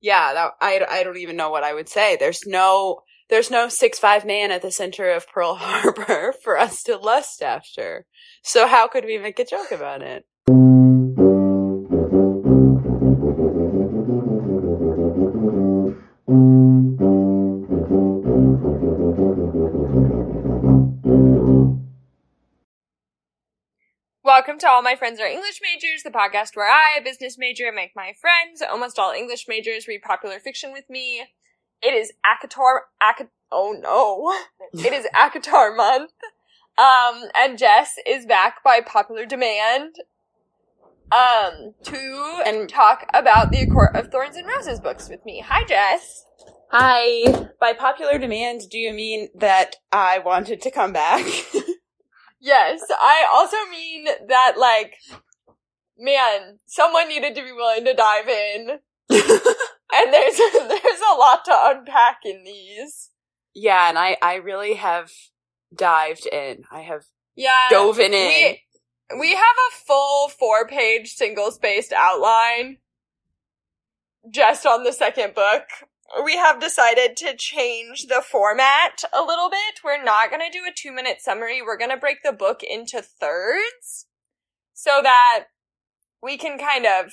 Yeah, 0.00 0.32
that, 0.32 0.52
I, 0.60 0.84
I 0.88 1.02
don't 1.02 1.18
even 1.18 1.36
know 1.36 1.50
what 1.50 1.64
I 1.64 1.74
would 1.74 1.88
say. 1.88 2.16
There's 2.18 2.46
no 2.46 3.02
there's 3.28 3.50
no 3.50 3.68
six 3.68 3.98
five 3.98 4.24
man 4.24 4.50
at 4.50 4.62
the 4.62 4.72
center 4.72 5.10
of 5.10 5.28
Pearl 5.28 5.54
Harbor 5.58 6.34
for 6.42 6.58
us 6.58 6.82
to 6.84 6.96
lust 6.96 7.42
after. 7.42 8.06
So 8.42 8.66
how 8.66 8.88
could 8.88 9.04
we 9.04 9.18
make 9.18 9.38
a 9.38 9.44
joke 9.44 9.72
about 9.72 10.02
it? 10.02 10.24
Welcome 24.50 24.66
to 24.66 24.68
All 24.68 24.82
My 24.82 24.96
Friends 24.96 25.20
Are 25.20 25.28
English 25.28 25.60
Majors, 25.62 26.02
the 26.02 26.10
podcast 26.10 26.56
where 26.56 26.68
I, 26.68 26.98
a 26.98 27.04
business 27.04 27.38
major, 27.38 27.70
make 27.70 27.92
my 27.94 28.14
friends, 28.20 28.60
almost 28.60 28.98
all 28.98 29.12
English 29.12 29.46
majors, 29.46 29.86
read 29.86 30.02
popular 30.02 30.40
fiction 30.40 30.72
with 30.72 30.90
me. 30.90 31.22
It 31.80 31.94
is 31.94 32.10
ACOTAR, 32.26 32.80
Ak- 33.00 33.30
oh 33.52 33.76
no. 33.80 34.34
It 34.84 34.92
is 34.92 35.06
ACOTAR 35.14 35.76
month. 35.76 36.10
Um, 36.76 37.28
and 37.36 37.58
Jess 37.58 37.94
is 38.04 38.26
back 38.26 38.56
by 38.64 38.80
popular 38.80 39.24
demand. 39.24 39.94
Um, 41.12 41.74
to 41.84 42.42
and 42.44 42.68
talk 42.68 43.06
about 43.14 43.52
the 43.52 43.68
Court 43.68 43.94
of 43.94 44.08
Thorns 44.08 44.34
and 44.34 44.48
Roses 44.48 44.80
books 44.80 45.08
with 45.08 45.24
me. 45.24 45.44
Hi, 45.46 45.62
Jess. 45.64 46.24
Hi. 46.72 47.50
By 47.60 47.72
popular 47.72 48.18
demand, 48.18 48.62
do 48.68 48.78
you 48.78 48.92
mean 48.92 49.28
that 49.32 49.76
I 49.92 50.18
wanted 50.18 50.60
to 50.62 50.72
come 50.72 50.92
back? 50.92 51.24
Yes, 52.40 52.80
I 52.90 53.26
also 53.32 53.56
mean 53.70 54.06
that, 54.28 54.54
like, 54.56 54.94
man, 55.98 56.58
someone 56.66 57.08
needed 57.08 57.34
to 57.34 57.42
be 57.42 57.52
willing 57.52 57.84
to 57.84 57.94
dive 57.94 58.28
in. 58.28 58.78
and 59.10 60.12
there's 60.12 60.36
there's 60.68 61.00
a 61.12 61.16
lot 61.16 61.44
to 61.44 61.52
unpack 61.54 62.18
in 62.24 62.44
these. 62.44 63.10
yeah, 63.54 63.88
and 63.88 63.98
I, 63.98 64.16
I 64.22 64.36
really 64.36 64.74
have 64.74 65.10
dived 65.74 66.26
in. 66.26 66.64
I 66.70 66.80
have 66.82 67.04
Yeah. 67.36 67.68
dove 67.70 67.98
in. 67.98 68.12
We, 68.12 68.62
we 69.18 69.30
have 69.34 69.56
a 69.72 69.76
full 69.86 70.28
four 70.28 70.66
page 70.66 71.14
single 71.14 71.50
spaced 71.50 71.92
outline 71.92 72.78
just 74.30 74.64
on 74.66 74.84
the 74.84 74.92
second 74.92 75.34
book. 75.34 75.64
We 76.24 76.36
have 76.36 76.60
decided 76.60 77.16
to 77.18 77.36
change 77.36 78.06
the 78.06 78.22
format 78.22 79.04
a 79.12 79.22
little 79.22 79.48
bit. 79.48 79.80
We're 79.84 80.02
not 80.02 80.30
going 80.30 80.42
to 80.42 80.58
do 80.58 80.64
a 80.64 80.74
two 80.74 80.92
minute 80.92 81.20
summary. 81.20 81.62
We're 81.62 81.78
going 81.78 81.90
to 81.90 81.96
break 81.96 82.18
the 82.24 82.32
book 82.32 82.62
into 82.68 83.00
thirds 83.00 84.06
so 84.74 85.00
that 85.02 85.44
we 86.22 86.36
can 86.36 86.58
kind 86.58 86.84
of 86.84 87.12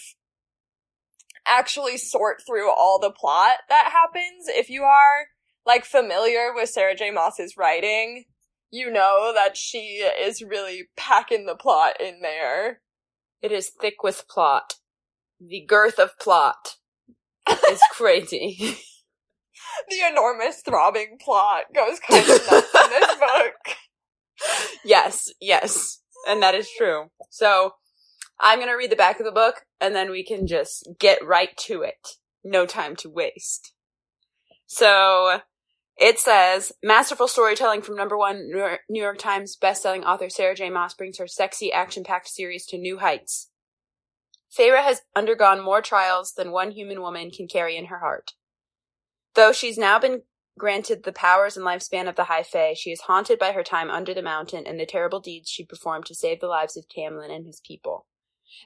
actually 1.45 1.97
sort 1.97 2.41
through 2.45 2.71
all 2.71 2.99
the 2.99 3.11
plot 3.11 3.59
that 3.69 3.91
happens. 3.91 4.47
If 4.47 4.69
you 4.69 4.83
are 4.83 5.27
like 5.65 5.85
familiar 5.85 6.53
with 6.53 6.69
Sarah 6.69 6.95
J. 6.95 7.11
Maas's 7.11 7.55
writing, 7.57 8.25
you 8.71 8.91
know 8.91 9.31
that 9.33 9.55
she 9.55 9.97
is 10.19 10.41
really 10.41 10.89
packing 10.97 11.45
the 11.45 11.55
plot 11.55 12.01
in 12.01 12.21
there. 12.21 12.81
It 13.41 13.51
is 13.51 13.71
thick 13.79 14.01
with 14.01 14.27
plot. 14.27 14.75
The 15.39 15.63
girth 15.65 15.99
of 15.99 16.17
plot 16.19 16.77
is 17.69 17.81
crazy. 17.91 18.77
The 19.89 20.07
enormous 20.09 20.61
throbbing 20.61 21.17
plot 21.23 21.65
goes 21.73 21.99
kind 21.99 22.23
of 22.23 22.51
nuts 22.51 22.67
in 22.73 22.89
this 22.89 23.15
book. 23.19 23.77
yes, 24.83 25.29
yes. 25.39 25.99
And 26.27 26.41
that 26.41 26.55
is 26.55 26.69
true. 26.77 27.11
So 27.29 27.73
I'm 28.39 28.59
going 28.59 28.69
to 28.69 28.75
read 28.75 28.91
the 28.91 28.95
back 28.95 29.19
of 29.19 29.25
the 29.25 29.31
book 29.31 29.65
and 29.79 29.95
then 29.95 30.09
we 30.09 30.23
can 30.23 30.47
just 30.47 30.87
get 30.99 31.25
right 31.25 31.55
to 31.67 31.83
it. 31.83 32.07
No 32.43 32.65
time 32.65 32.95
to 32.97 33.09
waste. 33.09 33.73
So 34.65 35.41
it 35.97 36.19
says 36.19 36.71
masterful 36.83 37.27
storytelling 37.27 37.81
from 37.81 37.95
number 37.95 38.17
one 38.17 38.47
New 38.49 38.57
York, 38.57 38.81
New 38.89 39.01
York 39.01 39.17
Times 39.17 39.57
bestselling 39.61 40.03
author 40.03 40.29
Sarah 40.29 40.55
J. 40.55 40.69
Maas 40.69 40.93
brings 40.93 41.17
her 41.17 41.27
sexy 41.27 41.71
action 41.71 42.03
packed 42.03 42.29
series 42.29 42.65
to 42.67 42.77
new 42.77 42.99
heights. 42.99 43.49
Feyre 44.55 44.83
has 44.83 45.01
undergone 45.15 45.63
more 45.63 45.81
trials 45.81 46.33
than 46.33 46.51
one 46.51 46.71
human 46.71 47.01
woman 47.01 47.31
can 47.31 47.47
carry 47.47 47.75
in 47.77 47.85
her 47.85 47.99
heart. 47.99 48.33
Though 49.35 49.51
she's 49.51 49.77
now 49.77 49.99
been 49.99 50.23
granted 50.57 51.03
the 51.03 51.11
powers 51.11 51.55
and 51.55 51.65
lifespan 51.65 52.09
of 52.09 52.15
the 52.15 52.25
High 52.25 52.43
Fae, 52.43 52.73
she 52.73 52.91
is 52.91 53.01
haunted 53.01 53.37
by 53.37 53.51
her 53.51 53.63
time 53.63 53.89
under 53.89 54.13
the 54.13 54.21
mountain 54.21 54.65
and 54.65 54.79
the 54.79 54.85
terrible 54.85 55.19
deeds 55.19 55.49
she 55.49 55.65
performed 55.65 56.05
to 56.07 56.15
save 56.15 56.39
the 56.39 56.47
lives 56.47 56.75
of 56.75 56.87
Tamlin 56.89 57.29
and 57.29 57.45
his 57.45 57.61
people. 57.65 58.07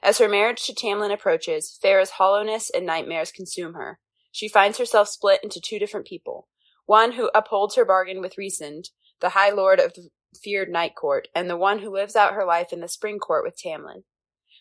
As 0.02 0.18
her 0.18 0.28
marriage 0.28 0.64
to 0.66 0.74
Tamlin 0.74 1.12
approaches, 1.12 1.78
Feyre's 1.82 2.10
hollowness 2.10 2.70
and 2.70 2.86
nightmares 2.86 3.32
consume 3.32 3.74
her. 3.74 3.98
She 4.30 4.48
finds 4.48 4.78
herself 4.78 5.08
split 5.08 5.40
into 5.42 5.60
two 5.60 5.78
different 5.78 6.06
people. 6.06 6.48
One 6.86 7.12
who 7.12 7.30
upholds 7.34 7.74
her 7.76 7.84
bargain 7.84 8.20
with 8.20 8.36
Rhysand, 8.36 8.88
the 9.20 9.30
High 9.30 9.50
Lord 9.50 9.78
of 9.78 9.92
the 9.94 10.08
feared 10.42 10.70
Night 10.70 10.94
Court, 10.94 11.28
and 11.34 11.50
the 11.50 11.56
one 11.56 11.80
who 11.80 11.92
lives 11.92 12.16
out 12.16 12.34
her 12.34 12.44
life 12.44 12.72
in 12.72 12.80
the 12.80 12.88
Spring 12.88 13.18
Court 13.18 13.44
with 13.44 13.58
Tamlin. 13.58 14.04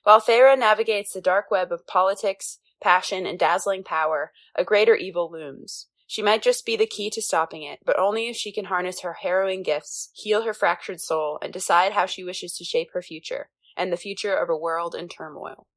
While 0.03 0.22
Feyre 0.22 0.57
navigates 0.57 1.13
the 1.13 1.22
dark 1.22 1.51
web 1.51 1.72
of 1.72 1.88
politics, 1.88 2.59
passion, 2.81 3.25
and 3.25 3.38
dazzling 3.38 3.84
power, 3.84 4.31
a 4.56 4.63
greater 4.63 4.95
evil 4.95 5.31
looms. 5.31 5.88
She 6.07 6.22
might 6.22 6.41
just 6.41 6.66
be 6.66 6.75
the 6.75 6.88
key 6.88 7.09
to 7.12 7.22
stopping 7.22 7.63
it, 7.63 7.79
but 7.85 7.97
only 7.97 8.28
if 8.28 8.35
she 8.35 8.51
can 8.51 8.66
harness 8.66 9.01
her 9.01 9.13
harrowing 9.22 9.63
gifts, 9.63 10.09
heal 10.13 10.44
her 10.44 10.53
fractured 10.53 11.00
soul, 11.00 11.39
and 11.41 11.53
decide 11.53 11.94
how 11.94 12.06
she 12.06 12.23
wishes 12.23 12.57
to 12.57 12.66
shape 12.66 12.89
her 12.94 13.01
future, 13.01 13.50
and 13.78 13.94
the 13.94 13.97
future 13.97 14.35
of 14.35 14.50
a 14.50 14.57
world 14.57 14.95
in 14.95 15.07
turmoil. 15.07 15.67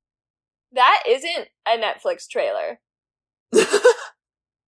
That 0.73 1.03
isn't 1.07 1.49
a 1.67 1.79
Netflix 1.79 2.29
trailer. 2.29 2.81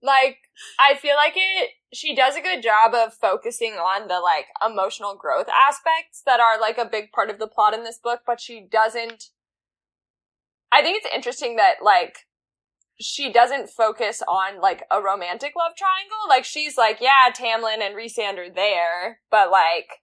Like, 0.02 0.38
I 0.78 0.94
feel 0.94 1.16
like 1.16 1.32
it, 1.34 1.70
she 1.92 2.14
does 2.14 2.36
a 2.36 2.40
good 2.40 2.62
job 2.62 2.94
of 2.94 3.14
focusing 3.14 3.72
on 3.72 4.08
the, 4.08 4.20
like, 4.20 4.46
emotional 4.64 5.16
growth 5.16 5.48
aspects 5.48 6.22
that 6.26 6.38
are, 6.38 6.60
like, 6.60 6.78
a 6.78 6.84
big 6.84 7.10
part 7.12 7.28
of 7.28 7.38
the 7.38 7.48
plot 7.48 7.74
in 7.74 7.82
this 7.82 7.98
book, 7.98 8.20
but 8.26 8.40
she 8.40 8.66
doesn't, 8.70 9.30
I 10.72 10.82
think 10.82 10.98
it's 11.02 11.14
interesting 11.14 11.56
that, 11.56 11.76
like, 11.82 12.18
she 13.00 13.32
doesn't 13.32 13.70
focus 13.70 14.22
on, 14.26 14.60
like, 14.60 14.82
a 14.90 15.00
romantic 15.02 15.52
love 15.56 15.72
triangle. 15.76 16.16
Like, 16.28 16.44
she's 16.44 16.76
like, 16.76 16.98
yeah, 17.00 17.30
Tamlin 17.34 17.80
and 17.80 17.94
Rhysand 17.94 18.38
are 18.38 18.52
there, 18.52 19.20
but, 19.30 19.50
like, 19.50 20.00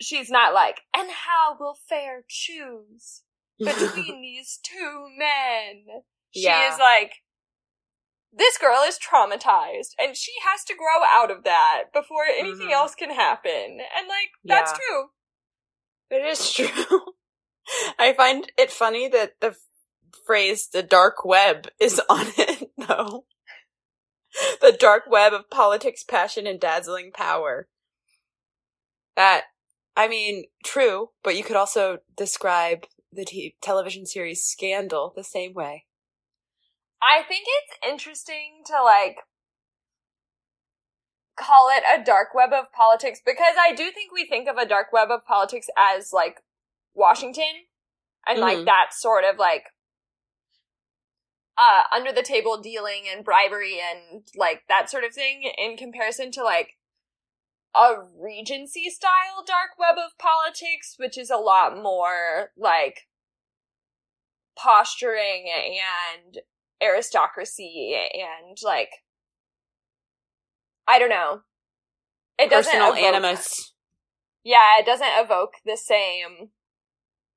she's 0.00 0.30
not 0.30 0.52
like, 0.52 0.80
and 0.96 1.10
how 1.10 1.56
will 1.58 1.76
Feyre 1.90 2.22
choose 2.28 3.22
between 3.58 4.20
these 4.22 4.58
two 4.62 5.08
men? 5.16 6.02
She 6.32 6.42
Yeah. 6.46 6.72
is 6.72 6.78
like, 6.78 7.12
this 8.32 8.56
girl 8.58 8.82
is 8.86 8.98
traumatized 8.98 9.90
and 9.98 10.16
she 10.16 10.32
has 10.44 10.64
to 10.64 10.74
grow 10.74 11.04
out 11.06 11.30
of 11.30 11.44
that 11.44 11.84
before 11.92 12.24
anything 12.24 12.68
Mhm. 12.70 12.72
else 12.72 12.94
can 12.94 13.10
happen. 13.10 13.78
And 13.96 14.08
like, 14.08 14.30
that's 14.44 14.72
Yeah. 14.72 14.78
true. 14.78 15.10
It 16.10 16.24
is 16.26 16.52
true. 16.54 17.11
I 17.98 18.12
find 18.12 18.50
it 18.58 18.70
funny 18.70 19.08
that 19.08 19.40
the 19.40 19.56
phrase 20.26 20.68
the 20.72 20.82
dark 20.82 21.24
web 21.24 21.68
is 21.80 22.00
on 22.10 22.26
it, 22.36 22.70
though. 22.76 23.24
The 24.60 24.76
dark 24.78 25.04
web 25.08 25.32
of 25.32 25.50
politics, 25.50 26.04
passion, 26.04 26.46
and 26.46 26.58
dazzling 26.58 27.12
power. 27.12 27.68
That, 29.14 29.44
I 29.94 30.08
mean, 30.08 30.44
true, 30.64 31.10
but 31.22 31.36
you 31.36 31.44
could 31.44 31.56
also 31.56 31.98
describe 32.16 32.86
the 33.12 33.26
t- 33.26 33.56
television 33.60 34.06
series 34.06 34.42
Scandal 34.42 35.12
the 35.14 35.24
same 35.24 35.52
way. 35.52 35.84
I 37.02 37.22
think 37.22 37.44
it's 37.46 37.78
interesting 37.86 38.62
to 38.66 38.82
like 38.82 39.18
call 41.36 41.70
it 41.70 41.82
a 41.82 42.02
dark 42.02 42.28
web 42.34 42.52
of 42.52 42.72
politics 42.72 43.20
because 43.24 43.54
I 43.58 43.74
do 43.74 43.90
think 43.90 44.12
we 44.12 44.26
think 44.26 44.48
of 44.48 44.56
a 44.56 44.66
dark 44.66 44.92
web 44.92 45.10
of 45.10 45.26
politics 45.26 45.66
as 45.76 46.12
like 46.12 46.42
Washington 46.94 47.66
and 48.26 48.38
like 48.40 48.58
Mhm. 48.58 48.64
that 48.66 48.88
sort 48.92 49.24
of 49.24 49.38
like 49.38 49.66
uh 51.58 51.82
under 51.92 52.12
the 52.12 52.22
table 52.22 52.58
dealing 52.60 53.04
and 53.08 53.24
bribery 53.24 53.78
and 53.80 54.26
like 54.36 54.66
that 54.68 54.88
sort 54.90 55.04
of 55.04 55.12
thing 55.14 55.42
in 55.58 55.76
comparison 55.76 56.30
to 56.32 56.42
like 56.42 56.78
a 57.74 57.94
regency 58.18 58.88
style 58.90 59.42
dark 59.46 59.70
web 59.78 59.96
of 59.98 60.16
politics 60.18 60.94
which 60.98 61.16
is 61.18 61.30
a 61.30 61.36
lot 61.36 61.76
more 61.76 62.52
like 62.56 63.08
posturing 64.56 65.48
and 65.50 66.38
aristocracy 66.82 67.94
and 68.14 68.58
like 68.62 68.90
I 70.86 70.98
don't 70.98 71.10
know. 71.10 71.42
It 72.38 72.50
doesn't 72.50 72.74
evoke- 72.74 72.96
animus. 72.98 73.72
Yeah, 74.42 74.78
it 74.80 74.84
doesn't 74.84 75.06
evoke 75.06 75.54
the 75.64 75.76
same 75.76 76.50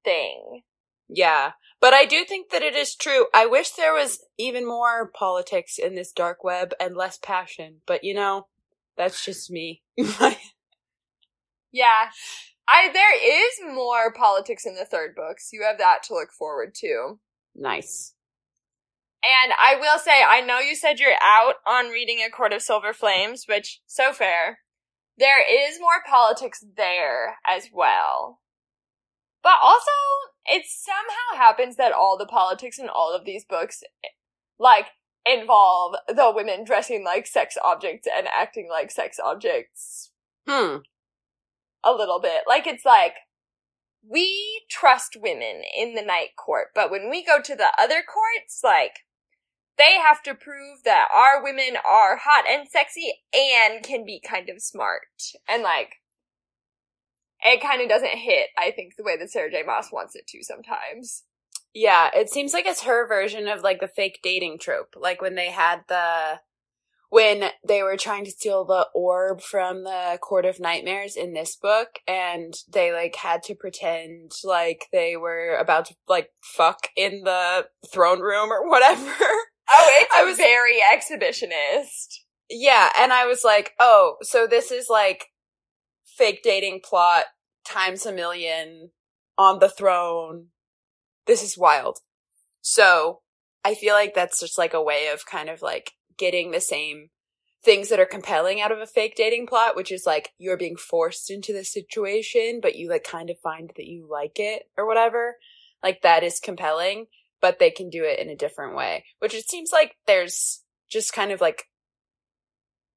thing. 0.05 0.61
Yeah. 1.09 1.51
But 1.81 1.93
I 1.93 2.05
do 2.05 2.23
think 2.23 2.49
that 2.51 2.61
it 2.61 2.75
is 2.75 2.95
true. 2.95 3.25
I 3.33 3.45
wish 3.45 3.71
there 3.71 3.93
was 3.93 4.23
even 4.37 4.65
more 4.65 5.11
politics 5.11 5.77
in 5.77 5.95
this 5.95 6.13
dark 6.13 6.43
web 6.43 6.71
and 6.79 6.95
less 6.95 7.17
passion. 7.17 7.81
But 7.85 8.03
you 8.05 8.13
know, 8.13 8.47
that's 8.97 9.25
just 9.25 9.51
me. 9.51 9.81
Yeah. 11.75 12.07
I 12.67 12.89
there 12.93 13.13
is 13.13 13.75
more 13.75 14.13
politics 14.13 14.65
in 14.65 14.75
the 14.75 14.85
third 14.85 15.13
book, 15.13 15.39
so 15.39 15.49
you 15.51 15.63
have 15.63 15.77
that 15.77 16.03
to 16.03 16.13
look 16.13 16.31
forward 16.31 16.73
to. 16.75 17.19
nice. 17.53 18.13
And 19.23 19.53
I 19.59 19.75
will 19.75 19.99
say, 19.99 20.23
I 20.25 20.41
know 20.41 20.59
you 20.59 20.75
said 20.75 20.99
you're 20.99 21.17
out 21.21 21.55
on 21.67 21.89
reading 21.89 22.19
A 22.19 22.29
Court 22.29 22.53
of 22.53 22.61
Silver 22.61 22.93
Flames, 22.93 23.45
which, 23.49 23.81
so 23.87 24.13
fair. 24.13 24.59
There 25.17 25.41
is 25.41 25.79
more 25.79 26.03
politics 26.07 26.63
there 26.77 27.37
as 27.47 27.69
well. 27.73 28.39
But 29.45 29.59
also, 29.62 29.92
it 30.47 30.63
somehow 30.68 31.38
happens 31.38 31.75
that 31.75 31.92
all 31.92 32.18
the 32.18 32.25
politics 32.25 32.80
in 32.80 32.89
all 32.89 33.15
of 33.15 33.25
these 33.25 33.45
books, 33.45 33.83
like, 34.57 34.88
involve 35.24 35.97
the 36.07 36.31
women 36.33 36.63
dressing 36.63 37.03
like 37.06 37.27
sex 37.27 37.56
objects 37.63 38.07
and 38.12 38.27
acting 38.27 38.68
like 38.68 38.89
sex 38.89 39.19
objects. 39.24 40.09
Hmm. 40.47 40.77
A 41.83 41.92
little 41.92 42.19
bit. 42.19 42.45
Like, 42.47 42.65
it's 42.65 42.86
like, 42.86 43.13
we 44.01 44.63
trust 44.68 45.15
women 45.15 45.62
in 45.77 45.94
the 45.94 46.01
night 46.01 46.30
court, 46.36 46.69
but 46.74 46.89
when 46.89 47.12
we 47.12 47.24
go 47.24 47.39
to 47.39 47.56
the 47.56 47.71
other 47.77 48.01
courts, 48.01 48.62
like, 48.63 49.01
they 49.77 50.00
have 50.03 50.24
to 50.24 50.33
prove 50.33 50.80
that 50.86 51.09
our 51.13 51.44
women 51.44 51.77
are 51.88 52.18
hot 52.18 52.45
and 52.50 52.68
sexy 52.68 53.13
and 53.31 53.83
can 53.83 54.07
be 54.07 54.19
kind 54.27 54.50
of 54.50 54.59
smart. 54.59 55.01
And 55.48 55.62
like, 55.62 55.98
it 57.43 57.61
kind 57.61 57.81
of 57.81 57.89
doesn't 57.89 58.09
hit, 58.09 58.47
I 58.57 58.71
think, 58.71 58.95
the 58.95 59.03
way 59.03 59.17
that 59.17 59.31
Sarah 59.31 59.51
J. 59.51 59.63
Maas 59.65 59.91
wants 59.91 60.15
it 60.15 60.27
to 60.27 60.43
sometimes. 60.43 61.23
Yeah, 61.73 62.09
it 62.13 62.29
seems 62.29 62.53
like 62.53 62.65
it's 62.65 62.83
her 62.83 63.07
version 63.07 63.47
of 63.47 63.61
like 63.61 63.81
the 63.81 63.89
fake 63.89 64.19
dating 64.23 64.59
trope. 64.59 64.95
Like 64.97 65.21
when 65.21 65.35
they 65.35 65.51
had 65.51 65.81
the 65.89 66.39
when 67.09 67.49
they 67.67 67.83
were 67.83 67.97
trying 67.97 68.25
to 68.25 68.31
steal 68.31 68.65
the 68.65 68.87
orb 68.93 69.41
from 69.41 69.83
the 69.83 70.17
Court 70.21 70.45
of 70.45 70.59
Nightmares 70.59 71.15
in 71.15 71.33
this 71.33 71.55
book 71.55 71.99
and 72.07 72.53
they 72.71 72.91
like 72.91 73.15
had 73.15 73.43
to 73.43 73.55
pretend 73.55 74.31
like 74.43 74.88
they 74.91 75.15
were 75.15 75.55
about 75.55 75.85
to 75.85 75.95
like 76.07 76.31
fuck 76.41 76.89
in 76.97 77.21
the 77.23 77.67
throne 77.91 78.21
room 78.21 78.51
or 78.51 78.69
whatever. 78.69 79.11
Oh, 79.67 79.89
it's 79.99 80.13
I 80.15 80.23
was 80.23 80.38
very 80.38 80.77
exhibitionist. 80.93 82.19
Yeah, 82.51 82.91
and 82.99 83.11
I 83.11 83.25
was 83.25 83.43
like, 83.43 83.71
"Oh, 83.79 84.17
so 84.21 84.45
this 84.45 84.69
is 84.71 84.89
like 84.91 85.25
fake 86.17 86.41
dating 86.44 86.81
plot 86.83 87.25
times 87.65 88.06
a 88.06 88.13
million 88.13 88.91
on 89.38 89.59
the 89.59 89.69
throne. 89.69 90.47
This 91.25 91.44
is 91.44 91.57
wild." 91.57 92.00
So, 92.62 93.21
I 93.63 93.75
feel 93.75 93.94
like 93.94 94.13
that's 94.13 94.39
just 94.39 94.57
like 94.57 94.73
a 94.73 94.83
way 94.83 95.07
of 95.13 95.25
kind 95.25 95.50
of 95.50 95.62
like 95.62 95.94
getting 96.17 96.51
the 96.51 96.62
same 96.62 97.09
things 97.63 97.89
that 97.89 98.00
are 98.00 98.06
compelling 98.06 98.62
out 98.62 98.71
of 98.71 98.79
a 98.79 98.85
fake 98.85 99.15
dating 99.15 99.47
plot, 99.47 99.75
which 99.75 99.91
is 99.91 100.06
like 100.06 100.33
you're 100.38 100.56
being 100.56 100.77
forced 100.77 101.31
into 101.31 101.51
the 101.51 101.65
situation, 101.65 102.59
but 102.62 102.75
you 102.75 102.88
like 102.89 103.03
kind 103.03 103.29
of 103.29 103.39
find 103.39 103.71
that 103.75 103.88
you 103.88 104.07
like 104.09 104.39
it 104.39 104.69
or 104.77 104.85
whatever. 104.88 105.38
Like 105.83 106.03
that 106.03 106.23
is 106.23 106.39
compelling, 106.39 107.07
but 107.41 107.57
they 107.59 107.71
can 107.71 107.89
do 107.89 108.03
it 108.03 108.19
in 108.19 108.29
a 108.29 108.35
different 108.35 108.75
way, 108.75 109.03
which 109.19 109.33
it 109.33 109.50
seems 109.50 109.71
like 109.71 109.95
there's 110.06 110.62
just 110.89 111.12
kind 111.12 111.31
of 111.31 111.41
like, 111.41 111.63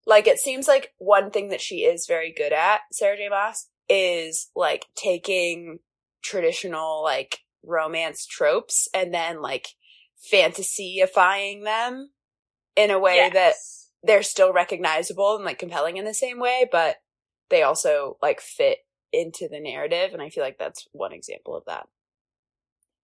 like 0.08 0.26
it 0.26 0.38
seems 0.38 0.66
like 0.66 0.94
one 0.96 1.30
thing 1.30 1.50
that 1.50 1.60
she 1.60 1.84
is 1.84 2.06
very 2.06 2.32
good 2.32 2.52
at, 2.52 2.80
Sarah 2.90 3.18
J. 3.18 3.28
Maas, 3.28 3.68
is 3.90 4.50
like 4.56 4.86
taking 4.96 5.80
traditional 6.22 7.02
like 7.04 7.40
romance 7.62 8.26
tropes 8.26 8.88
and 8.94 9.12
then 9.12 9.42
like 9.42 9.68
fantasyifying 10.32 11.62
them 11.62 12.10
in 12.74 12.90
a 12.90 12.98
way 12.98 13.16
yes. 13.16 13.32
that 13.34 13.54
they're 14.02 14.22
still 14.22 14.52
recognizable 14.52 15.36
and 15.36 15.44
like 15.44 15.58
compelling 15.58 15.98
in 15.98 16.06
the 16.06 16.14
same 16.14 16.40
way, 16.40 16.66
but 16.72 16.96
they 17.50 17.62
also 17.62 18.16
like 18.22 18.40
fit 18.40 18.78
into 19.12 19.46
the 19.46 19.60
narrative. 19.60 20.14
And 20.14 20.22
I 20.22 20.30
feel 20.30 20.42
like 20.42 20.58
that's 20.58 20.88
one 20.92 21.12
example 21.12 21.54
of 21.54 21.64
that. 21.66 21.86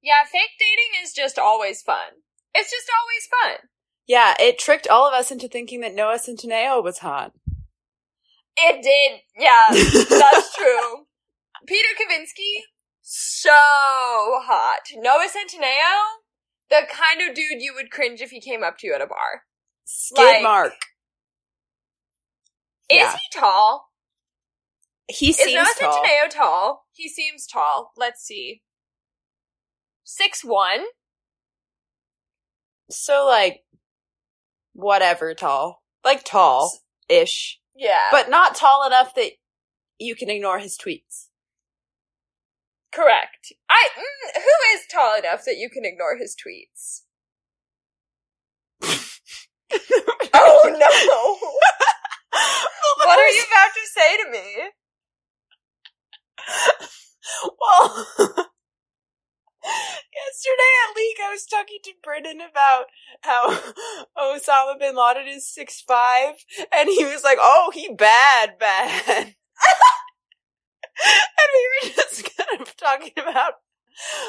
Yeah, 0.03 0.25
fake 0.25 0.57
dating 0.59 1.05
is 1.05 1.13
just 1.13 1.39
always 1.39 1.83
fun. 1.83 2.23
It's 2.55 2.71
just 2.71 2.89
always 2.99 3.59
fun. 3.59 3.69
Yeah, 4.07 4.35
it 4.39 4.59
tricked 4.59 4.87
all 4.87 5.09
of 5.09 5.15
us 5.15 5.31
into 5.31 5.49
thinking 5.49 5.81
that 5.81 5.95
Noah 5.95 6.19
Centineo 6.19 6.83
was 6.83 6.99
hot. 6.99 7.33
It 8.57 8.83
did. 8.83 9.21
Yeah, 9.37 9.67
that's 10.19 10.55
true. 10.55 11.07
Peter 11.67 11.89
Kavinsky, 11.99 12.63
so 13.01 13.51
hot. 13.51 14.81
Noah 14.97 15.29
Centineo, 15.29 16.21
the 16.71 16.87
kind 16.91 17.29
of 17.29 17.35
dude 17.35 17.61
you 17.61 17.73
would 17.75 17.91
cringe 17.91 18.21
if 18.21 18.31
he 18.31 18.41
came 18.41 18.63
up 18.63 18.79
to 18.79 18.87
you 18.87 18.95
at 18.95 19.01
a 19.01 19.07
bar. 19.07 19.43
Skid 19.85 20.25
like, 20.25 20.43
Mark. 20.43 20.73
Is 22.91 22.99
yeah. 22.99 23.13
he 23.17 23.41
tall? 23.41 23.89
He 25.09 25.33
seems 25.33 25.53
tall. 25.53 25.63
is 25.63 25.81
Noah 25.81 25.91
tall. 25.93 26.03
Centineo 26.05 26.31
tall? 26.31 26.85
He 26.93 27.09
seems 27.09 27.47
tall. 27.47 27.93
Let's 27.97 28.23
see. 28.23 28.63
Six 30.05 30.45
one. 30.45 30.85
So 32.91 33.27
like, 33.27 33.64
whatever 34.75 35.35
tall, 35.35 35.83
like 36.05 36.25
tall 36.25 36.81
ish. 37.09 37.59
Yeah, 37.75 38.09
but 38.11 38.29
not 38.29 38.55
tall 38.55 38.87
enough 38.87 39.15
that 39.15 39.33
you 39.99 40.15
can 40.15 40.29
ignore 40.29 40.59
his 40.59 40.77
tweets. 40.77 41.29
Correct. 42.93 43.53
I 43.69 43.89
mm, 43.97 44.35
who 44.35 44.77
is 44.77 44.83
tall 44.93 45.19
enough 45.19 45.45
that 45.47 45.57
you 45.57 45.71
can 45.71 45.85
ignore 45.85 46.17
his 46.17 46.37
tweets? 46.37 47.03
oh 50.35 50.61
no! 50.67 50.89
what 53.07 53.19
are 53.19 53.29
you 53.29 53.43
about 53.43 53.73
to 53.75 53.87
say 53.93 54.17
to 54.19 54.31
me? 54.31 54.71
Well, 57.61 58.07
yesterday 60.15 60.73
at 60.85 60.97
League, 60.97 61.17
I 61.25 61.31
was 61.31 61.47
talking 61.47 61.79
to 61.85 61.93
Brennan 62.03 62.41
about 62.41 62.87
how 63.23 63.49
Osama 64.19 64.79
bin 64.79 64.97
Laden 64.97 65.27
is 65.27 65.47
six 65.47 65.81
five, 65.81 66.35
and 66.73 66.89
he 66.89 67.05
was 67.05 67.25
like, 67.25 67.39
"Oh, 67.41 67.71
he 67.75 67.89
bad, 67.93 68.59
bad," 68.59 69.07
and 69.09 69.35
we 71.55 71.69
were 71.83 71.91
just 71.95 72.31
kind 72.37 72.61
of 72.61 72.77
talking 72.77 73.13
about 73.17 73.55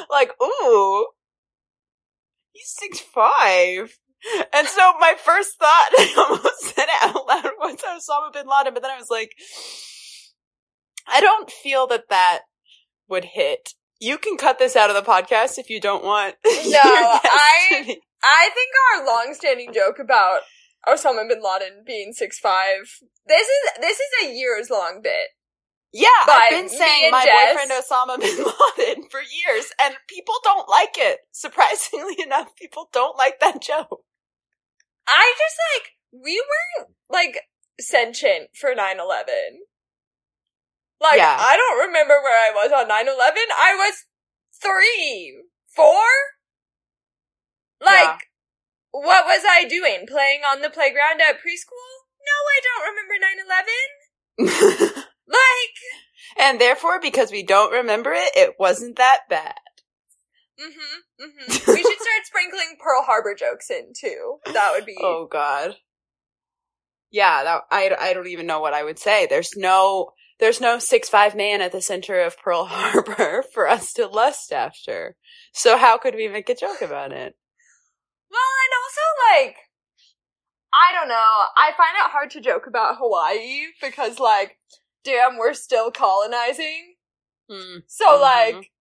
like, 0.10 0.32
"Ooh, 0.42 1.08
he's 2.52 2.70
six 2.70 3.00
five. 3.00 3.98
And 4.52 4.68
so 4.68 4.94
my 5.00 5.14
first 5.24 5.60
thought, 5.60 5.90
I 5.92 6.16
almost 6.18 6.62
said 6.62 6.86
it 6.86 7.04
out 7.04 7.28
loud, 7.28 7.52
was 7.60 7.76
Osama 7.76 8.34
bin 8.34 8.48
Laden, 8.48 8.74
but 8.74 8.82
then 8.82 8.92
I 8.92 8.98
was 8.98 9.12
like, 9.12 9.36
I 11.08 11.22
don't 11.22 11.52
feel 11.52 11.86
that 11.88 12.10
that 12.10 12.40
would 13.08 13.26
hit. 13.26 13.76
You 14.00 14.18
can 14.18 14.38
cut 14.38 14.60
this 14.60 14.76
out 14.76 14.90
of 14.90 14.96
the 14.96 15.10
podcast 15.10 15.58
if 15.58 15.70
you 15.70 15.80
don't 15.80 16.04
want. 16.04 16.36
No, 16.46 16.80
I 16.82 17.98
I 18.24 18.50
think 18.54 18.72
our 18.98 19.06
long-standing 19.06 19.72
joke 19.74 20.00
about 20.00 20.42
Osama 20.88 21.28
bin 21.28 21.42
Laden 21.42 21.84
being 21.86 22.12
six 22.12 22.40
five. 22.40 23.00
This 23.28 23.48
is 23.48 23.82
this 23.82 24.00
is 24.00 24.28
a 24.28 24.34
years 24.34 24.70
long 24.70 25.02
bit. 25.04 25.28
Yeah, 25.94 26.08
I've 26.28 26.50
been 26.50 26.68
saying 26.70 27.12
my 27.12 27.24
Jess, 27.24 27.54
boyfriend 27.54 27.72
Osama 27.72 28.20
bin 28.20 28.38
Laden 28.78 29.10
for 29.10 29.22
years, 29.22 29.72
and 29.82 29.96
people 30.10 30.36
don't 30.44 30.68
like 30.68 30.96
it. 30.98 31.20
Surprisingly 31.32 32.18
enough, 32.22 32.56
people 32.56 32.90
don't 32.92 33.18
like 33.18 33.40
that 33.40 33.62
joke. 33.62 34.04
I 35.08 35.34
just 35.38 35.56
like 35.74 36.24
we 36.24 36.42
weren't 36.42 36.90
like 37.10 37.42
sentient 37.80 38.50
for 38.56 38.72
9-11. 38.72 38.86
Like 41.02 41.18
yeah. 41.18 41.38
I 41.38 41.58
don't 41.58 41.88
remember 41.88 42.16
where 42.24 42.38
I 42.38 42.52
was 42.54 42.72
on 42.72 42.88
9-11. 42.88 43.52
I 43.58 43.76
was 43.76 44.06
three, 44.62 45.44
four. 45.76 46.04
Like 47.82 48.04
yeah. 48.04 48.18
what 48.92 49.26
was 49.26 49.44
I 49.48 49.66
doing? 49.66 50.08
Playing 50.08 50.42
on 50.50 50.62
the 50.62 50.70
playground 50.70 51.22
at 51.22 51.36
preschool? 51.36 51.92
No, 52.24 52.38
I 52.48 52.60
don't 52.64 52.86
remember 52.90 53.16
9-11. 54.40 55.04
like 55.28 55.78
and 56.38 56.60
therefore 56.60 57.00
because 57.00 57.32
we 57.32 57.44
don't 57.44 57.72
remember 57.72 58.12
it, 58.14 58.32
it 58.36 58.56
wasn't 58.60 58.98
that 58.98 59.22
bad. 59.30 59.56
Mm-hmm. 60.60 61.26
Mm-hmm. 61.26 61.72
we 61.72 61.82
should 61.82 62.00
start 62.00 62.24
sprinkling 62.26 62.78
Pearl 62.82 63.04
Harbor 63.04 63.36
jokes 63.38 63.70
in 63.70 63.92
too. 63.98 64.38
That 64.46 64.74
would 64.76 64.86
be. 64.86 64.96
Oh 65.02 65.28
God. 65.30 65.76
Yeah, 67.12 67.44
that 67.44 67.62
I 67.72 67.96
I 68.00 68.14
don't 68.14 68.28
even 68.28 68.48
know 68.48 68.60
what 68.60 68.74
I 68.74 68.84
would 68.84 69.00
say. 69.00 69.28
There's 69.28 69.56
no 69.56 70.12
there's 70.40 70.62
no 70.62 70.80
six 70.80 71.10
five 71.10 71.36
man 71.36 71.62
at 71.62 71.72
the 71.72 71.82
center 71.82 72.20
of 72.22 72.38
Pearl 72.38 72.66
Harbor 72.70 73.44
for 73.54 73.68
us 73.68 73.94
to 73.94 74.08
lust 74.08 74.52
after. 74.52 75.16
So 75.54 75.78
how 75.78 75.98
could 75.98 76.16
we 76.16 76.28
make 76.28 76.50
a 76.50 76.56
joke 76.56 76.82
about 76.82 77.12
it? 77.12 77.36
Well, 78.32 78.52
and 78.64 78.74
also 78.84 79.46
like 79.46 79.56
I 80.74 80.92
don't 80.94 81.08
know. 81.08 81.16
I 81.56 81.72
find 81.78 81.96
it 81.96 82.12
hard 82.12 82.32
to 82.32 82.42
joke 82.42 82.68
about 82.68 82.98
Hawaii 82.98 83.68
because 83.82 84.20
like 84.20 84.58
damn, 85.04 85.38
we're 85.38 85.54
still 85.54 85.92
colonizing. 85.92 86.96
Mm. 87.50 87.84
So 87.88 88.06
mm-hmm. 88.06 88.56
like 88.58 88.72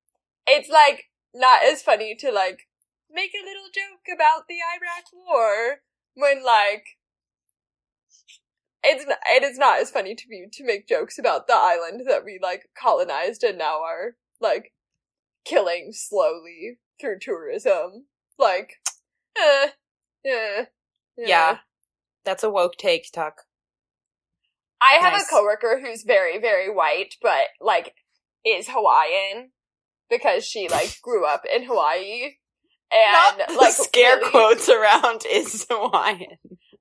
it's 0.46 0.68
like 0.68 1.04
not 1.34 1.64
as 1.64 1.82
funny 1.82 2.16
to 2.20 2.32
like 2.32 2.66
make 3.10 3.32
a 3.34 3.44
little 3.44 3.68
joke 3.72 4.14
about 4.14 4.48
the 4.48 4.56
Iraq 4.56 5.04
war 5.12 5.82
when 6.14 6.44
like 6.44 6.84
it's 8.84 9.06
not, 9.06 9.18
it 9.26 9.42
is 9.42 9.58
not 9.58 9.80
as 9.80 9.90
funny 9.90 10.14
to 10.14 10.24
me 10.28 10.46
to 10.52 10.64
make 10.64 10.86
jokes 10.88 11.18
about 11.18 11.46
the 11.46 11.54
island 11.56 12.02
that 12.08 12.24
we 12.24 12.38
like 12.42 12.68
colonized 12.80 13.42
and 13.42 13.58
now 13.58 13.82
are 13.82 14.16
like 14.40 14.72
killing 15.44 15.90
slowly 15.92 16.78
through 17.00 17.18
tourism. 17.20 18.06
Like, 18.38 18.74
eh, 19.38 19.68
Yeah. 20.24 20.64
Yeah. 21.16 21.58
That's 22.24 22.42
a 22.42 22.50
woke 22.50 22.76
take, 22.78 23.10
Tuck. 23.12 23.42
I 24.80 24.98
have 25.00 25.12
Nice. 25.12 25.26
a 25.26 25.30
coworker 25.30 25.80
who's 25.82 26.02
very, 26.02 26.38
very 26.38 26.70
white, 26.72 27.16
but 27.22 27.46
like 27.60 27.94
is 28.44 28.68
Hawaiian 28.68 29.50
because 30.10 30.44
she 30.46 30.68
like 30.68 31.00
grew 31.02 31.24
up 31.26 31.44
in 31.50 31.64
Hawaii. 31.64 32.36
And 32.92 33.38
Not 33.38 33.56
like 33.56 33.72
scare 33.72 34.16
really- 34.18 34.30
quotes 34.30 34.68
around 34.68 35.22
is 35.30 35.66
Hawaiian. 35.70 36.38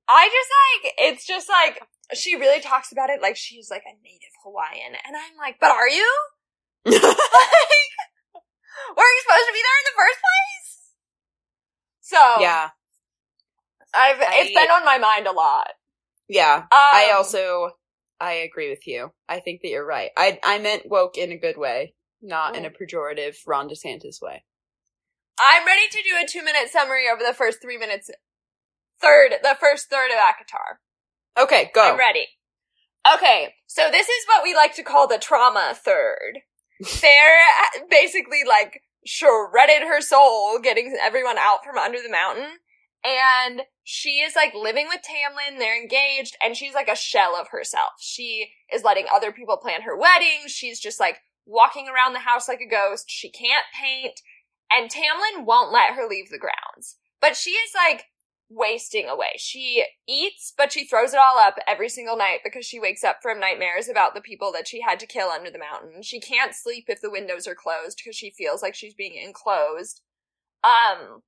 I 0.07 0.27
just 0.27 0.49
like 0.83 0.93
it's 0.97 1.25
just 1.25 1.49
like 1.49 1.81
she 2.13 2.35
really 2.35 2.61
talks 2.61 2.91
about 2.91 3.09
it 3.09 3.19
like 3.21 3.35
she's 3.35 3.69
like 3.71 3.83
a 3.83 3.95
native 4.03 4.29
Hawaiian, 4.43 4.95
and 5.05 5.15
I'm 5.15 5.37
like, 5.37 5.57
but 5.59 5.71
are 5.71 5.89
you? 5.89 6.07
like, 6.85 6.93
were 6.93 7.01
you 7.01 7.07
supposed 9.21 9.47
to 9.47 9.53
be 9.53 9.63
there 9.63 9.79
in 9.79 9.85
the 9.85 9.95
first 9.95 10.19
place? 10.19 10.91
So 12.01 12.17
yeah. 12.41 12.69
I've 13.93 14.19
I- 14.19 14.41
it's 14.41 14.53
been 14.53 14.69
on 14.69 14.83
my 14.85 14.97
mind 14.97 15.27
a 15.27 15.31
lot. 15.31 15.69
Yeah. 16.27 16.55
Um, 16.57 16.65
I 16.71 17.13
also 17.15 17.71
I 18.19 18.33
agree 18.33 18.69
with 18.69 18.85
you. 18.87 19.11
I 19.29 19.39
think 19.39 19.61
that 19.61 19.69
you're 19.69 19.85
right. 19.85 20.11
I 20.17 20.39
I 20.43 20.59
meant 20.59 20.89
woke 20.89 21.17
in 21.17 21.31
a 21.31 21.37
good 21.37 21.57
way, 21.57 21.93
not 22.21 22.55
in 22.55 22.65
a 22.65 22.69
pejorative 22.69 23.35
Ron 23.45 23.69
DeSantis 23.69 24.21
way. 24.21 24.43
I'm 25.39 25.65
ready 25.65 25.87
to 25.89 25.97
do 25.97 26.15
a 26.23 26.27
two 26.27 26.43
minute 26.43 26.69
summary 26.71 27.05
over 27.11 27.23
the 27.25 27.33
first 27.33 27.61
three 27.61 27.77
minutes. 27.77 28.09
Third, 29.03 29.33
the 29.43 29.57
first 29.59 29.89
third 29.89 30.11
of 30.11 30.17
ACOTAR. 30.17 31.43
Okay, 31.43 31.71
go. 31.75 31.91
I'm 31.91 31.99
ready. 31.99 32.27
Okay, 33.13 33.53
so 33.67 33.89
this 33.91 34.07
is 34.07 34.25
what 34.27 34.43
we 34.43 34.55
like 34.55 34.75
to 34.75 34.83
call 34.83 35.07
the 35.07 35.17
trauma 35.17 35.73
third. 35.75 36.39
Feyre 36.83 37.89
basically 37.89 38.41
like 38.47 38.81
shredded 39.05 39.83
her 39.87 40.01
soul 40.01 40.59
getting 40.59 40.95
everyone 41.01 41.37
out 41.37 41.63
from 41.63 41.77
under 41.77 42.01
the 42.01 42.09
mountain. 42.09 42.47
And 43.05 43.63
she 43.83 44.21
is 44.21 44.35
like 44.35 44.53
living 44.55 44.87
with 44.87 45.01
Tamlin, 45.01 45.59
they're 45.59 45.79
engaged, 45.79 46.37
and 46.41 46.55
she's 46.55 46.73
like 46.73 46.87
a 46.87 46.95
shell 46.95 47.35
of 47.35 47.49
herself. 47.49 47.91
She 47.99 48.51
is 48.71 48.83
letting 48.83 49.07
other 49.13 49.33
people 49.33 49.57
plan 49.57 49.81
her 49.81 49.97
wedding. 49.97 50.47
She's 50.47 50.79
just 50.79 51.01
like 51.01 51.17
walking 51.45 51.87
around 51.89 52.13
the 52.13 52.19
house 52.19 52.47
like 52.47 52.61
a 52.61 52.69
ghost. 52.69 53.05
She 53.09 53.29
can't 53.29 53.65
paint. 53.77 54.21
And 54.71 54.89
Tamlin 54.89 55.45
won't 55.45 55.73
let 55.73 55.93
her 55.95 56.07
leave 56.07 56.29
the 56.29 56.39
grounds. 56.39 56.95
But 57.19 57.35
she 57.35 57.51
is 57.51 57.71
like 57.75 58.05
wasting 58.55 59.07
away. 59.07 59.33
She 59.37 59.85
eats, 60.07 60.53
but 60.55 60.71
she 60.71 60.85
throws 60.85 61.13
it 61.13 61.19
all 61.19 61.39
up 61.39 61.55
every 61.67 61.89
single 61.89 62.17
night 62.17 62.39
because 62.43 62.65
she 62.65 62.79
wakes 62.79 63.03
up 63.03 63.17
from 63.21 63.39
nightmares 63.39 63.89
about 63.89 64.13
the 64.13 64.21
people 64.21 64.51
that 64.53 64.67
she 64.67 64.81
had 64.81 64.99
to 64.99 65.07
kill 65.07 65.29
under 65.29 65.49
the 65.49 65.59
mountain. 65.59 66.01
She 66.01 66.19
can't 66.19 66.53
sleep 66.53 66.85
if 66.87 67.01
the 67.01 67.11
windows 67.11 67.47
are 67.47 67.55
closed 67.55 67.99
because 68.03 68.15
she 68.15 68.31
feels 68.31 68.61
like 68.61 68.75
she's 68.75 68.93
being 68.93 69.15
enclosed. 69.15 70.01
Um, 70.63 71.21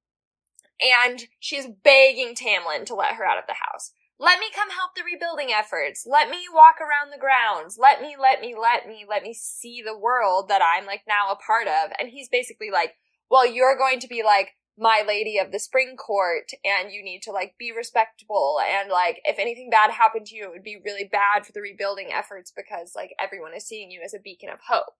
and 0.81 1.25
she's 1.39 1.67
begging 1.83 2.35
Tamlin 2.35 2.85
to 2.85 2.95
let 2.95 3.15
her 3.15 3.25
out 3.25 3.37
of 3.37 3.47
the 3.47 3.53
house. 3.53 3.91
Let 4.17 4.39
me 4.39 4.45
come 4.55 4.69
help 4.69 4.91
the 4.95 5.03
rebuilding 5.03 5.51
efforts. 5.51 6.05
Let 6.09 6.29
me 6.29 6.45
walk 6.53 6.75
around 6.79 7.11
the 7.11 7.19
grounds. 7.19 7.77
Let 7.79 8.01
me, 8.01 8.15
let 8.19 8.39
me, 8.39 8.55
let 8.59 8.87
me, 8.87 9.05
let 9.07 9.23
me 9.23 9.33
see 9.33 9.81
the 9.83 9.97
world 9.97 10.47
that 10.47 10.61
I'm 10.61 10.85
like 10.85 11.01
now 11.07 11.31
a 11.31 11.35
part 11.35 11.67
of. 11.67 11.91
And 11.99 12.09
he's 12.09 12.29
basically 12.29 12.71
like, 12.71 12.93
well, 13.29 13.45
you're 13.45 13.77
going 13.77 13.99
to 13.99 14.07
be 14.07 14.23
like 14.23 14.51
my 14.77 15.03
lady 15.07 15.37
of 15.37 15.51
the 15.51 15.59
spring 15.59 15.95
court 15.95 16.51
and 16.63 16.91
you 16.91 17.03
need 17.03 17.21
to 17.23 17.31
like 17.31 17.55
be 17.57 17.71
respectable. 17.71 18.59
And 18.59 18.89
like, 18.89 19.21
if 19.23 19.39
anything 19.39 19.69
bad 19.69 19.91
happened 19.91 20.25
to 20.27 20.35
you, 20.35 20.45
it 20.45 20.51
would 20.51 20.63
be 20.63 20.81
really 20.83 21.09
bad 21.09 21.45
for 21.45 21.53
the 21.53 21.61
rebuilding 21.61 22.09
efforts 22.11 22.51
because 22.55 22.93
like 22.95 23.11
everyone 23.19 23.53
is 23.55 23.65
seeing 23.65 23.89
you 23.89 24.01
as 24.03 24.13
a 24.13 24.19
beacon 24.19 24.49
of 24.49 24.59
hope. 24.67 24.95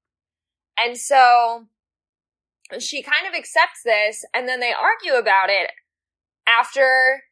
And 0.77 0.97
so 0.97 1.67
she 2.79 3.01
kind 3.01 3.27
of 3.27 3.37
accepts 3.37 3.81
this 3.83 4.25
and 4.33 4.47
then 4.47 4.59
they 4.59 4.73
argue 4.73 5.19
about 5.19 5.49
it 5.49 5.71
after 6.47 7.23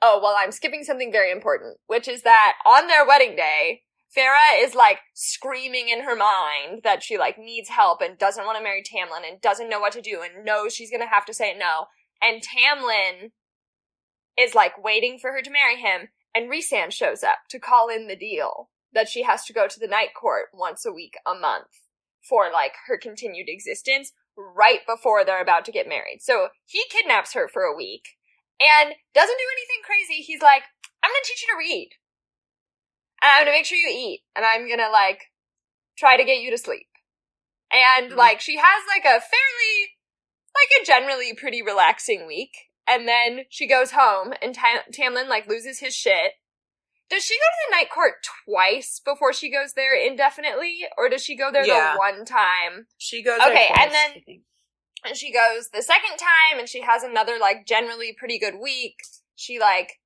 oh 0.00 0.18
well 0.22 0.34
i'm 0.38 0.52
skipping 0.52 0.82
something 0.82 1.12
very 1.12 1.30
important 1.30 1.76
which 1.86 2.08
is 2.08 2.22
that 2.22 2.54
on 2.66 2.86
their 2.86 3.06
wedding 3.06 3.36
day 3.36 3.82
Feyre 4.16 4.64
is 4.64 4.74
like 4.74 5.00
screaming 5.14 5.88
in 5.88 6.04
her 6.04 6.16
mind 6.16 6.80
that 6.82 7.02
she 7.02 7.18
like 7.18 7.38
needs 7.38 7.68
help 7.68 8.00
and 8.00 8.18
doesn't 8.18 8.46
want 8.46 8.56
to 8.56 8.64
marry 8.64 8.82
Tamlin 8.82 9.28
and 9.28 9.40
doesn't 9.40 9.68
know 9.68 9.80
what 9.80 9.92
to 9.92 10.00
do 10.00 10.22
and 10.22 10.44
knows 10.44 10.74
she's 10.74 10.90
gonna 10.90 11.08
have 11.08 11.26
to 11.26 11.34
say 11.34 11.54
no. 11.56 11.86
And 12.22 12.42
Tamlin 12.42 13.32
is 14.38 14.54
like 14.54 14.82
waiting 14.82 15.18
for 15.18 15.32
her 15.32 15.42
to 15.42 15.50
marry 15.50 15.80
him 15.80 16.08
and 16.34 16.50
Rhysand 16.50 16.92
shows 16.92 17.22
up 17.22 17.38
to 17.50 17.58
call 17.58 17.88
in 17.88 18.06
the 18.06 18.16
deal 18.16 18.70
that 18.92 19.08
she 19.08 19.22
has 19.22 19.44
to 19.44 19.52
go 19.52 19.68
to 19.68 19.78
the 19.78 19.86
night 19.86 20.10
court 20.18 20.46
once 20.54 20.86
a 20.86 20.92
week 20.92 21.14
a 21.26 21.34
month 21.34 21.82
for 22.26 22.50
like 22.52 22.72
her 22.86 22.96
continued 22.96 23.48
existence 23.48 24.12
right 24.36 24.80
before 24.86 25.24
they're 25.24 25.42
about 25.42 25.64
to 25.66 25.72
get 25.72 25.88
married. 25.88 26.20
So 26.20 26.48
he 26.64 26.82
kidnaps 26.90 27.34
her 27.34 27.48
for 27.48 27.62
a 27.62 27.76
week 27.76 28.16
and 28.60 28.94
doesn't 29.14 29.38
do 29.38 29.52
anything 29.52 29.82
crazy. 29.84 30.22
He's 30.22 30.42
like, 30.42 30.62
I'm 31.02 31.10
gonna 31.10 31.24
teach 31.24 31.42
you 31.42 31.48
to 31.52 31.58
read. 31.58 31.90
And 33.20 33.30
I'm 33.30 33.40
gonna 33.42 33.56
make 33.56 33.66
sure 33.66 33.78
you 33.78 33.88
eat. 33.88 34.22
And 34.36 34.44
I'm 34.44 34.68
gonna 34.68 34.90
like 34.90 35.24
try 35.96 36.16
to 36.16 36.24
get 36.24 36.38
you 36.40 36.50
to 36.50 36.58
sleep. 36.58 36.86
And 37.70 38.12
Mhm. 38.12 38.16
like 38.16 38.40
she 38.40 38.56
has 38.56 38.82
like 38.88 39.04
a 39.04 39.20
fairly, 39.20 39.96
like 40.54 40.80
a 40.80 40.84
generally 40.84 41.34
pretty 41.34 41.62
relaxing 41.62 42.26
week. 42.26 42.52
And 42.86 43.06
then 43.06 43.44
she 43.50 43.66
goes 43.66 43.90
home 43.90 44.32
and 44.40 44.54
Tam- 44.54 44.84
Tamlin 44.92 45.28
like 45.28 45.46
loses 45.46 45.80
his 45.80 45.94
shit. 45.94 46.34
Does 47.10 47.24
she 47.24 47.36
go 47.36 47.40
to 47.44 47.66
the 47.70 47.76
night 47.76 47.90
court 47.90 48.24
twice 48.44 49.00
before 49.02 49.32
she 49.32 49.50
goes 49.50 49.72
there 49.72 49.94
indefinitely? 49.94 50.86
Or 50.96 51.08
does 51.08 51.24
she 51.24 51.36
go 51.36 51.50
there 51.50 51.66
Yeah. 51.66 51.92
the 51.92 51.98
one 51.98 52.24
time? 52.24 52.86
She 52.98 53.22
goes 53.22 53.40
Okay, 53.40 53.68
there 53.68 53.78
and 53.80 53.92
then- 53.92 54.44
and 55.04 55.16
she 55.16 55.30
goes 55.32 55.70
the 55.70 55.82
second 55.82 56.16
time 56.18 56.58
and 56.58 56.68
she 56.68 56.80
has 56.82 57.02
another 57.02 57.38
like 57.38 57.64
generally 57.66 58.12
pretty 58.12 58.38
good 58.38 58.56
week 58.56 58.96
she 59.36 59.58
like 59.58 60.00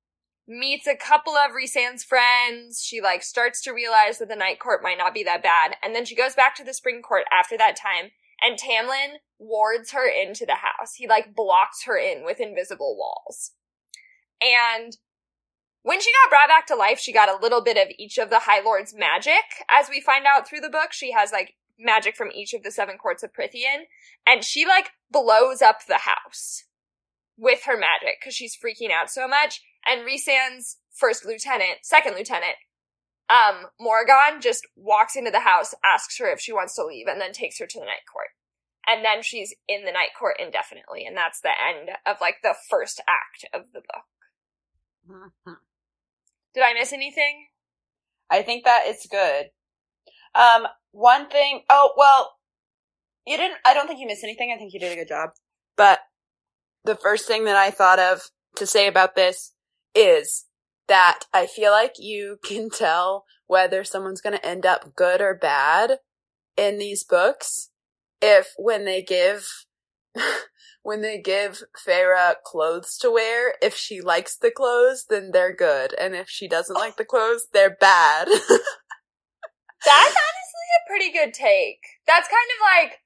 meets 0.47 0.87
a 0.87 0.95
couple 0.95 1.33
of 1.33 1.51
Rhysand's 1.55 2.03
friends 2.03 2.83
she 2.83 3.01
like 3.01 3.23
starts 3.23 3.61
to 3.61 3.71
realize 3.71 4.19
that 4.19 4.27
the 4.27 4.35
night 4.35 4.59
court 4.59 4.83
might 4.83 4.97
not 4.97 5.13
be 5.13 5.23
that 5.23 5.43
bad 5.43 5.75
and 5.81 5.95
then 5.95 6.05
she 6.05 6.15
goes 6.15 6.35
back 6.35 6.55
to 6.55 6.63
the 6.63 6.73
spring 6.73 7.01
court 7.01 7.23
after 7.31 7.57
that 7.57 7.75
time 7.75 8.11
and 8.41 8.59
Tamlin 8.59 9.19
wards 9.39 9.91
her 9.91 10.07
into 10.07 10.45
the 10.45 10.55
house 10.55 10.95
he 10.95 11.07
like 11.07 11.35
blocks 11.35 11.83
her 11.85 11.97
in 11.97 12.25
with 12.25 12.41
invisible 12.41 12.97
walls 12.97 13.51
and 14.41 14.97
when 15.83 15.99
she 15.99 16.11
got 16.23 16.29
brought 16.29 16.47
back 16.47 16.65
to 16.67 16.75
life, 16.75 16.97
she 16.97 17.11
got 17.11 17.29
a 17.29 17.41
little 17.41 17.61
bit 17.61 17.77
of 17.77 17.93
each 17.99 18.17
of 18.17 18.29
the 18.29 18.39
High 18.39 18.61
Lord's 18.61 18.95
magic. 18.95 19.43
As 19.69 19.89
we 19.89 19.99
find 19.99 20.25
out 20.25 20.47
through 20.47 20.61
the 20.61 20.69
book, 20.69 20.91
she 20.91 21.11
has 21.11 21.31
like 21.31 21.55
magic 21.77 22.15
from 22.15 22.31
each 22.33 22.53
of 22.53 22.63
the 22.63 22.71
seven 22.71 22.97
courts 22.97 23.21
of 23.21 23.33
Prythian, 23.33 23.83
and 24.25 24.43
she 24.43 24.65
like 24.65 24.91
blows 25.11 25.61
up 25.61 25.85
the 25.85 25.99
house 25.99 26.63
with 27.37 27.63
her 27.65 27.77
magic 27.77 28.19
because 28.19 28.33
she's 28.33 28.57
freaking 28.57 28.91
out 28.91 29.09
so 29.09 29.27
much. 29.27 29.61
And 29.85 30.05
Rhysand's 30.05 30.77
first 30.91 31.25
lieutenant, 31.25 31.79
second 31.83 32.15
lieutenant, 32.15 32.55
um, 33.29 33.67
Morrigan 33.79 34.41
just 34.41 34.67
walks 34.75 35.15
into 35.15 35.31
the 35.31 35.41
house, 35.41 35.73
asks 35.83 36.17
her 36.19 36.31
if 36.31 36.39
she 36.39 36.53
wants 36.53 36.75
to 36.75 36.85
leave, 36.85 37.07
and 37.07 37.19
then 37.19 37.31
takes 37.31 37.59
her 37.59 37.65
to 37.65 37.79
the 37.79 37.85
night 37.85 38.05
court. 38.11 38.29
And 38.85 39.03
then 39.03 39.23
she's 39.23 39.55
in 39.67 39.85
the 39.85 39.91
night 39.91 40.09
court 40.17 40.35
indefinitely, 40.39 41.05
and 41.05 41.15
that's 41.15 41.39
the 41.39 41.51
end 41.51 41.91
of 42.05 42.17
like 42.19 42.37
the 42.43 42.55
first 42.69 43.01
act 43.07 43.45
of 43.53 43.71
the 43.73 43.81
book. 43.81 45.31
Mhm. 45.45 45.57
Did 46.53 46.63
I 46.63 46.73
miss 46.73 46.93
anything? 46.93 47.47
I 48.29 48.41
think 48.41 48.65
that 48.65 48.83
it's 48.85 49.07
good. 49.07 49.51
Um, 50.35 50.67
one 50.91 51.29
thing, 51.29 51.63
oh, 51.69 51.93
well, 51.95 52.37
you 53.25 53.37
didn't, 53.37 53.59
I 53.65 53.73
don't 53.73 53.87
think 53.87 53.99
you 53.99 54.07
missed 54.07 54.23
anything. 54.23 54.51
I 54.53 54.57
think 54.57 54.73
you 54.73 54.79
did 54.79 54.91
a 54.91 54.95
good 54.95 55.07
job. 55.07 55.31
But 55.75 56.01
the 56.83 56.95
first 56.95 57.27
thing 57.27 57.45
that 57.45 57.55
I 57.55 57.71
thought 57.71 57.99
of 57.99 58.29
to 58.57 58.67
say 58.67 58.87
about 58.87 59.15
this 59.15 59.52
is 59.95 60.45
that 60.87 61.21
I 61.33 61.47
feel 61.47 61.71
like 61.71 61.93
you 61.97 62.37
can 62.43 62.69
tell 62.73 63.25
whether 63.47 63.83
someone's 63.83 64.21
going 64.21 64.37
to 64.37 64.45
end 64.45 64.65
up 64.65 64.95
good 64.95 65.21
or 65.21 65.35
bad 65.35 65.99
in 66.55 66.77
these 66.77 67.03
books 67.03 67.69
if 68.21 68.53
when 68.57 68.85
they 68.85 69.01
give 69.01 69.47
when 70.83 71.01
they 71.01 71.19
give 71.19 71.63
Feyre 71.85 72.35
clothes 72.45 72.97
to 72.99 73.11
wear, 73.11 73.55
if 73.61 73.75
she 73.75 74.01
likes 74.01 74.37
the 74.37 74.51
clothes, 74.51 75.05
then 75.09 75.31
they're 75.31 75.55
good. 75.55 75.93
And 75.99 76.15
if 76.15 76.29
she 76.29 76.47
doesn't 76.47 76.75
like 76.75 76.97
the 76.97 77.05
clothes, 77.05 77.47
they're 77.53 77.75
bad. 77.79 78.27
That's 79.85 80.15
honestly 80.15 80.69
a 80.77 80.87
pretty 80.87 81.11
good 81.11 81.33
take. 81.33 81.79
That's 82.07 82.27
kind 82.27 82.49
of 82.55 82.59
like, 82.83 82.99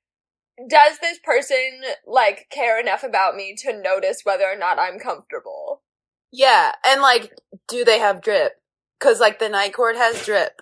does 0.70 1.00
this 1.00 1.20
person 1.24 1.82
like 2.06 2.48
care 2.52 2.80
enough 2.80 3.04
about 3.04 3.36
me 3.36 3.56
to 3.60 3.80
notice 3.80 4.22
whether 4.24 4.46
or 4.46 4.58
not 4.58 4.80
I'm 4.80 5.00
comfortable? 5.00 5.77
Yeah. 6.32 6.74
And 6.86 7.02
like, 7.02 7.34
do 7.68 7.84
they 7.84 8.00
have 8.00 8.22
drip? 8.22 8.54
Cause 9.00 9.20
like 9.20 9.40
the 9.40 9.50
night 9.50 9.74
court 9.74 9.96
has 9.96 10.26
drip. 10.26 10.62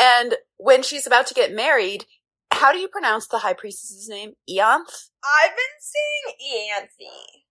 And 0.00 0.36
when 0.56 0.82
she's 0.82 1.06
about 1.06 1.26
to 1.28 1.34
get 1.34 1.52
married, 1.52 2.06
how 2.52 2.72
do 2.72 2.78
you 2.78 2.88
pronounce 2.88 3.26
the 3.26 3.38
high 3.38 3.52
priestess's 3.52 4.08
name? 4.08 4.32
Eonth? 4.48 5.10
I've 5.24 5.54
been 5.56 5.78
seeing 5.80 6.70
Eanthe. 6.70 7.42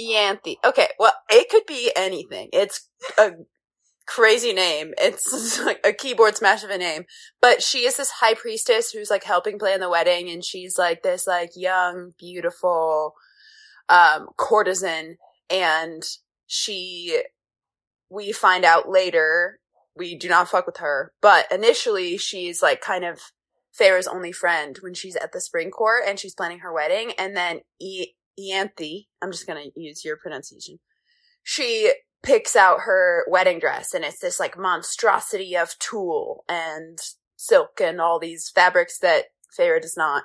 Eanthe. 0.00 0.56
Okay, 0.64 0.88
well, 0.98 1.12
it 1.30 1.48
could 1.48 1.66
be 1.66 1.92
anything. 1.96 2.48
It's 2.52 2.88
a 3.18 3.32
crazy 4.06 4.52
name. 4.52 4.92
It's 4.98 5.60
like 5.64 5.80
a 5.84 5.92
keyboard 5.92 6.36
smash 6.36 6.64
of 6.64 6.70
a 6.70 6.78
name. 6.78 7.04
But 7.40 7.62
she 7.62 7.86
is 7.86 7.96
this 7.96 8.10
high 8.10 8.34
priestess 8.34 8.90
who's 8.90 9.10
like 9.10 9.24
helping 9.24 9.58
plan 9.58 9.80
the 9.80 9.88
wedding 9.88 10.28
and 10.28 10.44
she's 10.44 10.76
like 10.76 11.02
this 11.02 11.26
like 11.26 11.52
young, 11.54 12.14
beautiful 12.18 13.14
um 13.88 14.28
courtesan 14.36 15.16
and 15.48 16.02
she, 16.52 17.22
we 18.10 18.32
find 18.32 18.64
out 18.64 18.88
later, 18.88 19.60
we 19.94 20.16
do 20.16 20.28
not 20.28 20.48
fuck 20.48 20.66
with 20.66 20.78
her, 20.78 21.12
but 21.22 21.46
initially 21.52 22.18
she's 22.18 22.60
like 22.60 22.80
kind 22.80 23.04
of 23.04 23.20
Feyre's 23.78 24.08
only 24.08 24.32
friend 24.32 24.76
when 24.80 24.92
she's 24.92 25.14
at 25.14 25.30
the 25.30 25.40
spring 25.40 25.70
court 25.70 26.02
and 26.08 26.18
she's 26.18 26.34
planning 26.34 26.58
her 26.58 26.72
wedding. 26.72 27.12
And 27.16 27.36
then 27.36 27.60
e- 27.80 28.14
Ianthe, 28.36 29.06
I'm 29.22 29.30
just 29.30 29.46
going 29.46 29.62
to 29.62 29.80
use 29.80 30.04
your 30.04 30.16
pronunciation. 30.16 30.80
She 31.44 31.92
picks 32.20 32.56
out 32.56 32.80
her 32.80 33.24
wedding 33.28 33.60
dress 33.60 33.94
and 33.94 34.04
it's 34.04 34.18
this 34.18 34.40
like 34.40 34.58
monstrosity 34.58 35.56
of 35.56 35.78
tulle 35.78 36.42
and 36.48 36.98
silk 37.36 37.80
and 37.80 38.00
all 38.00 38.18
these 38.18 38.50
fabrics 38.52 38.98
that 38.98 39.26
Feyre 39.56 39.80
does 39.80 39.96
not 39.96 40.24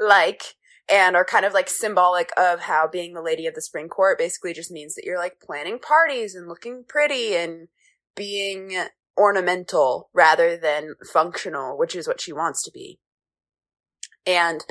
like 0.00 0.55
and 0.88 1.16
are 1.16 1.24
kind 1.24 1.44
of 1.44 1.52
like 1.52 1.68
symbolic 1.68 2.30
of 2.36 2.60
how 2.60 2.86
being 2.86 3.12
the 3.14 3.22
lady 3.22 3.46
of 3.46 3.54
the 3.54 3.62
spring 3.62 3.88
court 3.88 4.18
basically 4.18 4.52
just 4.52 4.70
means 4.70 4.94
that 4.94 5.04
you're 5.04 5.18
like 5.18 5.40
planning 5.40 5.78
parties 5.78 6.34
and 6.34 6.48
looking 6.48 6.84
pretty 6.86 7.34
and 7.34 7.68
being 8.14 8.76
ornamental 9.18 10.10
rather 10.12 10.56
than 10.56 10.94
functional, 11.12 11.76
which 11.76 11.96
is 11.96 12.06
what 12.06 12.20
she 12.20 12.32
wants 12.32 12.62
to 12.62 12.70
be. 12.70 12.98
And 14.26 14.64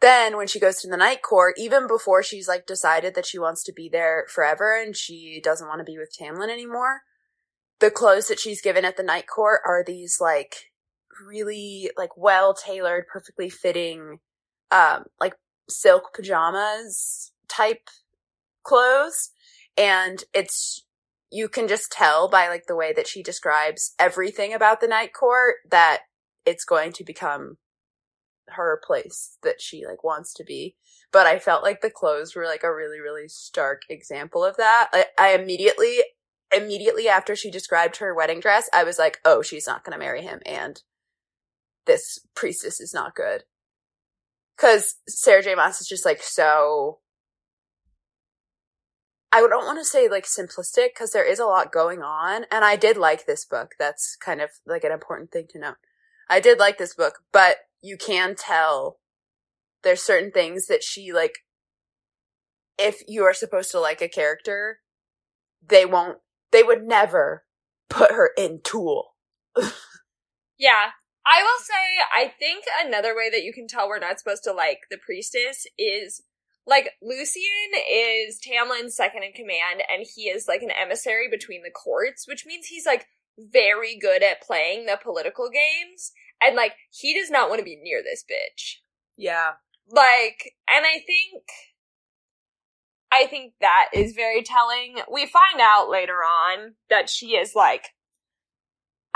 then 0.00 0.36
when 0.36 0.46
she 0.46 0.60
goes 0.60 0.80
to 0.80 0.88
the 0.88 0.96
night 0.96 1.22
court, 1.22 1.54
even 1.58 1.86
before 1.86 2.22
she's 2.22 2.48
like 2.48 2.66
decided 2.66 3.14
that 3.14 3.26
she 3.26 3.38
wants 3.38 3.62
to 3.64 3.72
be 3.72 3.88
there 3.88 4.26
forever 4.28 4.80
and 4.80 4.96
she 4.96 5.40
doesn't 5.42 5.68
want 5.68 5.78
to 5.78 5.84
be 5.84 5.98
with 5.98 6.14
Tamlin 6.18 6.50
anymore, 6.50 7.02
the 7.78 7.90
clothes 7.90 8.28
that 8.28 8.40
she's 8.40 8.60
given 8.60 8.84
at 8.84 8.96
the 8.96 9.02
night 9.02 9.26
court 9.26 9.60
are 9.66 9.84
these 9.84 10.18
like 10.20 10.70
really 11.26 11.90
like 11.96 12.16
well 12.16 12.54
tailored, 12.54 13.06
perfectly 13.06 13.48
fitting, 13.48 14.18
um, 14.70 15.04
like 15.20 15.34
silk 15.68 16.14
pajamas 16.14 17.32
type 17.48 17.88
clothes. 18.62 19.30
And 19.76 20.24
it's, 20.34 20.84
you 21.30 21.48
can 21.48 21.68
just 21.68 21.90
tell 21.90 22.28
by 22.28 22.48
like 22.48 22.66
the 22.66 22.76
way 22.76 22.92
that 22.92 23.06
she 23.06 23.22
describes 23.22 23.94
everything 23.98 24.52
about 24.52 24.80
the 24.80 24.88
night 24.88 25.12
court 25.12 25.56
that 25.70 26.00
it's 26.44 26.64
going 26.64 26.92
to 26.92 27.04
become 27.04 27.56
her 28.48 28.80
place 28.84 29.38
that 29.42 29.60
she 29.60 29.86
like 29.86 30.04
wants 30.04 30.34
to 30.34 30.44
be. 30.44 30.76
But 31.12 31.26
I 31.26 31.38
felt 31.38 31.62
like 31.62 31.80
the 31.80 31.90
clothes 31.90 32.34
were 32.34 32.46
like 32.46 32.64
a 32.64 32.74
really, 32.74 33.00
really 33.00 33.28
stark 33.28 33.82
example 33.88 34.44
of 34.44 34.56
that. 34.56 34.88
I, 34.92 35.06
I 35.18 35.34
immediately, 35.34 35.98
immediately 36.54 37.08
after 37.08 37.36
she 37.36 37.50
described 37.50 37.98
her 37.98 38.14
wedding 38.14 38.40
dress, 38.40 38.68
I 38.72 38.84
was 38.84 38.98
like, 38.98 39.18
oh, 39.24 39.42
she's 39.42 39.66
not 39.66 39.84
going 39.84 39.92
to 39.92 39.98
marry 39.98 40.22
him. 40.22 40.40
And 40.46 40.82
this 41.86 42.18
priestess 42.34 42.80
is 42.80 42.94
not 42.94 43.14
good. 43.14 43.44
Cause 44.58 44.96
Sarah 45.08 45.42
J. 45.42 45.54
Maas 45.54 45.80
is 45.80 45.88
just 45.88 46.04
like 46.04 46.22
so, 46.22 46.98
I 49.32 49.40
don't 49.40 49.64
want 49.64 49.78
to 49.78 49.84
say 49.84 50.08
like 50.08 50.26
simplistic 50.26 50.88
because 50.94 51.12
there 51.12 51.24
is 51.24 51.38
a 51.38 51.46
lot 51.46 51.72
going 51.72 52.02
on. 52.02 52.44
And 52.50 52.64
I 52.64 52.76
did 52.76 52.96
like 52.96 53.26
this 53.26 53.44
book. 53.44 53.72
That's 53.78 54.16
kind 54.16 54.40
of 54.40 54.50
like 54.66 54.84
an 54.84 54.92
important 54.92 55.32
thing 55.32 55.46
to 55.50 55.58
note. 55.58 55.76
I 56.28 56.38
did 56.38 56.58
like 56.58 56.78
this 56.78 56.94
book, 56.94 57.20
but 57.32 57.56
you 57.82 57.96
can 57.96 58.34
tell 58.36 58.98
there's 59.82 60.02
certain 60.02 60.30
things 60.30 60.66
that 60.66 60.82
she 60.82 61.12
like 61.12 61.38
if 62.78 63.02
you 63.08 63.24
are 63.24 63.34
supposed 63.34 63.70
to 63.72 63.80
like 63.80 64.00
a 64.00 64.08
character 64.08 64.78
they 65.66 65.84
won't 65.84 66.18
they 66.52 66.62
would 66.62 66.82
never 66.82 67.44
put 67.88 68.12
her 68.12 68.30
in 68.36 68.60
tulle. 68.62 69.14
yeah 70.58 70.90
i 71.26 71.42
will 71.42 71.62
say 71.62 72.02
i 72.14 72.32
think 72.38 72.64
another 72.84 73.14
way 73.16 73.30
that 73.30 73.42
you 73.42 73.52
can 73.52 73.66
tell 73.66 73.88
we're 73.88 73.98
not 73.98 74.18
supposed 74.18 74.44
to 74.44 74.52
like 74.52 74.80
the 74.90 74.98
priestess 74.98 75.66
is 75.78 76.22
like 76.66 76.92
Lucien 77.02 77.42
is 77.90 78.38
Tamlin's 78.38 78.94
second 78.94 79.24
in 79.24 79.32
command 79.32 79.82
and 79.92 80.06
he 80.14 80.28
is 80.28 80.46
like 80.46 80.62
an 80.62 80.70
emissary 80.70 81.28
between 81.30 81.62
the 81.62 81.70
courts, 81.70 82.28
which 82.28 82.46
means 82.46 82.66
he's 82.66 82.86
like 82.86 83.06
very 83.38 83.98
good 83.98 84.22
at 84.22 84.42
playing 84.42 84.86
the 84.86 84.98
political 85.02 85.48
games. 85.50 86.12
And 86.40 86.56
like, 86.56 86.74
he 86.90 87.18
does 87.18 87.30
not 87.30 87.48
want 87.48 87.58
to 87.58 87.64
be 87.64 87.80
near 87.82 88.02
this 88.02 88.24
bitch. 88.24 88.76
yeah 89.16 89.52
Like, 89.88 90.54
and 90.68 90.84
I 90.84 91.02
think, 91.06 91.42
I 93.12 93.26
think 93.26 93.54
that 93.60 93.88
is 93.92 94.14
very 94.14 94.42
telling. 94.42 94.96
We 95.12 95.26
find 95.26 95.60
out 95.60 95.90
later 95.90 96.18
on 96.18 96.74
that 96.90 97.10
she 97.10 97.30
is 97.30 97.54
like, 97.54 97.88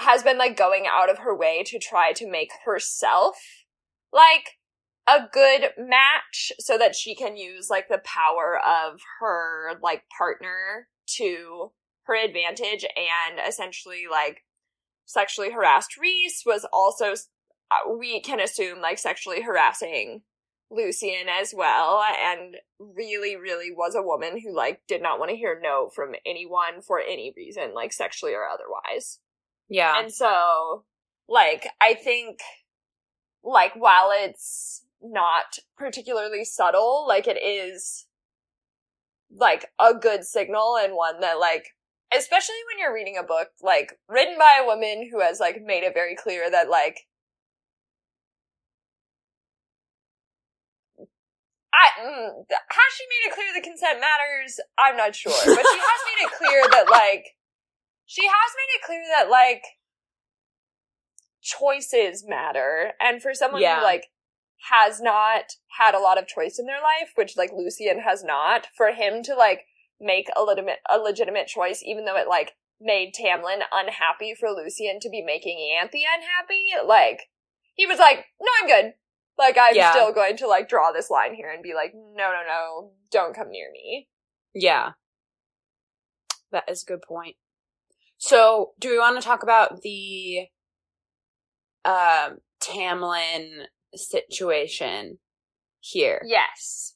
has 0.01 0.23
been 0.23 0.39
like 0.39 0.57
going 0.57 0.85
out 0.87 1.11
of 1.11 1.19
her 1.19 1.35
way 1.37 1.63
to 1.67 1.79
try 1.79 2.13
to 2.13 2.31
make 2.31 2.51
herself 2.65 3.37
like 4.13 4.59
a 5.09 5.21
good 5.33 5.71
match 5.79 6.53
so 6.59 6.77
that 6.77 6.95
she 6.97 7.15
can 7.15 7.37
use 7.37 7.69
like 7.71 7.89
the 7.89 8.03
power 8.05 8.59
of 8.59 9.01
her 9.21 9.79
like 9.83 10.03
partner 10.17 10.89
to 11.07 11.73
her 12.05 12.17
advantage 12.17 12.85
and 12.85 13.41
essentially 13.47 14.05
like 14.11 14.43
sexually 15.07 15.53
harassed 15.53 15.97
Rhys 15.97 16.43
was 16.45 16.67
also 16.73 17.15
uh, 17.71 17.91
we 17.97 18.21
can 18.21 18.41
assume 18.41 18.81
like 18.81 18.99
sexually 18.99 19.43
harassing 19.43 20.23
Lucien 20.71 21.29
as 21.29 21.55
well 21.57 22.03
and 22.21 22.57
really 22.81 23.37
really 23.37 23.71
was 23.71 23.95
a 23.95 24.03
woman 24.03 24.41
who 24.41 24.55
like 24.55 24.81
did 24.89 25.01
not 25.01 25.21
want 25.21 25.31
to 25.31 25.37
hear 25.37 25.61
no 25.63 25.89
from 25.95 26.15
anyone 26.27 26.83
for 26.85 27.01
any 27.01 27.33
reason 27.37 27.73
like 27.75 27.93
sexually 27.93 28.35
or 28.35 28.45
otherwise. 28.45 29.21
Yeah 29.69 30.01
And 30.01 30.13
so 30.13 30.85
like 31.29 31.69
I 31.81 31.95
think 31.95 32.41
like 33.43 33.75
while 33.75 34.11
it's 34.13 34.83
not 35.03 35.59
particularly 35.77 36.45
subtle, 36.45 37.05
like 37.07 37.27
it 37.27 37.39
is 37.43 38.07
like 39.31 39.67
a 39.81 39.95
good 39.95 40.25
signal 40.25 40.77
and 40.81 40.95
one 40.95 41.21
that 41.21 41.39
like 41.39 41.75
especially 42.17 42.55
when 42.71 42.79
you're 42.79 42.95
reading 42.95 43.17
a 43.19 43.23
book 43.23 43.49
like 43.61 43.99
written 44.09 44.37
by 44.39 44.61
a 44.63 44.67
woman 44.67 45.09
who 45.11 45.21
has 45.21 45.41
like 45.41 45.61
made 45.65 45.83
it 45.83 45.95
very 45.95 46.15
clear 46.15 46.49
that 46.51 46.71
like 46.71 47.01
I 51.75 51.89
mm, 52.01 52.29
has 52.49 52.93
she 52.97 53.05
made 53.05 53.29
it 53.29 53.35
clear 53.35 53.47
that 53.55 53.63
consent 53.63 54.01
matters? 54.01 54.59
I'm 54.79 54.97
not 54.97 55.15
sure, 55.15 55.33
but 55.33 55.45
she 55.45 55.79
has 55.79 56.01
made 56.09 56.25
it 56.25 56.33
clear 56.39 56.63
that 56.71 56.91
like 56.91 57.36
she 58.07 58.27
has 58.27 58.51
made 58.57 58.77
it 58.77 58.83
clear 58.87 59.03
that 59.17 59.29
like 59.31 59.63
choices 61.43 62.25
matter, 62.27 62.93
and 63.01 63.23
for 63.23 63.35
someone 63.35 63.63
Yeah. 63.63 63.79
who 63.79 63.85
like 63.85 64.07
has 64.71 65.01
not 65.01 65.53
had 65.79 65.95
a 65.95 65.99
lot 66.01 66.19
of 66.19 66.27
choice 66.27 66.59
in 66.59 66.67
their 66.67 66.81
life, 66.81 67.13
which 67.15 67.37
like 67.37 67.53
Lucien 67.53 68.01
has 68.01 68.25
not, 68.25 68.69
for 68.77 68.93
him 68.93 69.23
to 69.25 69.35
like 69.35 69.67
make 70.01 70.29
a 70.37 70.43
legitimate 70.43 70.81
a 70.89 70.99
legitimate 70.99 71.47
choice, 71.47 71.83
even 71.85 72.05
though 72.05 72.17
it 72.17 72.29
like 72.29 72.55
made 72.81 73.15
Tamlin 73.15 73.63
unhappy 73.73 74.35
for 74.35 74.51
Lucien 74.51 74.99
to 75.01 75.09
be 75.09 75.23
making 75.23 75.59
Anthe 75.59 76.03
unhappy, 76.15 76.65
like 76.85 77.29
he 77.75 77.87
was 77.87 77.99
like, 77.99 78.27
"No, 78.41 78.49
I'm 78.61 78.67
good." 78.67 78.95
Like 79.39 79.57
I'm 79.61 79.75
Yeah. 79.77 79.91
still 79.93 80.13
going 80.13 80.37
to 80.39 80.47
like 80.47 80.69
draw 80.69 80.93
this 80.93 81.11
line 81.11 81.35
here 81.35 81.51
and 81.51 81.63
be 81.63 81.75
like, 81.75 81.93
"No, 81.95 82.33
no, 82.33 82.43
no, 82.47 82.93
don't 83.11 83.35
come 83.35 83.51
near 83.51 83.71
me." 83.71 84.09
Yeah. 84.55 84.93
That 86.51 86.65
is 86.69 86.83
a 86.83 86.87
good 86.87 87.03
point. 87.03 87.37
So, 88.27 88.73
do 88.81 88.91
we 88.91 88.99
want 88.99 89.21
to 89.21 89.25
talk 89.25 89.45
about 89.45 89.83
the 89.83 90.49
um 91.85 92.39
Tamlin 92.61 93.67
situation 93.95 95.19
here? 95.79 96.21
Yes. 96.27 96.95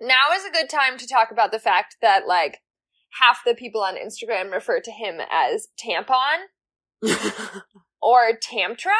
Now 0.00 0.32
is 0.34 0.46
a 0.46 0.50
good 0.50 0.70
time 0.70 0.96
to 0.96 1.06
talk 1.06 1.30
about 1.30 1.52
the 1.52 1.58
fact 1.58 1.96
that 2.00 2.26
like 2.26 2.62
half 3.20 3.40
the 3.44 3.54
people 3.54 3.82
on 3.82 3.96
Instagram 3.96 4.50
refer 4.50 4.80
to 4.80 4.90
him 4.90 5.20
as 5.30 5.68
tampon 5.78 6.46
or 8.00 8.32
tantrum 8.40 8.94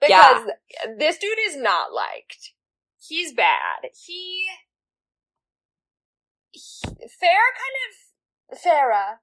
because 0.00 0.46
this 0.98 1.18
dude 1.18 1.38
is 1.46 1.58
not 1.58 1.92
liked. 1.92 2.54
He's 3.06 3.34
bad. 3.34 3.90
He, 4.06 4.46
he 6.52 6.80
Feyre 6.86 7.50
kind 7.60 7.76
of 7.84 8.58
Feyre 8.58 9.18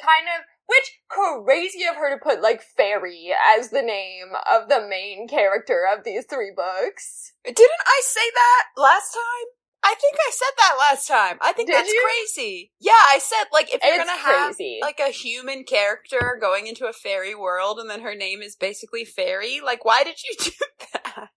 kind 0.00 0.26
of 0.36 0.44
which 0.66 0.98
crazy 1.08 1.84
of 1.84 1.96
her 1.96 2.16
to 2.16 2.22
put 2.22 2.40
like 2.42 2.62
fairy 2.62 3.30
as 3.58 3.70
the 3.70 3.82
name 3.82 4.28
of 4.50 4.68
the 4.68 4.86
main 4.88 5.26
character 5.28 5.84
of 5.92 6.04
these 6.04 6.26
three 6.26 6.52
books. 6.54 7.32
Didn't 7.44 7.84
I 7.86 8.00
say 8.04 8.30
that 8.32 8.80
last 8.80 9.12
time? 9.12 9.48
I 9.82 9.94
think 9.98 10.14
I 10.20 10.30
said 10.30 10.54
that 10.58 10.76
last 10.78 11.08
time. 11.08 11.38
I 11.40 11.52
think 11.54 11.68
Did 11.68 11.76
that's 11.76 11.88
you? 11.88 12.02
crazy. 12.04 12.70
Yeah, 12.80 12.92
I 12.92 13.18
said 13.18 13.44
like 13.52 13.72
if 13.74 13.80
you're 13.82 13.94
It's 13.94 14.04
gonna 14.04 14.20
have 14.20 14.54
like 14.82 15.00
a 15.00 15.10
human 15.10 15.64
character 15.64 16.36
going 16.40 16.66
into 16.66 16.86
a 16.86 16.92
fairy 16.92 17.34
world 17.34 17.78
and 17.78 17.88
then 17.88 18.02
her 18.02 18.14
name 18.14 18.42
is 18.42 18.56
basically 18.56 19.04
fairy, 19.04 19.60
like 19.64 19.84
why 19.84 20.04
did 20.04 20.22
you 20.22 20.36
do 20.44 20.50
that? 20.92 21.28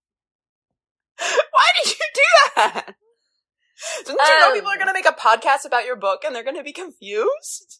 Why 1.18 1.68
did 1.84 1.92
you 1.92 2.06
do 2.14 2.22
that? 2.58 2.96
Didn't 4.06 4.20
you 4.20 4.40
know 4.40 4.48
Um, 4.48 4.54
people 4.54 4.70
are 4.72 4.78
gonna 4.78 4.94
make 4.94 5.08
a 5.08 5.14
podcast 5.14 5.66
about 5.66 5.86
your 5.86 5.96
book 5.96 6.24
and 6.26 6.36
they're 6.36 6.44
gonna 6.44 6.64
be 6.64 6.74
confused? 6.74 7.80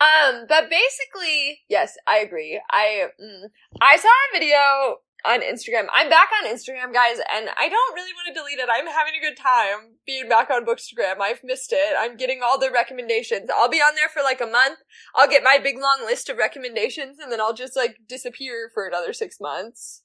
Um, 0.00 0.46
but 0.48 0.68
basically, 0.68 1.60
yes, 1.68 1.96
I 2.06 2.18
agree. 2.18 2.60
I 2.70 3.08
mm, 3.20 3.48
I 3.80 3.96
saw 3.96 4.08
a 4.08 4.38
video 4.38 4.98
on 5.26 5.40
Instagram. 5.40 5.86
I'm 5.94 6.10
back 6.10 6.28
on 6.42 6.50
Instagram, 6.50 6.92
guys, 6.92 7.16
and 7.32 7.48
I 7.56 7.68
don't 7.68 7.94
really 7.94 8.12
want 8.12 8.28
to 8.28 8.34
delete 8.34 8.58
it. 8.58 8.68
I'm 8.70 8.86
having 8.86 9.14
a 9.16 9.24
good 9.24 9.36
time 9.36 9.96
being 10.06 10.28
back 10.28 10.50
on 10.50 10.66
Bookstagram. 10.66 11.20
I've 11.20 11.42
missed 11.42 11.72
it. 11.72 11.94
I'm 11.98 12.16
getting 12.16 12.40
all 12.44 12.58
the 12.58 12.70
recommendations. 12.70 13.48
I'll 13.54 13.70
be 13.70 13.78
on 13.78 13.94
there 13.94 14.08
for 14.08 14.22
like 14.22 14.40
a 14.40 14.46
month. 14.46 14.78
I'll 15.14 15.28
get 15.28 15.42
my 15.44 15.58
big 15.62 15.76
long 15.78 16.02
list 16.04 16.28
of 16.28 16.36
recommendations, 16.36 17.18
and 17.18 17.32
then 17.32 17.40
I'll 17.40 17.54
just 17.54 17.76
like 17.76 17.96
disappear 18.06 18.70
for 18.74 18.86
another 18.86 19.12
six 19.12 19.38
months. 19.40 20.02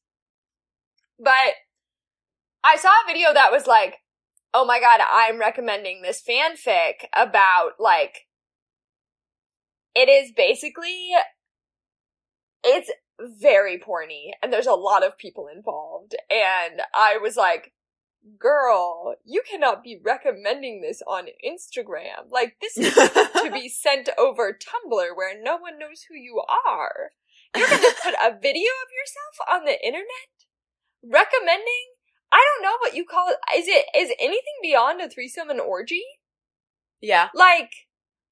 But 1.20 1.56
I 2.64 2.78
saw 2.78 2.90
a 2.90 3.08
video 3.08 3.34
that 3.34 3.52
was 3.52 3.68
like, 3.68 3.98
oh 4.54 4.66
my 4.66 4.80
god, 4.80 5.02
I'm 5.12 5.40
recommending 5.40 6.02
this 6.02 6.24
fanfic 6.28 7.08
about 7.14 7.72
like, 7.80 8.28
it 9.96 10.10
is 10.10 10.32
basically, 10.36 11.10
it's 12.64 12.92
very 13.20 13.80
porny 13.80 14.32
and 14.42 14.52
there's 14.52 14.68
a 14.68 14.74
lot 14.74 15.06
of 15.06 15.18
people 15.18 15.48
involved. 15.54 16.16
And 16.30 16.82
I 16.94 17.18
was 17.22 17.36
like, 17.36 17.74
girl, 18.38 19.16
you 19.26 19.42
cannot 19.50 19.84
be 19.84 20.00
recommending 20.04 20.82
this 20.82 21.02
on 21.08 21.28
Instagram. 21.46 22.30
Like, 22.30 22.58
this 22.62 22.78
is 22.78 22.94
to 22.94 23.50
be 23.52 23.70
sent 23.70 24.10
over 24.18 24.52
Tumblr 24.52 25.16
where 25.16 25.42
no 25.42 25.58
one 25.58 25.80
knows 25.80 26.06
who 26.10 26.16
you 26.16 26.42
are. 26.68 27.12
You're 27.56 27.68
gonna 27.68 27.82
put 28.04 28.14
a 28.14 28.38
video 28.40 28.70
of 28.70 28.90
yourself 28.94 29.50
on 29.50 29.66
the 29.66 29.86
internet? 29.86 30.06
Recommending? 31.04 31.96
I 32.32 32.46
don't 32.46 32.64
know 32.64 32.78
what 32.80 32.96
you 32.96 33.06
call 33.06 33.30
it. 33.30 33.38
Is 33.58 33.68
it, 33.68 33.86
is 33.98 34.14
anything 34.20 34.60
beyond 34.62 35.02
a 35.02 35.10
threesome 35.10 35.50
an 35.50 35.60
orgy? 35.60 36.04
Yeah. 37.02 37.30
Like, 37.34 37.72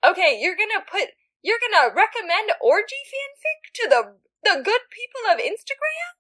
okay, 0.06 0.40
you're 0.40 0.56
gonna 0.56 0.86
put, 0.90 1.10
you're 1.48 1.64
gonna 1.64 1.96
recommend 1.96 2.52
orgy 2.62 3.00
fanfic 3.08 3.72
to 3.76 3.90
the 3.90 4.18
the 4.44 4.62
good 4.62 4.82
people 4.92 5.32
of 5.32 5.40
Instagram? 5.40 6.20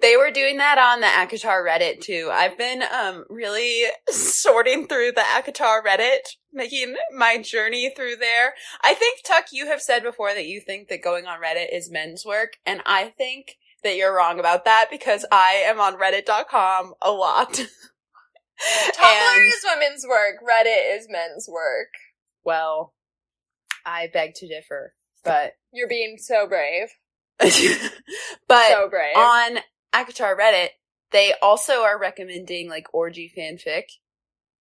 They 0.00 0.16
were 0.16 0.30
doing 0.30 0.56
that 0.58 0.78
on 0.78 1.00
the 1.00 1.06
ACOTAR 1.06 1.62
Reddit 1.66 2.00
too. 2.00 2.30
I've 2.32 2.56
been 2.56 2.82
um 2.82 3.24
really 3.28 3.84
sorting 4.08 4.86
through 4.86 5.12
the 5.12 5.22
ACOTAR 5.22 5.82
Reddit, 5.84 6.36
making 6.52 6.94
my 7.14 7.42
journey 7.42 7.92
through 7.94 8.16
there. 8.16 8.54
I 8.82 8.94
think 8.94 9.20
Tuck, 9.26 9.46
you 9.52 9.66
have 9.66 9.82
said 9.82 10.04
before 10.04 10.32
that 10.34 10.46
you 10.46 10.60
think 10.60 10.88
that 10.88 11.02
going 11.02 11.26
on 11.26 11.40
Reddit 11.42 11.66
is 11.72 11.90
men's 11.90 12.24
work, 12.24 12.54
and 12.64 12.80
I 12.86 13.12
think 13.18 13.56
that 13.82 13.96
you're 13.96 14.14
wrong 14.14 14.38
about 14.38 14.64
that 14.66 14.86
because 14.90 15.26
I 15.32 15.62
am 15.66 15.80
on 15.80 15.98
reddit.com 15.98 16.94
a 17.02 17.10
lot. 17.10 17.52
Tumblr 18.92 19.36
and, 19.36 19.46
is 19.46 19.64
women's 19.64 20.06
work, 20.06 20.36
Reddit 20.42 20.96
is 20.96 21.06
men's 21.08 21.48
work. 21.48 21.88
Well, 22.44 22.94
I 23.84 24.08
beg 24.12 24.34
to 24.36 24.48
differ, 24.48 24.94
but 25.24 25.52
you're 25.72 25.88
being 25.88 26.16
so 26.18 26.46
brave. 26.46 26.88
but 28.48 28.68
so 28.68 28.88
brave. 28.88 29.16
on 29.16 29.58
ACOTAR 29.94 30.36
Reddit, 30.38 30.68
they 31.10 31.32
also 31.42 31.82
are 31.82 31.98
recommending 31.98 32.68
like 32.68 32.86
orgy 32.92 33.32
fanfic 33.36 33.84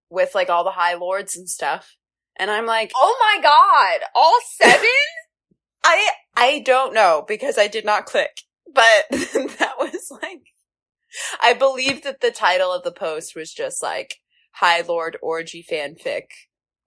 with 0.10 0.34
like 0.34 0.50
all 0.50 0.64
the 0.64 0.72
high 0.72 0.96
lords 0.96 1.38
and 1.38 1.50
stuff. 1.50 1.98
And 2.38 2.50
I'm 2.50 2.66
like, 2.66 2.92
oh 2.96 3.18
my 3.20 3.42
god, 3.42 4.08
all 4.16 4.40
seven? 4.62 4.88
I 5.84 6.10
I 6.36 6.60
don't 6.66 6.94
know 6.94 7.26
because 7.28 7.58
I 7.58 7.68
did 7.68 7.86
not 7.86 8.06
click, 8.06 8.42
but 8.74 9.06
that 9.12 9.74
was 9.78 10.10
like, 10.10 10.42
I 11.42 11.54
believe 11.54 12.04
that 12.04 12.22
the 12.22 12.32
title 12.32 12.72
of 12.72 12.84
the 12.84 12.92
post 12.92 13.36
was 13.36 13.54
just 13.54 13.84
like 13.84 14.16
High 14.54 14.82
Lord 14.82 15.18
orgy 15.22 15.66
fanfic 15.70 16.26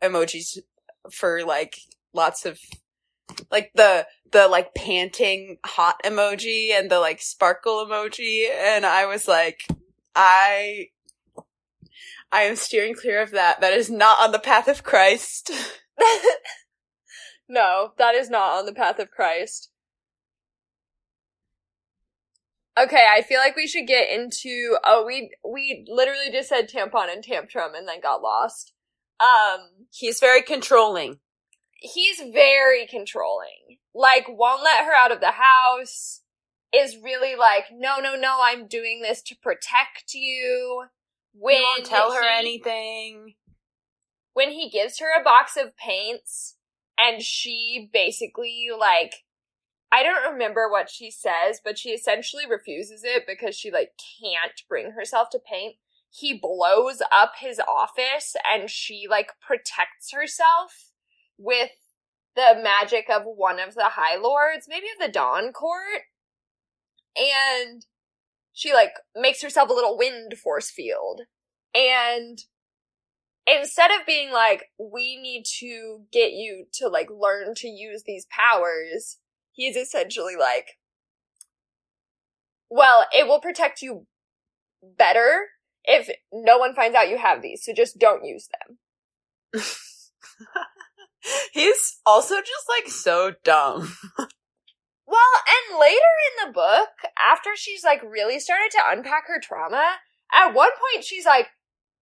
emojis 0.03 0.59
for 1.11 1.45
like 1.45 1.77
lots 2.13 2.47
of 2.47 2.59
like 3.51 3.71
the 3.75 4.07
the 4.31 4.49
like 4.49 4.75
panting 4.75 5.59
hot 5.65 6.01
emoji 6.05 6.71
and 6.71 6.91
the 6.91 6.99
like 6.99 7.21
sparkle 7.21 7.87
emoji 7.87 8.49
and 8.51 8.85
I 8.85 9.07
was 9.07 9.29
like 9.29 9.67
I 10.15 10.89
I 12.33 12.43
am 12.43 12.57
steering 12.57 12.95
clear 12.95 13.21
of 13.21 13.33
that. 13.33 13.61
That 13.61 13.75
is 13.75 13.91
not 13.91 14.19
on 14.21 14.33
the 14.33 14.39
path 14.39 14.67
of 14.67 14.83
Christ. 14.83 15.51
no, 17.49 17.93
that 17.99 18.15
is 18.15 18.31
not 18.31 18.59
on 18.59 18.65
the 18.65 18.73
path 18.73 18.99
of 18.99 19.11
Christ. 19.11 19.71
Okay, 22.81 23.07
I 23.15 23.21
feel 23.21 23.39
like 23.39 23.55
we 23.55 23.67
should 23.67 23.87
get 23.87 24.09
into 24.09 24.79
oh 24.83 25.05
we 25.07 25.31
we 25.47 25.85
literally 25.87 26.31
just 26.33 26.49
said 26.49 26.71
tampon 26.71 27.13
and 27.13 27.23
tantrum 27.23 27.75
and 27.75 27.87
then 27.87 28.01
got 28.01 28.23
lost. 28.23 28.73
Um 29.21 29.87
he's 29.91 30.19
very 30.19 30.41
controlling 30.41 31.19
he's 31.83 32.21
very 32.33 32.87
controlling. 32.87 33.79
Like, 33.95 34.27
won't 34.29 34.63
let 34.63 34.85
her 34.85 34.93
out 34.95 35.13
of 35.13 35.21
the 35.21 35.33
house. 35.33 36.21
Is 36.75 36.97
really 36.97 37.37
like, 37.37 37.65
no, 37.71 37.99
no, 38.01 38.17
no, 38.17 38.39
I'm 38.43 38.67
doing 38.67 39.03
this 39.03 39.21
to 39.25 39.37
protect 39.37 40.15
you. 40.15 40.85
When 41.35 41.57
he 41.57 41.63
won't 41.63 41.85
tell 41.85 42.13
her 42.13 42.25
anything. 42.25 43.35
When 44.33 44.51
he 44.51 44.71
gives 44.71 44.99
her 44.99 45.09
a 45.19 45.23
box 45.23 45.59
of 45.59 45.77
paints 45.77 46.57
and 46.99 47.23
she 47.23 47.91
basically 47.93 48.69
like 48.79 49.25
I 49.91 50.03
don't 50.03 50.33
remember 50.33 50.71
what 50.71 50.89
she 50.89 51.11
says, 51.11 51.61
but 51.63 51.79
she 51.79 51.91
essentially 51.91 52.45
refuses 52.49 53.03
it 53.05 53.25
because 53.27 53.55
she 53.55 53.71
like 53.71 53.93
can't 54.23 54.63
bring 54.67 54.93
herself 54.93 55.29
to 55.31 55.39
paint. 55.39 55.77
He 56.09 56.39
blows 56.39 57.03
up 57.13 57.35
his 57.39 57.61
office 57.61 58.35
and 58.51 58.71
she 58.71 59.07
like 59.09 59.33
protects 59.47 60.13
herself 60.13 60.92
with 61.43 61.71
the 62.37 62.61
magic 62.63 63.07
of 63.11 63.23
one 63.25 63.59
of 63.61 63.75
the 63.75 63.91
High 63.91 64.17
Lords, 64.17 64.67
maybe 64.69 64.87
of 64.87 65.05
the 65.05 65.13
Dawn 65.13 65.53
Court. 65.53 66.03
And 67.17 67.85
she 68.53 68.73
like 68.73 68.93
makes 69.15 69.43
herself 69.43 69.69
a 69.69 69.75
little 69.75 69.99
wind 69.99 70.35
force 70.43 70.71
field. 70.71 71.23
And 71.75 72.39
instead 73.47 73.91
of 73.91 74.07
being 74.07 74.33
like, 74.33 74.67
we 74.79 75.21
need 75.21 75.45
to 75.61 76.05
get 76.13 76.33
you 76.33 76.67
to 76.75 76.89
like 76.89 77.09
learn 77.11 77.55
to 77.57 77.69
use 77.69 78.05
these 78.07 78.27
powers, 78.31 79.19
he's 79.53 79.77
essentially 79.77 80.37
like, 80.39 80.79
well, 82.71 83.05
it 83.13 83.27
will 83.27 83.41
protect 83.41 83.83
you 83.83 84.07
better 84.83 85.49
if 85.85 86.09
no 86.33 86.59
one 86.59 86.75
finds 86.75 86.97
out 86.97 87.11
you 87.11 87.19
have 87.19 87.43
these, 87.43 87.65
so 87.65 87.73
just 87.75 87.99
don't 87.99 88.25
use 88.25 88.49
them. 89.53 89.63
He's 91.53 92.01
also 92.05 92.37
just 92.37 92.69
like 92.69 92.89
so 92.89 93.35
dumb. 93.45 93.97
well, 94.19 95.33
and 95.47 95.81
later 95.81 95.95
in 95.95 96.47
the 96.47 96.53
book, 96.53 96.89
after 97.21 97.51
she's 97.55 97.85
like 97.85 98.03
really 98.03 98.41
started 98.41 98.71
to 98.73 98.83
unpack 98.89 99.29
her 99.29 99.41
trauma, 99.41 99.85
at 100.33 100.55
one 100.55 100.71
point 100.71 101.05
she's 101.05 101.27
like, 101.27 101.49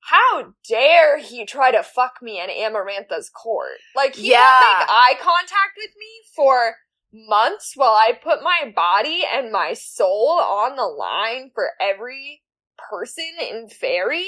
how 0.03 0.55
dare 0.69 1.19
he 1.19 1.45
try 1.45 1.71
to 1.71 1.83
fuck 1.83 2.15
me 2.23 2.41
in 2.41 2.49
Amarantha's 2.49 3.29
court? 3.29 3.79
Like, 3.95 4.17
he 4.17 4.31
yeah. 4.31 4.39
won't 4.39 4.81
make 4.81 4.89
eye 4.89 5.15
contact 5.21 5.77
with 5.77 5.91
me 5.99 6.07
for 6.35 6.77
months 7.13 7.73
while 7.75 7.93
I 7.93 8.13
put 8.13 8.43
my 8.43 8.73
body 8.75 9.23
and 9.31 9.53
my 9.53 9.75
soul 9.75 10.39
on 10.41 10.77
the 10.77 10.85
line 10.85 11.51
for 11.55 11.71
every 11.81 12.43
person 12.91 13.31
in 13.41 13.69
fairy 13.69 14.27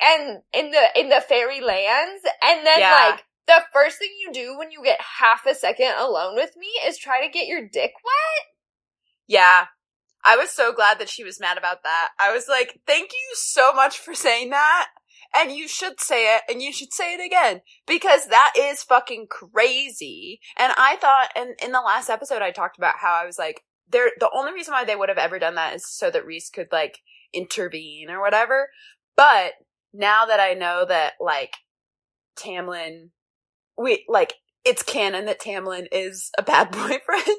and 0.00 0.42
in 0.52 0.70
the 0.70 1.00
in 1.00 1.08
the 1.08 1.20
fairy 1.20 1.60
lands 1.60 2.22
and 2.42 2.66
then 2.66 2.80
yeah. 2.80 3.10
like 3.10 3.24
the 3.48 3.64
first 3.72 3.98
thing 3.98 4.10
you 4.20 4.32
do 4.32 4.56
when 4.56 4.70
you 4.70 4.84
get 4.84 5.00
half 5.18 5.46
a 5.46 5.54
second 5.54 5.94
alone 5.98 6.36
with 6.36 6.56
me 6.56 6.68
is 6.86 6.96
try 6.98 7.26
to 7.26 7.32
get 7.32 7.48
your 7.48 7.66
dick 7.66 7.92
wet? 8.04 8.46
Yeah. 9.26 9.66
I 10.24 10.36
was 10.36 10.50
so 10.50 10.72
glad 10.72 10.98
that 10.98 11.08
she 11.08 11.24
was 11.24 11.40
mad 11.40 11.58
about 11.58 11.82
that. 11.82 12.10
I 12.20 12.32
was 12.32 12.46
like, 12.48 12.80
thank 12.86 13.12
you 13.12 13.34
so 13.34 13.72
much 13.72 13.98
for 13.98 14.14
saying 14.14 14.50
that. 14.50 14.88
And 15.34 15.52
you 15.52 15.66
should 15.68 16.00
say 16.00 16.36
it 16.36 16.42
and 16.50 16.62
you 16.62 16.72
should 16.72 16.92
say 16.92 17.14
it 17.14 17.24
again 17.24 17.62
because 17.86 18.26
that 18.26 18.52
is 18.58 18.82
fucking 18.82 19.26
crazy. 19.30 20.40
And 20.58 20.72
I 20.76 20.96
thought, 20.96 21.28
and 21.34 21.50
in 21.62 21.72
the 21.72 21.80
last 21.80 22.10
episode, 22.10 22.42
I 22.42 22.50
talked 22.50 22.78
about 22.78 22.96
how 22.98 23.12
I 23.12 23.26
was 23.26 23.38
like, 23.38 23.62
there, 23.90 24.10
the 24.20 24.30
only 24.34 24.52
reason 24.52 24.72
why 24.72 24.84
they 24.84 24.96
would 24.96 25.08
have 25.08 25.18
ever 25.18 25.38
done 25.38 25.54
that 25.54 25.74
is 25.74 25.88
so 25.88 26.10
that 26.10 26.26
Rhys 26.26 26.50
could 26.50 26.68
like 26.72 26.98
intervene 27.32 28.10
or 28.10 28.20
whatever. 28.20 28.68
But 29.16 29.52
now 29.92 30.26
that 30.26 30.40
I 30.40 30.54
know 30.54 30.84
that 30.86 31.14
like 31.20 31.54
Tamlin 32.36 33.10
we 33.78 34.04
like 34.08 34.34
it's 34.64 34.82
canon 34.82 35.26
that 35.26 35.40
Tamlin 35.40 35.86
is 35.92 36.30
a 36.36 36.42
bad 36.42 36.70
boyfriend. 36.72 37.38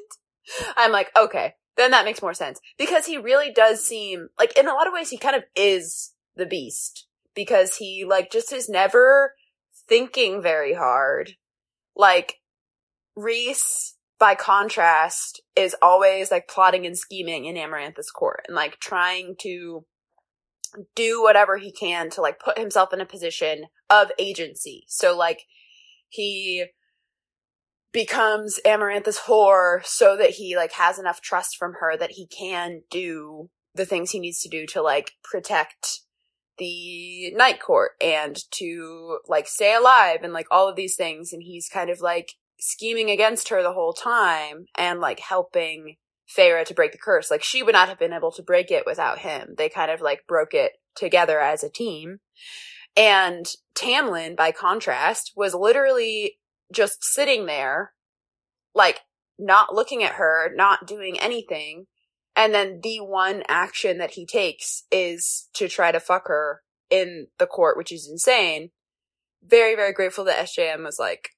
I'm 0.76 0.90
like, 0.90 1.10
okay, 1.16 1.54
then 1.76 1.92
that 1.92 2.04
makes 2.04 2.22
more 2.22 2.34
sense 2.34 2.60
because 2.78 3.06
he 3.06 3.16
really 3.16 3.52
does 3.52 3.84
seem 3.84 4.28
like 4.38 4.56
in 4.58 4.66
a 4.66 4.74
lot 4.74 4.86
of 4.86 4.92
ways 4.92 5.10
he 5.10 5.18
kind 5.18 5.36
of 5.36 5.44
is 5.54 6.12
the 6.36 6.46
beast 6.46 7.06
because 7.34 7.76
he 7.76 8.04
like 8.08 8.30
just 8.32 8.52
is 8.52 8.68
never 8.68 9.34
thinking 9.88 10.42
very 10.42 10.74
hard. 10.74 11.32
Like 11.94 12.36
Rhys, 13.16 13.96
by 14.18 14.34
contrast, 14.34 15.42
is 15.54 15.76
always 15.82 16.30
like 16.30 16.48
plotting 16.48 16.86
and 16.86 16.96
scheming 16.96 17.44
in 17.44 17.56
Amarantha's 17.56 18.10
court 18.10 18.44
and 18.48 18.56
like 18.56 18.80
trying 18.80 19.36
to 19.40 19.84
do 20.94 21.22
whatever 21.22 21.56
he 21.58 21.72
can 21.72 22.10
to 22.10 22.20
like 22.20 22.38
put 22.38 22.58
himself 22.58 22.92
in 22.92 23.00
a 23.00 23.06
position 23.06 23.64
of 23.88 24.12
agency. 24.18 24.84
So 24.88 25.16
like 25.16 25.44
he 26.10 26.66
becomes 27.92 28.60
Amarantha's 28.64 29.20
whore 29.26 29.84
so 29.84 30.16
that 30.16 30.30
he 30.30 30.56
like 30.56 30.72
has 30.72 30.98
enough 30.98 31.20
trust 31.20 31.56
from 31.56 31.74
her 31.80 31.96
that 31.96 32.12
he 32.12 32.26
can 32.26 32.82
do 32.90 33.50
the 33.74 33.86
things 33.86 34.10
he 34.10 34.20
needs 34.20 34.40
to 34.42 34.48
do 34.48 34.66
to 34.66 34.82
like 34.82 35.12
protect 35.24 36.00
the 36.58 37.32
night 37.34 37.60
court 37.60 37.92
and 38.00 38.38
to 38.52 39.18
like 39.26 39.48
stay 39.48 39.74
alive 39.74 40.18
and 40.22 40.32
like 40.32 40.46
all 40.50 40.68
of 40.68 40.76
these 40.76 40.94
things 40.94 41.32
and 41.32 41.42
he's 41.42 41.68
kind 41.68 41.90
of 41.90 42.00
like 42.00 42.32
scheming 42.60 43.10
against 43.10 43.48
her 43.48 43.62
the 43.62 43.72
whole 43.72 43.94
time 43.94 44.66
and 44.76 45.00
like 45.00 45.20
helping 45.20 45.96
Feyre 46.28 46.64
to 46.64 46.74
break 46.74 46.92
the 46.92 46.98
curse. 46.98 47.30
Like 47.30 47.42
she 47.42 47.62
would 47.62 47.72
not 47.72 47.88
have 47.88 47.98
been 47.98 48.12
able 48.12 48.32
to 48.32 48.42
break 48.42 48.70
it 48.70 48.84
without 48.86 49.20
him. 49.20 49.54
They 49.56 49.68
kind 49.68 49.90
of 49.90 50.00
like 50.00 50.26
broke 50.28 50.54
it 50.54 50.72
together 50.94 51.40
as 51.40 51.64
a 51.64 51.70
team. 51.70 52.18
And 52.96 53.46
Tamlin, 53.74 54.36
by 54.36 54.52
contrast, 54.52 55.32
was 55.36 55.54
literally 55.54 56.38
just 56.72 57.04
sitting 57.04 57.46
there, 57.46 57.92
like 58.74 59.00
not 59.38 59.74
looking 59.74 60.02
at 60.02 60.14
her, 60.14 60.50
not 60.54 60.86
doing 60.86 61.18
anything. 61.18 61.86
And 62.36 62.54
then 62.54 62.80
the 62.82 62.98
one 63.00 63.42
action 63.48 63.98
that 63.98 64.12
he 64.12 64.26
takes 64.26 64.84
is 64.90 65.48
to 65.54 65.68
try 65.68 65.92
to 65.92 66.00
fuck 66.00 66.28
her 66.28 66.62
in 66.90 67.28
the 67.38 67.46
court, 67.46 67.76
which 67.76 67.92
is 67.92 68.08
insane. 68.08 68.70
Very, 69.42 69.74
very 69.74 69.92
grateful 69.92 70.24
that 70.24 70.46
SJM 70.46 70.84
was 70.84 70.98
like, 70.98 71.30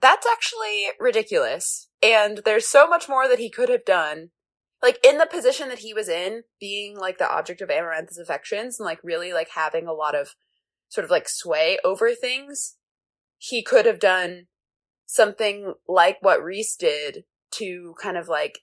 that's 0.00 0.26
actually 0.26 0.86
ridiculous. 0.98 1.88
And 2.02 2.40
there's 2.44 2.66
so 2.66 2.88
much 2.88 3.08
more 3.08 3.28
that 3.28 3.38
he 3.38 3.50
could 3.50 3.68
have 3.68 3.84
done. 3.84 4.30
Like 4.82 4.98
in 5.06 5.18
the 5.18 5.26
position 5.26 5.68
that 5.68 5.78
he 5.78 5.94
was 5.94 6.08
in, 6.08 6.42
being 6.58 6.98
like 6.98 7.18
the 7.18 7.30
object 7.30 7.60
of 7.60 7.68
Amarantha's 7.68 8.18
affections 8.18 8.80
and 8.80 8.84
like 8.84 8.98
really 9.04 9.32
like 9.32 9.50
having 9.54 9.86
a 9.86 9.92
lot 9.92 10.16
of 10.16 10.34
sort 10.92 11.06
of 11.06 11.10
like 11.10 11.26
sway 11.26 11.78
over 11.82 12.14
things, 12.14 12.76
he 13.38 13.62
could 13.62 13.86
have 13.86 13.98
done 13.98 14.46
something 15.06 15.72
like 15.88 16.18
what 16.20 16.44
Rhys 16.44 16.76
did 16.76 17.24
to 17.52 17.94
kind 17.98 18.18
of 18.18 18.28
like 18.28 18.58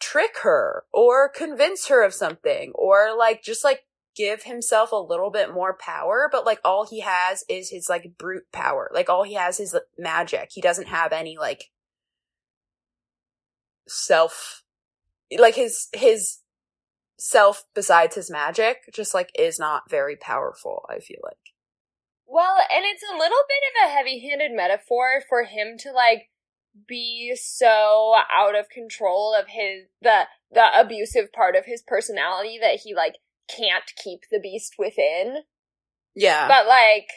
trick 0.00 0.38
her 0.44 0.84
or 0.94 1.28
convince 1.28 1.88
her 1.88 2.02
of 2.02 2.14
something 2.14 2.72
or 2.74 3.14
like 3.14 3.42
just 3.42 3.62
like 3.62 3.80
give 4.16 4.44
himself 4.44 4.92
a 4.92 4.96
little 4.96 5.30
bit 5.30 5.52
more 5.52 5.76
power, 5.78 6.30
but 6.32 6.46
like 6.46 6.60
all 6.64 6.86
he 6.86 7.00
has 7.00 7.44
is 7.50 7.68
his 7.68 7.90
like 7.90 8.14
brute 8.16 8.50
power. 8.50 8.90
Like 8.94 9.10
all 9.10 9.22
he 9.22 9.34
has 9.34 9.60
is 9.60 9.76
magic. 9.98 10.48
He 10.52 10.62
doesn't 10.62 10.88
have 10.88 11.12
any 11.12 11.36
like 11.36 11.64
self 13.86 14.62
like 15.38 15.54
his 15.54 15.88
his 15.92 16.38
self 17.18 17.64
besides 17.74 18.14
his 18.14 18.30
magic 18.30 18.78
just 18.92 19.14
like 19.14 19.30
is 19.38 19.58
not 19.58 19.90
very 19.90 20.16
powerful, 20.16 20.84
I 20.88 20.98
feel 20.98 21.20
like. 21.22 21.36
Well, 22.26 22.56
and 22.74 22.84
it's 22.84 23.02
a 23.02 23.16
little 23.16 23.44
bit 23.48 23.62
of 23.70 23.88
a 23.88 23.92
heavy-handed 23.92 24.50
metaphor 24.52 25.22
for 25.28 25.44
him 25.44 25.76
to 25.78 25.92
like 25.92 26.28
be 26.86 27.34
so 27.40 28.14
out 28.30 28.58
of 28.58 28.68
control 28.68 29.34
of 29.38 29.46
his 29.48 29.86
the 30.02 30.26
the 30.50 30.66
abusive 30.78 31.32
part 31.32 31.56
of 31.56 31.64
his 31.64 31.82
personality 31.86 32.58
that 32.60 32.80
he 32.82 32.94
like 32.94 33.14
can't 33.48 33.92
keep 34.02 34.20
the 34.30 34.40
beast 34.40 34.74
within. 34.78 35.38
Yeah. 36.14 36.48
But 36.48 36.66
like 36.66 37.08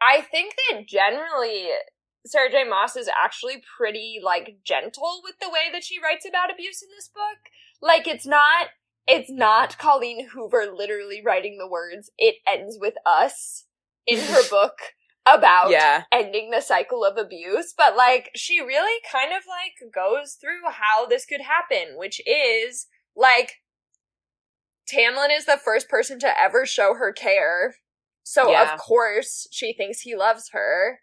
I 0.00 0.20
think 0.20 0.54
that 0.70 0.86
generally 0.86 1.68
Sarah 2.26 2.50
J. 2.50 2.64
Maas 2.64 2.96
is 2.96 3.08
actually 3.08 3.62
pretty 3.76 4.18
like 4.22 4.56
gentle 4.64 5.20
with 5.22 5.34
the 5.40 5.50
way 5.50 5.70
that 5.72 5.84
she 5.84 6.00
writes 6.02 6.26
about 6.26 6.52
abuse 6.52 6.82
in 6.82 6.88
this 6.96 7.10
book. 7.12 7.50
Like 7.84 8.08
it's 8.08 8.26
not 8.26 8.68
it's 9.06 9.30
not 9.30 9.76
Colleen 9.76 10.28
Hoover 10.30 10.72
literally 10.74 11.22
writing 11.24 11.58
the 11.58 11.68
words, 11.68 12.10
it 12.16 12.36
ends 12.48 12.78
with 12.80 12.94
us 13.04 13.66
in 14.06 14.18
her 14.18 14.48
book 14.50 14.78
about 15.26 15.70
yeah. 15.70 16.04
ending 16.10 16.50
the 16.50 16.62
cycle 16.62 17.04
of 17.04 17.18
abuse, 17.18 17.74
but 17.76 17.94
like 17.94 18.30
she 18.34 18.60
really 18.60 19.00
kind 19.10 19.32
of 19.32 19.42
like 19.46 19.92
goes 19.94 20.38
through 20.40 20.70
how 20.70 21.06
this 21.06 21.26
could 21.26 21.42
happen, 21.42 21.98
which 21.98 22.20
is 22.26 22.86
like 23.14 23.56
Tamlin 24.90 25.28
is 25.30 25.44
the 25.44 25.60
first 25.62 25.88
person 25.88 26.18
to 26.20 26.40
ever 26.40 26.64
show 26.64 26.94
her 26.94 27.12
care. 27.12 27.76
So 28.22 28.50
Yeah. 28.50 28.72
of 28.72 28.80
course 28.80 29.46
she 29.50 29.74
thinks 29.74 30.00
he 30.00 30.16
loves 30.16 30.50
her. 30.52 31.00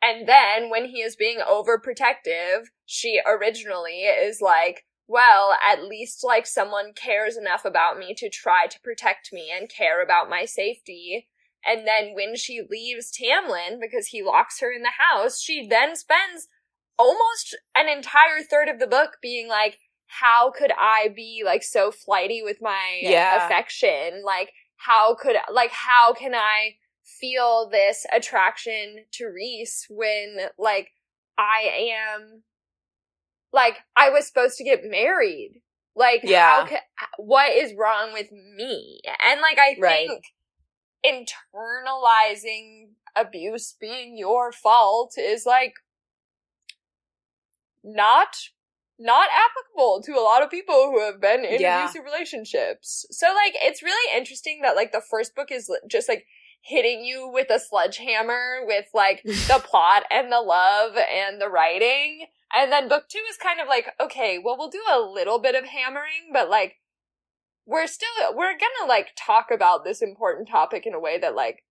And 0.00 0.28
then 0.28 0.70
when 0.70 0.84
he 0.86 1.02
is 1.02 1.16
being 1.16 1.38
overprotective, 1.38 2.66
she 2.86 3.20
originally 3.26 4.02
is 4.02 4.40
like, 4.40 4.84
well, 5.12 5.54
at 5.62 5.84
least 5.84 6.24
like 6.24 6.46
someone 6.46 6.94
cares 6.94 7.36
enough 7.36 7.66
about 7.66 7.98
me 7.98 8.14
to 8.16 8.30
try 8.30 8.66
to 8.66 8.80
protect 8.80 9.30
me 9.30 9.52
and 9.54 9.68
care 9.68 10.02
about 10.02 10.30
my 10.30 10.46
safety. 10.46 11.28
And 11.64 11.86
then 11.86 12.14
when 12.14 12.34
she 12.34 12.62
leaves 12.68 13.12
Tamlin 13.12 13.78
because 13.78 14.06
he 14.06 14.22
locks 14.22 14.60
her 14.60 14.72
in 14.72 14.82
the 14.82 14.88
house, 14.98 15.38
she 15.38 15.66
then 15.68 15.96
spends 15.96 16.48
almost 16.98 17.56
an 17.76 17.88
entire 17.88 18.42
third 18.42 18.70
of 18.70 18.78
the 18.78 18.86
book 18.86 19.18
being 19.20 19.48
like, 19.48 19.78
how 20.06 20.50
could 20.50 20.72
I 20.78 21.08
be 21.14 21.42
like 21.44 21.62
so 21.62 21.90
flighty 21.90 22.42
with 22.42 22.58
my 22.62 23.00
Yeah. 23.02 23.44
affection? 23.44 24.22
Like, 24.24 24.52
how 24.76 25.14
could, 25.14 25.36
like, 25.52 25.72
how 25.72 26.14
can 26.14 26.34
I 26.34 26.76
feel 27.04 27.68
this 27.70 28.06
attraction 28.14 29.04
to 29.12 29.26
Rhys 29.26 29.86
when, 29.90 30.48
like, 30.58 30.88
I 31.38 31.92
am, 31.92 32.42
like, 33.52 33.78
I 33.96 34.10
was 34.10 34.26
supposed 34.26 34.56
to 34.58 34.64
get 34.64 34.84
married? 34.84 35.62
Like, 35.94 36.20
Yeah. 36.24 36.62
how 36.62 36.66
ca- 36.66 37.08
what 37.18 37.52
is 37.52 37.74
wrong 37.74 38.12
with 38.12 38.30
me? 38.32 39.00
And, 39.24 39.40
like, 39.40 39.58
I 39.58 39.76
Right. 39.78 40.08
think 40.08 40.24
internalizing 41.04 42.94
abuse 43.16 43.74
being 43.80 44.16
your 44.16 44.52
fault 44.52 45.14
is 45.18 45.44
like 45.44 45.74
not 47.84 48.36
not 48.98 49.28
applicable 49.32 50.00
to 50.04 50.12
a 50.12 50.22
lot 50.22 50.42
of 50.42 50.50
people 50.50 50.90
who 50.90 51.00
have 51.00 51.20
been 51.20 51.44
in 51.44 51.60
Yeah. 51.60 51.82
abusive 51.82 52.04
relationships. 52.04 53.04
So 53.10 53.34
like 53.34 53.54
it's 53.56 53.82
really 53.82 54.16
interesting 54.16 54.60
that 54.62 54.76
like 54.76 54.92
the 54.92 55.00
first 55.00 55.34
book 55.34 55.50
is 55.50 55.68
just 55.88 56.08
like 56.08 56.24
hitting 56.62 57.04
you 57.04 57.28
with 57.28 57.50
a 57.50 57.58
sledgehammer 57.58 58.60
with 58.64 58.86
like 58.94 59.22
the 59.24 59.62
plot 59.64 60.04
and 60.10 60.30
the 60.32 60.40
love 60.40 60.92
and 60.96 61.40
the 61.40 61.48
writing. 61.48 62.26
And 62.54 62.70
then 62.70 62.88
book 62.88 63.08
2 63.08 63.18
is 63.30 63.36
kind 63.36 63.60
of 63.60 63.68
like 63.68 63.88
okay, 64.00 64.38
well 64.42 64.56
we'll 64.56 64.70
do 64.70 64.82
a 64.90 65.00
little 65.00 65.38
bit 65.38 65.54
of 65.54 65.64
hammering 65.64 66.30
but 66.32 66.48
like 66.48 66.76
we're 67.66 67.86
still 67.86 68.08
we're 68.34 68.52
gonna 68.52 68.88
like 68.88 69.08
talk 69.16 69.46
about 69.52 69.84
this 69.84 70.02
important 70.02 70.48
topic 70.48 70.86
in 70.86 70.94
a 70.94 71.00
way 71.00 71.18
that 71.18 71.34
like 71.34 71.64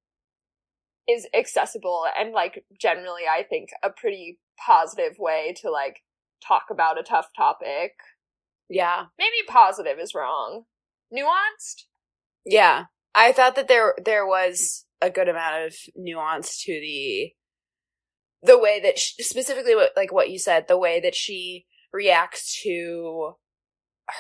is 1.10 1.28
accessible 1.34 2.06
and 2.18 2.32
like 2.32 2.64
generally 2.80 3.24
I 3.30 3.44
think 3.44 3.70
a 3.84 3.90
pretty 3.90 4.40
positive 4.66 5.18
way 5.18 5.54
to 5.62 5.70
like 5.70 6.02
talk 6.46 6.66
about 6.70 7.00
a 7.00 7.04
tough 7.04 7.30
topic. 7.36 7.94
Yeah. 8.70 9.06
Maybe 9.18 9.36
positive 9.48 10.00
is 10.00 10.16
wrong. 10.16 10.64
Nuanced? 11.14 11.86
Yeah. 12.46 12.86
I 13.14 13.32
thought 13.32 13.56
that 13.56 13.68
there 13.68 13.96
there 14.04 14.26
was 14.26 14.86
a 15.02 15.10
good 15.10 15.28
amount 15.28 15.66
of 15.66 15.76
nuance 15.96 16.58
to 16.64 16.72
the 16.72 17.34
the 18.44 18.58
way 18.58 18.80
that 18.82 18.98
she, 18.98 19.22
specifically 19.24 19.76
what 19.76 19.92
like 19.96 20.12
what 20.12 20.30
you 20.30 20.40
said, 20.40 20.68
the 20.68 20.78
way 20.78 21.00
that 21.00 21.16
she 21.16 21.66
reacts 21.94 22.62
to 22.64 23.36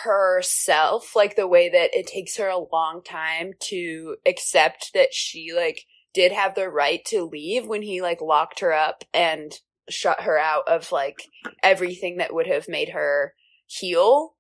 herself, 0.04 1.15
like 1.15 1.36
the 1.36 1.47
way 1.47 1.69
that 1.69 1.93
it 1.93 2.08
takes 2.08 2.38
her 2.38 2.47
a 2.47 2.58
long 2.58 3.01
time 3.04 3.54
to 3.60 4.17
accept 4.25 4.91
that 4.93 5.13
she 5.13 5.51
like 5.56 5.86
did 6.13 6.32
have 6.32 6.56
the 6.56 6.69
right 6.69 7.04
to 7.06 7.23
leave 7.23 7.67
when 7.67 7.82
he 7.82 8.01
like 8.01 8.21
locked 8.21 8.60
her 8.60 8.73
up 8.73 9.04
and 9.13 9.60
shut 9.89 10.21
her 10.21 10.38
out 10.38 10.67
of 10.67 10.91
like 10.91 11.27
everything 11.63 12.17
that 12.17 12.34
would 12.34 12.47
have 12.47 12.67
made 12.67 12.89
her 12.89 13.34
heal. 13.65 14.36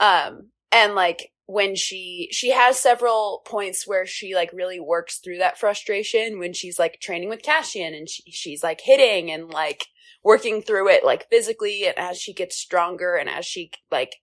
Um 0.00 0.50
and 0.70 0.94
like 0.94 1.32
when 1.48 1.74
she 1.74 2.28
she 2.30 2.50
has 2.50 2.78
several 2.78 3.40
points 3.46 3.86
where 3.86 4.04
she 4.04 4.34
like 4.34 4.52
really 4.52 4.78
works 4.78 5.16
through 5.16 5.38
that 5.38 5.58
frustration 5.58 6.38
when 6.38 6.52
she's 6.52 6.78
like 6.78 7.00
training 7.00 7.30
with 7.30 7.42
Cassian 7.42 7.94
and 7.94 8.06
she, 8.06 8.22
she's 8.30 8.62
like 8.62 8.82
hitting 8.82 9.30
and 9.30 9.48
like 9.48 9.86
working 10.22 10.60
through 10.60 10.90
it 10.90 11.06
like 11.06 11.26
physically 11.30 11.86
and 11.86 11.96
as 11.96 12.18
she 12.18 12.34
gets 12.34 12.54
stronger 12.54 13.14
and 13.16 13.30
as 13.30 13.46
she 13.46 13.70
like 13.90 14.16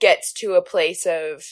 gets 0.00 0.32
to 0.32 0.54
a 0.54 0.62
place 0.62 1.04
of 1.04 1.44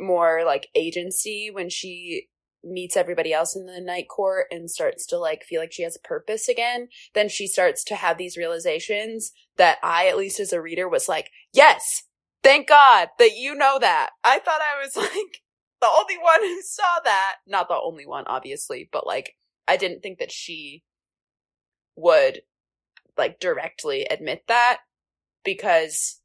more 0.00 0.44
like 0.46 0.68
agency 0.76 1.50
when 1.52 1.68
she 1.68 2.28
meets 2.62 2.96
everybody 2.96 3.32
else 3.32 3.56
in 3.56 3.66
the 3.66 3.80
night 3.80 4.06
court 4.08 4.46
and 4.52 4.70
starts 4.70 5.04
to 5.04 5.18
like 5.18 5.42
feel 5.42 5.60
like 5.60 5.72
she 5.72 5.82
has 5.82 5.96
a 5.96 6.06
purpose 6.06 6.48
again 6.48 6.86
then 7.12 7.28
she 7.28 7.48
starts 7.48 7.82
to 7.82 7.96
have 7.96 8.18
these 8.18 8.36
realizations 8.36 9.32
that 9.56 9.78
i 9.82 10.06
at 10.06 10.16
least 10.16 10.38
as 10.38 10.52
a 10.52 10.62
reader 10.62 10.88
was 10.88 11.08
like 11.08 11.30
yes 11.52 12.04
thank 12.42 12.68
god 12.68 13.08
that 13.18 13.32
you 13.36 13.54
know 13.54 13.78
that. 13.80 14.10
I 14.24 14.38
thought 14.38 14.60
i 14.60 14.82
was 14.82 14.96
like 14.96 15.42
the 15.80 15.86
only 15.86 16.18
one 16.18 16.42
who 16.42 16.60
saw 16.62 17.00
that. 17.04 17.36
Not 17.46 17.68
the 17.68 17.80
only 17.82 18.06
one 18.06 18.24
obviously 18.26 18.88
but 18.92 19.06
like 19.06 19.36
i 19.68 19.76
didn't 19.76 20.02
think 20.02 20.18
that 20.18 20.32
she 20.32 20.82
would 21.96 22.42
like 23.18 23.40
directly 23.40 24.04
admit 24.04 24.44
that 24.48 24.78
because 25.44 26.20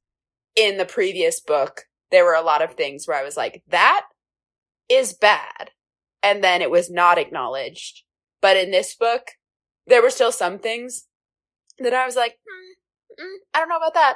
in 0.55 0.77
the 0.77 0.85
previous 0.85 1.41
book 1.41 1.83
there 2.11 2.23
were 2.23 2.35
a 2.35 2.41
lot 2.41 2.61
of 2.61 2.75
things 2.75 3.07
where 3.07 3.17
i 3.17 3.23
was 3.23 3.35
like 3.35 3.63
that 3.67 4.05
is 4.89 5.13
bad. 5.13 5.71
And 6.21 6.43
then 6.43 6.61
it 6.61 6.71
was 6.71 6.89
not 6.89 7.17
acknowledged. 7.17 8.03
But 8.41 8.57
in 8.57 8.71
this 8.71 8.95
book 8.95 9.31
there 9.87 10.01
were 10.01 10.09
still 10.09 10.31
some 10.31 10.59
things 10.59 11.07
that 11.79 11.93
i 11.93 12.05
was 12.05 12.15
like 12.15 12.37
hmm, 12.47 13.23
mm, 13.23 13.35
i 13.53 13.59
don't 13.59 13.69
know 13.69 13.77
about 13.77 13.93
that 13.93 14.15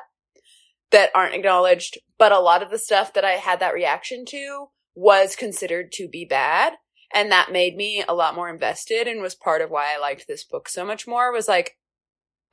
that 0.92 1.12
aren't 1.14 1.36
acknowledged, 1.36 1.98
but 2.18 2.32
a 2.32 2.40
lot 2.40 2.64
of 2.64 2.72
the 2.72 2.80
stuff 2.80 3.14
that 3.14 3.26
I 3.26 3.34
had 3.34 3.60
that 3.60 3.74
reaction 3.74 4.26
to 4.30 4.68
was 4.96 5.36
considered 5.36 5.92
to 5.94 6.08
be 6.08 6.26
bad. 6.26 6.74
And 7.14 7.32
that 7.32 7.52
made 7.52 7.76
me 7.76 8.04
a 8.08 8.14
lot 8.14 8.36
more 8.36 8.50
invested 8.50 9.08
and 9.08 9.22
was 9.22 9.36
part 9.36 9.62
of 9.62 9.70
why 9.70 9.94
I 9.94 10.00
liked 10.00 10.28
this 10.28 10.44
book 10.44 10.70
so 10.70 10.86
much 10.86 11.08
more 11.08 11.32
was 11.32 11.48
like, 11.48 11.78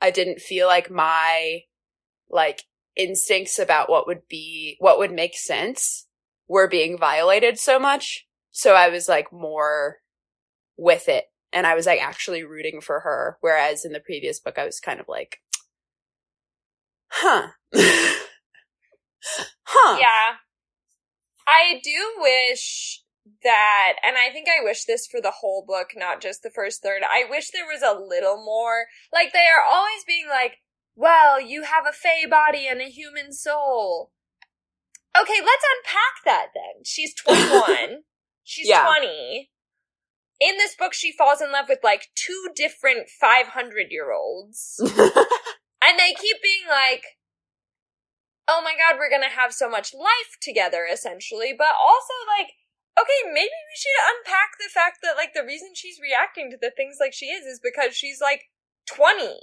I 0.01 0.11
didn't 0.11 0.39
feel 0.39 0.67
like 0.67 0.89
my, 0.89 1.61
like, 2.29 2.63
instincts 2.95 3.59
about 3.59 3.89
what 3.89 4.07
would 4.07 4.27
be, 4.27 4.75
what 4.79 4.97
would 4.97 5.11
make 5.11 5.37
sense 5.37 6.07
were 6.47 6.67
being 6.67 6.97
violated 6.97 7.59
so 7.59 7.79
much. 7.79 8.27
So 8.51 8.73
I 8.73 8.89
was 8.89 9.07
like 9.07 9.31
more 9.31 9.97
with 10.77 11.09
it 11.09 11.25
and 11.53 11.67
I 11.67 11.75
was 11.75 11.85
like 11.85 12.01
actually 12.01 12.43
rooting 12.43 12.81
for 12.81 13.01
her. 13.01 13.37
Whereas 13.41 13.85
in 13.85 13.91
the 13.91 13.99
previous 13.99 14.39
book, 14.39 14.57
I 14.57 14.65
was 14.65 14.79
kind 14.79 14.99
of 14.99 15.07
like, 15.07 15.41
huh. 17.09 17.49
huh. 19.63 19.97
Yeah. 19.99 20.35
I 21.47 21.79
do 21.83 22.15
wish 22.19 23.01
that, 23.43 23.93
and 24.03 24.17
I 24.17 24.29
think 24.31 24.47
I 24.49 24.63
wish 24.63 24.85
this 24.85 25.07
for 25.07 25.21
the 25.21 25.31
whole 25.31 25.63
book, 25.65 25.89
not 25.95 26.21
just 26.21 26.43
the 26.43 26.49
first 26.49 26.81
third. 26.81 27.01
I 27.03 27.23
wish 27.29 27.51
there 27.51 27.65
was 27.65 27.81
a 27.81 27.97
little 27.97 28.43
more. 28.43 28.85
Like, 29.13 29.31
they 29.33 29.47
are 29.47 29.63
always 29.65 30.03
being 30.05 30.27
like, 30.29 30.57
well, 30.95 31.39
you 31.39 31.63
have 31.63 31.85
a 31.87 31.93
fey 31.93 32.25
body 32.29 32.67
and 32.67 32.81
a 32.81 32.89
human 32.89 33.31
soul. 33.31 34.11
Okay, 35.19 35.39
let's 35.39 35.65
unpack 35.77 36.23
that 36.25 36.47
then. 36.53 36.83
She's 36.83 37.13
21. 37.25 38.03
She's 38.43 38.67
Yeah. 38.67 38.85
20. 38.85 39.49
In 40.39 40.57
this 40.57 40.75
book, 40.75 40.93
she 40.93 41.11
falls 41.11 41.41
in 41.41 41.51
love 41.51 41.65
with 41.69 41.79
like 41.83 42.07
two 42.15 42.49
different 42.55 43.09
500 43.09 43.87
year 43.89 44.11
olds. 44.11 44.79
And 45.79 45.99
they 45.99 46.13
keep 46.19 46.41
being 46.41 46.65
like, 46.67 47.03
oh 48.47 48.61
my 48.63 48.73
god, 48.73 48.97
we're 48.97 49.09
gonna 49.09 49.29
have 49.29 49.53
so 49.53 49.69
much 49.69 49.93
life 49.93 50.37
together, 50.41 50.85
essentially. 50.91 51.53
But 51.57 51.75
also, 51.79 52.13
like, 52.39 52.53
okay, 52.99 53.21
maybe 53.27 53.51
we 53.51 53.75
should 53.75 53.99
unpack 54.15 54.57
the 54.57 54.71
fact 54.73 54.99
that, 55.03 55.15
like, 55.15 55.33
the 55.33 55.45
reason 55.45 55.69
she's 55.75 55.99
reacting 56.01 56.49
to 56.51 56.57
the 56.59 56.71
things 56.75 56.97
like 56.99 57.13
she 57.13 57.27
is 57.27 57.45
is 57.45 57.59
because 57.63 57.95
she's, 57.95 58.19
like, 58.21 58.49
20. 58.87 59.39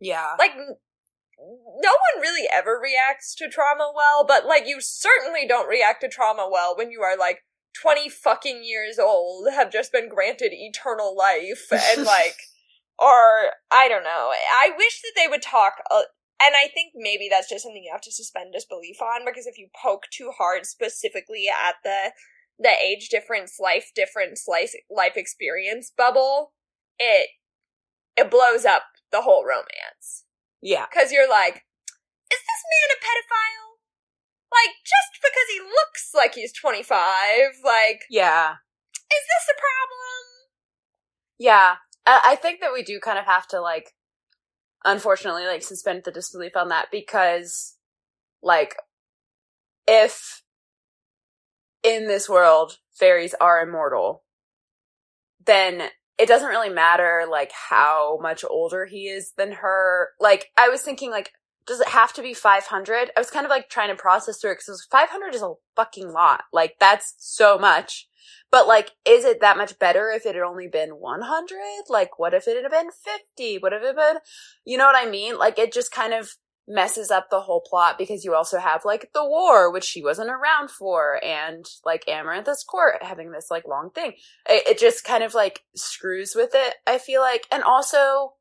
yeah. 0.00 0.34
Like, 0.38 0.52
no 0.56 1.92
one 1.92 2.20
really 2.22 2.48
ever 2.52 2.80
reacts 2.82 3.34
to 3.36 3.48
trauma 3.48 3.92
well, 3.94 4.24
but, 4.26 4.46
like, 4.46 4.66
you 4.66 4.80
certainly 4.80 5.46
don't 5.46 5.68
react 5.68 6.00
to 6.00 6.08
trauma 6.08 6.48
well 6.50 6.76
when 6.76 6.90
you 6.90 7.02
are, 7.02 7.16
like, 7.16 7.40
20 7.80 8.08
fucking 8.08 8.64
years 8.64 8.98
old, 8.98 9.48
have 9.52 9.70
just 9.70 9.92
been 9.92 10.08
granted 10.08 10.52
eternal 10.52 11.16
life, 11.16 11.68
and, 11.70 12.04
like, 12.06 12.36
or 12.98 13.52
I 13.70 13.88
don't 13.88 14.02
know. 14.02 14.32
I 14.32 14.70
wish 14.76 15.00
that 15.02 15.12
they 15.16 15.28
would 15.28 15.42
talk, 15.42 15.74
uh, 15.90 16.02
and 16.42 16.54
I 16.54 16.68
think 16.72 16.92
maybe 16.94 17.28
that's 17.30 17.48
just 17.48 17.64
something 17.64 17.82
you 17.82 17.92
have 17.92 18.00
to 18.02 18.12
suspend 18.12 18.52
disbelief 18.52 19.02
on 19.02 19.24
because 19.24 19.46
if 19.46 19.58
you 19.58 19.68
poke 19.80 20.04
too 20.10 20.30
hard 20.36 20.66
specifically 20.66 21.46
at 21.48 21.76
the 21.84 22.12
the 22.60 22.70
age 22.82 23.08
difference, 23.08 23.58
life 23.60 23.92
difference, 23.94 24.44
life 24.48 24.72
life 24.90 25.16
experience 25.16 25.92
bubble, 25.96 26.52
it 26.98 27.28
it 28.16 28.30
blows 28.30 28.64
up 28.64 28.82
the 29.12 29.22
whole 29.22 29.44
romance 29.44 30.24
Yeah. 30.60 30.86
because 30.90 31.12
you're 31.12 31.28
like, 31.28 31.64
is 32.32 32.40
this 32.42 32.62
man 32.66 32.96
a 32.96 32.98
pedophile? 32.98 33.78
Like 34.50 34.74
just 34.82 35.22
because 35.22 35.48
he 35.52 35.60
looks 35.60 36.10
like 36.14 36.34
he's 36.34 36.52
25, 36.52 36.98
like 37.64 38.04
Yeah. 38.10 38.52
is 39.12 39.24
this 39.26 39.54
a 39.54 39.58
problem? 39.58 40.24
Yeah. 41.38 41.76
I, 42.06 42.32
I 42.32 42.34
think 42.36 42.60
that 42.60 42.72
we 42.72 42.82
do 42.82 42.98
kind 43.00 43.18
of 43.18 43.24
have 43.26 43.46
to 43.48 43.60
like, 43.60 43.94
unfortunately, 44.84 45.46
like 45.46 45.62
suspend 45.62 46.02
the 46.04 46.12
disbelief 46.12 46.56
on 46.56 46.68
that 46.68 46.86
because, 46.90 47.76
like, 48.42 48.76
if 49.86 50.42
in 51.82 52.06
this 52.06 52.28
world 52.28 52.78
fairies 52.92 53.34
are 53.40 53.60
immortal, 53.60 54.24
then 55.44 55.88
it 56.18 56.26
doesn't 56.26 56.48
really 56.48 56.68
matter 56.68 57.24
like 57.30 57.52
how 57.52 58.18
much 58.20 58.44
older 58.48 58.86
he 58.86 59.08
is 59.08 59.32
than 59.36 59.52
her. 59.52 60.10
Like, 60.20 60.50
I 60.56 60.68
was 60.68 60.82
thinking 60.82 61.10
like, 61.10 61.32
does 61.68 61.80
it 61.80 61.88
have 61.88 62.12
to 62.14 62.22
be 62.22 62.34
500? 62.34 63.10
I 63.14 63.20
was 63.20 63.30
kind 63.30 63.44
of 63.44 63.50
like 63.50 63.68
trying 63.68 63.90
to 63.90 63.94
process 63.94 64.40
through 64.40 64.52
it 64.52 64.58
because 64.66 64.86
500 64.90 65.34
is 65.34 65.42
a 65.42 65.52
fucking 65.76 66.10
lot. 66.10 66.44
Like, 66.52 66.76
that's 66.80 67.14
so 67.18 67.58
much. 67.58 68.08
But 68.50 68.66
like, 68.66 68.92
is 69.04 69.24
it 69.26 69.42
that 69.42 69.58
much 69.58 69.78
better 69.78 70.10
if 70.10 70.24
it 70.24 70.34
had 70.34 70.42
only 70.42 70.66
been 70.66 70.90
100? 70.92 71.58
Like, 71.90 72.18
what 72.18 72.32
if 72.32 72.48
it 72.48 72.60
had 72.60 72.70
been 72.70 72.90
50? 72.90 73.58
What 73.58 73.74
if 73.74 73.82
it 73.82 73.86
had 73.86 73.96
been, 73.96 74.16
you 74.64 74.78
know 74.78 74.86
what 74.86 74.96
I 74.96 75.08
mean? 75.08 75.36
Like, 75.36 75.58
it 75.58 75.72
just 75.72 75.92
kind 75.92 76.14
of 76.14 76.30
messes 76.66 77.10
up 77.10 77.30
the 77.30 77.40
whole 77.40 77.62
plot 77.62 77.96
because 77.96 78.24
you 78.24 78.34
also 78.34 78.58
have 78.58 78.84
like 78.84 79.10
the 79.14 79.24
war, 79.24 79.72
which 79.72 79.84
she 79.84 80.02
wasn't 80.02 80.28
around 80.28 80.70
for, 80.70 81.22
and 81.24 81.64
like 81.84 82.04
Amarantha's 82.06 82.64
court 82.64 83.02
having 83.02 83.30
this 83.30 83.48
like 83.50 83.66
long 83.66 83.90
thing. 83.90 84.12
It, 84.48 84.68
it 84.68 84.78
just 84.78 85.04
kind 85.04 85.22
of 85.22 85.34
like 85.34 85.62
screws 85.74 86.34
with 86.34 86.50
it, 86.54 86.74
I 86.86 86.98
feel 86.98 87.20
like. 87.20 87.46
And 87.50 87.62
also, 87.62 88.34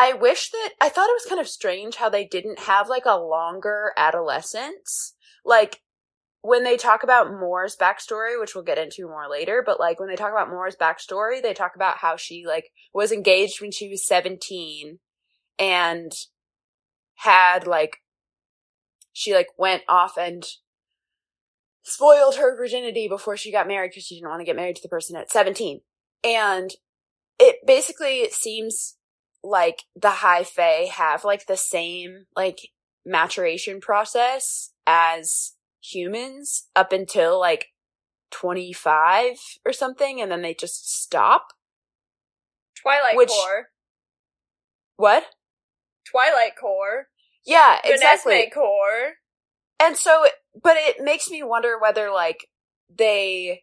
I 0.00 0.12
wish 0.12 0.50
that, 0.50 0.70
I 0.80 0.88
thought 0.88 1.10
it 1.10 1.16
was 1.20 1.26
kind 1.28 1.40
of 1.40 1.48
strange 1.48 1.96
how 1.96 2.08
they 2.08 2.24
didn't 2.24 2.60
have 2.60 2.88
like 2.88 3.04
a 3.04 3.18
longer 3.18 3.92
adolescence. 3.96 5.14
Like, 5.44 5.80
when 6.40 6.62
they 6.62 6.76
talk 6.76 7.02
about 7.02 7.32
Mor's 7.32 7.76
backstory, 7.76 8.38
which 8.38 8.54
we'll 8.54 8.62
get 8.62 8.78
into 8.78 9.08
more 9.08 9.28
later, 9.28 9.60
but 9.66 9.80
like 9.80 9.98
when 9.98 10.08
they 10.08 10.14
talk 10.14 10.30
about 10.30 10.50
Mor's 10.50 10.76
backstory, 10.76 11.42
they 11.42 11.52
talk 11.52 11.72
about 11.74 11.98
how 11.98 12.16
she 12.16 12.44
like 12.46 12.70
was 12.94 13.10
engaged 13.10 13.60
when 13.60 13.72
she 13.72 13.88
was 13.88 14.06
17 14.06 15.00
and 15.58 16.12
had 17.16 17.66
like 17.66 17.96
she 19.12 19.34
like 19.34 19.48
went 19.58 19.82
off 19.88 20.16
and 20.16 20.44
spoiled 21.82 22.36
her 22.36 22.56
virginity 22.56 23.08
before 23.08 23.36
she 23.36 23.50
got 23.50 23.66
married 23.66 23.90
because 23.90 24.04
she 24.04 24.14
didn't 24.14 24.28
want 24.28 24.40
to 24.40 24.46
get 24.46 24.56
married 24.56 24.76
to 24.76 24.82
the 24.82 24.88
person 24.88 25.16
at 25.16 25.32
17. 25.32 25.80
And 26.22 26.70
it 27.40 27.56
basically 27.66 28.28
seems 28.30 28.94
like 29.42 29.84
the 29.94 30.10
high 30.10 30.44
fae 30.44 30.88
have 30.92 31.24
like 31.24 31.46
the 31.46 31.56
same 31.56 32.26
like 32.36 32.70
maturation 33.04 33.80
process 33.80 34.72
as 34.86 35.52
humans 35.80 36.68
up 36.74 36.92
until 36.92 37.38
like 37.38 37.68
25 38.30 39.36
or 39.64 39.72
something 39.72 40.20
and 40.20 40.30
then 40.30 40.42
they 40.42 40.54
just 40.54 40.90
stop. 41.02 41.48
Twilight 42.74 43.16
Which- 43.16 43.30
Core. 43.30 43.68
What? 44.96 45.24
Twilight 46.04 46.52
Core. 46.60 47.08
Yeah, 47.46 47.78
exactly. 47.84 48.34
Renesmee 48.34 48.52
Core. 48.52 49.14
And 49.80 49.96
so, 49.96 50.26
but 50.60 50.76
it 50.76 50.96
makes 51.02 51.30
me 51.30 51.42
wonder 51.42 51.78
whether 51.78 52.10
like 52.10 52.48
they 52.94 53.62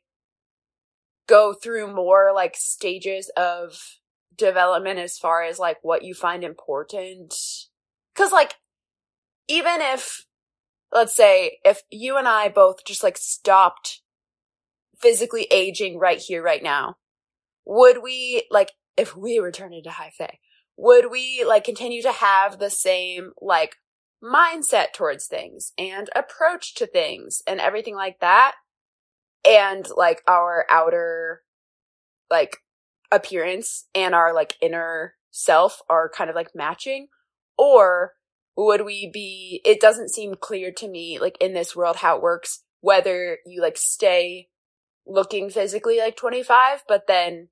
go 1.28 1.54
through 1.54 1.94
more 1.94 2.32
like 2.34 2.56
stages 2.56 3.30
of 3.36 3.78
development 4.38 5.00
as 5.00 5.18
far 5.18 5.44
as 5.44 5.60
like 5.60 5.78
what 5.82 6.04
you 6.04 6.14
find 6.14 6.44
important. 6.44 7.34
Cause 8.16 8.32
like, 8.32 8.56
even 9.48 9.82
if, 9.82 10.26
let's 10.92 11.16
say, 11.16 11.60
if 11.64 11.82
you 11.90 12.18
and 12.18 12.28
I 12.28 12.50
both 12.50 12.86
just 12.86 13.04
like 13.04 13.18
stopped 13.18 14.02
physically 15.00 15.48
aging 15.52 16.00
right 16.00 16.20
here, 16.20 16.42
right 16.42 16.64
now, 16.64 16.96
would 17.66 18.02
we 18.02 18.48
like, 18.50 18.72
if 18.98 19.16
we 19.16 19.40
returned 19.40 19.74
into 19.74 19.92
high 19.92 20.12
fae, 20.18 20.40
would 20.78 21.12
we 21.12 21.44
like 21.48 21.64
continue 21.64 22.02
to 22.02 22.12
have 22.12 22.60
the 22.60 22.70
same 22.70 23.32
like 23.42 23.76
mindset 24.24 24.94
towards 24.94 25.28
things 25.28 25.74
and 25.78 26.10
approach 26.16 26.76
to 26.76 26.88
things 26.88 27.42
and 27.46 27.60
everything 27.60 27.96
like 27.96 28.20
that 28.20 28.56
and 29.46 29.88
like 29.96 30.22
our 30.28 30.66
outer 30.70 31.44
like 32.30 32.58
appearance 33.12 33.86
and 33.94 34.14
our 34.16 34.34
like 34.34 34.56
inner 34.62 35.16
self 35.32 35.82
are 35.90 36.10
kind 36.10 36.30
of 36.30 36.36
like 36.36 36.56
matching? 36.56 37.08
Or 37.58 38.14
would 38.58 38.86
we 38.86 39.10
be 39.12 39.62
it 39.66 39.82
doesn't 39.82 40.14
seem 40.14 40.36
clear 40.36 40.72
to 40.72 40.88
me 40.88 41.20
like 41.20 41.38
in 41.40 41.54
this 41.54 41.76
world 41.76 41.98
how 41.98 42.16
it 42.16 42.22
works 42.22 42.64
whether 42.82 43.38
you 43.46 43.62
like 43.62 43.78
stay 43.78 44.48
looking 45.06 45.50
physically 45.50 46.00
like 46.00 46.16
25 46.16 46.84
but 46.88 47.06
then 47.08 47.50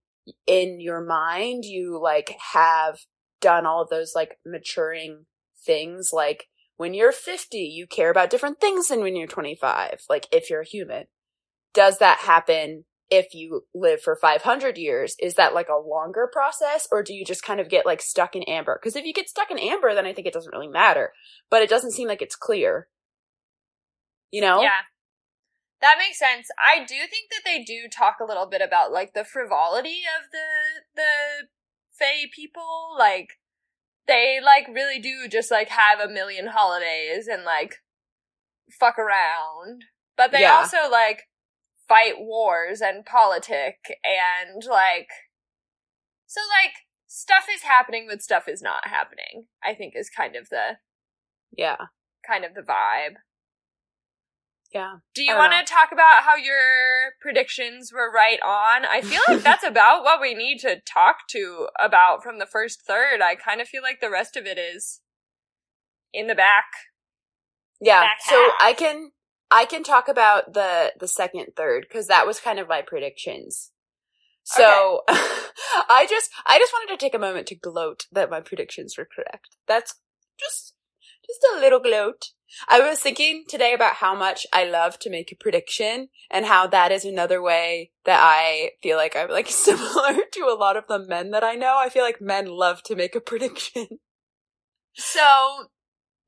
in 0.47 0.80
your 0.80 1.03
mind 1.03 1.65
you 1.65 1.99
like 2.01 2.36
have 2.53 2.99
done 3.41 3.65
all 3.65 3.86
those 3.86 4.13
like 4.15 4.38
maturing 4.45 5.25
things 5.65 6.11
like 6.13 6.47
when 6.77 6.93
you're 6.93 7.11
50 7.11 7.57
you 7.57 7.86
care 7.86 8.09
about 8.09 8.30
different 8.30 8.59
things 8.59 8.88
than 8.88 9.01
when 9.01 9.15
you're 9.15 9.27
25 9.27 10.03
like 10.09 10.27
if 10.32 10.49
you're 10.49 10.61
a 10.61 10.65
human. 10.65 11.05
Does 11.73 11.97
that 11.97 12.19
happen 12.19 12.86
if 13.20 13.34
you 13.34 13.47
live 13.74 14.01
for 14.01 14.16
500 14.16 14.78
years 14.78 15.16
is 15.20 15.36
that 15.36 15.53
like 15.53 15.70
a 15.70 15.88
longer 15.95 16.26
process 16.32 16.88
or 16.91 17.03
do 17.03 17.14
you 17.14 17.24
just 17.26 17.43
kind 17.43 17.59
of 17.59 17.70
get 17.70 17.86
like 17.86 18.01
stuck 18.01 18.36
in 18.36 18.43
amber 18.43 18.80
because 18.82 18.95
if 18.95 19.05
you 19.05 19.14
get 19.14 19.30
stuck 19.30 19.51
in 19.51 19.59
amber 19.59 19.93
then 19.93 20.05
i 20.05 20.14
think 20.14 20.28
it 20.28 20.34
doesn't 20.34 20.51
really 20.51 20.68
matter 20.68 21.11
but 21.49 21.61
it 21.61 21.70
doesn't 21.70 21.91
seem 21.97 22.07
like 22.07 22.22
it's 22.22 22.36
clear 22.36 22.88
you 24.32 24.41
know 24.41 24.61
Yeah. 24.61 24.82
That 25.82 25.97
makes 25.99 26.18
sense. 26.18 26.47
I 26.57 26.80
do 26.80 26.95
think 26.95 27.30
that 27.32 27.41
they 27.43 27.61
do 27.61 27.89
talk 27.89 28.16
a 28.22 28.26
little 28.26 28.45
bit 28.45 28.61
about 28.61 28.93
like 28.93 29.14
the 29.14 29.26
frivolity 29.26 30.01
of 30.18 30.32
the 30.32 30.47
the 30.95 31.47
Fae 31.91 32.30
people. 32.34 32.95
Like 32.97 33.32
they 34.07 34.39
like 34.41 34.68
really 34.74 34.97
do 34.99 35.28
just 35.28 35.51
like 35.51 35.68
have 35.68 35.99
a 35.99 36.07
million 36.07 36.47
holidays 36.47 37.28
and 37.28 37.43
like 37.43 37.76
fuck 38.80 38.97
around, 38.97 39.84
but 40.16 40.32
they 40.32 40.41
Yeah. 40.41 40.55
also 40.59 40.89
like 40.89 41.24
fight 41.93 42.15
wars 42.19 42.81
and 42.81 43.05
politic 43.05 43.77
and 44.03 44.63
like 44.67 45.09
so 46.25 46.41
like 46.63 46.73
stuff 47.07 47.45
is 47.53 47.61
happening 47.61 48.07
but 48.09 48.21
stuff 48.21 48.47
is 48.47 48.61
not 48.61 48.87
happening. 48.87 49.45
I 49.63 49.75
think 49.75 49.93
is 49.95 50.09
kind 50.09 50.35
of 50.35 50.49
the 50.49 50.77
Yeah. 51.55 51.77
kind 52.27 52.43
of 52.43 52.55
the 52.55 52.61
vibe. 52.61 53.17
Yeah. 54.73 54.95
Do 55.13 55.21
you 55.23 55.35
want 55.35 55.53
to 55.53 55.71
talk 55.71 55.89
about 55.91 56.23
how 56.23 56.35
your 56.35 57.13
predictions 57.21 57.91
were 57.93 58.11
right 58.11 58.39
on? 58.41 58.85
I 58.85 59.01
feel 59.01 59.21
like 59.27 59.43
that's 59.43 59.63
about 59.63 60.03
what 60.03 60.19
we 60.19 60.33
need 60.33 60.57
to 60.61 60.81
talk 60.81 61.27
to 61.29 61.67
about 61.79 62.23
from 62.23 62.39
the 62.39 62.47
first 62.47 62.81
third. 62.81 63.21
I 63.21 63.35
kind 63.35 63.61
of 63.61 63.67
feel 63.67 63.83
like 63.83 64.01
the 64.01 64.09
rest 64.09 64.35
of 64.35 64.47
it 64.47 64.57
is 64.57 65.01
in 66.11 66.25
the 66.25 66.33
back. 66.33 66.65
Yeah. 67.79 68.01
Back 68.01 68.17
So. 68.21 68.49
I 68.59 68.73
can 68.73 69.11
I 69.53 69.65
can 69.65 69.83
talk 69.83 70.07
about 70.07 70.53
the 70.53 70.93
the 70.99 71.07
second 71.07 71.53
third 71.55 71.85
because 71.87 72.07
that 72.07 72.25
was 72.25 72.39
kind 72.39 72.57
of 72.57 72.67
my 72.67 72.81
predictions. 72.81 73.69
So 74.43 75.03
I 75.07 76.07
just 76.09 76.31
I 76.45 76.57
just 76.57 76.73
wanted 76.73 76.91
to 76.91 76.97
take 76.97 77.13
a 77.13 77.19
moment 77.19 77.45
to 77.47 77.55
gloat 77.55 78.07
that 78.11 78.31
my 78.31 78.41
predictions 78.41 78.97
were 78.97 79.07
correct. 79.15 79.55
That's 79.67 79.93
just 80.39 80.73
just 81.25 81.45
a 81.55 81.59
little 81.59 81.79
gloat. 81.79 82.31
I 82.67 82.79
was 82.79 82.99
thinking 82.99 83.45
today 83.47 83.73
about 83.73 83.95
how 83.95 84.15
much 84.15 84.47
I 84.51 84.65
love 84.65 84.97
to 84.99 85.09
make 85.09 85.31
a 85.31 85.35
prediction 85.35 86.09
and 86.31 86.45
how 86.45 86.65
that 86.67 86.91
is 86.91 87.05
another 87.05 87.41
way 87.41 87.91
that 88.05 88.19
I 88.21 88.71
feel 88.81 88.97
like 88.97 89.15
I'm 89.15 89.29
like 89.29 89.47
similar 89.49 90.15
to 90.31 90.41
a 90.45 90.57
lot 90.57 90.77
of 90.77 90.87
the 90.87 90.99
men 90.99 91.29
that 91.29 91.43
I 91.43 91.53
know. 91.53 91.77
I 91.77 91.89
feel 91.89 92.03
like 92.03 92.19
men 92.19 92.47
love 92.47 92.81
to 92.83 92.95
make 92.95 93.15
a 93.15 93.21
prediction. 93.21 93.99
So, 94.95 95.69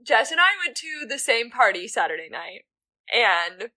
Jess 0.04 0.32
and 0.32 0.40
I 0.40 0.54
went 0.64 0.76
to 0.78 1.06
the 1.08 1.20
same 1.20 1.52
party 1.52 1.88
Saturday 1.88 2.30
night, 2.32 2.66
and 3.14 3.70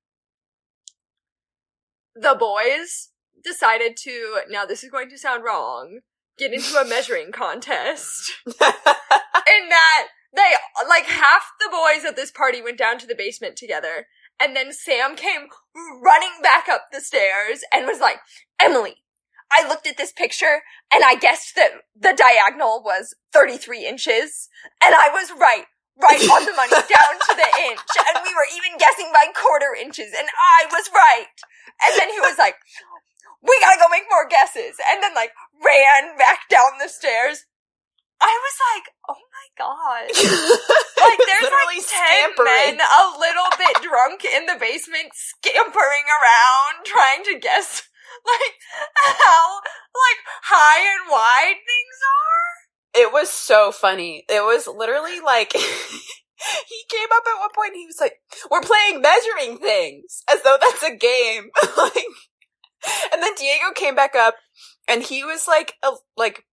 the 2.15 2.37
boys 2.39 3.11
decided 3.43 3.97
to, 3.97 4.41
now 4.49 4.65
this 4.65 4.83
is 4.83 4.91
going 4.91 5.09
to 5.11 5.19
sound 5.19 5.45
wrong, 5.45 6.01
get 6.39 6.53
into 6.53 6.77
a 6.77 6.85
measuring 6.85 7.33
contest. 7.33 8.33
in 8.47 9.69
that 9.69 10.09
they, 10.35 10.55
like, 10.89 11.05
half 11.05 11.53
the 11.59 11.71
boys 11.71 12.05
at 12.05 12.17
this 12.17 12.31
party 12.31 12.61
went 12.61 12.79
down 12.79 12.99
to 12.99 13.07
the 13.07 13.15
basement 13.15 13.57
together, 13.57 14.07
and 14.41 14.55
then 14.55 14.73
Sam 14.73 15.17
came 15.17 15.49
running 16.03 16.43
back 16.43 16.69
up 16.69 16.89
the 16.93 17.01
stairs 17.01 17.63
and 17.73 17.87
was 17.87 18.01
like, 18.01 18.19
Emily, 18.61 18.97
I 19.51 19.67
looked 19.67 19.87
at 19.87 19.97
this 19.97 20.13
picture 20.13 20.63
and 20.93 21.03
I 21.05 21.15
guessed 21.17 21.55
that 21.57 21.71
the 21.99 22.15
diagonal 22.17 22.83
was 22.85 23.15
33 23.33 23.87
inches, 23.87 24.49
and 24.83 24.95
I 24.95 25.09
was 25.13 25.33
right. 25.39 25.65
Right 25.99 26.23
on 26.31 26.47
the 26.47 26.55
money, 26.55 26.71
down 26.79 27.15
to 27.19 27.33
the 27.35 27.51
inch. 27.67 27.91
And 27.99 28.23
we 28.23 28.31
were 28.31 28.47
even 28.55 28.79
guessing 28.79 29.11
by 29.11 29.27
quarter 29.35 29.75
inches, 29.75 30.15
and 30.15 30.31
I 30.31 30.71
was 30.71 30.87
right. 30.95 31.35
And 31.83 31.99
then 31.99 32.09
he 32.11 32.21
was 32.23 32.39
like, 32.39 32.55
we 33.43 33.55
gotta 33.61 33.79
go 33.83 33.91
make 33.91 34.07
more 34.11 34.27
guesses. 34.27 34.79
And 34.91 35.03
then 35.03 35.15
like 35.15 35.35
ran 35.59 36.17
back 36.19 36.47
down 36.51 36.79
the 36.79 36.89
stairs. 36.89 37.47
I 38.21 38.35
was 38.35 38.57
like, 38.75 38.87
oh 39.11 39.23
my 39.31 39.47
god. 39.59 40.07
Like 40.99 41.23
there's 41.25 41.47
Literally 41.47 41.79
like 41.79 41.87
ten 41.89 42.35
scampering. 42.35 42.75
men 42.75 42.83
a 42.83 43.05
little 43.23 43.51
bit 43.57 43.75
drunk 43.87 44.27
in 44.27 44.47
the 44.51 44.59
basement 44.59 45.15
scampering 45.15 46.07
around 46.11 46.85
trying 46.85 47.23
to 47.31 47.39
guess 47.39 47.87
like 48.27 48.55
how 48.95 49.63
like 49.95 50.21
high 50.51 50.83
and 50.83 51.07
wide 51.09 51.63
things 51.63 51.99
are. 52.03 52.68
It 52.99 53.13
was 53.13 53.31
so 53.31 53.71
funny. 53.71 54.25
It 54.29 54.43
was 54.43 54.67
literally 54.67 55.21
like 55.21 55.53
he 55.53 55.61
came 56.91 57.09
up 57.15 57.23
at 57.25 57.39
one 57.39 57.51
point 57.55 57.69
and 57.69 57.77
he 57.77 57.87
was 57.87 58.01
like, 58.01 58.15
"We're 58.51 58.61
playing 58.61 59.01
measuring 59.01 59.59
things," 59.59 60.25
as 60.29 60.43
though 60.43 60.57
that's 60.61 60.83
a 60.83 60.97
game. 60.97 61.51
like, 61.77 62.05
and 63.13 63.23
then 63.23 63.35
Diego 63.37 63.71
came 63.73 63.95
back 63.95 64.17
up 64.17 64.35
and 64.89 65.05
he 65.05 65.23
was 65.23 65.47
like, 65.47 65.75
a, 65.85 65.93
like, 66.17 66.45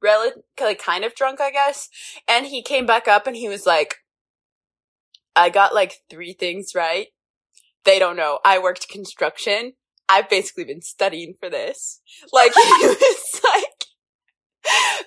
rel- 0.00 0.30
like 0.60 0.80
kind 0.80 1.04
of 1.04 1.16
drunk, 1.16 1.40
I 1.40 1.50
guess. 1.50 1.88
And 2.28 2.46
he 2.46 2.62
came 2.62 2.86
back 2.86 3.08
up 3.08 3.26
and 3.26 3.34
he 3.34 3.48
was 3.48 3.66
like, 3.66 3.96
"I 5.34 5.50
got 5.50 5.74
like 5.74 5.94
three 6.08 6.34
things 6.34 6.70
right." 6.72 7.08
They 7.84 7.98
don't 7.98 8.16
know. 8.16 8.38
I 8.44 8.60
worked 8.60 8.88
construction. 8.88 9.72
I've 10.08 10.30
basically 10.30 10.64
been 10.64 10.82
studying 10.82 11.34
for 11.40 11.50
this. 11.50 12.00
Like 12.32 12.52
he 12.54 12.60
was 12.86 13.40
like 13.42 13.79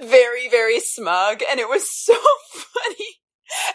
very, 0.02 0.50
very 0.50 0.80
smug, 0.80 1.42
and 1.50 1.60
it 1.60 1.70
was 1.70 1.90
so 1.90 2.14
funny. 2.52 3.06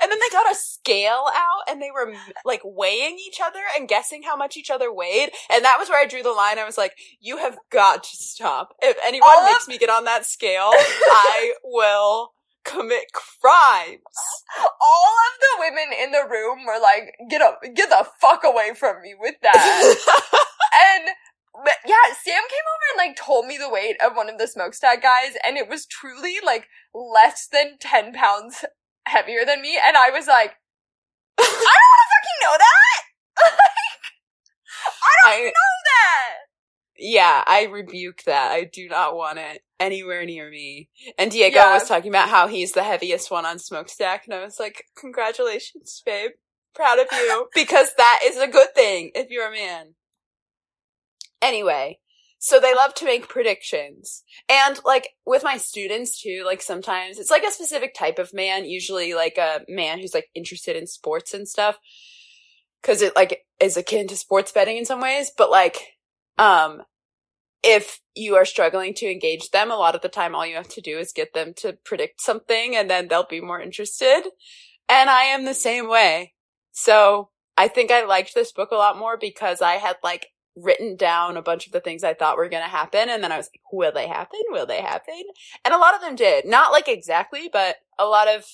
And 0.03 0.11
then 0.11 0.19
they 0.19 0.29
got 0.33 0.51
a 0.51 0.57
scale 0.57 1.27
out, 1.29 1.71
and 1.71 1.81
they 1.81 1.91
were 1.93 2.13
like 2.45 2.63
weighing 2.65 3.17
each 3.27 3.39
other 3.45 3.61
and 3.77 3.89
guessing 3.89 4.23
how 4.25 4.37
much 4.37 4.57
each 4.57 4.71
other 4.71 4.93
weighed. 4.93 5.31
And 5.51 5.65
that 5.65 5.77
was 5.79 5.89
where 5.89 6.03
I 6.03 6.07
drew 6.07 6.23
the 6.23 6.33
line. 6.33 6.59
I 6.59 6.65
was 6.65 6.79
like, 6.79 6.97
"You 7.21 7.37
have 7.39 7.59
got 7.71 8.03
to 8.03 8.17
stop. 8.17 8.75
If 8.83 8.97
anyone 9.05 9.31
All 9.33 9.45
of- 9.45 9.53
makes 9.53 9.67
oh. 9.69 9.71
me 9.73 9.79
get 9.79 9.91
on 9.91 10.05
that 10.05 10.27
scale, 10.27 10.71
I 10.73 11.55
will 11.63 12.33
commit 12.65 13.05
crimes." 13.13 14.03
All 14.59 15.15
of 15.29 15.41
the 15.41 15.61
women 15.61 15.93
in 16.03 16.11
the 16.11 16.27
room 16.29 16.65
were 16.67 16.81
like, 16.81 17.15
get 17.31 17.43
up, 17.43 17.61
get 17.75 17.89
the 17.91 18.07
fuck 18.21 18.43
away 18.45 18.73
from 18.75 19.01
me 19.03 19.15
with 19.19 19.35
that. 19.43 19.97
And 20.79 21.09
but 21.65 21.75
yeah, 21.87 22.13
Sam 22.23 22.43
came 22.49 22.67
over 22.69 23.03
and 23.03 23.09
like 23.09 23.17
told 23.17 23.47
me 23.47 23.57
the 23.59 23.71
weight 23.71 23.97
of 24.05 24.15
one 24.17 24.29
of 24.29 24.39
the 24.39 24.47
smokestack 24.47 25.03
guys, 25.03 25.33
and 25.45 25.57
it 25.57 25.69
was 25.69 25.87
truly 25.87 26.37
like 26.45 26.67
less 26.95 27.47
than 27.51 27.79
ten 27.81 28.13
pounds 28.13 28.65
heavier 29.07 29.45
than 29.47 29.63
me, 29.63 29.79
and 29.85 29.97
I 29.97 30.11
was 30.11 30.27
like, 30.27 30.53
I 31.39 31.45
don't 31.45 31.51
want 31.51 32.05
to 32.05 32.11
fucking 32.13 32.41
know 32.43 32.57
that. 32.59 33.03
I 35.03 35.31
don't 35.31 35.41
I- 35.41 35.45
know 35.45 35.51
that. 35.51 36.35
Yeah, 37.01 37.45
I 37.47 37.67
rebuke 37.67 38.23
that. 38.27 38.51
I 38.51 38.65
do 38.65 38.89
not 38.89 39.15
want 39.15 39.39
it 39.39 39.63
anywhere 39.79 40.25
near 40.27 40.51
me. 40.51 40.89
And 41.17 41.31
Diego 41.31 41.57
Yeah. 41.59 41.75
was 41.75 41.87
talking 41.87 42.09
about 42.11 42.29
how 42.29 42.49
he's 42.49 42.73
the 42.73 42.83
heaviest 42.83 43.31
one 43.31 43.47
on 43.47 43.61
Smokestack, 43.61 44.25
and 44.25 44.35
I 44.35 44.45
was 44.45 44.59
like, 44.59 44.85
congratulations, 44.97 46.03
babe. 46.05 46.33
Proud 46.75 46.99
of 46.99 47.07
you. 47.13 47.49
because 47.55 47.91
that 47.97 48.21
is 48.25 48.37
a 48.37 48.49
good 48.49 48.75
thing 48.75 49.13
if 49.15 49.31
you're 49.31 49.47
a 49.49 49.53
man. 49.53 49.95
Anyway, 51.41 51.99
so 52.39 52.61
they 52.61 52.75
love 52.75 52.95
to 52.95 53.05
make 53.05 53.29
predictions. 53.29 54.23
And 54.49 54.81
like 54.85 55.11
with 55.27 55.43
my 55.43 55.57
students 55.57 56.21
too, 56.21 56.45
like 56.47 56.63
sometimes 56.63 57.19
it's 57.19 57.31
like 57.31 57.43
a 57.43 57.51
specific 57.51 57.95
type 57.95 58.19
of 58.19 58.33
man, 58.33 58.65
usually 58.65 59.15
like 59.15 59.37
a 59.39 59.63
man 59.69 59.99
who's 59.99 60.15
like 60.15 60.29
interested 60.35 60.77
in 60.77 60.87
sports 60.87 61.35
and 61.35 61.49
stuff. 61.49 61.79
Cause 62.83 63.03
it 63.03 63.17
like 63.17 63.45
is 63.59 63.77
akin 63.77 64.07
to 64.07 64.17
sports 64.17 64.53
betting 64.53 64.77
in 64.77 64.85
some 64.85 65.01
ways, 65.01 65.33
but 65.37 65.51
like, 65.51 65.79
um, 66.39 66.83
if 67.65 68.01
you 68.15 68.37
are 68.37 68.45
struggling 68.45 68.95
to 68.95 69.11
engage 69.11 69.51
them, 69.51 69.73
a 69.73 69.77
lot 69.77 69.97
of 69.97 70.01
the 70.01 70.09
time 70.09 70.35
all 70.35 70.47
you 70.47 70.55
have 70.55 70.69
to 70.69 70.81
do 70.81 70.97
is 70.97 71.13
get 71.13 71.35
them 71.35 71.53
to 71.57 71.73
predict 71.85 72.21
something 72.21 72.77
and 72.77 72.89
then 72.89 73.09
they'll 73.09 73.27
be 73.27 73.41
more 73.41 73.61
interested. 73.61 74.23
And 74.89 75.11
I 75.11 75.25
am 75.25 75.45
the 75.45 75.55
same 75.55 75.89
way. 75.89 76.35
So 76.71 77.31
I 77.57 77.67
think 77.67 77.91
I 77.91 78.05
liked 78.05 78.33
this 78.35 78.53
book 78.53 78.71
a 78.71 78.77
lot 78.77 78.97
more 78.97 79.17
because 79.17 79.61
I 79.61 79.75
had 79.75 79.97
like 80.05 80.29
written 80.63 80.97
down 80.97 81.37
a 81.37 81.43
bunch 81.43 81.67
of 81.67 81.73
the 81.73 81.81
things 81.81 82.05
I 82.05 82.15
thought 82.15 82.37
were 82.37 82.49
going 82.49 82.63
to 82.63 82.69
happen. 82.69 83.09
And 83.09 83.23
then 83.23 83.33
I 83.33 83.37
was 83.37 83.47
like, 83.53 83.61
will 83.73 83.93
they 83.93 84.09
happen? 84.09 84.41
Will 84.51 84.67
they 84.67 84.81
happen? 84.81 85.23
And 85.65 85.75
a 85.75 85.79
lot 85.79 85.95
of 85.95 86.01
them 86.01 86.17
did. 86.17 86.45
Not 86.45 86.73
like 86.73 86.89
exactly, 86.89 87.49
but 87.53 87.77
a 87.99 88.05
lot 88.05 88.29
of 88.29 88.45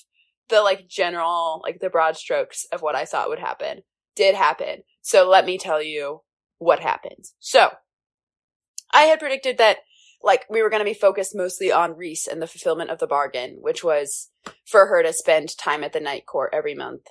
the 0.49 0.61
like 0.61 0.87
general, 0.87 1.61
like 1.63 1.79
the 1.79 1.89
broad 1.89 2.17
strokes 2.17 2.65
of 2.71 2.81
what 2.81 2.95
I 2.95 3.05
thought 3.05 3.29
would 3.29 3.39
happen 3.39 3.81
did 4.15 4.35
happen. 4.35 4.83
So 5.01 5.29
let 5.29 5.45
me 5.45 5.57
tell 5.57 5.81
you 5.81 6.21
what 6.57 6.79
happens. 6.79 7.33
So 7.39 7.69
I 8.93 9.03
had 9.03 9.19
predicted 9.19 9.57
that 9.57 9.79
like 10.23 10.45
we 10.49 10.61
were 10.61 10.69
going 10.69 10.79
to 10.79 10.85
be 10.85 10.93
focused 10.93 11.35
mostly 11.35 11.71
on 11.71 11.95
Rhys 11.95 12.27
and 12.27 12.41
the 12.41 12.47
fulfillment 12.47 12.89
of 12.89 12.99
the 12.99 13.07
bargain, 13.07 13.57
which 13.61 13.83
was 13.83 14.29
for 14.65 14.87
her 14.87 15.03
to 15.03 15.13
spend 15.13 15.57
time 15.57 15.83
at 15.83 15.93
the 15.93 15.99
night 15.99 16.25
court 16.25 16.51
every 16.53 16.73
month. 16.73 17.07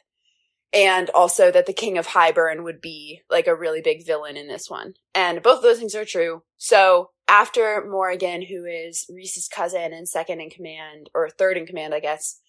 And 0.75 1.09
also 1.11 1.53
that 1.53 1.66
the 1.66 1.72
King 1.72 1.99
of 1.99 2.09
Hybern 2.09 2.64
would 2.64 2.81
be 2.81 3.20
like 3.31 3.47
a 3.47 3.55
really 3.55 3.81
big 3.81 4.05
villain 4.05 4.37
in 4.37 4.49
this 4.49 4.68
one. 4.68 4.95
And 5.14 5.41
both 5.41 5.59
of 5.59 5.62
those 5.62 5.79
things 5.79 5.95
are 5.95 6.05
true. 6.05 6.43
So 6.57 7.11
after 7.29 7.87
Morrigan, 7.89 8.43
who 8.43 8.64
is 8.64 9.07
Rhys's 9.09 9.49
cousin 9.49 9.93
and 9.93 10.09
second 10.09 10.41
in 10.41 10.51
command, 10.51 11.11
or 11.14 11.31
third 11.31 11.57
in 11.57 11.64
command, 11.64 11.95
I 11.95 12.01
guess, 12.01 12.41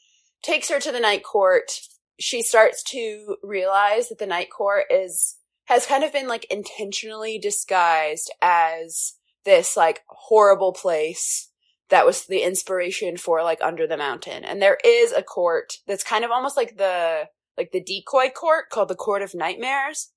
takes 0.41 0.69
her 0.69 0.79
to 0.79 0.91
the 0.91 0.99
night 0.99 1.23
court, 1.23 1.71
she 2.19 2.41
starts 2.41 2.81
to 2.83 3.37
realize 3.43 4.09
that 4.09 4.19
the 4.19 4.25
night 4.25 4.49
court 4.49 4.85
is 4.89 5.37
has 5.65 5.85
kind 5.85 6.03
of 6.03 6.13
been 6.13 6.27
like 6.27 6.45
intentionally 6.45 7.39
disguised 7.39 8.31
as 8.41 9.13
this 9.45 9.75
like 9.75 10.01
horrible 10.07 10.73
place 10.73 11.49
that 11.89 12.05
was 12.05 12.25
the 12.25 12.41
inspiration 12.41 13.17
for 13.17 13.43
like 13.43 13.59
under 13.61 13.87
the 13.87 13.97
mountain 13.97 14.45
and 14.45 14.61
there 14.61 14.77
is 14.83 15.11
a 15.11 15.23
court 15.23 15.77
that's 15.87 16.03
kind 16.03 16.23
of 16.23 16.31
almost 16.31 16.55
like 16.55 16.77
the 16.77 17.27
like 17.57 17.71
the 17.71 17.83
decoy 17.83 18.29
court 18.29 18.69
called 18.69 18.89
the 18.89 18.95
court 18.95 19.21
of 19.21 19.35
nightmares 19.35 20.11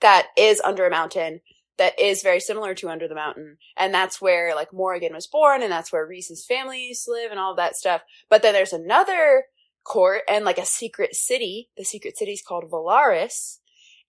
that 0.00 0.28
is 0.36 0.60
under 0.62 0.86
a 0.86 0.90
mountain 0.90 1.40
that 1.78 1.98
is 1.98 2.22
very 2.22 2.40
similar 2.40 2.74
to 2.74 2.88
under 2.88 3.08
the 3.08 3.14
mountain 3.14 3.56
and 3.76 3.94
that's 3.94 4.20
where 4.20 4.54
like 4.54 4.72
morrigan 4.72 5.14
was 5.14 5.26
born 5.26 5.62
and 5.62 5.72
that's 5.72 5.92
where 5.92 6.06
Rhys's 6.06 6.44
family 6.44 6.88
used 6.88 7.04
to 7.04 7.12
live 7.12 7.30
and 7.30 7.40
all 7.40 7.54
that 7.54 7.76
stuff 7.76 8.02
but 8.28 8.42
then 8.42 8.52
there's 8.52 8.72
another 8.72 9.44
court 9.84 10.22
and 10.28 10.44
like 10.44 10.58
a 10.58 10.66
secret 10.66 11.14
city. 11.14 11.70
The 11.76 11.84
secret 11.84 12.16
city 12.16 12.32
is 12.32 12.42
called 12.42 12.70
Velaris. 12.70 13.58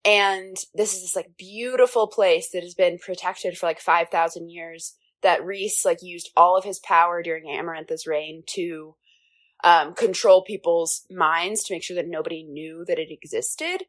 And 0.06 0.58
this 0.74 0.94
is 0.94 1.02
this 1.02 1.16
like 1.16 1.38
beautiful 1.38 2.08
place 2.08 2.50
that 2.52 2.64
has 2.64 2.74
been 2.74 3.00
protected 3.00 3.58
for 3.58 3.68
like 3.68 3.80
5,000 3.80 4.50
years 4.50 4.96
that 5.22 5.44
Rhys 5.44 5.82
like 5.86 6.00
used 6.02 6.30
all 6.36 6.58
of 6.58 6.66
his 6.66 6.80
power 6.80 7.24
during 7.24 7.46
Amarantha's 7.46 8.06
reign 8.06 8.44
to 8.48 8.96
um, 9.64 9.94
control 9.94 10.44
people's 10.44 11.06
minds 11.10 11.64
to 11.64 11.74
make 11.74 11.84
sure 11.84 11.96
that 11.96 12.08
nobody 12.08 12.44
knew 12.44 12.84
that 12.88 13.00
it 13.00 13.12
existed. 13.12 13.86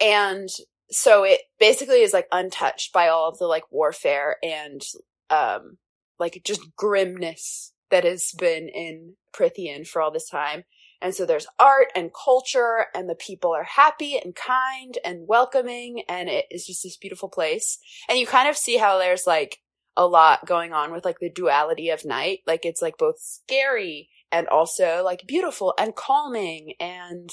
And 0.00 0.48
so 0.90 1.24
it 1.24 1.40
basically 1.58 2.02
is 2.02 2.12
like 2.12 2.28
untouched 2.32 2.92
by 2.92 3.08
all 3.08 3.28
of 3.28 3.38
the 3.38 3.46
like 3.46 3.64
warfare 3.70 4.36
and 4.42 4.82
um 5.30 5.76
like 6.18 6.40
just 6.44 6.74
grimness 6.76 7.72
that 7.90 8.04
has 8.04 8.32
been 8.38 8.68
in 8.68 9.14
Prythian 9.32 9.86
for 9.86 10.02
all 10.02 10.10
this 10.10 10.28
time. 10.28 10.64
And 11.00 11.14
so 11.14 11.24
there's 11.24 11.46
art 11.58 11.88
and 11.94 12.10
culture 12.12 12.86
and 12.94 13.08
the 13.08 13.14
people 13.14 13.54
are 13.54 13.64
happy 13.64 14.18
and 14.18 14.34
kind 14.34 14.98
and 15.04 15.28
welcoming 15.28 16.02
and 16.08 16.28
it 16.28 16.46
is 16.50 16.66
just 16.66 16.82
this 16.82 16.96
beautiful 16.96 17.28
place. 17.28 17.78
And 18.08 18.18
you 18.18 18.26
kind 18.26 18.48
of 18.48 18.56
see 18.56 18.78
how 18.78 18.98
there's 18.98 19.26
like 19.26 19.60
a 19.96 20.06
lot 20.06 20.46
going 20.46 20.72
on 20.72 20.92
with 20.92 21.04
like 21.04 21.20
the 21.20 21.30
duality 21.30 21.90
of 21.90 22.04
night. 22.04 22.40
Like 22.46 22.64
it's 22.64 22.82
like 22.82 22.98
both 22.98 23.20
scary 23.20 24.10
and 24.30 24.46
also 24.48 25.02
like 25.04 25.26
beautiful 25.26 25.74
and 25.78 25.94
calming 25.94 26.74
and 26.80 27.30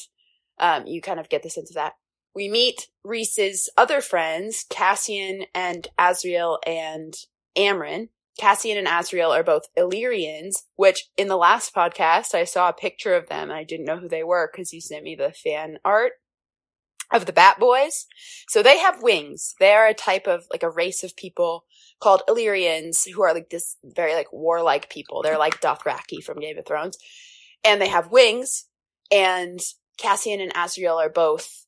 um 0.59 0.85
you 0.87 1.01
kind 1.01 1.19
of 1.19 1.29
get 1.29 1.43
the 1.43 1.49
sense 1.49 1.69
of 1.69 1.75
that. 1.75 1.93
We 2.33 2.49
meet 2.49 2.87
Rhys's 3.03 3.69
other 3.77 4.01
friends, 4.01 4.65
Cassian 4.69 5.45
and 5.53 5.87
Azriel 5.97 6.57
and 6.65 7.13
Amren, 7.57 8.09
Cassian 8.37 8.77
and 8.77 8.87
Azriel 8.87 9.31
are 9.31 9.43
both 9.43 9.69
Illyrians, 9.77 10.63
which 10.75 11.09
in 11.17 11.27
the 11.27 11.37
last 11.37 11.73
podcast 11.73 12.35
I 12.35 12.43
saw 12.43 12.69
a 12.69 12.73
picture 12.73 13.15
of 13.15 13.29
them 13.29 13.49
and 13.49 13.57
I 13.57 13.63
didn't 13.63 13.85
know 13.85 13.97
who 13.97 14.09
they 14.09 14.23
were 14.23 14.49
because 14.51 14.73
you 14.73 14.81
sent 14.81 15.03
me 15.03 15.15
the 15.15 15.31
fan 15.31 15.77
art 15.85 16.13
of 17.13 17.25
the 17.25 17.33
Bat 17.33 17.59
Boys. 17.59 18.07
So 18.49 18.61
they 18.61 18.79
have 18.79 19.01
wings. 19.01 19.55
They 19.59 19.73
are 19.73 19.87
a 19.87 19.93
type 19.93 20.27
of 20.27 20.45
like 20.51 20.63
a 20.63 20.69
race 20.69 21.03
of 21.03 21.15
people 21.15 21.65
called 21.99 22.23
Illyrians 22.27 23.03
who 23.03 23.23
are 23.23 23.33
like 23.33 23.49
this 23.49 23.77
very 23.83 24.13
like 24.13 24.31
warlike 24.31 24.89
people. 24.89 25.21
They're 25.21 25.37
like 25.37 25.61
Dothraki 25.61 26.23
from 26.23 26.39
Game 26.39 26.57
of 26.57 26.65
Thrones. 26.65 26.97
And 27.63 27.81
they 27.81 27.87
have 27.87 28.11
wings 28.11 28.65
and 29.11 29.59
Cassian 29.97 30.41
and 30.41 30.53
Azriel 30.53 30.97
are 30.97 31.09
both 31.09 31.65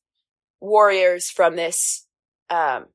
warriors 0.60 1.30
from 1.30 1.56
this 1.56 2.06
um 2.50 2.86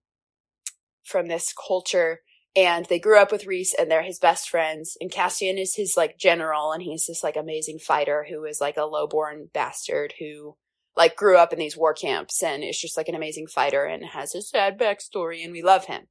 from 1.03 1.27
this 1.27 1.53
culture 1.53 2.19
and 2.55 2.85
they 2.85 2.99
grew 2.99 3.19
up 3.19 3.31
with 3.31 3.47
Rhys 3.47 3.73
and 3.77 3.89
they're 3.89 4.03
his 4.03 4.19
best 4.19 4.47
friends. 4.49 4.95
And 5.01 5.11
Cassian 5.11 5.57
is 5.57 5.75
his 5.75 5.95
like 5.97 6.19
general 6.19 6.71
and 6.71 6.83
he's 6.83 7.05
this 7.07 7.23
like 7.23 7.35
amazing 7.35 7.79
fighter 7.79 8.27
who 8.29 8.45
is 8.45 8.61
like 8.61 8.77
a 8.77 8.85
lowborn 8.85 9.49
bastard 9.53 10.13
who 10.19 10.55
like 10.95 11.15
grew 11.15 11.37
up 11.37 11.51
in 11.51 11.59
these 11.59 11.75
war 11.75 11.93
camps 11.93 12.43
and 12.43 12.63
is 12.63 12.79
just 12.79 12.95
like 12.95 13.07
an 13.07 13.15
amazing 13.15 13.47
fighter 13.47 13.85
and 13.85 14.05
has 14.05 14.35
a 14.35 14.41
sad 14.41 14.77
backstory 14.77 15.43
and 15.43 15.51
we 15.51 15.63
love 15.63 15.85
him. 15.85 16.03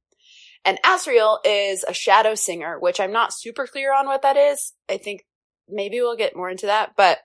And 0.65 0.79
Azriel 0.85 1.39
is 1.43 1.83
a 1.87 1.93
shadow 1.93 2.35
singer, 2.35 2.77
which 2.79 2.99
I'm 2.99 3.11
not 3.11 3.33
super 3.33 3.67
clear 3.67 3.93
on 3.93 4.05
what 4.05 4.21
that 4.21 4.37
is. 4.37 4.73
I 4.89 4.97
think 4.97 5.25
maybe 5.67 5.99
we'll 5.99 6.15
get 6.15 6.35
more 6.35 6.49
into 6.49 6.67
that, 6.67 6.93
but 6.95 7.19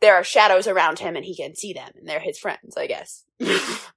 there 0.00 0.16
are 0.16 0.24
shadows 0.24 0.66
around 0.66 0.98
him 0.98 1.16
and 1.16 1.24
he 1.24 1.36
can 1.36 1.54
see 1.54 1.72
them 1.72 1.90
and 1.96 2.08
they're 2.08 2.20
his 2.20 2.38
friends, 2.38 2.76
I 2.76 2.86
guess. 2.86 3.24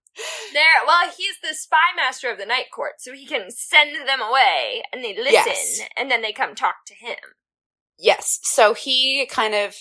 There, 0.53 0.63
well, 0.87 1.11
he's 1.15 1.35
the 1.43 1.53
spy 1.53 1.77
master 1.95 2.31
of 2.31 2.39
the 2.39 2.45
night 2.45 2.71
court, 2.73 2.93
so 2.99 3.13
he 3.13 3.27
can 3.27 3.51
send 3.51 3.95
them 4.07 4.19
away 4.19 4.81
and 4.91 5.03
they 5.03 5.15
listen, 5.15 5.31
Yes. 5.33 5.81
and 5.95 6.09
then 6.09 6.23
they 6.23 6.33
come 6.33 6.55
talk 6.55 6.77
to 6.87 6.95
him. 6.95 7.17
Yes. 7.99 8.39
So 8.41 8.73
he 8.73 9.27
kind 9.29 9.53
of, 9.53 9.75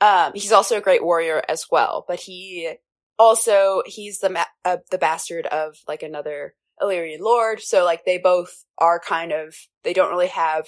um, 0.00 0.32
he's 0.34 0.52
also 0.52 0.78
a 0.78 0.82
great 0.82 1.04
warrior 1.04 1.42
as 1.50 1.66
well, 1.70 2.04
but 2.08 2.20
he 2.20 2.72
also, 3.18 3.82
he's 3.84 4.20
the, 4.20 4.30
ma- 4.30 4.44
uh, 4.64 4.78
the 4.90 4.96
bastard 4.96 5.44
of 5.46 5.76
like 5.86 6.02
another 6.02 6.54
Illyrian 6.82 7.20
lord. 7.22 7.60
So 7.60 7.84
like 7.84 8.04
they 8.04 8.18
both 8.18 8.64
are 8.78 9.00
kind 9.00 9.32
of, 9.32 9.54
they 9.84 9.92
don't 9.92 10.10
really 10.10 10.28
have 10.28 10.66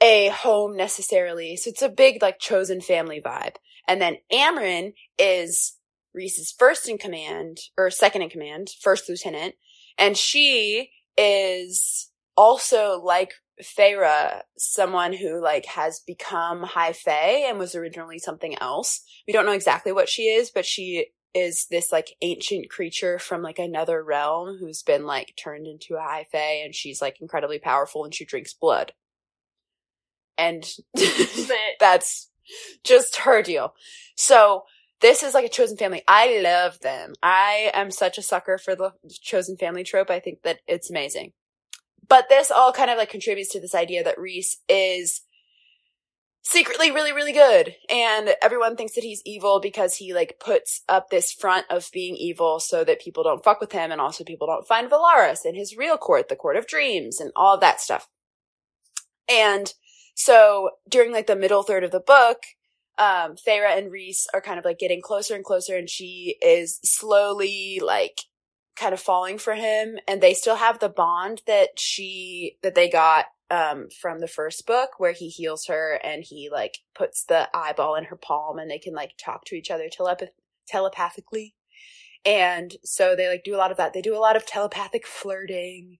a 0.00 0.28
home 0.28 0.76
necessarily. 0.76 1.56
So 1.56 1.70
it's 1.70 1.82
a 1.82 1.88
big 1.88 2.20
like 2.22 2.38
chosen 2.38 2.80
family 2.80 3.20
vibe. 3.24 3.56
And 3.86 4.00
then 4.00 4.16
Amren 4.32 4.94
is 5.18 5.76
Rhys's 6.14 6.54
first 6.56 6.88
in 6.88 6.98
command, 6.98 7.58
or 7.76 7.90
second 7.90 8.22
in 8.22 8.30
command, 8.30 8.70
first 8.80 9.08
lieutenant. 9.08 9.54
And 9.98 10.16
she 10.16 10.90
is 11.16 12.10
also 12.36 13.00
like 13.02 13.34
Feyre, 13.62 14.42
someone 14.56 15.12
who 15.12 15.40
like 15.42 15.66
has 15.66 16.00
become 16.06 16.62
High 16.62 16.92
Fae 16.92 17.46
and 17.48 17.58
was 17.58 17.74
originally 17.74 18.18
something 18.18 18.56
else. 18.58 19.02
We 19.26 19.32
don't 19.32 19.46
know 19.46 19.52
exactly 19.52 19.92
what 19.92 20.08
she 20.08 20.24
is, 20.24 20.50
but 20.50 20.66
she 20.66 21.06
is 21.34 21.66
this 21.70 21.90
like 21.90 22.16
ancient 22.20 22.70
creature 22.70 23.18
from 23.18 23.42
like 23.42 23.58
another 23.58 24.02
realm 24.02 24.58
who's 24.58 24.82
been 24.82 25.06
like 25.06 25.34
turned 25.36 25.66
into 25.66 25.96
a 25.96 26.00
High 26.00 26.26
Fae 26.30 26.62
and 26.64 26.74
she's 26.74 27.00
like 27.00 27.20
incredibly 27.20 27.58
powerful 27.58 28.04
and 28.04 28.14
she 28.14 28.24
drinks 28.24 28.54
blood. 28.54 28.92
And 30.36 30.68
that's 31.80 32.30
just 32.84 33.16
her 33.16 33.42
deal. 33.42 33.74
So 34.16 34.64
this 35.00 35.22
is 35.22 35.34
like 35.34 35.44
a 35.44 35.50
chosen 35.50 35.76
family. 35.76 36.02
I 36.06 36.40
love 36.40 36.80
them. 36.80 37.14
I 37.22 37.70
am 37.74 37.90
such 37.90 38.18
a 38.18 38.22
sucker 38.22 38.58
for 38.58 38.74
the 38.74 38.92
chosen 39.10 39.56
family 39.56 39.84
trope. 39.84 40.10
I 40.10 40.20
think 40.20 40.42
that 40.42 40.60
it's 40.66 40.90
amazing. 40.90 41.32
But 42.08 42.28
this 42.28 42.50
all 42.50 42.72
kind 42.72 42.90
of 42.90 42.98
like 42.98 43.10
contributes 43.10 43.50
to 43.50 43.60
this 43.60 43.74
idea 43.74 44.04
that 44.04 44.18
Rhys 44.18 44.58
is 44.68 45.22
secretly 46.42 46.90
really, 46.90 47.12
really 47.12 47.32
good. 47.32 47.76
And 47.88 48.34
everyone 48.42 48.76
thinks 48.76 48.94
that 48.94 49.04
he's 49.04 49.22
evil 49.24 49.60
because 49.60 49.96
he 49.96 50.12
like 50.12 50.40
puts 50.40 50.82
up 50.88 51.08
this 51.08 51.32
front 51.32 51.66
of 51.70 51.88
being 51.92 52.16
evil 52.16 52.60
so 52.60 52.84
that 52.84 53.00
people 53.00 53.22
don't 53.22 53.44
fuck 53.44 53.60
with 53.60 53.72
him 53.72 53.92
and 53.92 54.00
also 54.00 54.24
people 54.24 54.48
don't 54.48 54.66
find 54.66 54.90
Velaris 54.90 55.44
in 55.44 55.54
his 55.54 55.76
real 55.76 55.96
court, 55.96 56.28
the 56.28 56.36
court 56.36 56.56
of 56.56 56.66
dreams 56.66 57.20
and 57.20 57.30
all 57.36 57.58
that 57.58 57.80
stuff. 57.80 58.08
And 59.30 59.72
so 60.14 60.70
during 60.88 61.12
like 61.12 61.28
the 61.28 61.36
middle 61.36 61.62
third 61.62 61.84
of 61.84 61.92
the 61.92 62.00
book, 62.00 62.42
um, 62.98 63.36
Feyre 63.36 63.78
and 63.78 63.90
Rhys 63.90 64.26
are 64.34 64.40
kind 64.40 64.58
of 64.58 64.64
like 64.64 64.78
getting 64.78 65.00
closer 65.00 65.34
and 65.34 65.44
closer 65.44 65.76
and 65.76 65.88
she 65.88 66.36
is 66.42 66.80
slowly 66.82 67.80
like 67.82 68.22
kind 68.76 68.92
of 68.92 69.00
falling 69.00 69.38
for 69.38 69.54
him 69.54 69.98
and 70.08 70.20
they 70.20 70.34
still 70.34 70.56
have 70.56 70.80
the 70.80 70.88
bond 70.88 71.42
that 71.46 71.78
she, 71.78 72.58
that 72.62 72.74
they 72.74 72.90
got, 72.90 73.26
um, 73.52 73.88
from 74.00 74.18
the 74.18 74.26
first 74.26 74.66
book 74.66 74.92
where 74.96 75.12
he 75.12 75.28
heals 75.28 75.66
her 75.66 76.00
and 76.02 76.24
he 76.24 76.48
like 76.50 76.78
puts 76.94 77.24
the 77.24 77.50
eyeball 77.54 77.94
in 77.96 78.04
her 78.04 78.16
palm 78.16 78.58
and 78.58 78.70
they 78.70 78.78
can 78.78 78.94
like 78.94 79.12
talk 79.22 79.44
to 79.44 79.54
each 79.54 79.70
other 79.70 79.88
telepath- 79.90 80.30
telepathically. 80.66 81.54
And 82.24 82.74
so 82.82 83.14
they 83.14 83.28
like 83.28 83.44
do 83.44 83.54
a 83.54 83.58
lot 83.58 83.70
of 83.70 83.76
that. 83.76 83.92
They 83.92 84.00
do 84.00 84.16
a 84.16 84.18
lot 84.18 84.36
of 84.36 84.46
telepathic 84.46 85.06
flirting, 85.06 85.98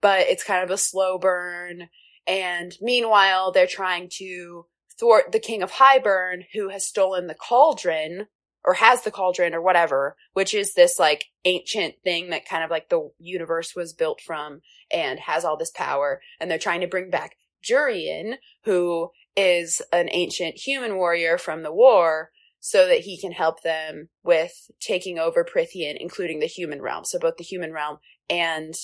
but 0.00 0.22
it's 0.22 0.42
kind 0.42 0.64
of 0.64 0.70
a 0.70 0.76
slow 0.76 1.18
burn. 1.18 1.88
And 2.26 2.74
meanwhile, 2.80 3.52
they're 3.52 3.68
trying 3.68 4.08
to 4.14 4.66
thwart 4.98 5.30
the 5.30 5.38
king 5.38 5.62
of 5.62 5.72
Hybern, 5.72 6.46
who 6.52 6.70
has 6.70 6.84
stolen 6.84 7.28
the 7.28 7.34
cauldron, 7.34 8.26
or 8.68 8.74
has 8.74 9.00
the 9.00 9.10
cauldron, 9.10 9.54
or 9.54 9.62
whatever, 9.62 10.14
which 10.34 10.52
is 10.52 10.74
this 10.74 10.98
like 10.98 11.28
ancient 11.46 11.94
thing 12.04 12.28
that 12.28 12.46
kind 12.46 12.62
of 12.62 12.68
like 12.68 12.90
the 12.90 13.10
universe 13.18 13.74
was 13.74 13.94
built 13.94 14.20
from 14.20 14.60
and 14.92 15.18
has 15.20 15.42
all 15.42 15.56
this 15.56 15.70
power. 15.70 16.20
And 16.38 16.50
they're 16.50 16.58
trying 16.58 16.82
to 16.82 16.86
bring 16.86 17.08
back 17.08 17.36
Jurian, 17.64 18.34
who 18.64 19.10
is 19.34 19.80
an 19.90 20.10
ancient 20.12 20.58
human 20.58 20.96
warrior 20.96 21.38
from 21.38 21.62
the 21.62 21.72
war, 21.72 22.30
so 22.60 22.86
that 22.86 23.00
he 23.00 23.18
can 23.18 23.32
help 23.32 23.62
them 23.62 24.10
with 24.22 24.70
taking 24.80 25.18
over 25.18 25.46
Prythian, 25.46 25.96
including 25.98 26.40
the 26.40 26.46
human 26.46 26.82
realm. 26.82 27.06
So 27.06 27.18
both 27.18 27.38
the 27.38 27.44
human 27.44 27.72
realm 27.72 27.96
and 28.28 28.74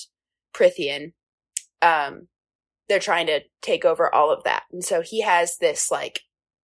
Prythian. 0.51 1.13
Um, 1.83 2.27
they're 2.89 2.97
trying 2.97 3.27
to 3.27 3.41
take 3.61 3.85
over 3.85 4.13
all 4.13 4.33
of 4.33 4.45
that. 4.45 4.63
And 4.71 4.83
so 4.83 5.01
he 5.01 5.21
has 5.21 5.59
this 5.59 5.91
like 5.91 6.21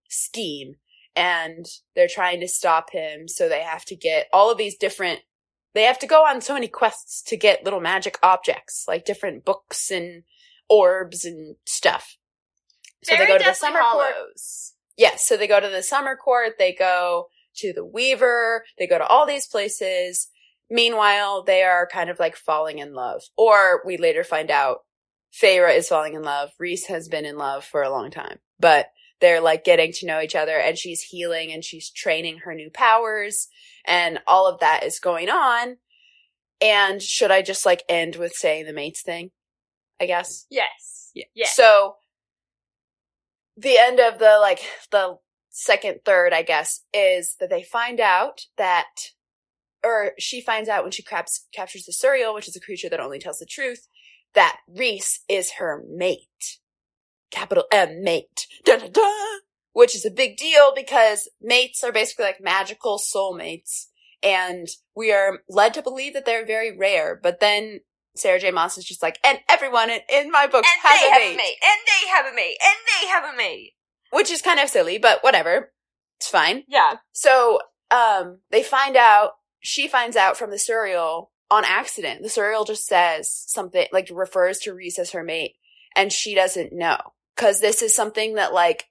scheme 0.09 0.77
and 1.15 1.65
they're 1.95 2.07
trying 2.07 2.39
to 2.39 2.47
stop 2.47 2.91
him. 2.91 3.27
So 3.27 3.49
they 3.49 3.61
have 3.61 3.85
to 3.85 3.95
get 3.95 4.27
all 4.31 4.51
of 4.51 4.57
these 4.57 4.77
different, 4.77 5.19
they 5.73 5.83
have 5.83 5.99
to 5.99 6.07
go 6.07 6.25
on 6.25 6.41
so 6.41 6.53
many 6.53 6.67
quests 6.67 7.21
to 7.23 7.37
get 7.37 7.63
little 7.63 7.81
magic 7.81 8.17
objects, 8.23 8.85
like 8.87 9.05
different 9.05 9.45
books 9.45 9.91
and 9.91 10.23
orbs 10.69 11.25
and 11.25 11.55
stuff. 11.65 12.17
So 13.03 13.15
Very 13.15 13.25
they 13.25 13.31
go 13.33 13.37
to 13.39 13.43
the 13.43 13.53
summer 13.53 13.79
court. 13.79 14.13
Hollows. 14.13 14.73
Yes, 14.97 15.27
so 15.27 15.35
they 15.35 15.47
go 15.47 15.59
to 15.59 15.69
the 15.69 15.83
summer 15.83 16.15
court, 16.15 16.53
they 16.59 16.73
go 16.73 17.27
to 17.57 17.73
the 17.73 17.85
Weaver, 17.85 18.63
they 18.77 18.87
go 18.87 18.97
to 18.97 19.05
all 19.05 19.25
these 19.25 19.47
places. 19.47 20.27
Meanwhile, 20.69 21.43
they 21.43 21.63
are 21.63 21.87
kind 21.91 22.09
of 22.09 22.19
like 22.19 22.35
falling 22.35 22.79
in 22.79 22.93
love. 22.93 23.23
Or 23.37 23.81
we 23.85 23.97
later 23.97 24.23
find 24.23 24.51
out 24.51 24.79
Feyre 25.33 25.75
is 25.75 25.89
falling 25.89 26.13
in 26.13 26.21
love. 26.21 26.51
Rhys 26.59 26.85
has 26.87 27.07
been 27.07 27.25
in 27.25 27.37
love 27.37 27.65
for 27.65 27.81
a 27.81 27.89
long 27.89 28.11
time, 28.11 28.39
but 28.59 28.87
they're 29.21 29.41
like 29.41 29.63
getting 29.63 29.91
to 29.93 30.05
know 30.05 30.19
each 30.19 30.35
other 30.35 30.57
and 30.57 30.77
she's 30.77 31.01
healing 31.01 31.51
and 31.51 31.63
she's 31.63 31.89
training 31.89 32.39
her 32.39 32.53
new 32.53 32.69
powers 32.69 33.47
and 33.85 34.19
all 34.27 34.47
of 34.47 34.59
that 34.59 34.83
is 34.83 34.99
going 34.99 35.29
on. 35.29 35.77
And 36.59 37.01
should 37.01 37.31
I 37.31 37.41
just 37.41 37.65
like 37.65 37.83
end 37.87 38.17
with 38.17 38.33
saying 38.33 38.65
the 38.65 38.73
mates 38.73 39.01
thing? 39.01 39.31
I 39.99 40.05
guess. 40.07 40.45
Yes. 40.49 41.11
Yeah. 41.13 41.25
Yeah. 41.33 41.47
So 41.51 41.95
the 43.57 43.77
end 43.77 43.99
of 43.99 44.19
the 44.19 44.37
like 44.41 44.61
the 44.91 45.17
second 45.49 45.99
third, 46.05 46.33
I 46.33 46.41
guess, 46.41 46.81
is 46.93 47.35
that 47.39 47.49
they 47.49 47.63
find 47.63 47.99
out 47.99 48.45
that, 48.57 48.87
or 49.83 50.13
she 50.17 50.41
finds 50.41 50.69
out 50.69 50.83
when 50.83 50.91
she 50.91 51.03
craps, 51.03 51.47
captures 51.53 51.85
the 51.85 51.91
Suriel, 51.91 52.33
which 52.33 52.47
is 52.47 52.55
a 52.55 52.61
creature 52.61 52.89
that 52.89 52.99
only 52.99 53.19
tells 53.19 53.39
the 53.39 53.45
truth, 53.45 53.87
that 54.33 54.57
Rhys 54.67 55.19
is 55.29 55.53
her 55.59 55.83
mate. 55.89 56.59
Capital 57.31 57.65
M 57.71 58.03
mate. 58.03 58.47
Dun, 58.65 58.79
dun, 58.79 58.91
dun, 58.91 59.39
which 59.73 59.95
is 59.95 60.05
a 60.05 60.11
big 60.11 60.37
deal 60.37 60.73
because 60.75 61.29
mates 61.41 61.83
are 61.83 61.91
basically 61.91 62.25
like 62.25 62.41
magical 62.41 62.99
soulmates. 62.99 63.87
And 64.23 64.67
we 64.95 65.11
are 65.11 65.39
led 65.49 65.73
to 65.73 65.81
believe 65.81 66.13
that 66.13 66.25
they're 66.25 66.45
very 66.45 66.77
rare, 66.77 67.19
but 67.21 67.39
then 67.39 67.79
Sarah 68.15 68.39
J. 68.39 68.51
Maas 68.51 68.77
is 68.77 68.85
just 68.85 69.01
like, 69.01 69.17
and 69.23 69.39
everyone 69.49 69.89
in, 69.89 70.01
in 70.13 70.29
my 70.29 70.45
books 70.45 70.67
And 70.71 70.81
has 70.83 71.01
they 71.01 71.07
a 71.07 71.11
have 71.11 71.21
mate. 71.21 71.33
a 71.33 71.37
mate. 71.37 71.57
And 71.63 71.79
they 71.87 72.09
have 72.09 72.25
a 72.25 72.35
mate. 72.35 72.57
And 72.63 72.77
they 73.01 73.07
have 73.07 73.33
a 73.33 73.37
mate. 73.37 73.71
Which 74.11 74.29
is 74.29 74.41
kind 74.41 74.59
of 74.59 74.69
silly, 74.69 74.97
but 74.99 75.23
whatever. 75.23 75.71
It's 76.19 76.27
fine. 76.27 76.65
Yeah. 76.67 76.97
So, 77.13 77.61
um, 77.89 78.39
they 78.51 78.61
find 78.61 78.95
out, 78.95 79.31
she 79.59 79.87
finds 79.87 80.15
out 80.15 80.37
from 80.37 80.51
the 80.51 80.57
Suriel 80.57 81.27
on 81.49 81.63
accident. 81.65 82.21
The 82.21 82.29
Suriel 82.29 82.67
just 82.67 82.85
says 82.85 83.31
something, 83.47 83.87
like 83.91 84.09
refers 84.13 84.59
to 84.59 84.73
Rhys 84.73 84.99
as 84.99 85.11
her 85.11 85.23
mate, 85.23 85.55
and 85.95 86.11
she 86.11 86.35
doesn't 86.35 86.73
know. 86.73 86.97
Cause 87.37 87.59
this 87.59 87.81
is 87.81 87.95
something 87.95 88.35
that 88.35 88.53
like, 88.53 88.85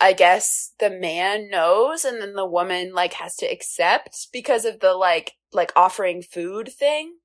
I 0.00 0.14
guess 0.14 0.72
the 0.80 0.90
man 0.90 1.50
knows 1.50 2.04
and 2.04 2.22
then 2.22 2.34
the 2.34 2.46
woman 2.46 2.94
like 2.94 3.14
has 3.14 3.36
to 3.36 3.46
accept 3.46 4.28
because 4.32 4.64
of 4.64 4.80
the 4.80 4.94
like, 4.94 5.32
like 5.52 5.72
offering 5.76 6.22
food 6.22 6.70
thing. 6.72 7.16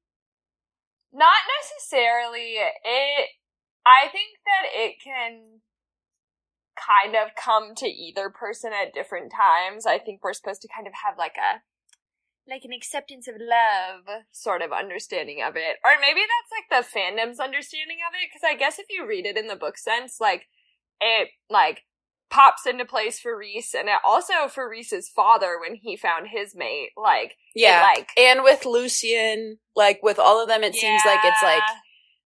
Not 1.14 1.42
necessarily. 1.62 2.56
It. 2.58 3.30
I 3.86 4.10
think 4.12 4.40
that 4.46 4.68
it 4.74 4.96
can 5.02 5.62
kind 6.76 7.16
of 7.16 7.36
come 7.42 7.74
to 7.76 7.86
either 7.86 8.30
person 8.30 8.72
at 8.74 8.94
different 8.94 9.32
times. 9.32 9.86
I 9.86 9.98
think 9.98 10.22
we're 10.22 10.34
supposed 10.34 10.62
to 10.64 10.68
kind 10.76 10.88
of 10.88 10.94
have 11.06 11.18
like 11.18 11.38
a 11.38 11.62
like 12.48 12.64
an 12.64 12.74
acceptance 12.74 13.28
of 13.28 13.36
love 13.40 14.24
sort 14.32 14.62
of 14.62 14.72
understanding 14.72 15.42
of 15.42 15.56
it. 15.56 15.78
Or 15.84 15.92
maybe 16.00 16.22
that's 16.22 16.52
like 16.52 16.70
the 16.70 16.88
fandom's 17.00 17.40
understanding 17.40 17.98
of 18.08 18.14
it 18.14 18.32
cuz 18.32 18.42
I 18.44 18.56
guess 18.56 18.80
if 18.80 18.86
you 18.90 19.06
read 19.06 19.26
it 19.26 19.38
in 19.38 19.48
the 19.48 19.56
book 19.56 19.78
sense 19.78 20.20
like 20.20 20.48
it 21.02 21.30
like 21.50 21.84
pops 22.30 22.66
into 22.66 22.86
place 22.86 23.20
for 23.20 23.38
Rhys 23.38 23.74
and 23.78 23.88
it 23.88 24.00
also 24.04 24.48
for 24.48 24.70
Rhys's 24.70 25.10
father 25.10 25.60
when 25.60 25.76
he 25.76 25.96
found 25.96 26.28
his 26.30 26.56
mate 26.56 26.90
like 26.98 27.32
it, 27.32 27.62
Yeah. 27.62 27.82
like 27.82 28.10
and 28.18 28.44
with 28.44 28.66
Lucien, 28.66 29.60
like 29.76 30.02
with 30.04 30.20
all 30.20 30.42
of 30.42 30.48
them, 30.48 30.64
it 30.64 30.76
seems 30.76 31.02
like 31.06 31.20
it's 31.24 31.44
like 31.44 31.64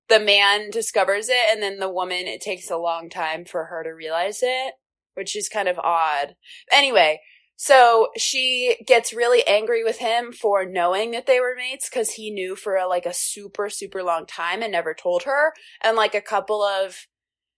the 0.09 0.19
man 0.19 0.69
discovers 0.71 1.29
it 1.29 1.45
and 1.51 1.61
then 1.61 1.79
the 1.79 1.89
woman 1.89 2.27
it 2.27 2.41
takes 2.41 2.69
a 2.69 2.77
long 2.77 3.09
time 3.09 3.45
for 3.45 3.65
her 3.65 3.83
to 3.83 3.91
realize 3.91 4.39
it 4.41 4.73
which 5.13 5.35
is 5.35 5.47
kind 5.49 5.67
of 5.67 5.77
odd 5.79 6.35
anyway 6.71 7.19
so 7.61 8.07
she 8.15 8.77
gets 8.87 9.11
really 9.11 9.45
angry 9.45 9.83
with 9.83 9.97
him 9.97 10.31
for 10.31 10.63
knowing 10.63 11.11
that 11.11 11.25
they 11.25 11.41
were 11.41 11.55
mates 11.57 11.89
because 11.89 12.11
he 12.11 12.31
knew 12.31 12.55
for 12.55 12.77
a, 12.77 12.87
like 12.87 13.05
a 13.05 13.13
super 13.13 13.69
super 13.69 14.01
long 14.01 14.25
time 14.25 14.61
and 14.61 14.71
never 14.71 14.93
told 14.93 15.23
her. 15.23 15.51
And 15.81 15.97
like 15.97 16.15
a 16.15 16.21
couple 16.21 16.63
of 16.63 17.07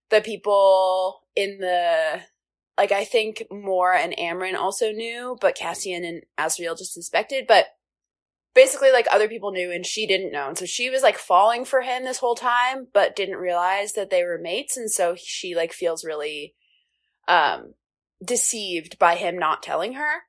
the 0.09 0.19
people 0.19 1.21
in 1.35 1.59
the 1.59 2.21
like 2.79 2.91
i 2.91 3.05
think 3.05 3.43
Mor 3.51 3.93
and 3.93 4.15
Amren 4.17 4.55
also 4.55 4.91
knew 4.91 5.37
but 5.39 5.53
cassian 5.53 6.03
and 6.03 6.23
Azriel 6.35 6.75
just 6.75 6.95
suspected. 6.95 7.45
But 7.47 7.67
basically 8.55 8.91
like 8.91 9.05
other 9.11 9.27
people 9.27 9.51
knew 9.51 9.71
and 9.71 9.85
she 9.85 10.07
didn't 10.07 10.31
know. 10.31 10.47
And 10.47 10.57
so 10.57 10.65
she 10.65 10.89
was 10.89 11.03
like 11.03 11.19
falling 11.19 11.63
for 11.63 11.81
him 11.81 12.05
this 12.05 12.17
whole 12.17 12.35
time 12.35 12.87
but 12.91 13.15
didn't 13.15 13.35
realize 13.35 13.93
that 13.93 14.09
they 14.09 14.23
were 14.23 14.39
mates. 14.41 14.77
And 14.77 14.89
so 14.89 15.15
she 15.15 15.53
like 15.53 15.73
feels 15.73 16.03
really 16.03 16.55
um 17.27 17.75
deceived 18.23 18.97
by 18.99 19.15
him 19.15 19.37
not 19.37 19.63
telling 19.63 19.93
her 19.93 20.23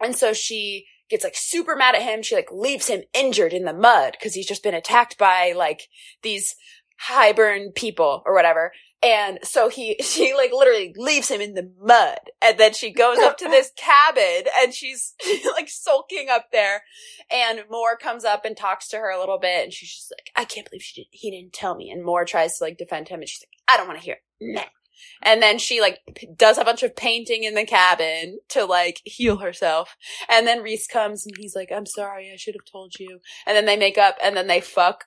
and 0.00 0.16
so 0.16 0.32
she 0.32 0.86
gets 1.08 1.24
like 1.24 1.36
super 1.36 1.76
mad 1.76 1.94
at 1.94 2.02
him 2.02 2.22
she 2.22 2.34
like 2.34 2.50
leaves 2.52 2.88
him 2.88 3.02
injured 3.14 3.52
in 3.52 3.64
the 3.64 3.72
mud 3.72 4.12
because 4.12 4.34
he's 4.34 4.48
just 4.48 4.62
been 4.62 4.74
attacked 4.74 5.16
by 5.18 5.52
like 5.56 5.88
these 6.22 6.54
Hybern 7.08 7.74
people 7.76 8.22
or 8.26 8.34
whatever 8.34 8.72
and 9.02 9.38
so 9.42 9.68
he, 9.68 9.96
she 10.02 10.34
like 10.34 10.50
literally 10.52 10.94
leaves 10.96 11.30
him 11.30 11.40
in 11.40 11.54
the 11.54 11.70
mud. 11.80 12.18
And 12.42 12.58
then 12.58 12.72
she 12.74 12.92
goes 12.92 13.18
up 13.18 13.38
to 13.38 13.44
this 13.48 13.70
cabin 13.76 14.50
and 14.60 14.74
she's 14.74 15.14
like 15.52 15.68
sulking 15.68 16.28
up 16.30 16.46
there. 16.52 16.82
And 17.30 17.60
Mor 17.70 17.96
comes 17.96 18.24
up 18.24 18.44
and 18.44 18.56
talks 18.56 18.88
to 18.88 18.96
her 18.98 19.10
a 19.10 19.20
little 19.20 19.38
bit. 19.38 19.64
And 19.64 19.72
she's 19.72 19.94
just 19.94 20.12
like, 20.16 20.30
I 20.36 20.44
can't 20.44 20.68
believe 20.68 20.82
she 20.82 21.02
did, 21.02 21.08
he 21.10 21.30
didn't 21.30 21.52
tell 21.52 21.74
me. 21.74 21.90
And 21.90 22.04
Mor 22.04 22.24
tries 22.24 22.58
to 22.58 22.64
like 22.64 22.78
defend 22.78 23.08
him. 23.08 23.20
And 23.20 23.28
she's 23.28 23.42
like, 23.42 23.72
I 23.72 23.76
don't 23.76 23.86
want 23.86 23.98
to 24.00 24.04
hear 24.04 24.14
it. 24.14 24.22
Nah. 24.40 24.62
And 25.22 25.42
then 25.42 25.58
she 25.58 25.80
like 25.80 25.98
p- 26.14 26.28
does 26.36 26.58
a 26.58 26.64
bunch 26.64 26.82
of 26.82 26.96
painting 26.96 27.44
in 27.44 27.54
the 27.54 27.64
cabin 27.64 28.38
to 28.50 28.64
like 28.64 29.00
heal 29.04 29.38
herself. 29.38 29.96
And 30.28 30.46
then 30.46 30.62
Rhys 30.62 30.86
comes 30.86 31.26
and 31.26 31.34
he's 31.38 31.54
like, 31.54 31.70
I'm 31.72 31.86
sorry. 31.86 32.30
I 32.32 32.36
should 32.36 32.54
have 32.54 32.70
told 32.70 32.94
you. 32.98 33.20
And 33.46 33.56
then 33.56 33.66
they 33.66 33.76
make 33.76 33.98
up 33.98 34.16
and 34.22 34.36
then 34.36 34.46
they 34.46 34.60
fuck 34.60 35.04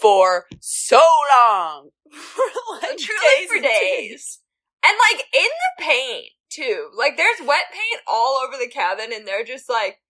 for 0.00 0.46
so 0.60 1.02
long. 1.32 1.90
for 2.10 2.44
like 2.72 2.98
Truly 2.98 3.20
days 3.38 3.48
for 3.48 3.54
and 3.56 3.64
days. 3.64 4.40
And 4.84 4.96
like 5.12 5.26
in 5.32 5.42
the 5.42 5.84
paint 5.84 6.30
too. 6.50 6.90
Like 6.96 7.16
there's 7.16 7.46
wet 7.46 7.66
paint 7.72 8.02
all 8.06 8.40
over 8.46 8.56
the 8.58 8.70
cabin 8.70 9.10
and 9.12 9.26
they're 9.26 9.44
just 9.44 9.68
like 9.68 10.00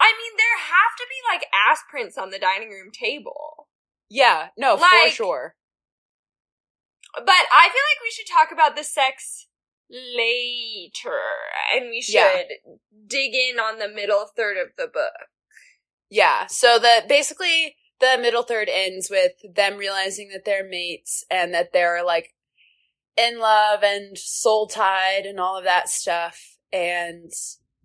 I 0.00 0.12
mean 0.16 0.32
there 0.36 0.58
have 0.58 0.96
to 0.96 1.06
be 1.08 1.34
like 1.34 1.46
ass 1.52 1.80
prints 1.90 2.16
on 2.16 2.30
the 2.30 2.38
dining 2.38 2.70
room 2.70 2.90
table. 2.92 3.68
Yeah, 4.10 4.48
no, 4.56 4.76
for 4.76 5.10
sure. 5.10 5.54
But 7.24 7.44
I 7.52 7.68
feel 7.68 7.82
like 7.90 8.02
we 8.02 8.10
should 8.10 8.26
talk 8.26 8.52
about 8.52 8.76
the 8.76 8.84
sex 8.84 9.46
later 9.90 11.20
and 11.74 11.88
we 11.90 12.02
should 12.02 12.14
Yeah. 12.14 12.42
dig 13.06 13.34
in 13.34 13.58
on 13.58 13.78
the 13.78 13.88
middle 13.88 14.26
third 14.26 14.56
of 14.56 14.68
the 14.76 14.86
book. 14.86 15.28
Yeah. 16.10 16.46
So 16.46 16.78
the 16.78 17.04
basically 17.08 17.76
the 18.00 18.18
middle 18.20 18.42
third 18.42 18.68
ends 18.70 19.10
with 19.10 19.32
them 19.54 19.76
realizing 19.76 20.28
that 20.30 20.44
they're 20.44 20.66
mates 20.68 21.24
and 21.30 21.52
that 21.54 21.72
they're 21.72 22.04
like 22.04 22.34
in 23.16 23.38
love 23.38 23.82
and 23.82 24.16
soul 24.16 24.66
tied 24.68 25.26
and 25.26 25.40
all 25.40 25.56
of 25.56 25.64
that 25.64 25.88
stuff. 25.88 26.56
And 26.72 27.32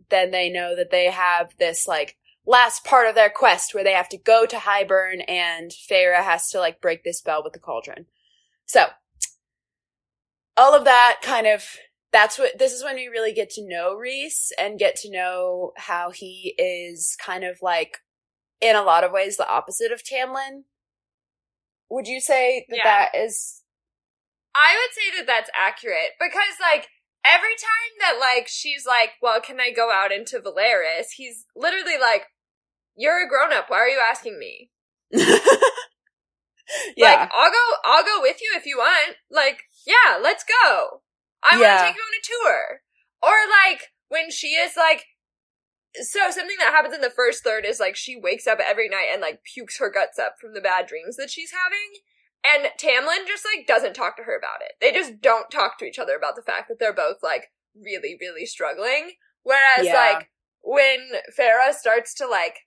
then 0.09 0.31
they 0.31 0.49
know 0.49 0.75
that 0.75 0.91
they 0.91 1.05
have 1.09 1.57
this 1.57 1.87
like 1.87 2.17
last 2.45 2.83
part 2.83 3.07
of 3.07 3.15
their 3.15 3.29
quest 3.29 3.73
where 3.73 3.83
they 3.83 3.93
have 3.93 4.09
to 4.09 4.17
go 4.17 4.45
to 4.45 4.57
Hybern 4.57 5.23
and 5.27 5.71
Feyre 5.71 6.21
has 6.21 6.49
to 6.49 6.59
like 6.59 6.81
break 6.81 7.03
this 7.03 7.19
spell 7.19 7.41
with 7.43 7.53
the 7.53 7.59
cauldron. 7.59 8.05
So 8.65 8.87
all 10.57 10.75
of 10.75 10.85
that 10.85 11.17
kind 11.21 11.47
of 11.47 11.63
that's 12.11 12.37
what 12.37 12.57
this 12.59 12.71
is 12.73 12.83
when 12.83 12.95
we 12.95 13.07
really 13.07 13.33
get 13.33 13.49
to 13.51 13.67
know 13.67 13.95
Rhys 13.95 14.51
and 14.59 14.77
get 14.77 14.95
to 14.97 15.09
know 15.11 15.71
how 15.77 16.11
he 16.11 16.53
is 16.59 17.17
kind 17.19 17.43
of 17.43 17.57
like 17.61 17.99
in 18.61 18.75
a 18.75 18.83
lot 18.83 19.03
of 19.03 19.11
ways 19.11 19.37
the 19.37 19.49
opposite 19.49 19.91
of 19.91 20.03
Tamlin. 20.03 20.63
Would 21.89 22.07
you 22.07 22.19
say 22.21 22.65
that 22.69 22.77
Yeah. 22.77 22.83
that 22.83 23.15
is 23.19 23.61
I 24.55 24.75
would 24.79 24.93
say 24.93 25.17
that 25.17 25.25
that's 25.27 25.49
accurate 25.59 26.11
because 26.19 26.59
like 26.61 26.87
every 27.25 27.55
time 27.55 27.91
that 28.01 28.19
like 28.19 28.47
she's 28.47 28.85
like, 28.85 29.11
"Well, 29.21 29.41
can 29.41 29.59
I 29.59 29.71
go 29.71 29.91
out 29.91 30.11
into 30.11 30.39
Velaris?" 30.39 31.13
He's 31.15 31.45
literally 31.55 31.97
like, 31.99 32.25
"You're 32.95 33.25
a 33.25 33.27
grown 33.27 33.51
up. 33.51 33.69
Why 33.69 33.77
are 33.79 33.87
you 33.87 33.99
asking 33.99 34.37
me?" 34.37 34.69
Yeah. 36.95 37.09
Like, 37.11 37.31
I'll 37.33 37.51
go. 37.51 37.75
I'll 37.83 38.03
go 38.05 38.21
with 38.21 38.37
you 38.41 38.53
if 38.55 38.65
you 38.65 38.77
want. 38.77 39.15
Like, 39.29 39.63
yeah, 39.85 40.17
let's 40.21 40.43
go. 40.43 41.01
I 41.43 41.57
want 41.57 41.79
to 41.79 41.85
take 41.85 41.95
you 41.95 42.01
on 42.01 42.19
a 42.19 42.23
tour. 42.23 42.81
Or 43.21 43.35
like 43.69 43.89
when 44.09 44.31
she 44.31 44.47
is 44.47 44.73
like. 44.77 45.05
So 45.95 46.19
something 46.31 46.55
that 46.59 46.73
happens 46.73 46.95
in 46.95 47.01
the 47.01 47.11
first 47.15 47.43
third 47.43 47.65
is 47.65 47.79
like 47.79 47.95
she 47.95 48.19
wakes 48.19 48.47
up 48.47 48.57
every 48.59 48.89
night 48.89 49.09
and 49.11 49.21
like 49.21 49.43
pukes 49.43 49.77
her 49.77 49.91
guts 49.91 50.17
up 50.17 50.35
from 50.41 50.53
the 50.53 50.61
bad 50.61 50.87
dreams 50.87 51.17
that 51.17 51.29
she's 51.29 51.51
having. 51.51 52.01
And 52.43 52.71
Tamlin 52.79 53.27
just 53.27 53.45
like 53.45 53.67
doesn't 53.67 53.93
talk 53.93 54.17
to 54.17 54.23
her 54.23 54.35
about 54.37 54.61
it. 54.61 54.73
They 54.81 54.91
just 54.91 55.21
don't 55.21 55.51
talk 55.51 55.77
to 55.77 55.85
each 55.85 55.99
other 55.99 56.15
about 56.15 56.35
the 56.35 56.41
fact 56.41 56.67
that 56.67 56.79
they're 56.79 56.93
both 56.93 57.17
like 57.21 57.51
really, 57.75 58.17
really 58.19 58.45
struggling. 58.45 59.11
Whereas 59.43 59.85
Yeah. 59.85 59.93
like 59.93 60.31
when 60.61 60.99
Feyre 61.37 61.73
starts 61.73 62.15
to 62.15 62.27
like 62.27 62.61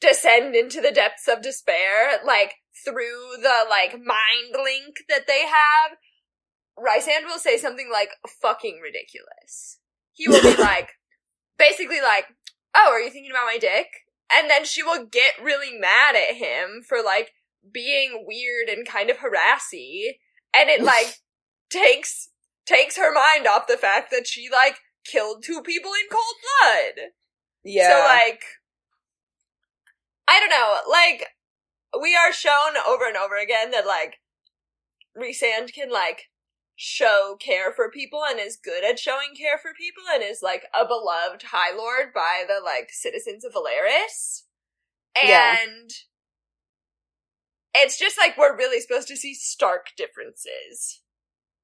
descend 0.00 0.54
into 0.54 0.80
the 0.80 0.90
depths 0.90 1.28
of 1.28 1.42
despair, 1.42 2.18
like 2.26 2.54
through 2.84 3.42
the 3.42 3.64
like 3.68 3.92
mind 3.92 4.54
link 4.54 4.96
that 5.08 5.26
they 5.26 5.46
have, 5.46 5.96
Rhysand 6.78 7.26
will 7.26 7.38
say 7.38 7.56
something 7.56 7.88
like 7.92 8.10
fucking 8.40 8.80
ridiculous. 8.82 9.78
He 10.12 10.28
will 10.28 10.42
be 10.42 10.56
like, 10.62 10.90
basically 11.58 12.00
like, 12.00 12.26
oh, 12.74 12.90
are 12.92 13.00
you 13.00 13.10
thinking 13.10 13.30
about 13.30 13.46
my 13.46 13.58
dick? 13.58 13.86
And 14.32 14.50
then 14.50 14.64
she 14.64 14.82
will 14.82 15.06
get 15.06 15.32
really 15.42 15.78
mad 15.78 16.14
at 16.14 16.36
him 16.36 16.82
for 16.86 16.98
like 17.04 17.32
being 17.72 18.24
weird 18.26 18.68
and 18.68 18.86
kind 18.86 19.10
of 19.10 19.18
harassy. 19.18 20.18
And 20.54 20.68
it 20.68 20.82
like 20.84 21.16
takes, 21.70 22.30
takes 22.66 22.96
her 22.96 23.12
mind 23.12 23.46
off 23.46 23.66
the 23.66 23.76
fact 23.76 24.10
that 24.10 24.26
she 24.26 24.48
like 24.50 24.78
killed 25.06 25.42
two 25.42 25.62
people 25.62 25.92
in 25.92 26.08
cold 26.10 26.34
blood. 26.62 27.08
yeah. 27.64 27.90
So 27.90 28.04
like 28.04 28.42
I 30.28 30.40
don't 30.40 30.50
know, 30.50 30.76
like 30.90 31.26
we 32.00 32.16
are 32.16 32.32
shown 32.32 32.76
over 32.86 33.06
and 33.06 33.16
over 33.16 33.36
again 33.36 33.70
that 33.70 33.86
like 33.86 34.16
Rhysand 35.16 35.72
can 35.72 35.90
like 35.90 36.24
show 36.76 37.36
care 37.40 37.72
for 37.72 37.90
people 37.90 38.22
and 38.28 38.38
is 38.38 38.56
good 38.56 38.84
at 38.84 38.98
showing 38.98 39.34
care 39.36 39.58
for 39.58 39.72
people 39.76 40.04
and 40.14 40.22
is 40.22 40.40
like 40.42 40.62
a 40.74 40.86
beloved 40.86 41.42
High 41.50 41.76
Lord 41.76 42.12
by 42.14 42.44
the 42.46 42.60
like 42.64 42.90
citizens 42.90 43.44
of 43.44 43.52
Velaris. 43.52 44.42
And 45.16 45.28
Yeah. 45.28 45.56
it's 47.74 47.98
just 47.98 48.16
like 48.16 48.36
we're 48.38 48.56
really 48.56 48.80
supposed 48.80 49.08
to 49.08 49.16
see 49.16 49.34
stark 49.34 49.88
differences. 49.96 51.02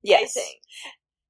Yes. 0.03 0.37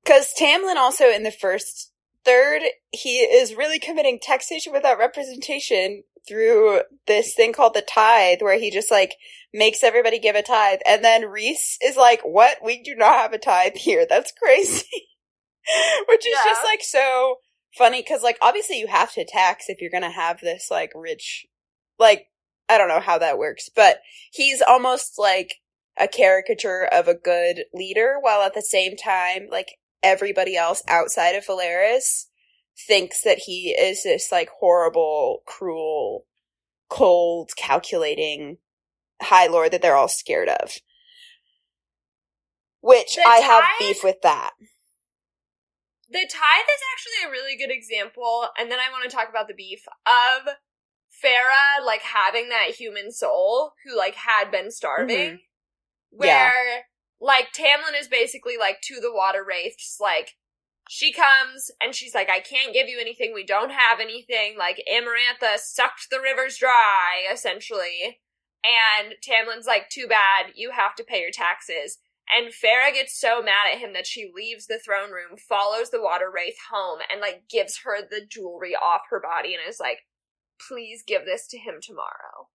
Because 0.03 0.33
Tamlin 0.35 0.77
also 0.77 1.11
in 1.11 1.23
the 1.23 1.31
first 1.31 1.93
third, 2.25 2.63
he 2.91 3.19
is 3.19 3.55
really 3.55 3.79
committing 3.79 4.19
taxation 4.21 4.73
without 4.73 4.99
representation 4.99 6.05
through 6.27 6.81
this 7.07 7.35
thing 7.35 7.53
called 7.53 7.75
the 7.75 7.83
tithe, 7.83 8.41
where 8.41 8.59
he 8.59 8.71
just 8.71 8.91
like 8.91 9.15
makes 9.53 9.83
everybody 9.83 10.19
give 10.19 10.37
a 10.37 10.43
tithe. 10.43 10.81
And 10.87 11.05
then 11.05 11.31
Rhys 11.31 11.79
is 11.83 11.97
like, 11.97 12.23
what? 12.23 12.59
We 12.65 12.83
do 12.83 12.95
not 12.95 13.19
have 13.19 13.33
a 13.33 13.39
tithe 13.39 13.77
here. 13.77 14.07
That's 14.09 14.33
crazy. 14.33 14.87
Which 16.09 16.27
is 16.27 16.37
just 16.45 16.65
like 16.65 16.83
so 16.83 17.37
funny 17.77 18.03
because 18.03 18.23
like 18.23 18.37
obviously 18.43 18.79
you 18.79 18.87
have 18.87 19.13
to 19.13 19.25
tax 19.25 19.69
if 19.69 19.81
you're 19.81 19.91
gonna 19.91 20.11
have 20.11 20.41
this 20.41 20.69
like 20.71 20.93
rich, 20.95 21.47
like, 21.99 22.27
I 22.69 22.79
don't 22.79 22.89
know 22.89 23.01
how 23.01 23.19
that 23.19 23.39
works, 23.39 23.71
but 23.75 24.01
he's 24.31 24.63
almost 24.63 25.19
like 25.19 25.57
a 25.99 26.09
caricature 26.09 26.89
of 26.91 27.09
a 27.09 27.15
good 27.15 27.65
leader 27.73 28.17
while 28.21 28.43
at 28.43 28.55
the 28.55 28.63
same 28.63 28.97
time 28.97 29.47
like 29.51 29.77
everybody 30.05 30.57
else 30.57 30.83
outside 30.87 31.35
of 31.35 31.47
Velaris 31.47 32.27
thinks 32.87 33.23
that 33.23 33.39
he 33.47 33.71
is 33.71 34.03
this 34.03 34.31
like 34.31 34.51
horrible, 34.61 35.43
cruel, 35.47 36.27
cold, 36.89 37.51
calculating 37.57 38.59
high 39.23 39.47
lord 39.47 39.73
that 39.73 39.83
they're 39.83 39.97
all 39.97 40.09
scared 40.09 40.49
of. 40.49 40.73
Which 42.81 43.17
The 43.17 43.23
I 43.27 43.37
have 43.37 43.65
beef 43.79 44.05
with 44.05 44.21
that. 44.23 44.51
The 46.11 46.19
tithe 46.19 46.29
is 46.29 46.83
actually 46.93 47.27
a 47.27 47.31
really 47.31 47.57
good 47.57 47.73
example, 47.73 48.47
and 48.59 48.71
then 48.71 48.79
I 48.79 48.91
want 48.93 49.09
to 49.09 49.17
talk 49.17 49.29
about 49.31 49.49
the 49.49 49.55
beef 49.55 49.81
of 50.07 50.55
Feyre 51.25 51.85
like 51.85 52.03
having 52.03 52.51
that 52.51 52.75
human 52.77 53.11
soul 53.11 53.73
who 53.85 53.97
like 53.97 54.15
had 54.15 54.51
been 54.51 54.71
starving. 54.71 55.17
Mm-hmm. 55.17 56.25
Yeah. 56.25 56.51
Where 56.51 56.85
like 57.21 57.53
Tamlin 57.53 57.99
is 57.99 58.09
basically 58.09 58.57
like 58.59 58.81
to 58.83 59.01
the 59.01 59.13
water 59.13 59.45
wraiths, 59.47 59.99
like 60.01 60.33
she 60.89 61.13
comes 61.13 61.71
and 61.81 61.95
she's 61.95 62.15
like, 62.15 62.29
I 62.29 62.41
can't 62.41 62.75
give 62.75 62.89
you 62.89 62.99
anything, 63.01 63.33
we 63.35 63.45
don't 63.45 63.71
have 63.71 64.01
anything, 64.01 64.57
like 64.59 64.83
Amarantha 64.91 65.59
sucked 65.59 66.11
the 66.11 66.21
rivers 66.21 66.59
dry, 66.59 67.25
essentially. 67.33 68.21
And 68.65 69.15
Tamlin's 69.23 69.67
like, 69.67 69.91
too 69.91 70.07
bad, 70.09 70.53
you 70.55 70.71
have 70.71 70.95
to 70.97 71.05
pay 71.05 71.21
your 71.21 71.31
taxes. 71.31 71.99
And 72.35 72.53
Feyre 72.53 72.93
gets 72.95 73.19
so 73.19 73.43
mad 73.43 73.71
at 73.71 73.79
him 73.79 73.93
that 73.93 74.07
she 74.07 74.31
leaves 74.35 74.67
the 74.67 74.81
throne 74.83 75.11
room, 75.11 75.37
follows 75.37 75.91
the 75.91 76.01
water 76.01 76.31
wraith 76.35 76.57
home, 76.73 77.01
and 77.11 77.21
like 77.21 77.45
gives 77.51 77.81
her 77.85 77.99
the 78.01 78.23
jewelry 78.27 78.75
off 78.75 79.03
her 79.11 79.21
body 79.21 79.55
and 79.55 79.63
is 79.69 79.79
like, 79.79 79.99
please 80.69 81.03
give 81.07 81.27
this 81.27 81.47
to 81.49 81.59
him 81.59 81.75
tomorrow. 81.83 82.49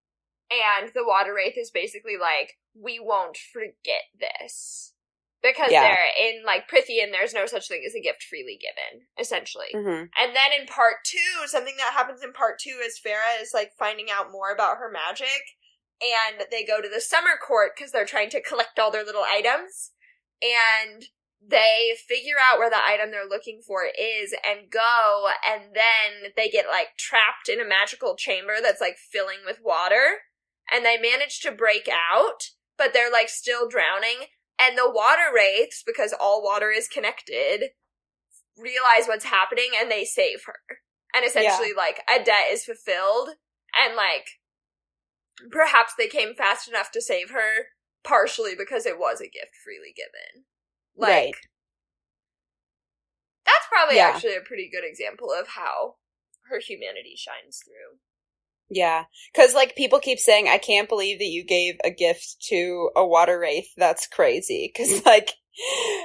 And 0.51 0.91
the 0.93 1.05
water 1.05 1.33
wraith 1.33 1.57
is 1.57 1.71
basically 1.71 2.17
like, 2.19 2.57
we 2.73 2.99
won't 2.99 3.37
forget 3.37 4.09
this. 4.19 4.93
Because 5.41 5.71
Yeah. 5.71 5.83
they're 5.83 6.27
in 6.27 6.43
like 6.43 6.67
Prythian, 6.69 7.11
there's 7.11 7.33
no 7.33 7.45
such 7.45 7.67
thing 7.67 7.83
as 7.87 7.95
a 7.95 8.01
gift 8.01 8.23
freely 8.23 8.59
given, 8.59 9.07
essentially. 9.17 9.69
hmm 9.71 10.05
And 10.17 10.35
then 10.35 10.51
in 10.59 10.65
part 10.67 10.97
two, 11.05 11.47
something 11.47 11.77
that 11.77 11.93
happens 11.93 12.21
in 12.23 12.33
part 12.33 12.59
two 12.59 12.81
is 12.83 12.99
Feyre 12.99 13.41
is 13.41 13.53
like 13.53 13.71
finding 13.77 14.07
out 14.11 14.31
more 14.31 14.51
about 14.51 14.77
her 14.77 14.91
magic, 14.91 15.55
and 16.01 16.45
they 16.51 16.65
go 16.65 16.81
to 16.81 16.89
the 16.89 16.99
summer 16.99 17.37
court 17.41 17.71
because 17.75 17.91
they're 17.91 18.05
trying 18.05 18.29
to 18.31 18.41
collect 18.41 18.79
all 18.79 18.91
their 18.91 19.05
little 19.05 19.23
items, 19.23 19.91
and 20.41 21.05
they 21.41 21.95
figure 22.05 22.35
out 22.51 22.59
where 22.59 22.69
the 22.69 22.85
item 22.85 23.11
they're 23.11 23.25
looking 23.27 23.61
for 23.65 23.85
is 23.85 24.35
and 24.45 24.69
go, 24.69 25.27
and 25.47 25.73
then 25.73 26.33
they 26.35 26.49
get 26.49 26.67
like 26.67 26.97
trapped 26.97 27.47
in 27.47 27.61
a 27.61 27.67
magical 27.67 28.17
chamber 28.17 28.55
that's 28.61 28.81
like 28.81 28.97
filling 28.97 29.39
with 29.45 29.59
water, 29.63 30.19
and 30.73 30.85
they 30.85 30.97
manage 30.97 31.39
to 31.41 31.51
break 31.51 31.87
out, 31.89 32.49
but 32.77 32.93
they're 32.93 33.11
like 33.11 33.29
still 33.29 33.67
drowning. 33.67 34.27
And 34.59 34.77
the 34.77 34.89
water 34.89 35.31
wraiths, 35.33 35.83
because 35.85 36.13
all 36.19 36.43
water 36.43 36.69
is 36.69 36.87
connected, 36.87 37.71
realize 38.57 39.07
what's 39.07 39.25
happening 39.25 39.69
and 39.79 39.89
they 39.89 40.03
save 40.03 40.43
her. 40.45 40.59
And 41.15 41.25
essentially, 41.25 41.71
like, 41.75 42.03
a 42.07 42.23
debt 42.23 42.51
is 42.51 42.65
fulfilled, 42.65 43.29
and 43.73 43.95
like, 43.95 44.27
perhaps 45.49 45.93
they 45.97 46.07
came 46.07 46.35
fast 46.35 46.67
enough 46.67 46.91
to 46.91 47.01
save 47.01 47.31
her, 47.31 47.69
partially 48.03 48.53
because 48.55 48.85
it 48.85 48.99
was 48.99 49.21
a 49.21 49.23
gift 49.23 49.55
freely 49.63 49.93
given. 49.95 50.45
Like, 50.95 51.09
Right. 51.09 51.35
that's 53.45 53.67
probably 53.69 53.95
Yeah. 53.95 54.09
actually 54.09 54.35
a 54.35 54.41
pretty 54.41 54.69
good 54.69 54.83
example 54.83 55.31
of 55.31 55.49
how 55.49 55.97
her 56.49 56.59
humanity 56.59 57.15
shines 57.15 57.63
through. 57.63 57.99
Yeah. 58.69 59.05
Cause 59.35 59.55
like 59.55 59.75
people 59.75 59.99
keep 59.99 60.19
saying, 60.19 60.47
I 60.47 60.57
can't 60.57 60.89
believe 60.89 61.19
that 61.19 61.25
you 61.25 61.43
gave 61.43 61.75
a 61.83 61.89
gift 61.89 62.37
to 62.49 62.91
a 62.95 63.05
water 63.05 63.39
wraith. 63.39 63.69
That's 63.77 64.07
crazy. 64.07 64.71
Cause 64.75 65.03
like, 65.05 65.31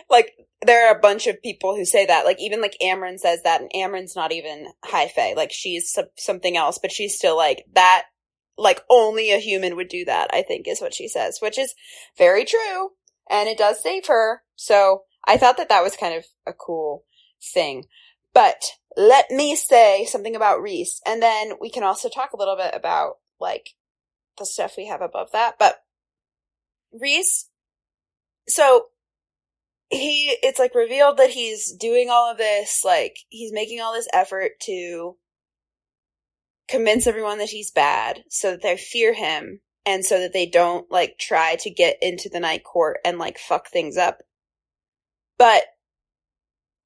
like 0.09 0.33
there 0.63 0.89
are 0.89 0.97
a 0.97 1.01
bunch 1.01 1.27
of 1.27 1.43
people 1.43 1.77
who 1.77 1.85
say 1.85 2.07
that. 2.07 2.25
Like 2.25 2.41
even 2.41 2.63
like 2.63 2.77
Amren 2.83 3.19
says 3.19 3.43
that 3.43 3.61
and 3.61 3.71
Amren's 3.75 4.17
not 4.17 4.33
even 4.33 4.69
high 4.85 5.09
fae. 5.09 5.35
Like 5.37 5.53
she's 5.53 5.93
some- 5.93 6.07
something 6.17 6.57
else, 6.57 6.79
but 6.81 6.93
she's 6.93 7.17
still 7.17 7.37
like 7.37 7.65
that. 7.75 8.05
Like 8.57 8.83
only 8.89 9.31
a 9.33 9.39
human 9.39 9.77
would 9.77 9.89
do 9.89 10.05
that, 10.07 10.31
I 10.33 10.43
think 10.43 10.67
is 10.69 10.81
what 10.81 10.95
she 10.95 11.09
says, 11.09 11.39
which 11.41 11.59
is 11.59 11.75
very 12.17 12.45
true. 12.45 12.91
And 13.29 13.49
it 13.49 13.59
does 13.59 13.83
save 13.83 14.07
her. 14.07 14.43
So 14.57 15.03
I 15.27 15.37
thought 15.37 15.57
that 15.57 15.69
that 15.69 15.83
was 15.83 15.97
kind 15.97 16.15
of 16.15 16.25
a 16.47 16.53
cool 16.53 17.05
thing. 17.53 17.85
But 18.35 18.63
let 18.97 19.31
me 19.31 19.57
say 19.57 20.05
something 20.05 20.37
about 20.37 20.61
Rhys, 20.61 21.01
and 21.07 21.23
then 21.23 21.53
we 21.61 21.71
can 21.71 21.85
also 21.85 22.09
talk 22.09 22.33
a 22.33 22.37
little 22.37 22.57
bit 22.57 22.75
about 22.75 23.15
like 23.41 23.71
the 24.39 24.45
stuff 24.45 24.75
we 24.77 24.87
have 24.87 25.01
above 25.01 25.31
that. 25.33 25.55
But 25.59 25.77
Rhys, 26.93 27.49
so 28.49 28.87
he, 29.91 30.37
it's 30.43 30.59
like 30.59 30.75
revealed 30.75 31.17
that 31.19 31.31
he's 31.31 31.73
doing 31.73 32.11
all 32.11 32.31
of 32.31 32.39
this, 32.39 32.83
like 32.85 33.19
he's 33.29 33.53
making 33.53 33.81
all 33.81 33.95
this 33.95 34.09
effort 34.13 34.53
to 34.63 35.17
convince 36.69 37.07
everyone 37.07 37.39
that 37.39 37.51
he's 37.51 37.71
bad 37.71 38.25
so 38.29 38.53
that 38.53 38.63
they 38.63 38.77
fear 38.77 39.13
him 39.15 39.61
and 39.87 40.05
so 40.05 40.19
that 40.19 40.33
they 40.33 40.47
don't 40.47 40.91
like 40.91 41.19
try 41.19 41.57
to 41.57 41.71
get 41.71 41.99
into 42.01 42.29
the 42.29 42.41
night 42.41 42.65
court 42.65 42.99
and 43.05 43.19
like 43.19 43.39
fuck 43.39 43.69
things 43.69 43.97
up. 43.97 44.19
But 45.39 45.65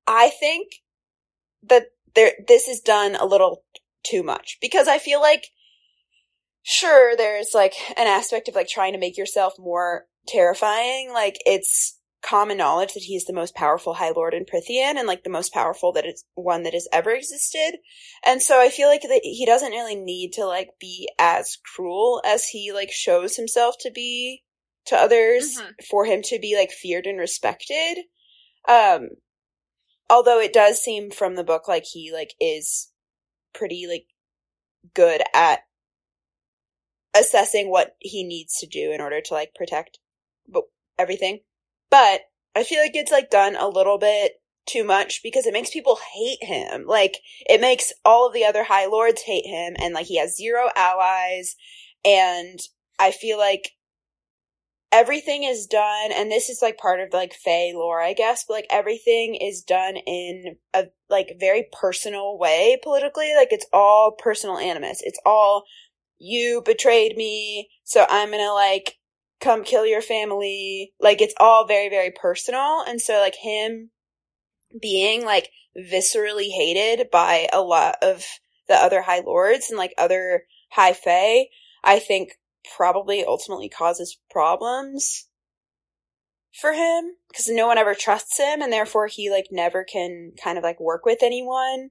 I 0.07 0.31
think 0.31 0.69
that 1.69 1.93
there 2.15 2.33
this 2.47 2.69
is 2.69 2.81
done 2.81 3.17
a 3.17 3.27
little 3.27 3.65
too 4.05 4.23
much. 4.23 4.59
Because 4.61 4.89
I 4.89 4.99
feel 4.99 5.21
like 5.21 5.47
sure 6.63 7.17
there's 7.17 7.53
like 7.55 7.75
an 7.97 8.07
aspect 8.07 8.49
of 8.49 8.55
like 8.55 8.69
trying 8.69 8.93
to 8.93 8.99
make 8.99 9.17
yourself 9.17 9.55
more 9.59 10.07
terrifying. 10.27 11.11
Like 11.13 11.39
it's 11.47 11.99
common 12.21 12.59
knowledge 12.59 12.95
that 12.95 13.05
he's 13.05 13.25
the 13.27 13.33
most 13.33 13.55
powerful 13.55 13.95
high 13.95 14.11
lord 14.11 14.35
in 14.35 14.45
Prythian 14.45 14.97
and 14.99 15.07
like 15.07 15.23
the 15.23 15.31
most 15.31 15.53
powerful 15.53 15.93
that 15.93 16.05
is 16.05 16.25
one 16.35 16.65
that 16.65 16.75
has 16.75 16.89
ever 16.93 17.11
existed. 17.13 17.79
And 18.25 18.43
so 18.43 18.61
I 18.61 18.71
feel 18.71 18.89
like 18.89 19.03
that 19.03 19.21
he 19.23 19.47
doesn't 19.47 19.71
really 19.71 19.95
need 19.95 20.33
to 20.35 20.45
like 20.45 20.71
be 20.81 21.09
as 21.19 21.57
cruel 21.75 22.21
as 22.25 22.47
he 22.49 22.73
like 22.73 22.91
shows 22.91 23.37
himself 23.37 23.77
to 23.81 23.91
be 23.91 24.43
to 24.87 24.97
others 24.97 25.59
Mhm. 25.59 25.75
for 25.89 26.05
him 26.07 26.23
to 26.23 26.39
be 26.39 26.57
like 26.57 26.73
feared 26.73 27.07
and 27.07 27.19
respected. 27.19 27.99
Um 28.67 29.11
although 30.11 30.41
it 30.41 30.53
does 30.53 30.83
seem 30.83 31.11
from 31.11 31.35
the 31.35 31.45
book 31.45 31.69
like 31.69 31.85
he 31.85 32.13
like 32.13 32.35
is 32.41 32.91
pretty 33.55 33.87
like 33.89 34.07
good 34.95 35.23
at 35.35 35.61
assessing 37.17 37.71
what 37.71 37.97
he 37.99 38.25
needs 38.25 38.59
to 38.59 38.67
do 38.67 38.93
in 38.93 39.01
order 39.01 39.21
to 39.21 39.35
like 39.35 39.55
protect 39.55 39.99
but 40.49 40.65
everything. 40.99 41.41
But 41.91 42.23
i 42.57 42.65
feel 42.65 42.81
like 42.81 42.97
it's 42.97 43.13
like 43.13 43.31
done 43.31 43.57
a 43.57 43.69
little 43.69 43.99
bit 43.99 44.33
too 44.67 44.85
much 44.85 45.23
because 45.23 45.47
it 45.47 45.53
makes 45.53 45.71
people 45.71 45.99
hate 46.15 46.43
him. 46.43 46.85
Like 46.87 47.19
it 47.49 47.61
makes 47.61 47.93
all 48.05 48.27
of 48.27 48.35
the 48.35 48.45
other 48.45 48.65
high 48.65 48.87
lords 48.87 49.23
hate 49.23 49.47
him 49.47 49.75
and 49.79 49.95
like 49.95 50.07
he 50.07 50.19
has 50.19 50.37
zero 50.37 50.69
allies. 50.77 51.57
And 52.05 52.59
i 52.99 53.11
feel 53.11 53.39
like 53.39 53.73
everything 54.91 55.45
is 55.45 55.67
done 55.67 56.13
and 56.13 56.31
this 56.31 56.49
is 56.49 56.63
like 56.63 56.79
part 56.79 57.01
of 57.01 57.13
like 57.13 57.35
Fae 57.35 57.73
lore, 57.75 58.01
I 58.01 58.15
guess, 58.15 58.45
but 58.47 58.55
like 58.55 58.67
everything 58.71 59.35
is 59.35 59.63
done 59.63 59.97
in 59.97 60.57
a 60.75 60.87
like 61.11 61.37
very 61.39 61.69
personal 61.73 62.39
way 62.39 62.79
politically. 62.83 63.33
Like 63.37 63.53
it's 63.53 63.67
all 63.73 64.13
personal 64.13 64.59
animus. 64.59 65.01
It's 65.03 65.21
all 65.27 65.65
you 66.19 66.63
betrayed 66.65 67.17
me, 67.17 67.71
so 67.85 68.07
I'm 68.09 68.31
gonna 68.31 68.53
like 68.53 68.99
come 69.41 69.65
kill 69.65 69.87
your 69.87 70.03
family. 70.03 70.93
Like 71.01 71.21
it's 71.21 71.35
all 71.39 71.67
very, 71.67 71.89
very 71.89 72.11
personal. 72.11 72.83
And 72.87 73.01
so 73.01 73.21
like 73.21 73.37
him 73.37 73.91
being 74.81 75.25
like 75.25 75.51
viscerally 75.77 76.51
hated 76.51 77.11
by 77.11 77.49
a 77.53 77.61
lot 77.61 77.97
of 78.03 78.25
the 78.69 78.75
other 78.75 79.03
high 79.03 79.21
lords 79.21 79.71
and 79.71 79.79
like 79.79 79.95
other 79.99 80.45
high 80.71 80.93
fae, 80.93 81.47
I 81.85 81.99
think 81.99 82.33
probably 82.77 83.25
ultimately 83.25 83.69
causes 83.69 84.19
problems 84.31 85.27
for 86.61 86.73
him 86.73 87.15
because 87.29 87.49
no 87.49 87.67
one 87.67 87.79
ever 87.79 87.95
trusts 87.95 88.39
him 88.39 88.63
and 88.63 88.73
therefore 88.73 89.07
he 89.07 89.31
like 89.31 89.47
never 89.51 89.85
can 89.85 90.33
kind 90.43 90.59
of 90.59 90.65
like 90.65 90.81
work 90.81 91.05
with 91.05 91.19
anyone. 91.23 91.91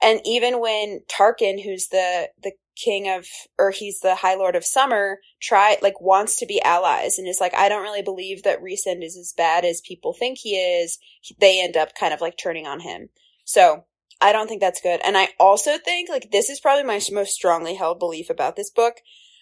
And 0.00 0.20
even 0.24 0.60
when 0.60 1.00
Tarquin, 1.10 1.64
who's 1.64 1.88
the 1.88 2.28
the 2.42 2.52
king 2.76 3.08
of 3.08 3.26
or 3.58 3.72
he's 3.72 4.00
the 4.00 4.14
high 4.14 4.36
lord 4.36 4.54
of 4.54 4.64
summer, 4.64 5.18
try 5.42 5.76
like 5.82 6.00
wants 6.00 6.36
to 6.36 6.46
be 6.46 6.62
allies 6.62 7.18
and 7.18 7.26
is 7.26 7.40
like, 7.40 7.54
I 7.54 7.68
don't 7.68 7.82
really 7.82 8.02
believe 8.02 8.44
that 8.44 8.62
Rhysand 8.62 9.02
is 9.02 9.16
as 9.16 9.34
bad 9.36 9.64
as 9.64 9.80
people 9.80 10.12
think 10.12 10.38
he 10.38 10.50
is, 10.50 10.98
they 11.40 11.62
end 11.62 11.76
up 11.76 11.94
kind 11.98 12.14
of 12.14 12.20
like 12.20 12.36
turning 12.36 12.66
on 12.66 12.80
him. 12.80 13.08
So 13.44 13.84
I 14.20 14.32
don't 14.32 14.48
think 14.48 14.60
that's 14.60 14.80
good. 14.80 15.00
And 15.04 15.16
I 15.16 15.28
also 15.38 15.78
think 15.78 16.08
like 16.08 16.30
this 16.30 16.50
is 16.50 16.60
probably 16.60 16.84
my 16.84 17.00
most 17.12 17.32
strongly 17.32 17.74
held 17.74 17.98
belief 17.98 18.30
about 18.30 18.56
this 18.56 18.70
book. 18.70 18.94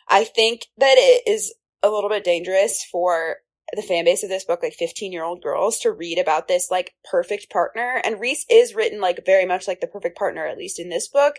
I 0.09 0.25
think 0.25 0.67
that 0.79 0.97
it 0.99 1.23
is 1.27 1.55
a 1.83 1.91
little 1.91 2.11
bit 2.11 2.25
dangerous 2.25 2.85
for 2.91 3.37
the 3.75 3.83
fan 3.83 4.05
base 4.05 4.23
of 4.23 4.29
this 4.29 4.45
book, 4.45 4.63
like 4.63 4.75
15 4.75 5.13
year 5.13 5.25
old 5.25 5.43
girls, 5.43 5.79
to 5.81 5.91
read 5.91 6.19
about 6.19 6.49
this 6.49 6.71
like 6.71 6.95
perfect 7.11 7.51
partner. 7.51 8.01
And 8.05 8.21
Rhys 8.21 8.45
is 8.49 8.75
written 8.75 9.01
like 9.01 9.27
very 9.27 9.45
much 9.45 9.67
like 9.67 9.81
the 9.81 9.87
perfect 9.87 10.17
partner, 10.17 10.47
at 10.47 10.59
least 10.59 10.79
in 10.79 10.89
this 10.89 11.09
book. 11.09 11.37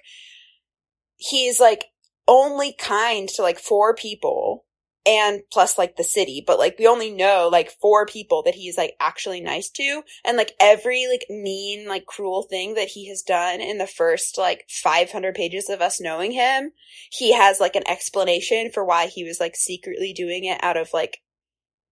He's 1.15 1.59
like 1.59 1.85
only 2.27 2.73
kind 2.73 3.29
to 3.29 3.41
like 3.41 3.59
four 3.59 3.95
people 3.95 4.65
and 5.07 5.41
plus 5.51 5.77
like 5.77 5.95
the 5.95 6.03
city, 6.03 6.43
but 6.45 6.59
like 6.59 6.75
we 6.77 6.85
only 6.85 7.11
know 7.11 7.47
like 7.49 7.71
four 7.79 8.05
people 8.05 8.43
that 8.43 8.55
he's 8.55 8.77
like 8.77 8.95
actually 8.99 9.39
nice 9.39 9.69
to. 9.69 10.03
And 10.25 10.35
like 10.35 10.53
every 10.59 11.07
like 11.09 11.25
mean, 11.29 11.87
like 11.87 12.05
cruel 12.05 12.43
thing 12.43 12.73
that 12.73 12.89
he 12.89 13.07
has 13.07 13.21
done 13.21 13.61
in 13.61 13.77
the 13.77 13.87
first 13.87 14.37
like 14.37 14.65
500 14.69 15.33
pages 15.33 15.69
of 15.69 15.81
us 15.81 16.01
knowing 16.01 16.33
him, 16.33 16.73
he 17.09 17.33
has 17.33 17.61
like 17.61 17.77
an 17.77 17.87
explanation 17.87 18.69
for 18.69 18.83
why 18.83 19.07
he 19.07 19.23
was 19.23 19.39
like 19.39 19.55
secretly 19.55 20.11
doing 20.11 20.43
it 20.43 20.61
out 20.61 20.75
of 20.75 20.89
like 20.93 21.21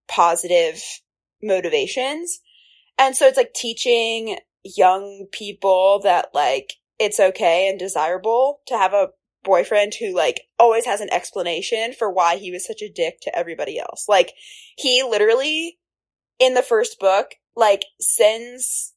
positive 0.09 0.83
motivations. 1.41 2.41
And 2.97 3.15
so 3.15 3.27
it's 3.27 3.37
like 3.37 3.53
teaching 3.53 4.37
young 4.63 5.27
people 5.31 6.01
that 6.03 6.29
like 6.33 6.73
it's 6.99 7.19
okay 7.19 7.69
and 7.69 7.79
desirable 7.79 8.59
to 8.67 8.77
have 8.77 8.93
a 8.93 9.09
boyfriend 9.45 9.93
who 9.99 10.13
like 10.13 10.41
always 10.59 10.85
has 10.85 10.99
an 10.99 11.13
explanation 11.13 11.93
for 11.93 12.11
why 12.11 12.35
he 12.35 12.51
was 12.51 12.65
such 12.65 12.81
a 12.81 12.91
dick 12.91 13.19
to 13.21 13.37
everybody 13.37 13.79
else. 13.79 14.05
Like 14.09 14.33
he 14.75 15.03
literally 15.03 15.77
in 16.39 16.53
the 16.53 16.61
first 16.61 16.99
book 16.99 17.35
like 17.55 17.83
sends 18.01 18.93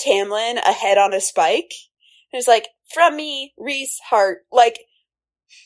Tamlin 0.00 0.58
a 0.58 0.72
head 0.72 0.96
on 0.96 1.12
a 1.12 1.20
spike. 1.20 1.72
And 2.32 2.38
it's 2.38 2.48
like 2.48 2.68
from 2.92 3.16
me, 3.16 3.52
Rhys 3.58 4.00
Hart, 4.08 4.38
like 4.50 4.78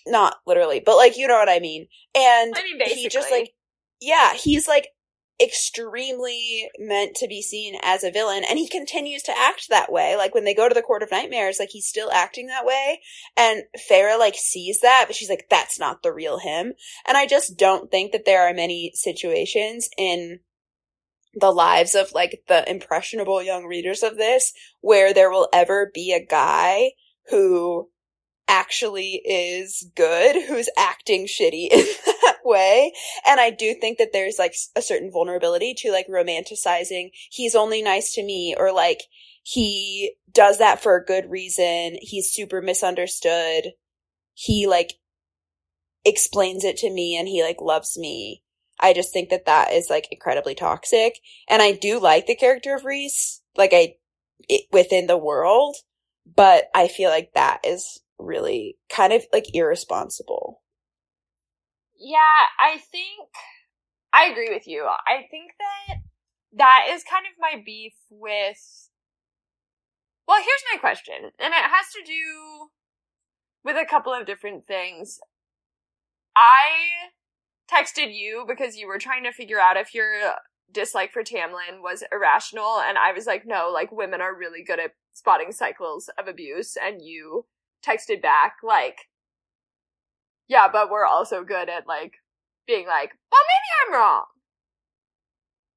not 0.07 0.37
literally, 0.47 0.83
but 0.85 0.97
like 0.97 1.17
you 1.17 1.29
know 1.29 1.39
what 1.39 1.49
I 1.49 1.61
mean. 1.61 1.87
And 2.17 2.55
I 2.57 2.63
mean, 2.63 2.79
basically. 2.79 3.03
he 3.03 3.09
just 3.09 3.31
like 3.31 3.53
yeah, 4.01 4.35
he's 4.35 4.69
like 4.69 4.89
extremely 5.41 6.69
meant 6.79 7.15
to 7.15 7.29
be 7.29 7.41
seen 7.41 7.79
as 7.83 8.03
a 8.03 8.11
villain 8.11 8.43
and 8.49 8.59
he 8.59 8.69
continues 8.69 9.23
to 9.23 9.39
act 9.39 9.69
that 9.69 9.93
way. 9.93 10.17
Like 10.17 10.35
when 10.35 10.45
they 10.45 10.55
go 10.55 10.69
to 10.69 10.75
the 10.75 10.83
court 10.83 11.03
of 11.03 11.11
nightmares 11.11 11.59
like 11.61 11.71
he's 11.71 11.87
still 11.87 12.11
acting 12.11 12.49
that 12.49 12.67
way 12.67 13.01
and 13.37 13.63
Feyre 13.89 14.19
like 14.19 14.35
sees 14.37 14.81
that 14.81 15.05
but 15.07 15.15
she's 15.15 15.31
like 15.31 15.47
that's 15.49 15.79
not 15.79 16.03
the 16.03 16.13
real 16.13 16.39
him. 16.39 16.75
And 17.07 17.17
I 17.17 17.27
just 17.27 17.57
don't 17.57 17.91
think 17.91 18.13
that 18.13 18.25
there 18.25 18.49
are 18.49 18.55
many 18.55 18.93
situations 18.95 19.89
in 19.97 20.41
the 21.35 21.53
lives 21.53 21.95
of 21.95 22.13
like 22.13 22.43
the 22.49 22.69
impressionable 22.69 23.43
young 23.43 23.65
readers 23.65 24.03
of 24.03 24.17
this 24.17 24.53
where 24.81 25.15
there 25.15 25.31
will 25.31 25.49
ever 25.53 25.91
be 25.95 26.13
a 26.13 26.25
guy 26.25 26.93
who 27.31 27.89
actually 28.49 29.21
is 29.25 29.89
good 29.95 30.43
who's 30.49 30.71
acting 30.77 31.27
shitty 31.27 31.69
way. 32.49 32.93
And 33.27 33.39
I 33.41 33.51
do 33.51 33.75
think 33.75 33.99
that 33.99 34.11
there's 34.13 34.39
like 34.39 34.55
a 34.75 34.83
certain 34.83 35.11
vulnerability 35.13 35.75
to 35.79 35.93
like 35.93 36.09
romanticizing 36.09 37.11
he's 37.31 37.55
only 37.55 37.83
nice 37.83 38.13
to 38.15 38.23
me 38.23 38.55
or 38.59 38.73
like 38.73 39.03
he 39.43 40.15
does 40.33 40.59
that 40.59 40.83
for 40.83 40.97
a 40.97 41.05
good 41.05 41.31
reason. 41.31 41.97
He's 42.01 42.31
super 42.31 42.61
misunderstood. 42.61 43.73
He 44.35 44.67
like 44.67 44.95
explains 46.05 46.65
it 46.65 46.77
to 46.79 46.91
me 46.91 47.17
and 47.17 47.29
he 47.29 47.43
like 47.43 47.61
loves 47.61 47.97
me. 47.99 48.43
I 48.81 48.93
just 48.93 49.13
think 49.13 49.31
that 49.31 49.47
that 49.47 49.73
is 49.73 49.89
like 49.91 50.09
incredibly 50.11 50.55
toxic. 50.55 51.19
And 51.49 51.63
I 51.63 51.73
do 51.73 51.99
like 51.99 52.27
the 52.27 52.37
character 52.37 52.75
of 52.75 52.85
Rhys, 52.85 53.43
like 53.57 53.71
I, 53.73 53.95
it, 54.49 54.67
within 54.73 55.07
the 55.07 55.19
world, 55.19 55.77
but 56.37 56.65
I 56.75 56.89
feel 56.89 57.11
like 57.11 57.33
that 57.35 57.61
is 57.65 58.01
really 58.19 58.77
kind 58.89 59.13
of 59.13 59.25
like 59.33 59.47
irresponsible. 59.55 60.61
Yeah, 61.99 62.47
I 62.59 62.79
think 62.79 63.29
I 64.13 64.27
agree 64.27 64.49
with 64.51 64.67
you. 64.67 64.87
I 64.87 65.27
think 65.31 65.53
that 65.59 65.99
that 66.57 66.87
is 66.91 67.03
kind 67.05 67.27
of 67.27 67.33
my 67.39 67.61
beef 67.65 67.95
with. 68.11 68.89
Well, 70.27 70.39
here's 70.39 70.65
my 70.73 70.79
question, 70.79 71.31
and 71.39 71.55
it 71.55 71.71
has 71.71 71.87
to 71.95 72.03
do 72.07 72.69
with 73.65 73.77
a 73.77 73.89
couple 73.89 74.13
of 74.13 74.27
different 74.27 74.67
things. 74.67 75.19
I 76.37 77.11
texted 77.71 78.15
you 78.15 78.45
because 78.47 78.77
you 78.77 78.87
were 78.87 78.99
trying 78.99 79.25
to 79.25 79.33
figure 79.33 79.59
out 79.59 79.77
if 79.77 79.95
your 79.95 80.35
dislike 80.71 81.13
for 81.13 81.23
Tamlin 81.23 81.83
was 81.83 82.05
irrational, 82.13 82.81
and 82.81 82.97
I 82.99 83.13
was 83.13 83.27
like, 83.27 83.45
no, 83.47 83.71
like 83.73 83.91
women 83.91 84.21
are 84.21 84.37
really 84.37 84.63
good 84.63 84.79
at 84.79 84.93
spotting 85.15 85.51
cycles 85.51 86.11
of 86.19 86.29
abuse, 86.29 86.77
and 86.81 87.03
you 87.03 87.47
texted 87.87 88.23
back 88.23 88.57
like, 88.63 88.99
yeah, 90.49 90.69
but 90.73 90.91
we're 90.91 91.07
also 91.07 91.45
good 91.45 91.69
at 91.69 91.87
like 91.87 92.15
being 92.67 92.87
like, 92.87 93.13
well, 93.31 93.43
maybe 93.47 93.97
I'm 93.97 94.01
wrong. 94.01 94.25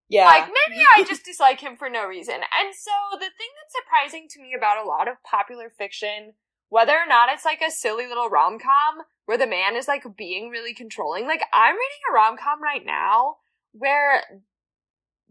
Yeah. 0.09 0.25
Like 0.25 0.47
maybe 0.47 0.83
I 0.97 1.03
just 1.07 1.25
dislike 1.25 1.61
him 1.61 1.77
for 1.77 1.89
no 1.89 2.05
reason. 2.05 2.35
And 2.35 2.75
so 2.75 2.91
the 3.13 3.19
thing 3.19 3.51
that's 3.57 3.75
surprising 3.75 4.27
to 4.31 4.41
me 4.41 4.53
about 4.57 4.83
a 4.83 4.87
lot 4.87 5.07
of 5.07 5.23
popular 5.23 5.69
fiction, 5.69 6.33
whether 6.69 6.93
or 6.93 7.07
not 7.07 7.29
it's 7.31 7.45
like 7.45 7.61
a 7.61 7.71
silly 7.71 8.07
little 8.07 8.29
rom 8.29 8.59
com 8.59 9.05
where 9.25 9.37
the 9.37 9.47
man 9.47 9.75
is 9.75 9.87
like 9.87 10.03
being 10.17 10.49
really 10.49 10.73
controlling, 10.73 11.27
like 11.27 11.43
I'm 11.53 11.75
reading 11.75 12.03
a 12.09 12.13
rom 12.13 12.37
com 12.37 12.61
right 12.61 12.85
now 12.85 13.37
where 13.73 14.23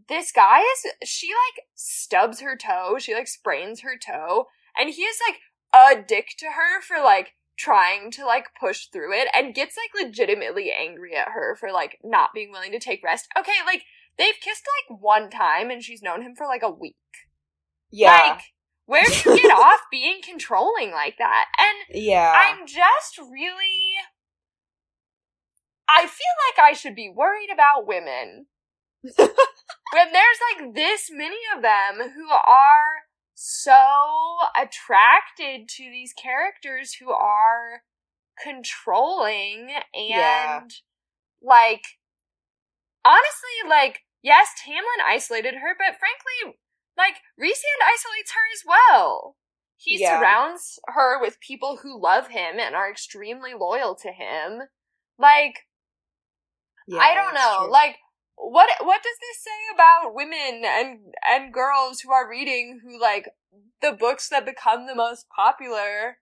this 0.09 0.33
guy 0.33 0.61
is 0.61 1.09
she 1.09 1.29
like 1.29 1.65
stubs 1.75 2.41
her 2.41 2.57
toe, 2.57 2.97
she 2.99 3.15
like 3.15 3.29
sprains 3.29 3.81
her 3.81 3.97
toe, 3.99 4.47
and 4.79 4.91
he 4.91 5.03
is 5.03 5.19
like 5.29 5.39
a 5.73 6.03
dick 6.03 6.31
to 6.39 6.47
her 6.47 6.81
for 6.81 7.03
like 7.03 7.35
trying 7.61 8.11
to 8.11 8.25
like 8.25 8.47
push 8.59 8.87
through 8.87 9.13
it 9.13 9.29
and 9.35 9.55
gets 9.55 9.77
like 9.77 10.07
legitimately 10.07 10.73
angry 10.73 11.15
at 11.15 11.29
her 11.29 11.57
for 11.57 11.71
like 11.71 11.99
not 12.03 12.31
being 12.35 12.51
willing 12.51 12.73
to 12.73 12.79
take 12.79 13.05
rest. 13.05 13.29
Okay, 13.39 13.53
like 13.67 13.83
they've 14.17 14.41
kissed 14.41 14.65
like 14.89 15.01
one 15.01 15.29
time 15.29 15.71
and 15.71 15.83
she's 15.83 16.03
known 16.03 16.23
him 16.23 16.35
for 16.35 16.47
like 16.47 16.63
a 16.63 16.71
week. 16.71 16.97
Yeah. 17.91 18.33
Like, 18.33 18.43
where 18.87 19.05
do 19.05 19.31
you 19.31 19.43
get 19.43 19.51
off 19.59 19.81
being 19.91 20.21
controlling 20.25 20.91
like 20.91 21.17
that? 21.19 21.47
And 21.59 22.03
yeah. 22.03 22.33
I'm 22.35 22.67
just 22.67 23.19
really 23.19 23.97
I 25.87 26.07
feel 26.07 26.35
like 26.49 26.71
I 26.71 26.73
should 26.73 26.95
be 26.95 27.13
worried 27.15 27.51
about 27.53 27.87
women. 27.87 28.47
when 29.17 30.13
there's 30.13 30.41
like 30.55 30.75
this 30.75 31.11
many 31.13 31.39
of 31.55 31.63
them 31.63 32.11
who 32.15 32.31
are 32.31 33.10
so 33.43 33.73
attracted 34.55 35.67
to 35.67 35.85
these 35.85 36.13
characters 36.13 36.93
who 37.01 37.11
are 37.11 37.83
controlling 38.43 39.71
and 39.95 40.11
Yeah. 40.11 40.61
like 41.43 41.83
honestly 43.03 43.69
like 43.69 44.01
yes 44.23 44.49
Tamlin 44.63 45.03
isolated 45.07 45.55
her 45.55 45.75
but 45.79 45.97
frankly 45.99 46.59
like 46.99 47.15
Rhysand 47.41 47.81
isolates 47.83 48.33
her 48.33 48.41
as 48.55 48.63
well. 48.67 49.37
He 49.79 49.97
Yeah. 49.97 50.19
surrounds 50.19 50.79
her 50.89 51.19
with 51.19 51.41
people 51.41 51.79
who 51.83 51.99
love 51.99 52.29
him 52.29 52.59
and 52.61 52.75
are 52.75 52.91
extremely 52.91 53.55
loyal 53.55 53.95
to 53.97 54.09
him. 54.13 54.63
Like 55.19 55.61
Yeah, 56.87 57.01
I 57.01 57.15
don't 57.15 57.35
know. 57.35 57.57
true. 57.57 57.71
Like 57.71 57.97
what 58.37 58.69
what 58.83 59.03
does 59.03 59.17
this 59.21 59.43
say 59.45 59.75
about 59.75 60.15
women 60.15 60.63
and 60.65 60.99
and 61.29 61.53
girls 61.53 62.01
who 62.01 62.11
are 62.13 62.29
reading 62.29 62.81
who 62.83 63.01
like 63.01 63.29
the 63.83 63.93
books 63.93 64.29
that 64.29 64.45
become 64.47 64.87
the 64.87 64.95
most 64.95 65.27
popular 65.35 66.19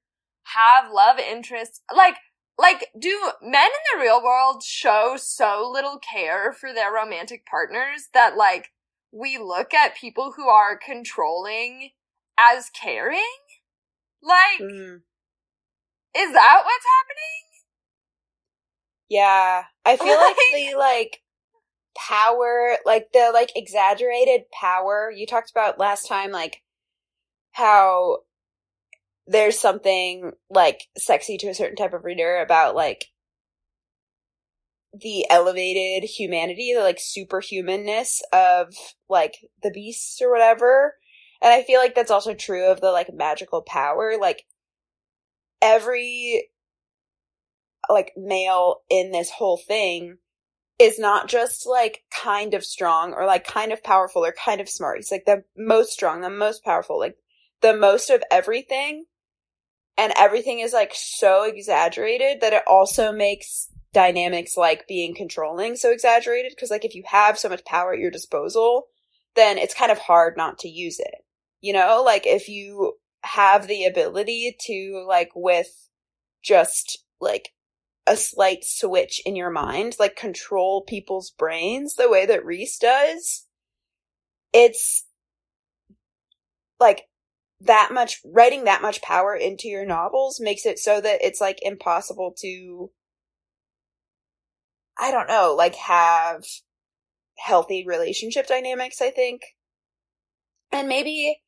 have 0.55 0.91
love 0.93 1.19
interests? 1.19 1.83
Like 1.95 2.17
like 2.59 2.89
do 2.99 3.31
men 3.41 3.67
in 3.67 3.99
the 3.99 4.03
real 4.03 4.23
world 4.23 4.63
show 4.65 5.15
so 5.17 5.69
little 5.73 5.99
care 5.99 6.53
for 6.53 6.73
their 6.73 6.93
romantic 6.93 7.47
partners 7.47 8.09
that 8.15 8.37
like 8.37 8.71
we 9.13 9.39
look 9.39 9.73
at 9.73 9.97
people 9.97 10.33
who 10.37 10.49
are 10.49 10.77
controlling 10.77 11.91
as 12.39 12.71
caring? 12.71 13.23
Like 14.23 14.61
Mm. 14.61 15.03
is 16.17 16.33
that 16.33 16.63
what's 16.65 16.85
happening? 16.99 17.45
Yeah. 19.09 19.65
I 19.85 19.97
feel 19.97 20.17
like 20.17 20.37
Like- 20.53 20.53
the 20.53 20.75
like 20.77 21.21
power, 21.99 22.77
like 22.87 23.13
the 23.13 23.31
like 23.33 23.53
exaggerated 23.57 24.43
power 24.53 25.11
you 25.15 25.27
talked 25.27 25.51
about 25.51 25.79
last 25.79 26.07
time, 26.07 26.31
like 26.31 26.63
how 27.53 28.19
there's 29.27 29.59
something 29.59 30.33
like 30.49 30.85
sexy 30.97 31.37
to 31.39 31.49
a 31.49 31.55
certain 31.55 31.77
type 31.77 31.93
of 31.93 32.05
reader 32.05 32.39
about 32.39 32.75
like 32.75 33.07
the 34.99 35.29
elevated 35.29 36.09
humanity, 36.09 36.73
the 36.75 36.83
like 36.83 36.99
superhumanness 36.99 38.21
of 38.33 38.75
like 39.09 39.37
the 39.63 39.71
beasts 39.71 40.21
or 40.23 40.31
whatever. 40.31 40.95
And 41.43 41.53
I 41.53 41.63
feel 41.63 41.81
like 41.81 41.95
that's 41.95 42.11
also 42.11 42.35
true 42.35 42.71
of 42.71 42.81
the 42.81 42.91
like 42.91 43.13
magical 43.13 43.63
power. 43.63 44.15
Like 44.19 44.45
every 45.61 46.49
like 47.91 48.13
male 48.17 48.79
in 48.89 49.13
this 49.13 49.31
whole 49.31 49.57
thing 49.57 50.19
is 50.79 50.99
not 50.99 51.29
just 51.29 51.67
like 51.67 52.05
kind 52.11 52.55
of 52.55 52.65
strong 52.65 53.13
or 53.13 53.27
like 53.27 53.45
kind 53.45 53.73
of 53.73 53.83
powerful 53.83 54.25
or 54.25 54.33
kind 54.33 54.61
of 54.61 54.69
smart. 54.69 54.99
He's 54.99 55.11
like 55.11 55.25
the 55.25 55.45
most 55.57 55.91
strong, 55.91 56.21
the 56.21 56.31
most 56.31 56.65
powerful, 56.65 56.99
like 56.99 57.17
the 57.61 57.77
most 57.77 58.11
of 58.11 58.23
everything. 58.31 59.07
And 59.97 60.13
everything 60.17 60.61
is 60.61 60.73
like 60.73 60.93
so 60.95 61.43
exaggerated 61.43 62.41
that 62.41 62.53
it 62.53 62.63
also 62.69 63.11
makes 63.11 63.69
dynamics 63.93 64.57
like 64.57 64.87
being 64.87 65.15
controlling 65.15 65.75
so 65.75 65.91
exaggerated. 65.91 66.57
Cause 66.59 66.71
like 66.71 66.85
if 66.85 66.95
you 66.95 67.03
have 67.07 67.39
so 67.39 67.49
much 67.49 67.65
power 67.65 67.95
at 67.95 67.99
your 67.99 68.13
disposal, 68.13 68.85
then 69.35 69.59
it's 69.59 69.75
kind 69.75 69.91
of 69.91 69.99
hard 69.99 70.37
not 70.37 70.59
to 70.59 70.69
use 70.69 71.01
it. 71.01 71.25
You 71.61 71.73
know, 71.73 72.03
like 72.05 72.27
if 72.27 72.49
you 72.49 72.95
have 73.23 73.67
the 73.67 73.85
ability 73.85 74.57
to 74.67 75.05
like 75.09 75.31
with 75.35 75.89
just 76.43 77.05
like 77.21 77.51
a 78.09 78.17
slight 78.17 78.65
switch 78.65 79.21
in 79.25 79.37
your 79.37 79.51
mind, 79.51 79.97
like 79.99 80.17
control 80.17 80.83
people's 80.83 81.31
brains 81.31 81.95
the 81.95 82.09
way 82.09 82.27
that 82.27 82.45
Rhys 82.45 82.79
does, 82.79 83.47
it's 84.53 85.07
like 86.81 87.03
that 87.61 87.91
much 87.93 88.21
writing 88.25 88.65
that 88.65 88.83
much 88.83 89.03
power 89.03 89.35
into 89.35 89.69
your 89.69 89.85
novels 89.85 90.41
makes 90.41 90.65
it 90.65 90.79
so 90.79 91.01
that 91.01 91.21
it's 91.23 91.41
like 91.41 91.59
impossible 91.63 92.35
to 92.39 92.91
I 94.99 95.11
don't 95.13 95.29
know, 95.29 95.55
like 95.57 95.77
have 95.77 96.45
healthy 97.37 97.85
relationship 97.87 98.47
dynamics, 98.49 99.01
I 99.01 99.11
think. 99.11 99.43
And 100.73 100.89
maybe 100.89 101.41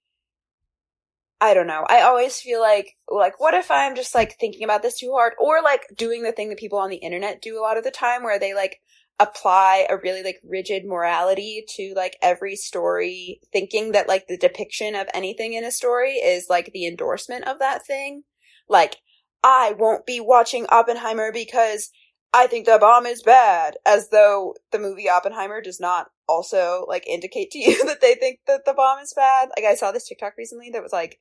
I 1.40 1.54
don't 1.54 1.66
know. 1.66 1.86
I 1.88 2.02
always 2.02 2.38
feel 2.38 2.60
like 2.60 2.96
like 3.08 3.40
what 3.40 3.54
if 3.54 3.70
I'm 3.70 3.96
just 3.96 4.14
like 4.14 4.38
thinking 4.38 4.62
about 4.62 4.82
this 4.82 4.98
too 4.98 5.12
hard 5.12 5.32
or 5.38 5.62
like 5.62 5.86
doing 5.96 6.22
the 6.22 6.32
thing 6.32 6.50
that 6.50 6.58
people 6.58 6.78
on 6.78 6.90
the 6.90 6.96
internet 6.96 7.40
do 7.40 7.58
a 7.58 7.62
lot 7.62 7.78
of 7.78 7.84
the 7.84 7.90
time 7.90 8.22
where 8.22 8.38
they 8.38 8.52
like 8.52 8.80
apply 9.18 9.86
a 9.88 9.96
really 9.96 10.22
like 10.22 10.40
rigid 10.44 10.84
morality 10.84 11.64
to 11.76 11.92
like 11.96 12.16
every 12.22 12.56
story 12.56 13.40
thinking 13.52 13.92
that 13.92 14.08
like 14.08 14.26
the 14.26 14.36
depiction 14.36 14.94
of 14.94 15.08
anything 15.14 15.54
in 15.54 15.64
a 15.64 15.70
story 15.70 16.12
is 16.12 16.46
like 16.50 16.70
the 16.72 16.86
endorsement 16.86 17.46
of 17.46 17.58
that 17.58 17.86
thing. 17.86 18.22
Like 18.68 18.96
I 19.42 19.74
won't 19.78 20.04
be 20.04 20.20
watching 20.20 20.66
Oppenheimer 20.68 21.32
because 21.32 21.90
I 22.32 22.46
think 22.46 22.66
the 22.66 22.78
bomb 22.78 23.06
is 23.06 23.22
bad 23.22 23.76
as 23.86 24.10
though 24.10 24.54
the 24.72 24.78
movie 24.78 25.08
Oppenheimer 25.08 25.60
does 25.62 25.80
not 25.80 26.08
also 26.28 26.84
like 26.86 27.06
indicate 27.06 27.50
to 27.52 27.58
you 27.62 27.84
that 27.86 28.02
they 28.02 28.14
think 28.14 28.40
that 28.46 28.66
the 28.66 28.74
bomb 28.74 28.98
is 28.98 29.14
bad. 29.14 29.48
Like 29.56 29.64
I 29.64 29.74
saw 29.74 29.90
this 29.90 30.06
TikTok 30.06 30.34
recently 30.36 30.68
that 30.72 30.82
was 30.82 30.92
like 30.92 31.18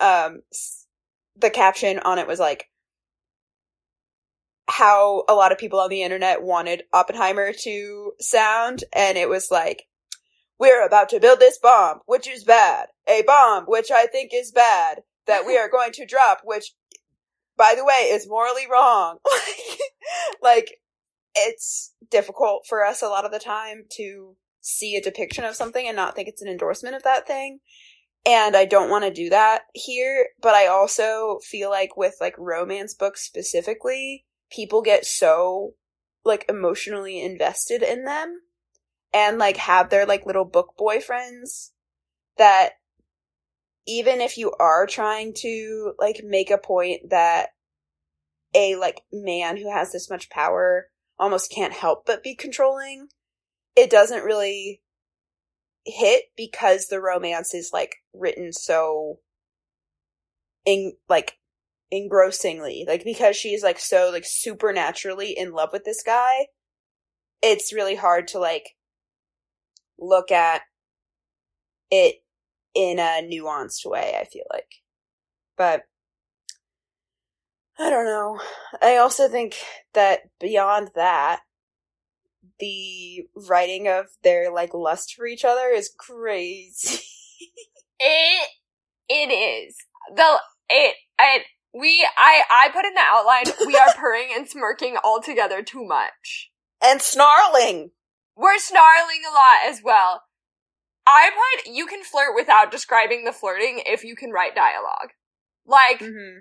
um, 0.00 0.42
the 1.36 1.50
caption 1.50 1.98
on 2.00 2.18
it 2.18 2.26
was 2.26 2.38
like, 2.38 2.68
how 4.68 5.24
a 5.28 5.34
lot 5.34 5.52
of 5.52 5.58
people 5.58 5.80
on 5.80 5.90
the 5.90 6.02
internet 6.02 6.42
wanted 6.42 6.84
Oppenheimer 6.92 7.52
to 7.52 8.12
sound, 8.20 8.84
and 8.92 9.18
it 9.18 9.28
was 9.28 9.50
like, 9.50 9.84
we're 10.58 10.86
about 10.86 11.08
to 11.10 11.20
build 11.20 11.40
this 11.40 11.58
bomb, 11.58 12.00
which 12.06 12.28
is 12.28 12.44
bad. 12.44 12.86
A 13.08 13.22
bomb, 13.22 13.64
which 13.64 13.90
I 13.90 14.06
think 14.06 14.30
is 14.32 14.52
bad, 14.52 15.02
that 15.26 15.44
we 15.44 15.58
are 15.58 15.68
going 15.72 15.92
to 15.92 16.06
drop, 16.06 16.40
which, 16.44 16.72
by 17.56 17.74
the 17.76 17.84
way, 17.84 18.10
is 18.12 18.28
morally 18.28 18.66
wrong. 18.70 19.18
like, 20.42 20.78
it's 21.34 21.92
difficult 22.10 22.64
for 22.68 22.84
us 22.84 23.02
a 23.02 23.08
lot 23.08 23.24
of 23.24 23.32
the 23.32 23.38
time 23.38 23.84
to 23.96 24.36
see 24.60 24.96
a 24.96 25.02
depiction 25.02 25.44
of 25.44 25.56
something 25.56 25.86
and 25.86 25.96
not 25.96 26.14
think 26.14 26.28
it's 26.28 26.42
an 26.42 26.48
endorsement 26.48 26.94
of 26.94 27.02
that 27.02 27.26
thing. 27.26 27.58
And 28.24 28.56
I 28.56 28.66
don't 28.66 28.90
want 28.90 29.04
to 29.04 29.12
do 29.12 29.30
that 29.30 29.62
here, 29.74 30.28
but 30.40 30.54
I 30.54 30.66
also 30.68 31.40
feel 31.42 31.70
like 31.70 31.96
with 31.96 32.14
like 32.20 32.36
romance 32.38 32.94
books 32.94 33.22
specifically, 33.24 34.24
people 34.50 34.82
get 34.82 35.04
so 35.04 35.74
like 36.24 36.44
emotionally 36.48 37.20
invested 37.20 37.82
in 37.82 38.04
them 38.04 38.42
and 39.12 39.38
like 39.38 39.56
have 39.56 39.90
their 39.90 40.06
like 40.06 40.26
little 40.26 40.44
book 40.44 40.74
boyfriends 40.78 41.70
that 42.38 42.74
even 43.86 44.20
if 44.20 44.38
you 44.38 44.52
are 44.60 44.86
trying 44.86 45.34
to 45.34 45.94
like 45.98 46.22
make 46.24 46.50
a 46.50 46.58
point 46.58 47.10
that 47.10 47.50
a 48.54 48.76
like 48.76 49.02
man 49.12 49.56
who 49.56 49.70
has 49.70 49.92
this 49.92 50.08
much 50.08 50.30
power 50.30 50.88
almost 51.18 51.50
can't 51.50 51.72
help 51.72 52.06
but 52.06 52.22
be 52.22 52.34
controlling, 52.34 53.08
it 53.74 53.90
doesn't 53.90 54.24
really 54.24 54.81
hit 55.84 56.24
because 56.36 56.86
the 56.86 57.00
romance 57.00 57.54
is 57.54 57.70
like 57.72 57.96
written 58.14 58.52
so 58.52 59.18
in 60.64 60.92
like 61.08 61.38
engrossingly. 61.90 62.84
Like 62.86 63.04
because 63.04 63.36
she's 63.36 63.62
like 63.62 63.78
so 63.78 64.10
like 64.12 64.24
supernaturally 64.26 65.32
in 65.36 65.52
love 65.52 65.70
with 65.72 65.84
this 65.84 66.02
guy 66.04 66.46
it's 67.42 67.72
really 67.72 67.96
hard 67.96 68.28
to 68.28 68.38
like 68.38 68.76
look 69.98 70.30
at 70.30 70.62
it 71.90 72.16
in 72.74 72.98
a 72.98 73.20
nuanced 73.22 73.84
way 73.84 74.16
i 74.18 74.24
feel 74.24 74.44
like. 74.50 74.70
But 75.58 75.82
i 77.78 77.90
don't 77.90 78.06
know. 78.06 78.40
I 78.80 78.96
also 78.96 79.28
think 79.28 79.56
that 79.94 80.20
beyond 80.40 80.90
that 80.94 81.40
the 82.58 83.26
writing 83.48 83.88
of 83.88 84.06
their 84.22 84.52
like 84.52 84.74
lust 84.74 85.14
for 85.14 85.26
each 85.26 85.44
other 85.44 85.68
is 85.68 85.90
crazy. 85.96 87.02
it 88.00 88.48
it 89.08 89.32
is. 89.32 89.76
The 90.14 90.38
it 90.68 90.96
it 91.18 91.42
we 91.74 92.06
I 92.16 92.42
I 92.50 92.68
put 92.72 92.84
in 92.84 92.94
the 92.94 93.00
outline 93.00 93.66
we 93.66 93.76
are 93.76 93.94
purring 93.96 94.28
and 94.34 94.48
smirking 94.48 94.96
all 95.02 95.20
together 95.20 95.62
too 95.62 95.84
much. 95.84 96.50
And 96.82 97.00
snarling. 97.00 97.90
We're 98.36 98.58
snarling 98.58 99.22
a 99.28 99.34
lot 99.34 99.70
as 99.70 99.80
well. 99.84 100.22
I 101.06 101.30
put 101.30 101.72
you 101.72 101.86
can 101.86 102.02
flirt 102.02 102.34
without 102.34 102.70
describing 102.70 103.24
the 103.24 103.32
flirting 103.32 103.82
if 103.86 104.04
you 104.04 104.16
can 104.16 104.30
write 104.30 104.54
dialogue. 104.54 105.10
Like 105.66 106.00
mm-hmm. 106.00 106.40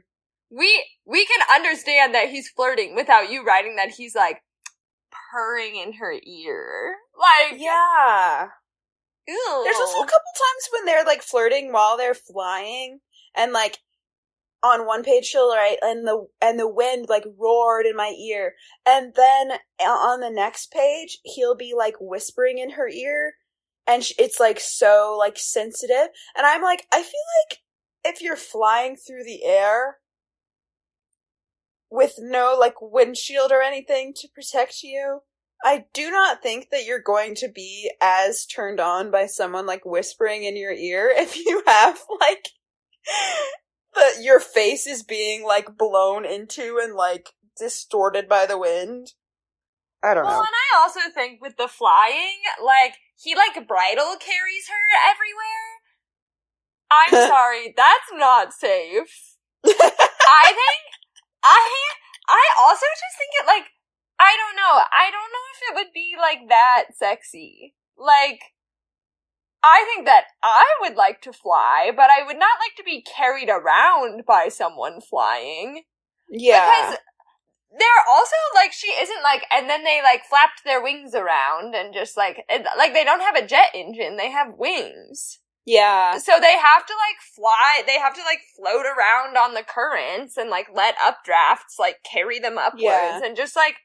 we 0.49 0.85
we 1.05 1.25
can 1.25 1.45
understand 1.53 2.13
that 2.15 2.29
he's 2.29 2.49
flirting 2.49 2.95
without 2.95 3.31
you 3.31 3.43
writing 3.43 3.75
that 3.77 3.91
he's 3.91 4.15
like 4.15 4.41
purring 5.31 5.75
in 5.75 5.93
her 5.93 6.13
ear. 6.13 6.95
Like 7.17 7.59
Yeah. 7.59 8.47
Ew. 9.27 9.61
There's 9.63 9.77
also 9.77 9.99
a 9.99 10.05
couple 10.05 10.31
times 10.35 10.69
when 10.73 10.85
they're 10.85 11.05
like 11.05 11.21
flirting 11.21 11.71
while 11.71 11.97
they're 11.97 12.15
flying 12.15 12.99
and 13.35 13.53
like 13.53 13.77
on 14.63 14.85
one 14.85 15.03
page 15.03 15.25
she'll 15.25 15.53
write 15.53 15.77
and 15.81 16.07
the 16.07 16.27
and 16.41 16.59
the 16.59 16.67
wind 16.67 17.07
like 17.09 17.25
roared 17.37 17.85
in 17.85 17.95
my 17.95 18.09
ear 18.09 18.53
and 18.85 19.13
then 19.15 19.57
on 19.79 20.19
the 20.19 20.29
next 20.29 20.71
page 20.71 21.17
he'll 21.23 21.55
be 21.55 21.73
like 21.75 21.95
whispering 21.99 22.59
in 22.59 22.71
her 22.71 22.87
ear 22.87 23.33
and 23.87 24.03
it's 24.19 24.39
like 24.39 24.59
so 24.59 25.15
like 25.17 25.37
sensitive 25.37 26.09
and 26.37 26.45
i'm 26.45 26.61
like 26.61 26.85
i 26.93 27.01
feel 27.01 27.21
like 27.49 27.59
if 28.03 28.21
you're 28.21 28.35
flying 28.35 28.95
through 28.95 29.23
the 29.23 29.43
air 29.43 29.97
with 31.91 32.15
no 32.17 32.55
like 32.57 32.81
windshield 32.81 33.51
or 33.51 33.61
anything 33.61 34.13
to 34.15 34.27
protect 34.33 34.81
you. 34.81 35.19
I 35.63 35.85
do 35.93 36.09
not 36.09 36.41
think 36.41 36.69
that 36.71 36.85
you're 36.85 37.01
going 37.01 37.35
to 37.35 37.47
be 37.47 37.91
as 38.01 38.45
turned 38.47 38.79
on 38.79 39.11
by 39.11 39.27
someone 39.27 39.67
like 39.67 39.85
whispering 39.85 40.43
in 40.43 40.57
your 40.57 40.71
ear 40.71 41.11
if 41.15 41.37
you 41.37 41.61
have 41.67 42.01
like 42.19 42.47
that 43.93 44.21
your 44.21 44.39
face 44.39 44.87
is 44.87 45.03
being 45.03 45.43
like 45.43 45.77
blown 45.77 46.25
into 46.25 46.79
and 46.81 46.95
like 46.95 47.29
distorted 47.59 48.27
by 48.27 48.45
the 48.45 48.57
wind. 48.57 49.13
I 50.03 50.15
don't 50.15 50.23
well, 50.23 50.33
know. 50.33 50.39
Well, 50.39 50.47
and 50.47 50.55
I 50.73 50.81
also 50.81 50.99
think 51.13 51.41
with 51.41 51.57
the 51.57 51.67
flying, 51.67 52.39
like 52.63 52.95
he 53.21 53.35
like 53.35 53.67
bridle 53.67 54.15
carries 54.19 54.67
her 54.69 55.11
everywhere. 55.11 55.81
I'm 56.89 57.29
sorry, 57.29 57.73
that's 57.75 58.11
not 58.13 58.53
safe. 58.53 59.35
I 59.65 60.45
think 60.47 61.00
I 61.43 61.69
I 62.27 62.43
also 62.59 62.85
just 62.85 63.17
think 63.17 63.31
it 63.41 63.47
like 63.47 63.71
I 64.19 64.37
don't 64.37 64.55
know. 64.55 64.83
I 64.93 65.09
don't 65.09 65.31
know 65.33 65.45
if 65.53 65.59
it 65.69 65.75
would 65.75 65.93
be 65.93 66.15
like 66.19 66.49
that 66.49 66.93
sexy. 66.93 67.75
Like 67.97 68.41
I 69.63 69.85
think 69.93 70.05
that 70.05 70.25
I 70.43 70.65
would 70.81 70.95
like 70.95 71.21
to 71.21 71.33
fly, 71.33 71.91
but 71.95 72.09
I 72.09 72.25
would 72.25 72.37
not 72.37 72.57
like 72.59 72.75
to 72.77 72.83
be 72.83 73.03
carried 73.03 73.49
around 73.49 74.25
by 74.25 74.49
someone 74.49 75.01
flying. 75.01 75.83
Yeah. 76.29 76.89
Because 76.89 76.97
they're 77.77 78.05
also 78.09 78.35
like 78.55 78.73
she 78.73 78.87
isn't 78.87 79.23
like 79.23 79.45
and 79.51 79.69
then 79.69 79.83
they 79.83 80.01
like 80.03 80.25
flapped 80.25 80.63
their 80.65 80.83
wings 80.83 81.15
around 81.15 81.73
and 81.73 81.93
just 81.93 82.17
like 82.17 82.43
it, 82.49 82.65
like 82.77 82.93
they 82.93 83.03
don't 83.03 83.21
have 83.21 83.35
a 83.35 83.45
jet 83.45 83.69
engine, 83.73 84.17
they 84.17 84.31
have 84.31 84.55
wings. 84.57 85.39
Yeah. 85.65 86.17
So 86.17 86.33
they 86.41 86.57
have 86.57 86.85
to 86.85 86.93
like 86.93 87.21
fly, 87.35 87.83
they 87.85 87.99
have 87.99 88.15
to 88.15 88.21
like 88.21 88.39
float 88.55 88.85
around 88.85 89.37
on 89.37 89.53
the 89.53 89.63
currents 89.63 90.37
and 90.37 90.49
like 90.49 90.67
let 90.73 90.95
updrafts 90.97 91.77
like 91.79 91.97
carry 92.03 92.39
them 92.39 92.57
upwards 92.57 92.83
yeah. 92.83 93.21
and 93.23 93.35
just 93.35 93.55
like 93.55 93.75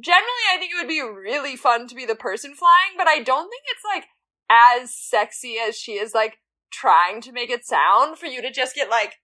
generally 0.00 0.46
I 0.52 0.58
think 0.58 0.72
it 0.72 0.76
would 0.80 0.88
be 0.88 1.02
really 1.02 1.56
fun 1.56 1.86
to 1.88 1.94
be 1.94 2.06
the 2.06 2.14
person 2.14 2.54
flying, 2.54 2.96
but 2.96 3.08
I 3.08 3.22
don't 3.22 3.50
think 3.50 3.62
it's 3.66 3.84
like 3.84 4.04
as 4.50 4.94
sexy 4.94 5.56
as 5.58 5.76
she 5.76 5.92
is 5.92 6.14
like 6.14 6.38
trying 6.72 7.20
to 7.22 7.32
make 7.32 7.50
it 7.50 7.66
sound 7.66 8.18
for 8.18 8.26
you 8.26 8.40
to 8.42 8.50
just 8.50 8.74
get 8.74 8.90
like 8.90 9.16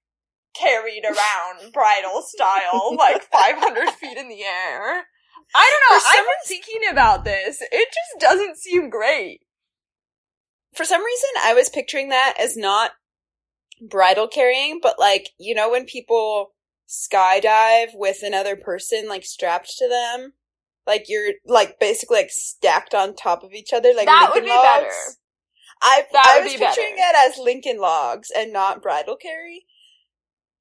carried 0.55 1.05
around 1.05 1.73
bridal 1.73 2.23
style 2.23 2.97
like 2.99 3.23
500 3.25 3.91
feet 4.01 4.18
in 4.18 4.29
the 4.29 4.43
air. 4.43 5.05
I 5.55 5.70
don't 5.70 5.99
know. 5.99 6.09
I've 6.09 6.25
been 6.25 6.47
thinking 6.47 6.91
about 6.91 7.25
this. 7.25 7.61
It 7.61 7.89
just 7.89 8.20
doesn't 8.20 8.57
seem 8.57 8.89
great. 8.89 9.41
For 10.75 10.85
some 10.85 11.05
reason, 11.05 11.29
I 11.43 11.55
was 11.55 11.68
picturing 11.68 12.09
that 12.11 12.35
as 12.41 12.57
not 12.57 12.93
bridal 13.81 14.29
carrying, 14.29 14.81
but 14.83 14.99
like, 14.99 15.31
you 15.39 15.55
know, 15.55 15.70
when 15.70 15.85
people 15.85 16.53
skydive 16.89 17.89
with 17.95 18.23
another 18.23 18.57
person 18.57 19.09
like 19.09 19.25
strapped 19.25 19.73
to 19.79 19.89
them? 19.89 20.33
Like 20.87 21.05
you're 21.09 21.33
like 21.47 21.79
basically 21.79 22.18
like 22.18 22.31
stacked 22.31 22.95
on 22.95 23.14
top 23.14 23.43
of 23.45 23.53
each 23.53 23.73
other, 23.73 23.93
like 23.95 24.07
That 24.07 24.31
would 24.35 24.45
be 24.45 24.51
logs. 24.51 24.62
better. 24.62 25.18
I 25.81 26.03
That 26.12 26.25
I 26.27 26.41
was 26.45 26.53
be 26.53 26.59
picturing 26.59 26.97
better. 26.97 27.16
it 27.16 27.31
as 27.33 27.39
Lincoln 27.39 27.79
logs 27.79 28.31
and 28.35 28.53
not 28.53 28.83
bridal 28.83 29.16
carry. 29.16 29.66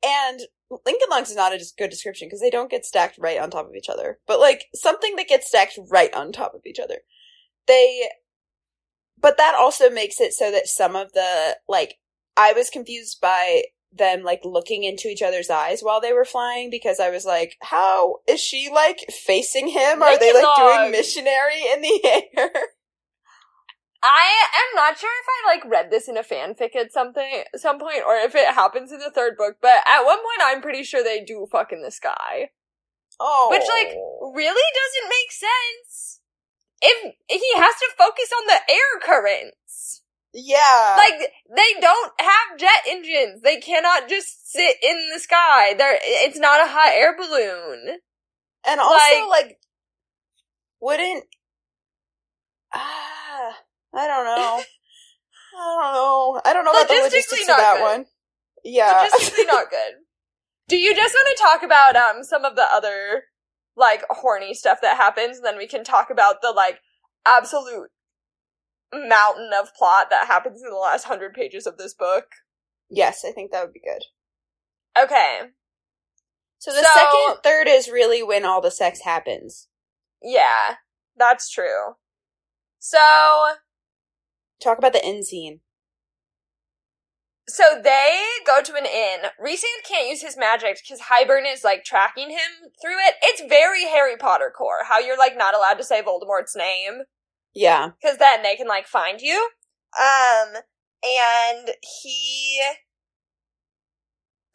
And 0.03 0.41
Lincoln 0.85 1.09
logs 1.09 1.29
is 1.29 1.35
not 1.35 1.53
a 1.53 1.57
just 1.57 1.77
good 1.77 1.89
description 1.89 2.27
because 2.27 2.39
they 2.39 2.49
don't 2.49 2.71
get 2.71 2.85
stacked 2.85 3.17
right 3.19 3.39
on 3.39 3.49
top 3.49 3.67
of 3.67 3.75
each 3.75 3.89
other. 3.89 4.19
But 4.27 4.39
like 4.39 4.65
something 4.73 5.15
that 5.15 5.27
gets 5.27 5.47
stacked 5.47 5.77
right 5.89 6.13
on 6.13 6.31
top 6.31 6.53
of 6.53 6.61
each 6.65 6.79
other. 6.79 6.99
They 7.67 8.09
but 9.21 9.37
that 9.37 9.55
also 9.55 9.89
makes 9.89 10.19
it 10.19 10.33
so 10.33 10.51
that 10.51 10.67
some 10.67 10.95
of 10.95 11.13
the 11.13 11.57
like 11.67 11.99
I 12.35 12.53
was 12.53 12.69
confused 12.69 13.19
by 13.21 13.63
them 13.93 14.23
like 14.23 14.41
looking 14.43 14.83
into 14.83 15.09
each 15.09 15.21
other's 15.21 15.49
eyes 15.49 15.81
while 15.81 15.99
they 15.99 16.13
were 16.13 16.25
flying 16.25 16.69
because 16.69 16.99
I 16.99 17.09
was 17.09 17.25
like, 17.25 17.57
how 17.61 18.17
is 18.27 18.39
she 18.39 18.69
like 18.73 18.99
facing 19.11 19.67
him? 19.67 20.01
Are 20.01 20.17
they 20.17 20.33
like 20.33 20.57
doing 20.57 20.91
missionary 20.91 21.61
in 21.73 21.81
the 21.81 22.01
air? 22.37 22.51
I 24.03 24.31
am 24.55 24.75
not 24.75 24.97
sure 24.97 25.11
if 25.11 25.27
I 25.29 25.55
like 25.55 25.71
read 25.71 25.91
this 25.91 26.07
in 26.07 26.17
a 26.17 26.23
fanfic 26.23 26.75
at 26.75 26.91
something 26.91 27.43
some 27.55 27.79
point 27.79 28.01
or 28.05 28.15
if 28.15 28.33
it 28.33 28.55
happens 28.55 28.91
in 28.91 28.99
the 28.99 29.11
third 29.11 29.37
book, 29.37 29.57
but 29.61 29.83
at 29.85 30.03
one 30.03 30.17
point 30.17 30.41
I'm 30.43 30.61
pretty 30.61 30.83
sure 30.83 31.03
they 31.03 31.23
do 31.23 31.45
fuck 31.51 31.71
in 31.71 31.83
the 31.83 31.91
sky. 31.91 32.49
Oh, 33.19 33.49
Which 33.51 33.67
like 33.67 33.95
oh. 33.95 34.31
really 34.33 34.71
doesn't 34.73 35.09
make 35.09 35.31
sense. 35.31 36.20
If 36.81 37.13
he 37.27 37.51
has 37.61 37.75
to 37.75 37.89
focus 37.97 38.29
on 38.39 38.47
the 38.47 38.59
air 38.73 38.99
currents. 39.01 40.01
yeah, 40.33 40.95
Like 40.97 41.31
they 41.55 41.79
don't 41.79 42.11
have 42.19 42.57
jet 42.57 42.83
engines. 42.89 43.41
They 43.41 43.57
cannot 43.57 44.09
just 44.09 44.51
sit 44.51 44.77
in 44.81 45.09
the 45.13 45.19
sky. 45.19 45.73
They're 45.77 45.97
it's 46.01 46.39
not 46.39 46.61
a 46.65 46.69
hot 46.71 46.93
air 46.93 47.15
balloon. 47.17 47.99
And 48.65 48.79
also, 48.79 48.95
Like- 49.29 49.29
like, 49.45 49.59
wouldn't 50.79 51.25
ah, 52.73 53.57
I 53.93 54.07
don't 54.07 54.25
know. 54.25 54.63
I 55.53 55.83
don't 55.83 55.93
know. 55.93 56.41
I 56.45 56.53
don't 56.53 56.65
know 56.65 56.71
about 56.71 56.87
the 56.87 56.93
Logistically 56.95 57.03
logistics 57.03 57.41
of 57.41 57.57
that 57.57 57.75
good. 57.77 57.83
one. 57.83 58.05
Yeah, 58.63 59.07
Logistically 59.13 59.47
not 59.47 59.69
good. 59.69 59.93
Do 60.67 60.77
you 60.77 60.95
just 60.95 61.13
want 61.13 61.27
to 61.37 61.43
talk 61.43 61.63
about 61.63 61.95
um 61.95 62.23
some 62.23 62.45
of 62.45 62.55
the 62.55 62.63
other 62.73 63.25
like 63.75 64.03
horny 64.09 64.53
stuff 64.53 64.79
that 64.81 64.97
happens, 64.97 65.37
and 65.37 65.45
then 65.45 65.57
we 65.57 65.67
can 65.67 65.83
talk 65.83 66.09
about 66.09 66.41
the 66.41 66.51
like 66.51 66.79
absolute 67.25 67.89
mountain 68.93 69.51
of 69.59 69.73
plot 69.73 70.09
that 70.09 70.27
happens 70.27 70.61
in 70.61 70.69
the 70.69 70.75
last 70.75 71.05
hundred 71.05 71.33
pages 71.33 71.65
of 71.65 71.77
this 71.77 71.93
book? 71.93 72.25
yes, 72.93 73.23
I 73.25 73.31
think 73.31 73.51
that 73.51 73.63
would 73.63 73.73
be 73.73 73.79
good. 73.79 74.03
Okay. 75.01 75.39
So 76.59 76.71
the 76.73 76.83
So- 76.83 76.89
second 76.93 77.41
third 77.41 77.67
is 77.69 77.89
really 77.89 78.21
when 78.21 78.43
all 78.45 78.59
the 78.59 78.69
sex 78.69 79.01
happens. 79.01 79.69
Yeah, 80.21 80.75
that's 81.15 81.49
true. 81.49 81.95
So 82.79 82.99
Talk 84.59 84.77
about 84.77 84.93
the 84.93 85.03
end 85.03 85.25
scene. 85.25 85.61
So 87.47 87.81
they 87.83 88.21
go 88.45 88.61
to 88.61 88.75
an 88.75 88.85
inn. 88.85 89.29
Rhysand 89.43 89.83
can't 89.87 90.07
use 90.07 90.21
his 90.21 90.37
magic 90.37 90.77
because 90.81 91.05
Hybern 91.05 91.51
is 91.51 91.63
like 91.63 91.83
tracking 91.83 92.29
him 92.29 92.69
through 92.81 92.99
it. 92.99 93.15
It's 93.21 93.41
very 93.41 93.85
Harry 93.87 94.15
Potter 94.15 94.53
core, 94.55 94.85
how 94.87 94.99
you're 94.99 95.17
like 95.17 95.37
not 95.37 95.55
allowed 95.55 95.75
to 95.75 95.83
say 95.83 96.01
Voldemort's 96.01 96.55
name 96.55 97.03
Yeah, 97.53 97.91
because 98.01 98.17
then 98.17 98.43
they 98.43 98.55
can 98.55 98.67
like 98.67 98.87
find 98.87 99.19
you. 99.21 99.49
Um, 99.99 100.61
and 101.03 101.71
he. 102.01 102.61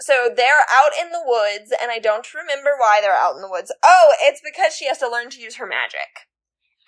So 0.01 0.28
they're 0.34 0.66
out 0.70 0.93
in 1.01 1.11
the 1.11 1.24
woods, 1.24 1.72
and 1.80 1.91
I 1.91 1.99
don't 1.99 2.32
remember 2.34 2.70
why 2.78 3.01
they're 3.01 3.16
out 3.16 3.34
in 3.34 3.43
the 3.43 3.51
woods. 3.51 3.72
Oh, 3.82 4.14
it's 4.20 4.43
because 4.45 4.74
she 4.74 4.87
has 4.87 4.99
to 4.99 5.11
learn 5.11 5.30
to 5.30 5.41
use 5.41 5.57
her 5.57 5.66
magic. 5.66 6.28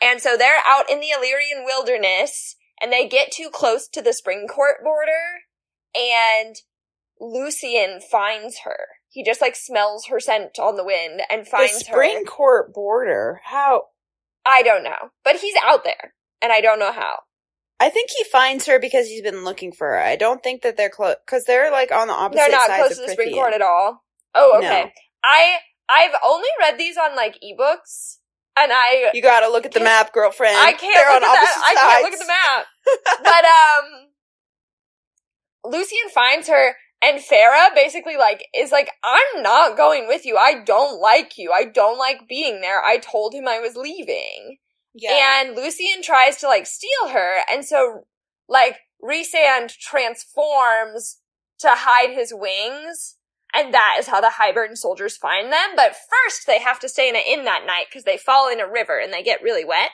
And 0.00 0.20
so 0.20 0.36
they're 0.36 0.62
out 0.66 0.90
in 0.90 1.00
the 1.00 1.10
Illyrian 1.10 1.64
wilderness, 1.64 2.56
and 2.80 2.92
they 2.92 3.08
get 3.08 3.32
too 3.32 3.48
close 3.52 3.88
to 3.88 4.02
the 4.02 4.12
spring 4.12 4.46
court 4.46 4.76
border, 4.84 5.47
and 5.94 6.56
Lucien 7.20 8.00
finds 8.00 8.60
her. 8.64 8.78
He 9.10 9.24
just 9.24 9.40
like 9.40 9.56
smells 9.56 10.06
her 10.06 10.20
scent 10.20 10.58
on 10.58 10.76
the 10.76 10.84
wind 10.84 11.22
and 11.30 11.42
the 11.42 11.50
finds 11.50 11.86
spring 11.86 12.18
her. 12.18 12.24
court 12.24 12.74
border. 12.74 13.40
How? 13.44 13.84
I 14.46 14.62
don't 14.62 14.84
know, 14.84 15.10
but 15.24 15.36
he's 15.36 15.54
out 15.62 15.84
there, 15.84 16.14
and 16.40 16.52
I 16.52 16.60
don't 16.60 16.78
know 16.78 16.92
how. 16.92 17.18
I 17.80 17.90
think 17.90 18.10
he 18.16 18.24
finds 18.24 18.66
her 18.66 18.78
because 18.78 19.06
he's 19.06 19.22
been 19.22 19.44
looking 19.44 19.72
for 19.72 19.88
her. 19.88 19.98
I 20.00 20.16
don't 20.16 20.42
think 20.42 20.62
that 20.62 20.76
they're 20.76 20.90
close 20.90 21.16
because 21.24 21.44
they're 21.44 21.70
like 21.70 21.92
on 21.92 22.08
the 22.08 22.14
opposite 22.14 22.38
They're 22.38 22.50
not 22.50 22.70
close 22.70 22.96
to 22.96 23.06
the 23.06 23.12
spring 23.12 23.34
court 23.34 23.54
at 23.54 23.62
all. 23.62 24.04
Oh, 24.34 24.58
okay. 24.58 24.84
No. 24.84 24.90
I 25.24 25.56
I've 25.88 26.14
only 26.24 26.48
read 26.60 26.78
these 26.78 26.96
on 26.96 27.14
like 27.14 27.34
ebooks, 27.34 28.18
and 28.56 28.72
I 28.72 29.10
You 29.14 29.22
gotta 29.22 29.48
look 29.48 29.64
at 29.64 29.72
the 29.72 29.80
map, 29.80 30.12
girlfriend. 30.12 30.56
I 30.56 30.72
can't 30.72 30.94
They're 30.94 31.14
look 31.14 31.22
on 31.22 31.28
at 31.28 31.38
opposite 31.38 31.62
I 31.64 31.74
can't 31.74 32.02
look 32.02 32.12
at 32.12 32.18
the 32.18 32.26
map. 32.26 32.66
but 33.22 33.44
um, 33.44 34.08
Lucien 35.70 36.08
finds 36.14 36.48
her, 36.48 36.74
and 37.02 37.20
Feyre 37.20 37.74
basically 37.74 38.16
like 38.16 38.44
is 38.54 38.72
like, 38.72 38.90
I'm 39.04 39.42
not 39.42 39.76
going 39.76 40.08
with 40.08 40.24
you. 40.26 40.36
I 40.36 40.62
don't 40.64 41.00
like 41.00 41.38
you. 41.38 41.52
I 41.52 41.64
don't 41.64 41.98
like 41.98 42.28
being 42.28 42.60
there. 42.60 42.82
I 42.82 42.98
told 42.98 43.34
him 43.34 43.46
I 43.46 43.60
was 43.60 43.76
leaving. 43.76 44.58
Yeah. 44.94 45.42
And 45.42 45.54
Lucien 45.54 46.02
tries 46.02 46.36
to 46.38 46.48
like 46.48 46.66
steal 46.66 47.10
her, 47.12 47.42
and 47.50 47.64
so 47.64 48.04
like 48.48 48.78
Rhysand 49.02 49.76
transforms 49.78 51.18
to 51.60 51.68
hide 51.70 52.14
his 52.14 52.32
wings, 52.34 53.16
and 53.54 53.72
that 53.72 53.96
is 53.98 54.06
how 54.06 54.20
the 54.20 54.32
Hybern 54.40 54.76
soldiers 54.76 55.16
find 55.16 55.52
them. 55.52 55.70
But 55.76 55.96
first, 55.96 56.46
they 56.46 56.60
have 56.60 56.80
to 56.80 56.88
stay 56.88 57.08
in 57.08 57.16
an 57.16 57.22
inn 57.26 57.44
that 57.44 57.64
night 57.66 57.86
because 57.88 58.04
they 58.04 58.16
fall 58.16 58.50
in 58.50 58.60
a 58.60 58.70
river 58.70 58.98
and 58.98 59.12
they 59.12 59.22
get 59.22 59.42
really 59.42 59.64
wet. 59.64 59.90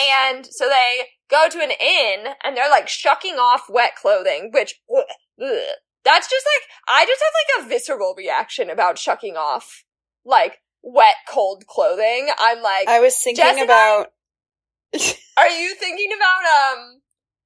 And 0.00 0.46
so 0.46 0.68
they 0.68 1.06
go 1.30 1.48
to 1.48 1.58
an 1.58 1.70
inn 1.70 2.32
and 2.42 2.56
they're 2.56 2.70
like 2.70 2.88
shucking 2.88 3.36
off 3.36 3.66
wet 3.68 3.92
clothing, 4.00 4.50
which 4.52 4.80
ugh, 4.94 5.04
ugh. 5.42 5.58
that's 6.04 6.28
just 6.28 6.46
like 6.46 6.96
I 6.96 7.06
just 7.06 7.22
have 7.22 7.64
like 7.64 7.66
a 7.66 7.68
visceral 7.68 8.14
reaction 8.16 8.70
about 8.70 8.98
shucking 8.98 9.36
off 9.36 9.84
like 10.24 10.58
wet 10.82 11.16
cold 11.28 11.66
clothing. 11.66 12.30
I'm 12.38 12.62
like, 12.62 12.88
I 12.88 13.00
was 13.00 13.16
thinking 13.16 13.62
about. 13.62 14.08
are 15.36 15.48
you 15.48 15.74
thinking 15.76 16.10
about 16.16 16.74
um 16.74 17.00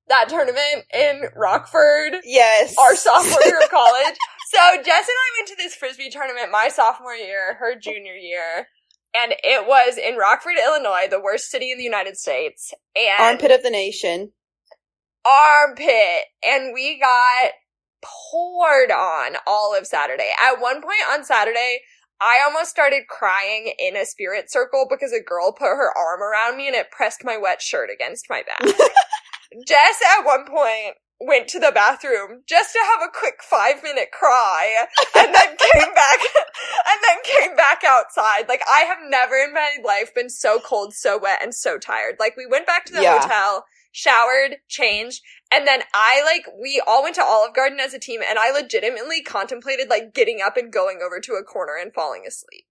that 0.08 0.28
tournament 0.28 0.84
in 0.92 1.22
Rockford 1.36 2.16
yes. 2.24 2.74
our 2.78 2.94
sophomore 2.94 3.42
year 3.44 3.60
of 3.62 3.70
college? 3.70 4.16
So 4.50 4.58
Jess 4.76 4.86
and 4.86 4.88
I 4.88 5.38
went 5.38 5.48
to 5.48 5.56
this 5.56 5.74
frisbee 5.74 6.10
tournament 6.10 6.50
my 6.50 6.68
sophomore 6.68 7.14
year, 7.14 7.56
her 7.58 7.78
junior 7.78 8.14
year, 8.14 8.68
and 9.14 9.34
it 9.42 9.66
was 9.66 9.96
in 9.96 10.16
Rockford, 10.16 10.54
Illinois, 10.62 11.06
the 11.08 11.20
worst 11.20 11.50
city 11.50 11.70
in 11.70 11.78
the 11.78 11.84
United 11.84 12.16
States. 12.16 12.74
And 12.96 13.20
Armpit 13.20 13.50
of 13.52 13.62
the 13.62 13.70
nation. 13.70 14.32
armpit, 15.24 16.24
and 16.44 16.74
we 16.74 16.98
got 16.98 17.52
poured 18.02 18.90
on 18.90 19.36
all 19.46 19.76
of 19.76 19.86
Saturday. 19.86 20.30
At 20.40 20.60
one 20.60 20.82
point 20.82 21.08
on 21.10 21.24
Saturday, 21.24 21.80
I 22.20 22.40
almost 22.44 22.70
started 22.70 23.08
crying 23.08 23.72
in 23.78 23.96
a 23.96 24.04
spirit 24.04 24.50
circle 24.50 24.86
because 24.88 25.12
a 25.12 25.22
girl 25.22 25.52
put 25.52 25.66
her 25.66 25.96
arm 25.96 26.22
around 26.22 26.56
me 26.56 26.66
and 26.66 26.76
it 26.76 26.90
pressed 26.90 27.24
my 27.24 27.36
wet 27.36 27.62
shirt 27.62 27.90
against 27.92 28.26
my 28.28 28.42
back. 28.42 28.60
Jess 29.66 30.00
at 30.18 30.24
one 30.24 30.46
point 30.46 30.96
went 31.26 31.48
to 31.48 31.58
the 31.58 31.72
bathroom 31.74 32.42
just 32.46 32.72
to 32.72 32.78
have 32.92 33.02
a 33.08 33.12
quick 33.18 33.42
five 33.42 33.82
minute 33.82 34.08
cry 34.12 34.86
and 35.16 35.34
then 35.34 35.56
came 35.72 35.94
back 35.94 36.18
and 36.88 37.00
then 37.02 37.18
came 37.24 37.56
back 37.56 37.82
outside. 37.86 38.48
Like 38.48 38.62
I 38.70 38.80
have 38.80 38.98
never 39.08 39.36
in 39.36 39.52
my 39.52 39.76
life 39.84 40.14
been 40.14 40.30
so 40.30 40.60
cold, 40.60 40.94
so 40.94 41.18
wet, 41.18 41.40
and 41.42 41.54
so 41.54 41.78
tired. 41.78 42.16
Like 42.20 42.36
we 42.36 42.46
went 42.46 42.66
back 42.66 42.84
to 42.86 42.92
the 42.92 43.02
Yeah. 43.02 43.20
hotel, 43.20 43.64
showered, 43.92 44.56
changed, 44.68 45.22
and 45.52 45.66
then 45.66 45.82
I 45.94 46.22
like 46.24 46.46
we 46.60 46.82
all 46.86 47.02
went 47.02 47.14
to 47.16 47.24
Olive 47.24 47.54
Garden 47.54 47.78
as 47.80 47.94
a 47.94 47.98
team 47.98 48.20
and 48.28 48.38
I 48.38 48.50
legitimately 48.50 49.22
contemplated 49.22 49.88
like 49.88 50.14
getting 50.14 50.40
up 50.44 50.56
and 50.56 50.72
going 50.72 50.98
over 51.04 51.20
to 51.20 51.32
a 51.34 51.44
corner 51.44 51.74
and 51.80 51.92
falling 51.94 52.24
asleep. 52.26 52.66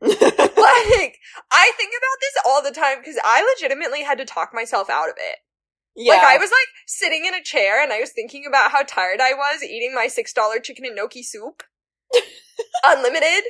Like 0.58 1.18
I 1.50 1.72
think 1.76 1.92
about 1.96 2.18
this 2.20 2.42
all 2.46 2.62
the 2.62 2.70
time 2.70 2.98
because 3.00 3.18
I 3.24 3.46
legitimately 3.56 4.02
had 4.02 4.18
to 4.18 4.24
talk 4.24 4.50
myself 4.52 4.90
out 4.90 5.08
of 5.08 5.14
it. 5.18 5.38
Yeah. 5.98 6.14
Like 6.14 6.22
I 6.22 6.38
was 6.38 6.50
like 6.50 6.70
sitting 6.86 7.26
in 7.26 7.34
a 7.34 7.42
chair 7.42 7.82
and 7.82 7.92
I 7.92 8.00
was 8.00 8.10
thinking 8.12 8.44
about 8.48 8.70
how 8.70 8.82
tired 8.84 9.20
I 9.20 9.34
was 9.34 9.62
eating 9.62 9.94
my 9.94 10.06
six 10.08 10.32
dollar 10.32 10.58
chicken 10.60 10.86
and 10.86 10.96
gnocchi 10.96 11.22
soup. 11.22 11.62
Unlimited. 12.84 13.44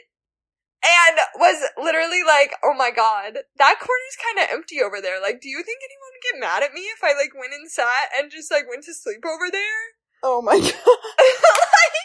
and 0.82 1.18
was 1.36 1.62
literally 1.76 2.22
like, 2.26 2.54
"Oh 2.64 2.74
my 2.74 2.90
god, 2.90 3.38
that 3.58 3.76
corner's 3.78 4.18
kind 4.24 4.38
of 4.44 4.52
empty 4.54 4.80
over 4.80 5.00
there. 5.00 5.20
Like, 5.20 5.40
do 5.40 5.48
you 5.48 5.62
think 5.62 5.78
anyone 5.82 6.10
would 6.14 6.22
get 6.32 6.40
mad 6.40 6.62
at 6.62 6.72
me 6.72 6.82
if 6.82 7.02
I 7.02 7.12
like 7.18 7.34
went 7.38 7.52
and 7.52 7.70
sat 7.70 8.10
and 8.16 8.30
just 8.30 8.50
like 8.50 8.68
went 8.68 8.84
to 8.84 8.94
sleep 8.94 9.24
over 9.26 9.50
there?" 9.50 9.62
Oh 10.22 10.42
my 10.42 10.54
god. 10.58 10.64
like, 10.64 11.98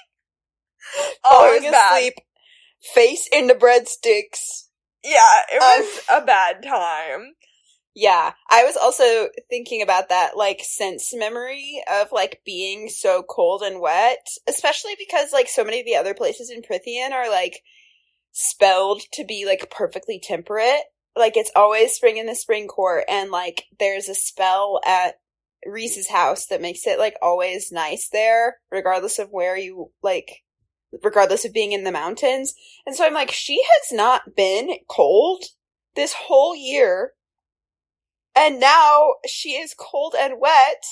oh, 1.25 1.39
Falling 1.39 1.63
it 1.63 1.67
was 1.67 1.71
bad. 1.71 1.97
asleep, 1.97 2.13
face 2.93 3.27
in 3.33 3.47
the 3.47 3.55
breadsticks. 3.55 4.67
Yeah, 5.03 5.39
it 5.51 5.61
um, 5.61 5.81
was 5.81 6.01
a 6.11 6.25
bad 6.25 6.61
time. 6.63 7.33
Yeah, 7.95 8.33
I 8.49 8.63
was 8.63 8.75
also 8.75 9.29
thinking 9.49 9.83
about 9.83 10.09
that, 10.09 10.35
like, 10.35 10.61
sense 10.63 11.13
memory 11.13 11.83
of, 11.91 12.11
like, 12.11 12.41
being 12.43 12.89
so 12.89 13.21
cold 13.21 13.61
and 13.61 13.79
wet, 13.79 14.25
especially 14.47 14.95
because, 14.97 15.31
like, 15.31 15.47
so 15.47 15.63
many 15.63 15.79
of 15.79 15.85
the 15.85 15.95
other 15.95 16.15
places 16.15 16.49
in 16.49 16.63
Prythian 16.63 17.11
are, 17.11 17.29
like, 17.29 17.61
spelled 18.31 19.03
to 19.13 19.23
be, 19.23 19.45
like, 19.45 19.69
perfectly 19.69 20.19
temperate. 20.19 20.81
Like, 21.15 21.37
it's 21.37 21.51
always 21.55 21.93
spring 21.93 22.17
in 22.17 22.25
the 22.25 22.33
spring 22.33 22.67
court, 22.67 23.05
and, 23.07 23.29
like, 23.29 23.65
there's 23.79 24.09
a 24.09 24.15
spell 24.15 24.81
at 24.83 25.19
Rhys's 25.63 26.09
house 26.09 26.47
that 26.47 26.61
makes 26.61 26.87
it, 26.87 26.97
like, 26.97 27.15
always 27.21 27.71
nice 27.71 28.09
there, 28.11 28.57
regardless 28.71 29.19
of 29.19 29.29
where 29.29 29.55
you, 29.55 29.91
like, 30.01 30.41
regardless 31.03 31.45
of 31.45 31.53
being 31.53 31.73
in 31.73 31.83
the 31.83 31.91
mountains. 31.91 32.55
And 32.87 32.95
so 32.95 33.05
I'm 33.05 33.13
like, 33.13 33.31
she 33.31 33.61
has 33.61 33.95
not 33.95 34.35
been 34.35 34.77
cold 34.89 35.43
this 35.95 36.13
whole 36.13 36.55
year 36.55 37.13
and 38.35 38.59
now 38.59 39.15
she 39.27 39.51
is 39.51 39.75
cold 39.77 40.15
and 40.17 40.39
wet. 40.39 40.83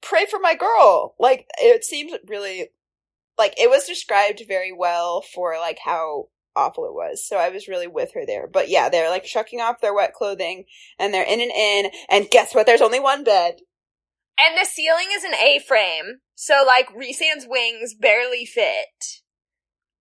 Pray 0.00 0.26
for 0.26 0.38
my 0.38 0.54
girl. 0.54 1.14
Like, 1.18 1.46
it 1.58 1.84
seems 1.84 2.12
really, 2.26 2.70
like, 3.38 3.54
it 3.58 3.70
was 3.70 3.86
described 3.86 4.42
very 4.46 4.72
well 4.72 5.22
for, 5.22 5.56
like, 5.58 5.78
how 5.84 6.28
awful 6.54 6.84
it 6.84 6.92
was. 6.92 7.24
So 7.26 7.38
I 7.38 7.48
was 7.48 7.68
really 7.68 7.86
with 7.86 8.12
her 8.14 8.26
there. 8.26 8.46
But 8.46 8.68
yeah, 8.68 8.88
they're, 8.88 9.10
like, 9.10 9.26
shucking 9.26 9.60
off 9.60 9.80
their 9.80 9.94
wet 9.94 10.12
clothing, 10.12 10.64
and 10.98 11.14
they're 11.14 11.22
in 11.22 11.40
an 11.40 11.50
inn, 11.50 11.90
and 12.10 12.30
guess 12.30 12.54
what? 12.54 12.66
There's 12.66 12.82
only 12.82 13.00
one 13.00 13.24
bed. 13.24 13.58
And 14.40 14.58
the 14.58 14.66
ceiling 14.66 15.08
is 15.14 15.24
an 15.24 15.34
A-frame, 15.34 16.20
so 16.34 16.64
like 16.66 16.92
Rhysand's 16.94 17.46
wings 17.48 17.94
barely 17.94 18.44
fit. 18.44 19.20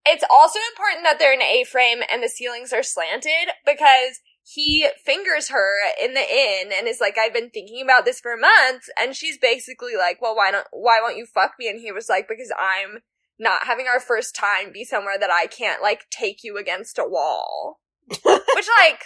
It's 0.06 0.24
also 0.32 0.58
important 0.74 1.04
that 1.04 1.20
they're 1.20 1.34
an 1.34 1.44
A-frame 1.44 2.00
and 2.12 2.24
the 2.24 2.30
ceilings 2.30 2.74
are 2.74 2.82
slanted 2.82 3.54
because 3.66 4.20
he 4.44 4.88
fingers 5.06 5.50
her 5.50 5.76
in 6.04 6.14
the 6.14 6.22
inn 6.22 6.72
and 6.78 6.88
is 6.88 7.00
like, 7.00 7.18
I've 7.18 7.34
been 7.34 7.50
thinking 7.50 7.82
about 7.84 8.06
this 8.06 8.20
for 8.20 8.36
months. 8.36 8.90
And 9.00 9.16
she's 9.16 9.38
basically 9.38 9.96
like, 9.98 10.22
well, 10.22 10.36
why 10.36 10.52
don't, 10.52 10.68
why 10.72 11.00
won't 11.02 11.18
you 11.18 11.26
fuck 11.26 11.54
me? 11.60 11.70
And 11.70 11.80
he 11.80 11.92
was 11.92 12.10
like, 12.10 12.28
because 12.28 12.52
I'm 12.58 13.00
not 13.40 13.66
having 13.66 13.88
our 13.88 14.00
first 14.00 14.36
time 14.36 14.72
be 14.74 14.84
somewhere 14.84 15.18
that 15.20 15.30
I 15.32 15.46
can't 15.48 15.82
like 15.82 16.06
take 16.10 16.44
you 16.44 16.58
against 16.58 16.98
a 17.00 17.06
wall. 17.08 17.80
Which 18.10 18.68
like, 18.80 19.02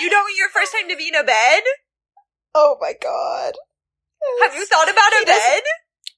you 0.00 0.10
don't 0.10 0.24
want 0.24 0.36
your 0.38 0.48
first 0.50 0.72
time 0.72 0.88
to 0.90 0.96
be 0.96 1.08
in 1.08 1.14
a 1.14 1.24
bed? 1.24 1.62
Oh 2.54 2.76
my 2.80 2.92
god. 3.02 3.54
Have 4.42 4.54
you 4.54 4.64
thought 4.66 4.90
about 4.90 5.12
He 5.12 5.22
a 5.22 5.26
doesn't- 5.26 5.42
bed? 5.50 5.62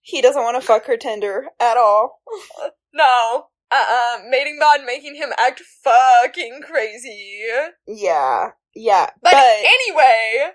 He 0.02 0.22
doesn't 0.22 0.42
want 0.42 0.60
to 0.60 0.64
fuck 0.66 0.86
her 0.86 0.96
tender 0.96 1.46
at 1.60 1.76
all. 1.76 2.20
No. 2.94 3.46
Uh-uh. 3.70 4.22
Mating 4.28 4.59
bond 4.60 4.84
making 4.84 5.16
him 5.16 5.30
act 5.38 5.62
fucking 5.82 6.60
crazy. 6.66 7.40
Yeah. 7.86 8.51
Yeah. 8.74 9.10
But, 9.22 9.32
But, 9.32 9.56
anyway, 9.59 10.51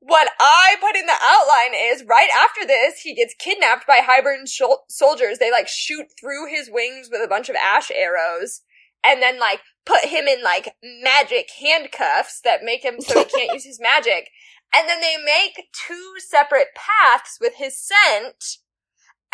what 0.00 0.28
I 0.38 0.76
put 0.80 0.96
in 0.96 1.06
the 1.06 1.12
outline 1.22 1.74
is 1.74 2.04
right 2.04 2.30
after 2.36 2.66
this, 2.66 3.00
he 3.00 3.14
gets 3.14 3.34
kidnapped 3.38 3.86
by 3.86 4.00
Hybern 4.00 4.44
shol- 4.46 4.82
soldiers. 4.88 5.38
They 5.38 5.50
like 5.50 5.68
shoot 5.68 6.06
through 6.20 6.48
his 6.48 6.70
wings 6.70 7.08
with 7.10 7.20
a 7.24 7.28
bunch 7.28 7.48
of 7.48 7.56
ash 7.56 7.90
arrows 7.90 8.62
and 9.04 9.22
then 9.22 9.38
like 9.40 9.60
put 9.84 10.04
him 10.04 10.26
in 10.26 10.42
like 10.42 10.74
magic 11.02 11.50
handcuffs 11.60 12.40
that 12.44 12.64
make 12.64 12.84
him 12.84 13.00
so 13.00 13.18
he 13.18 13.24
can't 13.24 13.52
use 13.54 13.64
his 13.64 13.80
magic. 13.80 14.30
And 14.74 14.88
then 14.88 15.00
they 15.00 15.16
make 15.22 15.68
two 15.86 16.14
separate 16.18 16.68
paths 16.74 17.38
with 17.40 17.54
his 17.56 17.78
scent. 17.78 18.58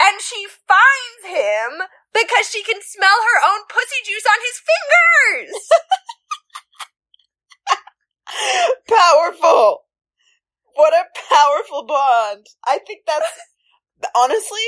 And 0.01 0.21
she 0.21 0.47
finds 0.67 1.25
him 1.27 1.83
because 2.15 2.49
she 2.49 2.63
can 2.63 2.81
smell 2.83 3.19
her 3.19 3.39
own 3.45 3.61
pussy 3.69 4.01
juice 4.05 4.25
on 4.27 4.39
his 4.47 4.61
fingers. 5.51 5.69
powerful. 8.89 9.83
What 10.75 10.95
a 10.95 11.07
powerful 11.35 11.85
bond. 11.87 12.47
I 12.67 12.79
think 12.87 13.01
that's 13.07 13.27
honestly 14.17 14.61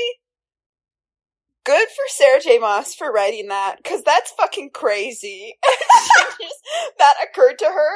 good 1.63 1.87
for 1.87 2.03
Sarah 2.07 2.41
J. 2.41 2.57
Maas 2.59 2.93
for 2.93 3.11
writing 3.11 3.47
that 3.47 3.77
because 3.77 4.03
that's 4.03 4.31
fucking 4.31 4.71
crazy. 4.73 5.57
Just- 6.41 6.65
that 6.97 7.15
occurred 7.23 7.57
to 7.59 7.65
her, 7.65 7.95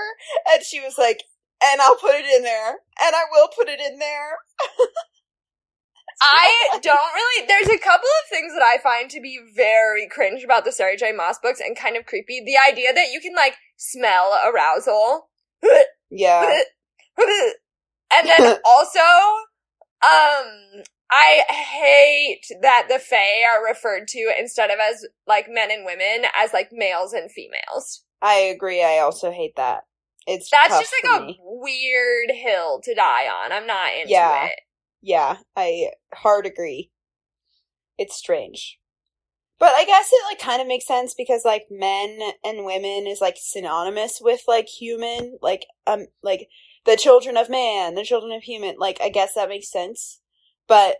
and 0.53 0.63
she 0.63 0.79
was 0.79 0.97
like, 0.97 1.23
"And 1.63 1.81
I'll 1.81 1.95
put 1.95 2.15
it 2.15 2.25
in 2.25 2.43
there, 2.43 2.69
and 3.01 3.15
I 3.15 3.23
will 3.31 3.49
put 3.55 3.67
it 3.69 3.79
in 3.79 3.99
there." 3.99 4.37
I 6.21 6.79
don't 6.81 7.13
really. 7.13 7.47
There's 7.47 7.69
a 7.69 7.77
couple 7.83 8.07
of 8.07 8.29
things 8.29 8.53
that 8.53 8.63
I 8.63 8.77
find 8.81 9.09
to 9.11 9.21
be 9.21 9.39
very 9.55 10.07
cringe 10.07 10.43
about 10.43 10.65
the 10.65 10.71
Sarah 10.71 10.97
J. 10.97 11.11
Maas 11.11 11.39
books 11.41 11.59
and 11.59 11.77
kind 11.77 11.97
of 11.97 12.05
creepy. 12.05 12.41
The 12.45 12.57
idea 12.57 12.93
that 12.93 13.09
you 13.11 13.19
can 13.19 13.35
like 13.35 13.55
smell 13.77 14.33
arousal, 14.45 15.29
Yeah, 16.09 16.59
and 17.17 18.29
then 18.29 18.57
also, 18.65 18.99
um, 20.01 20.83
I 21.11 21.43
hate 21.49 22.45
that 22.61 22.87
the 22.89 22.99
Fae 22.99 23.43
are 23.47 23.65
referred 23.67 24.07
to 24.09 24.33
instead 24.39 24.69
of 24.71 24.77
as 24.79 25.05
like 25.27 25.47
men 25.49 25.71
and 25.71 25.85
women 25.85 26.25
as 26.37 26.53
like 26.53 26.69
males 26.71 27.13
and 27.13 27.31
females. 27.31 28.03
I 28.21 28.35
agree. 28.35 28.83
I 28.83 28.99
also 28.99 29.31
hate 29.31 29.55
that. 29.57 29.83
It's 30.27 30.49
That's 30.49 30.79
just 30.79 30.93
like 31.03 31.21
a 31.21 31.25
me. 31.25 31.39
weird 31.43 32.31
hill 32.31 32.81
to 32.83 32.95
die 32.95 33.27
on. 33.27 33.51
I'm 33.51 33.67
not 33.67 33.93
into 33.93 34.09
Yeah. 34.11 34.45
it. 34.47 34.59
Yeah, 35.01 35.37
I 35.55 35.91
hard 36.13 36.45
agree. 36.45 36.91
It's 37.97 38.15
strange. 38.15 38.79
But 39.59 39.69
I 39.75 39.85
guess 39.85 40.09
it 40.11 40.23
like 40.29 40.39
kind 40.39 40.61
of 40.61 40.67
makes 40.67 40.87
sense 40.87 41.13
because 41.13 41.45
like 41.45 41.67
men 41.71 42.19
and 42.43 42.65
women 42.65 43.07
is 43.07 43.21
like 43.21 43.37
synonymous 43.39 44.19
with 44.21 44.43
like 44.47 44.67
human, 44.67 45.37
like 45.41 45.65
um 45.87 46.07
like 46.23 46.49
the 46.85 46.97
children 46.97 47.37
of 47.37 47.49
man, 47.49 47.95
the 47.95 48.03
children 48.03 48.33
of 48.33 48.43
human. 48.43 48.75
Like 48.77 48.99
I 49.01 49.09
guess 49.09 49.33
that 49.35 49.49
makes 49.49 49.71
sense. 49.71 50.21
But 50.67 50.97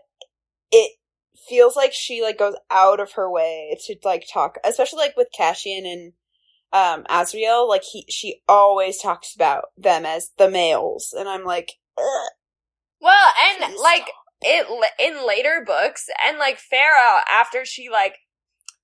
it 0.72 0.92
feels 1.48 1.76
like 1.76 1.92
she 1.92 2.22
like 2.22 2.38
goes 2.38 2.56
out 2.70 3.00
of 3.00 3.12
her 3.12 3.30
way 3.30 3.76
to 3.86 3.96
like 4.04 4.26
talk, 4.32 4.58
especially 4.64 4.98
like 5.00 5.16
with 5.16 5.28
Cassian 5.36 5.86
and 5.86 6.12
um 6.72 7.04
Azriel, 7.10 7.68
like 7.68 7.84
he 7.84 8.06
she 8.10 8.42
always 8.48 8.98
talks 9.00 9.34
about 9.34 9.66
them 9.76 10.06
as 10.06 10.30
the 10.38 10.50
males 10.50 11.14
and 11.18 11.28
I'm 11.28 11.44
like 11.44 11.72
Ugh, 11.98 12.30
Well, 13.00 13.32
and 13.50 13.64
please 13.64 13.80
like 13.80 14.02
stop. 14.02 14.14
it 14.42 14.90
in 14.98 15.26
later 15.26 15.62
books 15.64 16.08
and 16.26 16.38
like 16.38 16.58
Feyre 16.58 17.20
after 17.30 17.64
she 17.64 17.88
like 17.88 18.16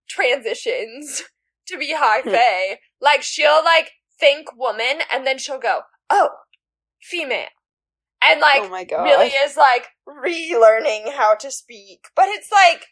transitions 0.08 1.22
to 1.68 1.78
be 1.78 1.94
high 1.94 2.20
Hmm. 2.22 2.30
fae, 2.30 2.78
like 3.00 3.22
she'll 3.22 3.64
like 3.64 3.92
think 4.18 4.56
woman 4.56 5.00
and 5.12 5.26
then 5.26 5.38
she'll 5.38 5.58
go, 5.58 5.82
"Oh, 6.10 6.30
female." 7.02 7.48
And 8.24 8.40
like 8.40 8.62
oh 8.62 8.68
my 8.68 8.84
god. 8.84 9.02
really 9.02 9.28
is 9.30 9.56
like 9.56 9.88
relearning 10.08 11.12
how 11.14 11.34
to 11.34 11.50
speak. 11.50 12.06
But 12.14 12.28
it's 12.28 12.52
like 12.52 12.86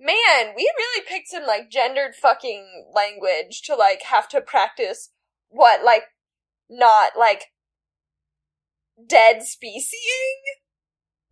man, 0.00 0.54
we 0.56 0.68
really 0.76 1.06
picked 1.06 1.28
some 1.28 1.46
like 1.46 1.70
gendered 1.70 2.14
fucking 2.16 2.86
language 2.92 3.62
to 3.62 3.76
like 3.76 4.02
have 4.02 4.28
to 4.30 4.40
practice 4.40 5.10
what 5.48 5.84
like 5.84 6.04
not 6.68 7.12
like 7.16 7.44
dead 9.08 9.42
speciesing 9.42 10.40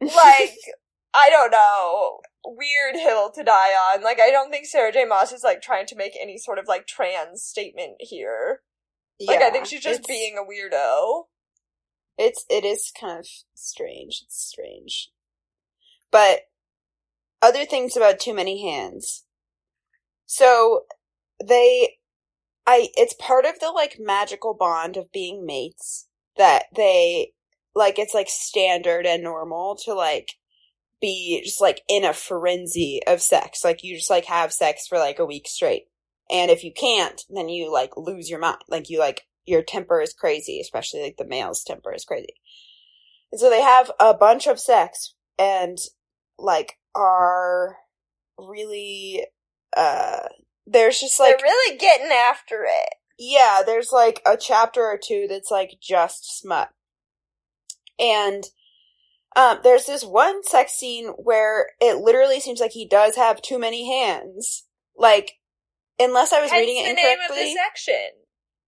like 0.01 0.56
I 1.14 1.28
don't 1.28 1.51
know, 1.51 2.20
weird 2.44 2.97
hill 2.97 3.31
to 3.32 3.43
die 3.43 3.72
on. 3.72 4.02
Like 4.02 4.20
I 4.20 4.31
don't 4.31 4.51
think 4.51 4.66
Sarah 4.66 4.93
J. 4.93 5.05
Maas 5.05 5.32
is 5.32 5.43
like 5.43 5.60
trying 5.60 5.86
to 5.86 5.97
make 5.97 6.12
any 6.20 6.39
sort 6.39 6.59
of 6.59 6.68
like 6.68 6.86
trans 6.86 7.43
statement 7.43 7.97
here. 7.98 8.60
Like 9.20 9.43
I 9.43 9.51
think 9.51 9.66
she's 9.66 9.82
just 9.82 10.06
being 10.06 10.36
a 10.39 10.43
weirdo. 10.43 11.24
It's 12.16 12.44
it 12.48 12.64
is 12.64 12.93
kind 12.98 13.18
of 13.18 13.27
strange. 13.55 14.22
It's 14.24 14.40
strange. 14.40 15.10
But 16.10 16.43
other 17.43 17.64
things 17.64 17.97
about 17.97 18.18
too 18.20 18.35
many 18.35 18.62
hands. 18.62 19.24
So 20.27 20.82
they 21.44 21.97
I 22.66 22.89
it's 22.94 23.14
part 23.14 23.44
of 23.44 23.59
the 23.59 23.70
like 23.70 23.97
magical 23.98 24.55
bond 24.55 24.97
of 24.97 25.12
being 25.12 25.44
mates 25.44 26.09
that 26.36 26.64
they 26.74 27.32
like 27.74 27.98
it's 27.98 28.14
like 28.14 28.28
standard 28.28 29.06
and 29.06 29.22
normal 29.22 29.76
to 29.84 29.94
like 29.94 30.32
be 31.01 31.40
just 31.44 31.60
like 31.60 31.82
in 31.88 32.05
a 32.05 32.12
frenzy 32.12 33.01
of 33.06 33.22
sex. 33.22 33.64
Like 33.64 33.82
you 33.82 33.97
just 33.97 34.10
like 34.10 34.26
have 34.26 34.52
sex 34.52 34.86
for 34.86 34.98
like 34.98 35.18
a 35.18 35.26
week 35.26 35.48
straight. 35.48 35.84
And 36.30 36.51
if 36.51 36.62
you 36.62 36.72
can't, 36.72 37.20
then 37.30 37.48
you 37.48 37.72
like 37.72 37.97
lose 37.97 38.30
your 38.30 38.38
mind. 38.38 38.59
Like 38.68 38.90
you 38.90 38.98
like 38.98 39.22
your 39.47 39.62
temper 39.62 40.01
is 40.01 40.12
crazy, 40.12 40.60
especially 40.60 41.02
like 41.02 41.16
the 41.16 41.26
male's 41.26 41.64
temper 41.64 41.92
is 41.92 42.05
crazy. 42.05 42.34
And 43.32 43.40
so 43.40 43.48
they 43.51 43.62
have 43.62 43.90
a 43.98 44.14
bunch 44.14 44.47
of 44.47 44.60
sex 44.60 45.14
and 45.38 45.78
like 46.38 46.78
are 46.94 47.76
really 48.38 49.24
uh 49.76 50.20
there's 50.66 51.01
just 51.01 51.18
like 51.20 51.38
They're 51.38 51.47
really 51.47 51.78
getting 51.78 52.10
after 52.10 52.64
it. 52.64 52.94
yeah, 53.18 53.62
there's 53.64 53.92
like 53.92 54.20
a 54.26 54.36
chapter 54.36 54.82
or 54.82 54.98
two 55.02 55.26
that's 55.28 55.51
like 55.51 55.78
just 55.80 56.38
smut. 56.38 56.70
And 58.01 58.44
um 59.36 59.60
there's 59.62 59.86
this 59.86 60.05
one 60.05 60.43
sex 60.43 60.72
scene 60.72 61.09
where 61.16 61.68
it 61.81 61.98
literally 61.98 62.40
seems 62.40 62.60
like 62.60 62.72
he 62.72 62.86
does 62.89 63.16
have 63.16 63.43
too 63.43 63.59
many 63.59 63.86
hands. 63.86 64.64
Like 64.97 65.32
unless 65.98 66.32
I 66.32 66.40
was 66.40 66.51
Hence 66.51 66.60
reading 66.60 66.82
it 66.85 66.89
the 66.89 66.94
name 66.94 67.18
of 67.18 67.31
incorrectly. 67.31 67.55
the 67.55 67.60
section. 67.64 68.10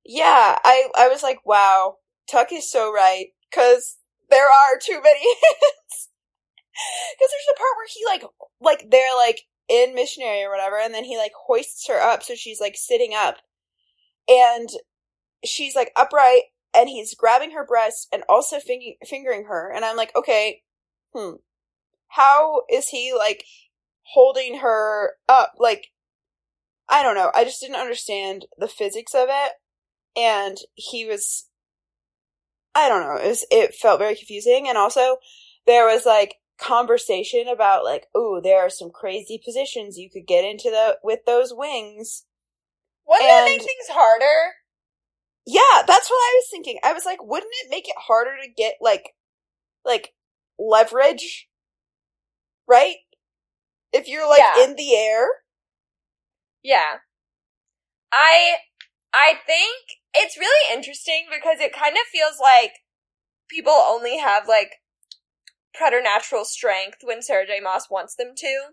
Yeah, 0.04 0.59
I 0.64 0.88
I 0.96 1.09
was 1.09 1.22
like, 1.22 1.38
wow, 1.44 1.96
Tuck 2.30 2.52
is 2.52 2.70
so 2.70 2.92
right 2.92 3.26
because 3.50 3.96
there 4.30 4.46
are 4.46 4.78
too 4.80 5.00
many 5.02 5.20
hands. 5.24 6.09
Because 7.14 7.30
there's 7.30 7.54
a 7.54 7.59
part 7.59 7.70
where 7.76 7.86
he 7.88 8.04
like 8.06 8.22
like 8.60 8.90
they're 8.90 9.16
like 9.16 9.42
in 9.68 9.94
missionary 9.94 10.42
or 10.42 10.50
whatever, 10.50 10.76
and 10.78 10.92
then 10.94 11.04
he 11.04 11.16
like 11.16 11.32
hoists 11.46 11.86
her 11.88 12.00
up 12.00 12.22
so 12.22 12.34
she's 12.34 12.60
like 12.60 12.74
sitting 12.76 13.12
up, 13.14 13.36
and 14.28 14.68
she's 15.44 15.74
like 15.76 15.92
upright, 15.96 16.42
and 16.74 16.89
he's 16.89 17.15
grabbing 17.15 17.53
her 17.53 17.66
breast 17.66 18.09
and 18.12 18.23
also 18.28 18.59
fing- 18.59 18.97
fingering 19.05 19.44
her, 19.44 19.70
and 19.70 19.85
I'm 19.85 19.97
like, 19.97 20.15
okay, 20.16 20.62
hmm, 21.15 21.35
how 22.09 22.62
is 22.70 22.89
he 22.89 23.15
like 23.16 23.44
holding 24.03 24.59
her 24.59 25.12
up? 25.28 25.55
Like, 25.59 25.89
I 26.89 27.03
don't 27.03 27.15
know. 27.15 27.31
I 27.35 27.44
just 27.44 27.61
didn't 27.61 27.77
understand 27.77 28.47
the 28.59 28.69
physics 28.69 29.15
of 29.15 29.28
it 29.31 29.53
and 30.16 30.59
he 30.74 31.07
was 31.07 31.49
I 32.74 32.89
don't 32.89 33.03
know, 33.03 33.16
it 33.16 33.28
was 33.28 33.47
it 33.51 33.74
felt 33.74 33.99
very 33.99 34.15
confusing 34.15 34.69
and 34.69 34.78
also 34.78 35.16
there 35.66 35.86
was 35.86 36.07
like 36.07 36.36
conversation 36.59 37.49
about 37.49 37.85
like, 37.85 38.07
oh, 38.15 38.40
there 38.43 38.61
are 38.61 38.70
some 38.70 38.90
crazy 38.90 39.40
positions 39.44 39.99
you 39.99 40.11
could 40.11 40.27
get 40.27 40.44
into 40.44 40.70
the 40.70 40.99
with 41.03 41.20
those 41.27 41.53
wings. 41.55 42.24
Wouldn't 43.07 43.28
that 43.28 43.44
make 43.44 43.61
things 43.61 43.89
harder? 43.90 44.55
Yeah, 45.47 45.82
that's 45.86 46.09
what 46.09 46.16
I 46.16 46.32
was 46.36 46.44
thinking. 46.51 46.78
I 46.85 46.93
was 46.93 47.05
like, 47.05 47.23
wouldn't 47.23 47.52
it 47.64 47.70
make 47.70 47.89
it 47.89 47.97
harder 47.98 48.32
to 48.43 48.48
get 48.48 48.74
like 48.81 49.10
like 49.85 50.10
leverage? 50.59 51.48
Right? 52.69 52.97
If 53.93 54.09
you're 54.09 54.28
like 54.28 54.40
Yeah. 54.40 54.64
in 54.64 54.77
the 54.77 54.94
air? 54.94 55.27
Yeah. 56.62 56.98
I 58.12 58.56
I 59.12 59.35
think 59.47 59.77
it's 60.14 60.36
really 60.39 60.74
interesting 60.74 61.27
because 61.31 61.60
it 61.60 61.73
kind 61.73 61.94
of 61.94 62.02
feels 62.10 62.39
like 62.40 62.73
people 63.48 63.73
only 63.73 64.19
have 64.19 64.47
like 64.48 64.74
preternatural 65.74 66.44
strength 66.44 66.98
when 67.02 67.23
Sarah 67.23 67.47
J. 67.47 67.59
Maas 67.60 67.89
wants 67.90 68.14
them 68.14 68.32
to. 68.36 68.66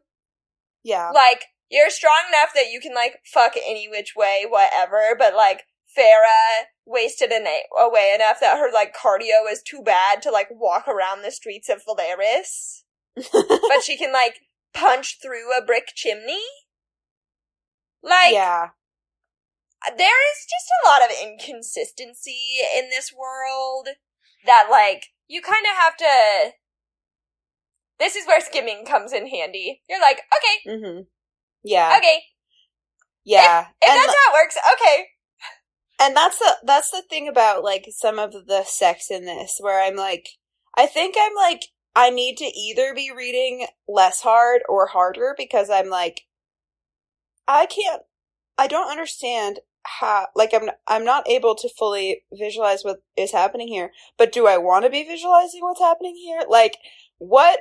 Yeah. 0.83 1.09
Like, 1.11 1.45
you're 1.69 1.89
strong 1.89 2.23
enough 2.29 2.49
that 2.55 2.71
you 2.71 2.79
can 2.81 2.93
like 2.93 3.19
fuck 3.25 3.53
any 3.55 3.87
which 3.87 4.13
way, 4.15 4.45
whatever, 4.47 5.15
but 5.17 5.35
like 5.35 5.63
Feyre 5.97 6.65
wasted 6.85 7.31
an 7.31 7.45
away 7.79 8.13
enough 8.13 8.39
that 8.39 8.57
her 8.57 8.71
like 8.71 8.95
cardio 8.95 9.51
is 9.51 9.61
too 9.61 9.81
bad 9.83 10.21
to 10.21 10.31
like 10.31 10.47
walk 10.51 10.87
around 10.87 11.21
the 11.21 11.31
streets 11.31 11.69
of 11.69 11.83
Velaris. 11.85 12.83
but 13.15 13.83
she 13.83 13.97
can 13.97 14.13
like 14.13 14.41
punch 14.73 15.17
through 15.21 15.57
a 15.57 15.65
brick 15.65 15.89
chimney. 15.95 16.43
Like, 18.01 18.33
yeah. 18.33 18.69
there 19.97 20.31
is 20.31 20.45
just 20.45 20.69
a 20.83 20.87
lot 20.87 21.01
of 21.03 21.15
inconsistency 21.21 22.57
in 22.77 22.89
this 22.89 23.11
world 23.13 23.89
that 24.45 24.67
like 24.71 25.07
you 25.27 25.41
kind 25.41 25.65
of 25.69 25.75
have 25.77 25.97
to 25.97 26.53
this 27.99 28.15
is 28.15 28.25
where 28.25 28.39
skimming 28.39 28.85
comes 28.85 29.11
in 29.11 29.27
handy 29.27 29.81
you're 29.89 29.99
like 29.99 30.21
okay 30.35 30.77
Mhm. 30.77 31.05
Yeah. 31.63 31.95
okay 31.97 32.23
Yeah. 33.25 33.67
if 33.81 33.89
And 33.89 33.99
that's 33.99 34.15
how 34.15 34.31
it 34.31 34.33
works 34.33 34.57
okay 34.73 35.07
and 35.99 36.15
that's 36.15 36.39
the 36.39 36.57
that's 36.63 36.91
the 36.91 37.03
thing 37.09 37.27
about 37.27 37.63
like 37.63 37.87
some 37.91 38.17
of 38.19 38.33
the 38.47 38.63
sex 38.63 39.11
in 39.11 39.25
this 39.25 39.57
where 39.59 39.81
i'm 39.81 39.95
like 39.95 40.29
i 40.77 40.85
think 40.85 41.15
i'm 41.19 41.35
like 41.35 41.65
i 41.95 42.09
need 42.09 42.37
to 42.37 42.45
either 42.45 42.93
be 42.93 43.11
reading 43.15 43.67
less 43.87 44.21
hard 44.21 44.61
or 44.69 44.87
harder 44.87 45.35
because 45.37 45.69
i'm 45.69 45.89
like 45.89 46.21
i 47.47 47.65
can't 47.65 48.03
i 48.57 48.67
don't 48.67 48.91
understand 48.91 49.59
how 49.83 50.27
like 50.35 50.53
i'm 50.53 50.69
i'm 50.87 51.05
not 51.05 51.27
able 51.27 51.55
to 51.55 51.69
fully 51.77 52.23
visualize 52.33 52.83
what 52.83 53.01
is 53.17 53.31
happening 53.31 53.67
here 53.67 53.91
but 54.17 54.31
do 54.31 54.45
i 54.47 54.57
want 54.57 54.83
to 54.83 54.89
be 54.91 55.03
visualizing 55.03 55.61
what's 55.61 55.79
happening 55.79 56.15
here? 56.15 56.41
Like 56.47 56.77
what 57.17 57.59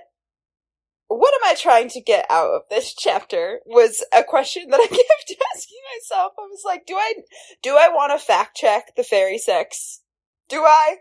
what 1.09 1.32
am 1.35 1.51
I 1.51 1.55
trying 1.55 1.89
to 1.90 2.01
get 2.02 2.26
out 2.30 2.51
of 2.51 2.62
this 2.68 2.94
chapter 2.94 3.60
was 3.64 4.05
a 4.14 4.22
question 4.22 4.68
that 4.70 4.80
I 4.80 4.86
kept 4.86 5.43
asking 5.55 5.78
myself. 5.97 6.32
I 6.39 6.43
was 6.43 6.62
like, 6.64 6.85
do 6.86 6.94
I 6.94 7.14
do 7.62 7.76
I 7.76 7.89
want 7.89 8.12
to 8.12 8.24
fact 8.24 8.56
check 8.56 8.94
the 8.94 9.02
fairy 9.02 9.39
sex? 9.39 10.02
Do 10.48 10.64
I? 10.64 10.97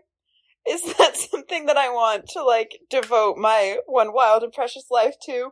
Is 0.67 0.81
that 0.97 1.17
something 1.17 1.65
that 1.65 1.77
I 1.77 1.89
want 1.89 2.27
to 2.29 2.43
like 2.43 2.79
devote 2.89 3.37
my 3.37 3.77
one 3.85 4.13
wild 4.13 4.43
and 4.43 4.53
precious 4.53 4.85
life 4.89 5.15
to? 5.25 5.51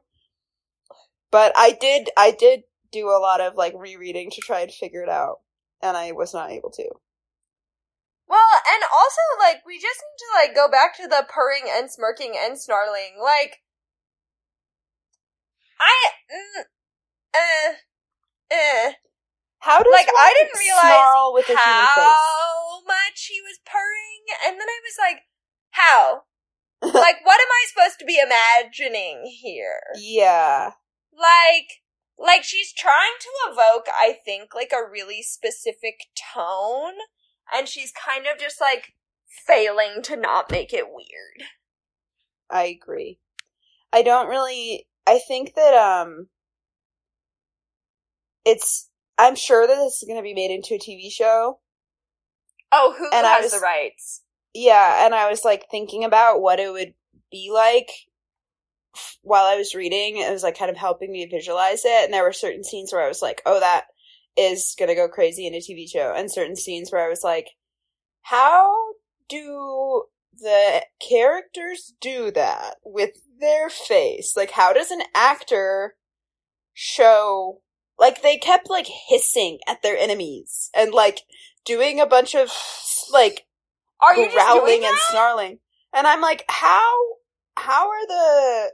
But 1.32 1.52
I 1.57 1.72
did 1.80 2.10
I 2.18 2.32
did 2.32 2.61
do 2.91 3.10
a 3.10 3.19
lot 3.19 3.41
of 3.41 3.56
like 3.56 3.73
rereading 3.76 4.30
to 4.32 4.41
try 4.41 4.61
and 4.61 4.72
figure 4.72 5.03
it 5.03 5.10
out 5.10 5.40
and 5.82 5.98
I 5.98 6.14
was 6.14 6.34
not 6.34 6.52
able 6.52 6.72
to. 6.72 6.90
well 8.27 8.40
and 8.72 8.84
also 8.84 9.22
like 9.40 9.65
we 9.65 9.76
just 9.76 9.99
need 9.99 10.18
to 10.18 10.40
like 10.40 10.56
go 10.56 10.72
back 10.72 10.95
to 10.95 11.07
the 11.07 11.26
purring 11.27 11.69
and 11.69 11.91
smirking 11.91 12.36
and 12.40 12.57
snarling 12.57 13.19
like 13.22 13.57
i 15.80 16.10
mm, 16.31 16.64
uh 17.34 17.73
uh 18.52 18.91
How 19.60 19.80
does 19.80 19.93
Like, 19.93 20.07
I 20.07 20.34
didn't 20.38 20.60
realize 20.60 21.34
with 21.34 21.57
how 21.57 22.81
much 22.85 23.26
he 23.27 23.41
was 23.41 23.60
purring, 23.65 24.23
and 24.45 24.60
then 24.60 24.68
I 24.68 24.80
was 24.84 24.97
like, 24.99 25.23
how? 25.72 26.23
like, 26.81 27.18
what 27.23 27.41
am 27.41 27.47
I 27.49 27.65
supposed 27.68 27.99
to 27.99 28.06
be 28.06 28.19
imagining 28.19 29.26
here? 29.26 29.81
Yeah. 29.97 30.72
Like, 31.11 31.81
like 32.18 32.43
she's 32.43 32.72
trying 32.73 33.18
to 33.19 33.52
evoke, 33.52 33.88
I 33.88 34.18
think, 34.23 34.53
like 34.53 34.72
a 34.72 34.89
really 34.89 35.22
specific 35.22 36.07
tone, 36.34 36.93
and 37.53 37.68
she's 37.68 37.91
kind 37.91 38.26
of 38.27 38.39
just 38.39 38.61
like 38.61 38.93
failing 39.27 40.02
to 40.03 40.15
not 40.15 40.52
make 40.52 40.73
it 40.73 40.85
weird. 40.88 41.49
I 42.49 42.65
agree. 42.65 43.19
I 43.91 44.02
don't 44.02 44.30
really 44.30 44.88
I 45.07 45.19
think 45.19 45.53
that 45.56 45.73
um 45.73 46.27
it's 48.45 48.90
I'm 49.18 49.36
sure 49.36 49.65
that 49.65 49.76
this 49.76 50.02
is 50.02 50.07
going 50.07 50.19
to 50.19 50.23
be 50.23 50.34
made 50.34 50.52
into 50.52 50.76
a 50.76 50.80
TV 50.80 51.10
show. 51.10 51.60
Oh, 52.72 52.94
who 52.98 53.10
And 53.14 53.26
has 53.26 53.44
was- 53.44 53.52
the 53.53 53.60
rights? 53.60 54.22
Yeah, 54.53 55.06
and 55.06 55.14
I 55.14 55.30
was 55.30 55.44
like 55.44 55.65
thinking 55.69 56.06
about 56.06 56.41
what 56.41 56.60
it 56.61 56.72
would 56.72 56.94
be 57.30 57.52
like 57.53 57.90
while 59.22 59.44
I 59.44 59.57
was 59.57 59.76
reading. 59.76 60.18
It 60.18 60.32
was 60.32 60.44
like 60.44 60.57
kind 60.57 60.72
of 60.72 60.77
helping 60.77 61.11
me 61.11 61.26
visualize 61.26 61.84
it, 61.84 62.06
and 62.06 62.14
there 62.14 62.23
were 62.23 62.32
certain 62.32 62.64
scenes 62.64 62.94
where 62.94 63.02
I 63.03 63.10
was 63.10 63.22
like, 63.22 63.41
"Oh, 63.45 63.60
that 63.60 63.86
is 64.38 64.73
going 64.80 64.88
to 64.90 64.95
go 64.95 65.10
crazy 65.10 65.45
in 65.45 65.53
a 65.53 65.57
TV 65.60 65.88
show," 65.90 66.14
and 66.15 66.32
certain 66.32 66.56
scenes 66.56 66.90
where 66.91 67.06
I 67.06 67.10
was 67.10 67.22
like, 67.23 67.48
"How 68.22 68.73
do 69.27 70.06
the 70.38 70.86
characters 71.02 71.94
do 71.99 72.32
that 72.32 72.76
with 72.86 73.11
their 73.40 73.70
face? 73.70 74.36
Like, 74.36 74.52
how 74.52 74.74
does 74.74 74.91
an 74.91 75.02
actor 75.14 75.95
show?" 76.74 77.62
Like 77.98 78.22
they 78.22 78.38
kept 78.38 78.70
like 78.70 78.88
hissing 79.07 79.60
at 79.68 79.82
their 79.82 79.98
enemies 79.98 80.70
and 80.76 80.94
like 80.94 81.22
doing 81.66 81.99
a 81.99 82.06
bunch 82.06 82.36
of 82.36 82.52
like 83.12 83.45
Are 84.02 84.16
you 84.16 84.30
growling 84.32 84.84
and 84.84 84.98
snarling. 85.10 85.60
And 85.94 86.06
I'm 86.06 86.22
like, 86.22 86.44
how 86.49 86.94
how 87.57 87.90
are 87.90 88.07
the 88.07 88.72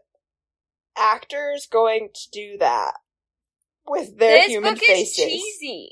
actors 0.97 1.67
going 1.71 2.09
to 2.13 2.29
do 2.31 2.57
that 2.57 2.95
with 3.85 4.17
their 4.17 4.37
this 4.37 4.47
human 4.47 4.73
book 4.73 4.83
faces? 4.83 5.19
is 5.19 5.31
cheesy. 5.31 5.91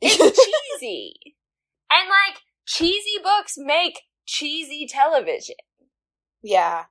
It's 0.00 0.16
cheesy. 0.78 1.14
And 1.92 2.08
like 2.08 2.42
cheesy 2.66 3.18
books 3.20 3.54
make 3.56 4.02
cheesy 4.24 4.86
television. 4.88 5.56
yeah. 6.40 6.84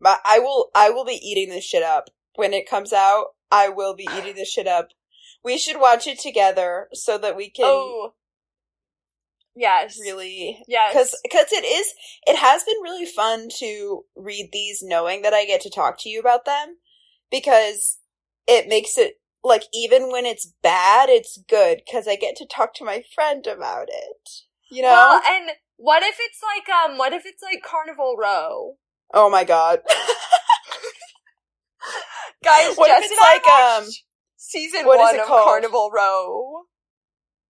But 0.00 0.20
I 0.24 0.38
will 0.38 0.70
I 0.74 0.90
will 0.90 1.04
be 1.04 1.20
eating 1.22 1.48
this 1.48 1.64
shit 1.64 1.82
up. 1.82 2.10
When 2.34 2.52
it 2.52 2.68
comes 2.68 2.92
out, 2.92 3.28
I 3.50 3.68
will 3.68 3.94
be 3.94 4.08
eating 4.18 4.34
this 4.34 4.50
shit 4.50 4.66
up. 4.66 4.88
We 5.42 5.58
should 5.58 5.80
watch 5.80 6.06
it 6.06 6.18
together 6.18 6.88
so 6.92 7.18
that 7.18 7.36
we 7.36 7.50
can 7.50 7.64
Oh. 7.66 8.12
Yes. 9.54 9.98
really 9.98 10.62
Yes. 10.68 10.92
because 10.92 11.18
because 11.22 11.50
it 11.50 11.64
is 11.64 11.94
it 12.26 12.36
has 12.36 12.62
been 12.62 12.82
really 12.82 13.06
fun 13.06 13.48
to 13.58 14.04
read 14.14 14.50
these 14.52 14.82
knowing 14.82 15.22
that 15.22 15.32
I 15.32 15.46
get 15.46 15.62
to 15.62 15.70
talk 15.70 15.96
to 16.00 16.10
you 16.10 16.20
about 16.20 16.44
them 16.44 16.76
because 17.30 17.96
it 18.46 18.68
makes 18.68 18.98
it 18.98 19.14
like 19.42 19.62
even 19.72 20.12
when 20.12 20.26
it's 20.26 20.52
bad 20.62 21.08
it's 21.08 21.40
good 21.48 21.80
because 21.86 22.06
I 22.06 22.16
get 22.16 22.36
to 22.36 22.46
talk 22.46 22.74
to 22.74 22.84
my 22.84 23.02
friend 23.14 23.46
about 23.46 23.88
it 23.88 24.28
you 24.70 24.82
know 24.82 24.88
Well, 24.88 25.22
and 25.26 25.50
what 25.78 26.02
if 26.02 26.16
it's 26.20 26.40
like 26.42 26.68
um 26.68 26.98
what 26.98 27.14
if 27.14 27.24
it's 27.24 27.42
like 27.42 27.62
Carnival 27.62 28.16
Row? 28.20 28.76
Oh 29.14 29.30
my 29.30 29.44
god 29.44 29.80
Guys, 32.44 32.76
What 32.76 32.90
if 32.90 33.02
Jess 33.02 33.10
it's 33.10 33.12
and 33.12 33.20
I 33.20 33.32
like, 33.32 33.82
um, 33.82 33.90
season 34.36 34.86
what 34.86 35.00
is 35.00 35.02
one 35.06 35.14
it 35.16 35.20
of 35.22 35.26
called? 35.26 35.44
Carnival 35.46 35.90
Row 35.92 36.62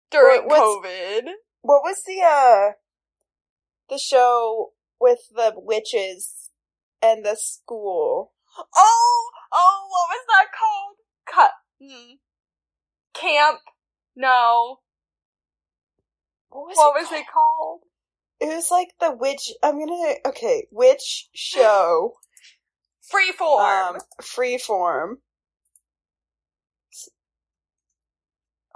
during 0.10 0.42
What- 0.48 0.84
COVID. 0.84 1.22
What 1.62 1.82
was 1.84 2.02
the 2.06 2.20
uh 2.22 2.74
the 3.90 3.98
show 3.98 4.72
with 5.00 5.20
the 5.34 5.54
witches 5.56 6.50
and 7.02 7.24
the 7.26 7.36
school? 7.40 8.34
Oh, 8.76 9.30
oh, 9.54 9.88
what 9.90 10.10
was 10.10 10.26
that 10.28 10.48
called? 10.60 10.96
Cut. 11.26 11.52
Hmm. 11.82 12.16
Camp. 13.14 13.60
No. 14.16 14.80
What 16.50 16.68
was, 16.68 16.76
what 16.78 16.98
it, 16.98 17.00
was 17.02 17.08
called? 17.10 17.22
it 17.22 17.26
called? 17.32 17.80
It 18.42 18.48
was 18.48 18.72
like 18.72 18.90
the 19.00 19.12
witch. 19.16 19.54
I'm 19.62 19.80
gonna 19.80 20.16
okay, 20.28 20.68
witch 20.72 21.30
show. 21.34 22.14
Freeform. 23.14 23.96
um, 23.96 23.98
freeform. 24.22 25.16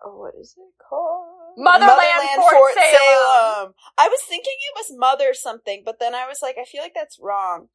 Oh, 0.05 0.17
what 0.17 0.33
is 0.39 0.53
it 0.57 0.73
called? 0.87 1.25
Motherland 1.57 2.41
Fort 2.51 2.73
Salem. 2.73 3.73
I 3.97 4.07
was 4.07 4.21
thinking 4.27 4.53
it 4.53 4.75
was 4.77 4.91
Mother 4.97 5.33
something, 5.33 5.81
but 5.85 5.99
then 5.99 6.13
I 6.13 6.27
was 6.27 6.39
like, 6.43 6.57
I 6.61 6.65
feel 6.65 6.81
like 6.81 6.93
that's 6.93 7.17
wrong. 7.19 7.69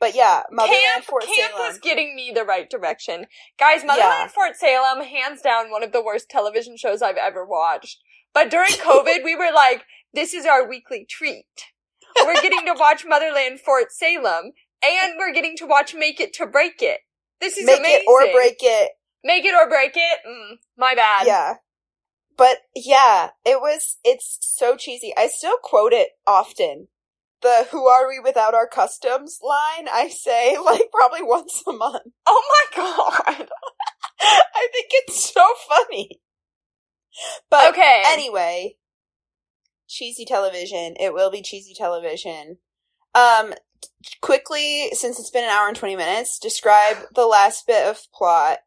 But 0.00 0.14
yeah, 0.14 0.44
Motherland 0.52 0.82
Camp, 0.84 1.04
Fort 1.04 1.24
Camp 1.24 1.52
Salem. 1.52 1.68
was 1.68 1.78
getting 1.80 2.14
me 2.14 2.30
the 2.32 2.44
right 2.44 2.70
direction. 2.70 3.26
Guys, 3.58 3.84
Motherland 3.84 4.14
Yeah. 4.20 4.28
Fort 4.28 4.56
Salem, 4.56 5.04
hands 5.04 5.42
down, 5.42 5.70
one 5.70 5.82
of 5.82 5.92
the 5.92 6.02
worst 6.02 6.30
television 6.30 6.76
shows 6.76 7.02
I've 7.02 7.16
ever 7.16 7.44
watched. 7.44 7.98
But 8.32 8.50
during 8.50 8.70
COVID, 8.70 9.24
we 9.24 9.34
were 9.34 9.50
like, 9.52 9.84
this 10.14 10.34
is 10.34 10.46
our 10.46 10.68
weekly 10.68 11.06
treat. 11.08 11.46
We're 12.24 12.40
getting 12.42 12.64
to 12.66 12.74
watch 12.78 13.04
Motherland 13.06 13.60
Fort 13.60 13.92
Salem, 13.92 14.52
and 14.82 15.14
we're 15.18 15.32
getting 15.32 15.56
to 15.58 15.66
watch 15.66 15.94
Make 15.94 16.20
It 16.20 16.32
to 16.34 16.46
Break 16.46 16.80
It. 16.82 17.00
This 17.40 17.56
is 17.56 17.64
amazing. 17.64 17.82
Make 17.82 17.90
amazing. 17.90 18.04
it 18.06 18.10
or 18.10 18.32
break 18.32 18.56
it. 18.60 18.90
Make 19.24 19.44
it 19.44 19.54
or 19.54 19.68
break 19.68 19.92
it. 19.94 20.18
Mm, 20.28 20.56
my 20.76 20.94
bad. 20.94 21.26
Yeah. 21.26 21.54
But 22.36 22.58
yeah, 22.74 23.30
it 23.44 23.60
was, 23.60 23.96
it's 24.04 24.38
so 24.40 24.76
cheesy. 24.76 25.12
I 25.16 25.26
still 25.28 25.56
quote 25.62 25.92
it 25.92 26.10
often. 26.26 26.88
The 27.40 27.68
who 27.70 27.86
are 27.86 28.08
we 28.08 28.18
without 28.18 28.54
our 28.54 28.66
customs 28.66 29.38
line, 29.42 29.86
I 29.92 30.08
say 30.08 30.56
like 30.64 30.90
probably 30.92 31.22
once 31.22 31.62
a 31.68 31.72
month. 31.72 32.02
Oh 32.26 32.42
my 32.76 32.76
god. 32.82 33.48
I 34.20 34.68
think 34.72 34.86
it's 34.90 35.32
so 35.32 35.46
funny. 35.68 36.20
But 37.50 37.70
Okay. 37.70 38.02
anyway, 38.06 38.76
cheesy 39.88 40.24
television. 40.24 40.94
It 41.00 41.12
will 41.14 41.30
be 41.30 41.42
cheesy 41.42 41.74
television. 41.74 42.58
Um, 43.14 43.54
quickly, 44.20 44.90
since 44.92 45.18
it's 45.18 45.30
been 45.30 45.44
an 45.44 45.50
hour 45.50 45.68
and 45.68 45.76
20 45.76 45.96
minutes, 45.96 46.38
describe 46.38 46.98
the 47.14 47.26
last 47.26 47.66
bit 47.66 47.86
of 47.86 48.00
plot. 48.12 48.58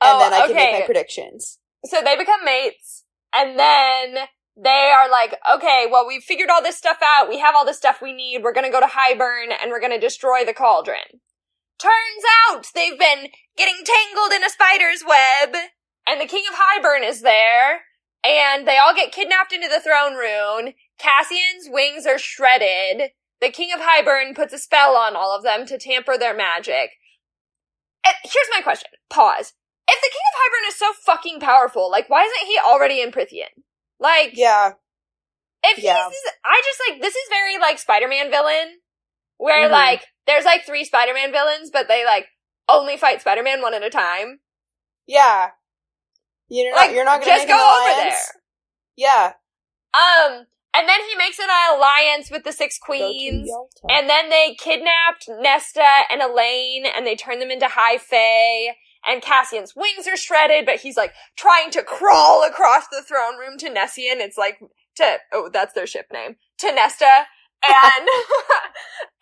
And 0.00 0.16
Oh, 0.16 0.18
then 0.18 0.32
I 0.34 0.46
can 0.46 0.56
make 0.56 0.80
my 0.80 0.86
predictions. 0.86 1.58
so 1.84 2.00
they 2.04 2.16
become 2.16 2.44
mates, 2.44 3.04
and 3.34 3.58
then 3.58 4.26
they 4.56 4.92
are 4.94 5.08
like, 5.10 5.34
okay, 5.54 5.86
well, 5.90 6.06
we've 6.06 6.22
figured 6.22 6.50
all 6.50 6.62
this 6.62 6.76
stuff 6.76 6.98
out. 7.02 7.28
We 7.28 7.38
have 7.38 7.54
all 7.56 7.64
the 7.64 7.72
stuff 7.74 8.00
we 8.02 8.12
need. 8.12 8.42
We're 8.42 8.52
gonna 8.52 8.70
go 8.70 8.80
to 8.80 8.86
Hybern 8.86 9.52
and 9.60 9.70
we're 9.70 9.80
gonna 9.80 10.00
destroy 10.00 10.44
the 10.44 10.52
cauldron. 10.54 11.20
Turns 11.78 12.24
out 12.50 12.66
they've 12.74 12.98
been 12.98 13.28
getting 13.56 13.76
tangled 13.84 14.32
in 14.32 14.44
a 14.44 14.50
spider's 14.50 15.02
web, 15.06 15.56
and 16.06 16.20
the 16.20 16.26
king 16.26 16.44
of 16.50 16.56
Hybern 16.58 17.08
is 17.08 17.22
there, 17.22 17.82
and 18.24 18.66
they 18.66 18.78
all 18.78 18.94
get 18.94 19.12
kidnapped 19.12 19.52
into 19.52 19.68
the 19.68 19.80
throne 19.80 20.14
room. 20.14 20.72
Cassian's 20.98 21.68
wings 21.68 22.06
are 22.06 22.18
shredded. 22.18 23.10
The 23.40 23.50
king 23.50 23.70
of 23.74 23.80
Hybern 23.80 24.34
puts 24.34 24.54
a 24.54 24.58
spell 24.58 24.96
on 24.96 25.16
all 25.16 25.36
of 25.36 25.42
them 25.42 25.66
to 25.66 25.78
tamper 25.78 26.16
their 26.16 26.34
magic. 26.34 26.92
And 28.06 28.14
here's 28.22 28.48
my 28.50 28.60
question. 28.62 28.90
Pause. 29.10 29.52
If 29.86 30.00
the 30.00 30.10
king 30.10 30.22
of 30.32 30.40
Hybern 30.40 30.68
is 30.68 30.76
so 30.76 30.92
fucking 31.04 31.40
powerful, 31.40 31.90
like, 31.90 32.08
why 32.08 32.22
isn't 32.24 32.46
he 32.46 32.58
already 32.64 33.02
in 33.02 33.10
Prythian? 33.10 33.62
Like, 34.00 34.30
Yeah. 34.34 34.72
if 35.62 35.76
he's, 35.76 35.84
Yeah. 35.84 36.08
I 36.44 36.62
just 36.64 36.80
like, 36.88 37.02
this 37.02 37.14
is 37.14 37.28
very 37.28 37.58
like 37.58 37.78
Spider-Man 37.78 38.30
villain, 38.30 38.80
where 39.36 39.68
Mhm. 39.68 39.72
like, 39.72 40.06
there's 40.26 40.44
like 40.44 40.64
three 40.64 40.84
Spider-Man 40.84 41.32
villains, 41.32 41.70
but 41.70 41.88
they 41.88 42.04
like 42.04 42.28
only 42.68 42.96
fight 42.96 43.20
Spider-Man 43.20 43.60
one 43.60 43.74
at 43.74 43.82
a 43.82 43.90
time. 43.90 44.40
Yeah. 45.06 45.50
You're 46.48 46.72
not, 46.72 46.76
Like, 46.76 46.94
you're 46.94 47.04
not 47.04 47.20
gonna 47.20 47.32
just 47.32 47.46
make 47.48 47.54
an 47.54 47.56
go 47.56 47.90
over 47.90 48.02
there. 48.02 48.20
Yeah. 48.96 49.32
Um, 49.94 50.46
and 50.76 50.88
then 50.88 51.00
he 51.08 51.14
makes 51.16 51.38
an 51.38 51.48
alliance 51.48 52.30
with 52.30 52.42
the 52.44 52.52
Six 52.52 52.78
Queens. 52.78 53.48
And 53.88 54.08
then 54.08 54.28
they 54.28 54.56
kidnapped 54.58 55.28
Nesta 55.28 55.86
and 56.10 56.20
Elain 56.20 56.84
and 56.84 57.06
they 57.06 57.14
turn 57.14 57.38
them 57.38 57.50
into 57.50 57.68
High 57.68 57.98
Fae. 57.98 58.74
And 59.06 59.22
Cassian's 59.22 59.74
wings 59.76 60.08
are 60.08 60.16
shredded, 60.16 60.66
but 60.66 60.80
he's 60.80 60.96
like 60.96 61.12
trying 61.36 61.70
to 61.72 61.82
crawl 61.82 62.44
across 62.44 62.88
the 62.88 63.02
throne 63.06 63.38
room 63.38 63.56
to 63.58 63.68
Nessian. 63.68 64.18
It's 64.18 64.38
like 64.38 64.58
to, 64.96 65.18
oh, 65.32 65.50
that's 65.52 65.74
their 65.74 65.86
ship 65.86 66.06
name. 66.12 66.36
To 66.58 66.72
Nesta. 66.72 67.06
And, 67.66 68.08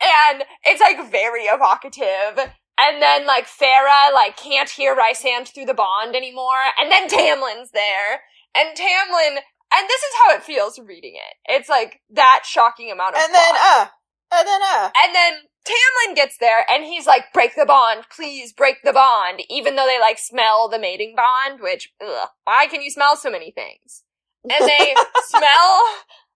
and 0.41 0.45
it's 0.65 0.81
like 0.81 1.13
very 1.13 1.43
evocative. 1.43 2.53
And 2.83 3.01
then 3.01 3.27
like 3.27 3.47
Feyre 3.47 4.13
like 4.13 4.37
can't 4.37 4.69
hear 4.69 4.97
Rhysand 4.97 5.49
through 5.49 5.67
the 5.67 5.75
bond 5.75 6.17
anymore. 6.17 6.75
And 6.79 6.91
then 6.91 7.09
Tamlin's 7.09 7.71
there. 7.71 8.23
And 8.55 8.77
Tamlin, 8.77 9.37
and 9.37 9.89
this 9.89 10.03
is 10.03 10.15
how 10.25 10.35
it 10.35 10.43
feels 10.43 10.79
reading 10.79 11.15
it. 11.15 11.35
It's 11.47 11.69
like 11.69 12.01
that 12.11 12.43
shocking 12.45 12.91
amount 12.91 13.15
of 13.15 13.23
and 13.23 13.35
then, 13.35 13.55
uh, 13.55 13.87
and 14.33 14.47
then, 14.47 14.61
uh. 14.63 14.91
And 15.03 15.15
then 15.15 15.33
Tamlin 15.65 16.17
gets 16.17 16.37
there 16.39 16.67
and 16.69 16.85
he's 16.85 17.07
like, 17.07 17.33
break 17.33 17.55
the 17.55 17.67
bond, 17.67 18.05
please 18.15 18.53
break 18.53 18.77
the 18.83 18.93
bond, 18.93 19.43
even 19.49 19.77
though 19.77 19.87
they 19.87 20.01
like 20.01 20.19
smell 20.19 20.69
the 20.69 20.79
mating 20.79 21.15
bond, 21.17 21.61
which, 21.61 21.93
ugh, 22.05 22.29
why 22.45 22.67
can 22.67 22.83
you 22.83 22.91
smell 22.91 23.17
so 23.17 23.31
many 23.31 23.53
things? 23.53 24.03
And 24.43 24.69
they 24.69 24.95
smell 25.27 25.83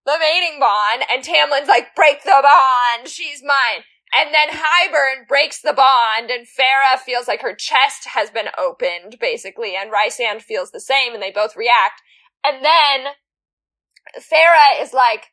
the 0.06 0.16
mating 0.20 0.60
bond 0.60 1.02
and 1.10 1.24
Tamlin's 1.24 1.68
like, 1.68 1.94
break 1.96 2.22
the 2.22 2.40
bond, 2.40 3.08
she's 3.08 3.42
mine. 3.42 3.82
And 4.14 4.32
then 4.32 4.48
Hybern 4.50 5.26
breaks 5.28 5.60
the 5.60 5.72
bond 5.72 6.30
and 6.30 6.46
Feyre 6.46 6.98
feels 6.98 7.28
like 7.28 7.42
her 7.42 7.54
chest 7.54 8.08
has 8.14 8.30
been 8.30 8.48
opened, 8.56 9.18
basically, 9.20 9.74
and 9.76 9.90
Rhysand 9.92 10.42
feels 10.42 10.70
the 10.70 10.80
same 10.80 11.12
and 11.12 11.22
they 11.22 11.32
both 11.32 11.56
react. 11.56 12.00
And 12.44 12.64
then 12.64 13.12
Feyre 14.16 14.80
is 14.80 14.92
like, 14.92 15.32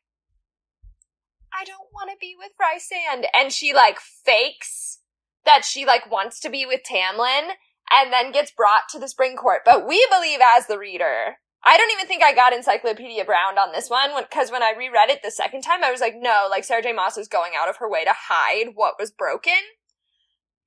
I 1.54 1.64
don't 1.66 1.94
want 1.94 2.10
to 2.10 2.18
be 2.20 2.36
with 2.38 2.52
Rhysand. 2.60 3.26
And 3.34 3.52
she 3.52 3.74
like 3.74 4.00
fakes 4.00 5.00
that 5.46 5.64
she 5.64 5.86
like 5.86 6.12
wants 6.12 6.40
to 6.42 6.50
be 6.50 6.66
with 6.66 6.82
Tamlin 6.84 7.52
and 7.92 8.12
then 8.12 8.32
gets 8.32 8.52
brought 8.52 8.90
to 8.90 9.00
the 9.00 9.08
spring 9.08 9.36
court. 9.36 9.62
But 9.64 9.88
we 9.88 10.06
believe 10.10 10.40
as 10.42 10.68
the 10.68 10.80
reader. 10.80 11.38
I 11.66 11.78
don't 11.78 11.92
even 11.92 12.08
think 12.08 12.22
I 12.24 12.34
got 12.34 12.54
Encyclopedia 12.54 13.24
Brown 13.24 13.58
on 13.58 13.72
this 13.72 13.90
one 13.90 14.10
because 14.22 14.52
when 14.52 14.64
I 14.64 14.74
reread 14.78 15.10
it 15.10 15.22
the 15.24 15.32
second 15.32 15.62
time, 15.62 15.84
I 15.84 15.92
was 15.92 16.02
like, 16.02 16.16
no, 16.18 16.48
like 16.50 16.64
Sarah 16.66 16.82
J. 16.84 16.92
Maas 16.92 17.18
is 17.18 17.28
going 17.30 17.54
out 17.58 17.70
of 17.70 17.78
her 17.78 17.90
way 17.90 18.04
to 18.04 18.14
hide 18.14 18.72
what 18.76 18.96
was 19.00 19.12
broken. 19.12 19.54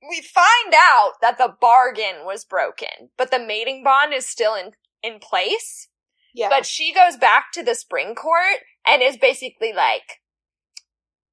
We 0.09 0.21
find 0.21 0.73
out 0.75 1.13
that 1.21 1.37
the 1.37 1.55
bargain 1.59 2.25
was 2.25 2.45
broken, 2.45 3.09
but 3.17 3.31
the 3.31 3.39
mating 3.39 3.83
bond 3.83 4.13
is 4.13 4.27
still 4.27 4.55
in, 4.55 4.71
in 5.03 5.19
place. 5.19 5.87
Yeah. 6.33 6.49
But 6.49 6.65
she 6.65 6.93
goes 6.93 7.15
back 7.15 7.51
to 7.53 7.63
the 7.63 7.75
spring 7.75 8.13
court 8.15 8.61
and 8.85 9.01
is 9.01 9.17
basically 9.17 9.73
like, 9.73 10.21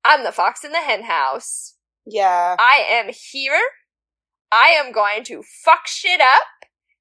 I'm 0.04 0.24
the 0.24 0.32
fox 0.32 0.64
in 0.64 0.72
the 0.72 0.78
hen 0.78 1.04
house. 1.04 1.74
yeah. 2.06 2.56
I 2.58 2.84
am 2.88 3.10
here. 3.12 3.60
I 4.52 4.68
am 4.68 4.92
going 4.92 5.24
to 5.24 5.42
fuck 5.64 5.86
shit 5.86 6.20
up. 6.20 6.42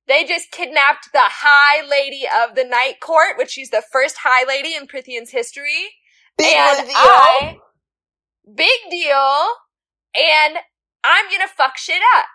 They 0.08 0.26
just 0.26 0.52
kidnapped 0.52 1.10
the 1.14 1.22
High 1.22 1.88
Lady 1.88 2.24
of 2.26 2.56
the 2.56 2.66
Night 2.66 3.00
Court, 3.00 3.38
which 3.38 3.52
she's 3.52 3.70
the 3.70 3.84
first 3.92 4.18
High 4.24 4.46
Lady 4.46 4.76
in 4.76 4.88
Prythian's 4.88 5.32
history. 5.32 5.92
Big 6.38 6.54
and 6.54 6.80
reveal. 6.80 6.96
I, 6.96 7.58
big 8.56 8.80
deal, 8.90 9.48
and 10.16 10.58
I'm 11.04 11.26
gonna 11.32 11.48
fuck 11.48 11.78
shit 11.78 12.02
up. 12.18 12.26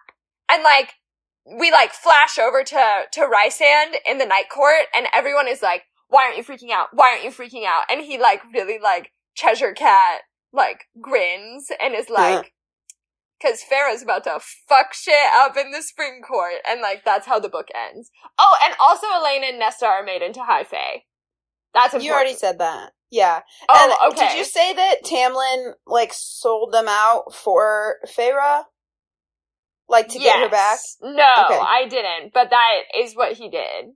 And 0.51 0.63
like, 0.63 0.95
we 1.59 1.71
like 1.71 1.93
flash 1.93 2.39
over 2.39 2.63
to, 2.63 3.03
to 3.13 3.21
Rhysand 3.21 3.95
in 4.07 4.19
the 4.19 4.27
night 4.27 4.49
court 4.53 4.87
and 4.95 5.07
everyone 5.15 5.49
is 5.49 5.63
like, 5.63 5.83
why 6.09 6.25
aren't 6.25 6.37
you 6.37 6.45
freaking 6.45 6.73
out? 6.73 6.89
Why 6.93 7.13
aren't 7.13 7.25
you 7.25 7.31
freaking 7.31 7.67
out? 7.67 7.85
And 7.91 8.03
he 8.03 8.19
like 8.19 8.41
really 8.53 8.79
like 8.83 9.11
Cheshire 9.35 9.73
Cat 9.73 10.21
like 10.53 10.85
grins 11.01 11.71
and 11.81 11.95
is 11.95 12.09
like, 12.11 12.53
cause 13.41 13.63
Feyre's 13.71 14.03
about 14.03 14.25
to 14.25 14.41
fuck 14.69 14.93
shit 14.95 15.15
up 15.35 15.57
in 15.57 15.71
the 15.71 15.83
spring 15.83 16.21
court. 16.27 16.55
And 16.69 16.81
like, 16.81 17.05
that's 17.05 17.27
how 17.27 17.39
the 17.39 17.49
book 17.49 17.69
ends. 17.75 18.11
Oh, 18.39 18.57
and 18.65 18.75
also 18.81 19.07
Elain 19.07 19.45
and 19.45 19.59
Nesta 19.59 19.87
are 19.87 20.05
made 20.05 20.23
into 20.23 20.41
High 20.43 20.65
Fae. 20.65 21.05
That's 21.75 21.95
important. 21.95 22.05
You 22.05 22.13
already 22.13 22.35
said 22.35 22.59
that. 22.59 22.93
Yeah. 23.11 23.41
Oh, 23.69 23.97
And 24.03 24.13
okay. 24.15 24.29
Did 24.29 24.39
you 24.39 24.45
say 24.45 24.75
that 24.75 24.97
Tamlin 25.05 25.73
like 25.87 26.13
sold 26.15 26.73
them 26.73 26.87
out 26.89 27.35
for 27.35 27.97
Feyre? 28.07 28.65
Like 29.89 30.09
to 30.09 30.19
get 30.19 30.39
her 30.41 30.51
back? 30.51 30.79
No, 31.03 31.11
Okay. 31.47 31.59
I 31.59 31.87
didn't, 31.89 32.35
but 32.35 32.51
that 32.51 32.81
is 32.99 33.15
what 33.15 33.33
he 33.35 33.49
did. 33.49 33.93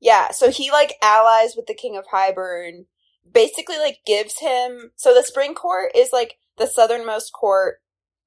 Yeah. 0.00 0.32
So 0.32 0.50
he 0.50 0.72
like 0.72 0.94
allies 1.02 1.54
with 1.56 1.66
the 1.66 1.74
King 1.74 1.96
of 1.96 2.06
Hybern. 2.12 2.86
Basically, 3.30 3.78
like 3.78 3.98
gives 4.04 4.40
him. 4.40 4.90
So 4.96 5.14
the 5.14 5.22
Spring 5.22 5.54
Court 5.54 5.92
is 5.94 6.10
like 6.12 6.34
the 6.58 6.66
southernmost 6.66 7.32
court. 7.32 7.76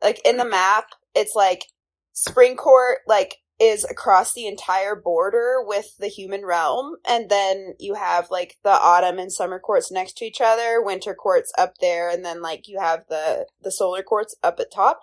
Like 0.02 0.22
in 0.26 0.38
the 0.38 0.46
map, 0.46 0.86
it's 1.16 1.36
like 1.36 1.66
Spring 2.14 2.56
Court 2.56 3.00
like 3.08 3.38
is 3.60 3.84
across 3.86 4.34
the 4.34 4.46
entire 4.46 4.96
border 4.96 5.58
with 5.66 5.98
the 5.98 6.08
human 6.08 6.46
realm 6.46 6.96
and 7.08 7.28
then 7.30 7.74
you 7.80 7.96
have 7.96 8.30
like 8.30 8.56
the 8.64 8.70
autumn 8.70 9.18
and 9.18 9.34
summer 9.34 9.60
courts 9.60 9.92
next 9.92 10.16
to 10.16 10.26
each 10.26 10.40
other 10.40 10.80
winter 10.80 11.16
courts 11.16 11.52
up 11.58 11.74
there 11.82 12.08
and 12.08 12.24
then 12.24 12.40
like 12.40 12.68
you 12.68 12.80
have 12.80 13.04
the 13.10 13.48
the 13.62 13.72
solar 13.72 14.04
courts 14.04 14.36
up 14.44 14.60
at 14.60 14.72
top. 14.72 15.00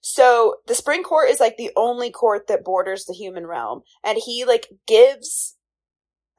So 0.00 0.56
the 0.68 0.74
spring 0.74 1.02
court 1.02 1.30
is 1.30 1.40
like 1.40 1.56
the 1.56 1.72
only 1.74 2.12
court 2.12 2.46
that 2.46 2.64
borders 2.64 3.06
the 3.06 3.14
human 3.14 3.46
realm 3.46 3.82
and 4.04 4.18
he 4.24 4.44
like 4.44 4.68
gives 4.86 5.56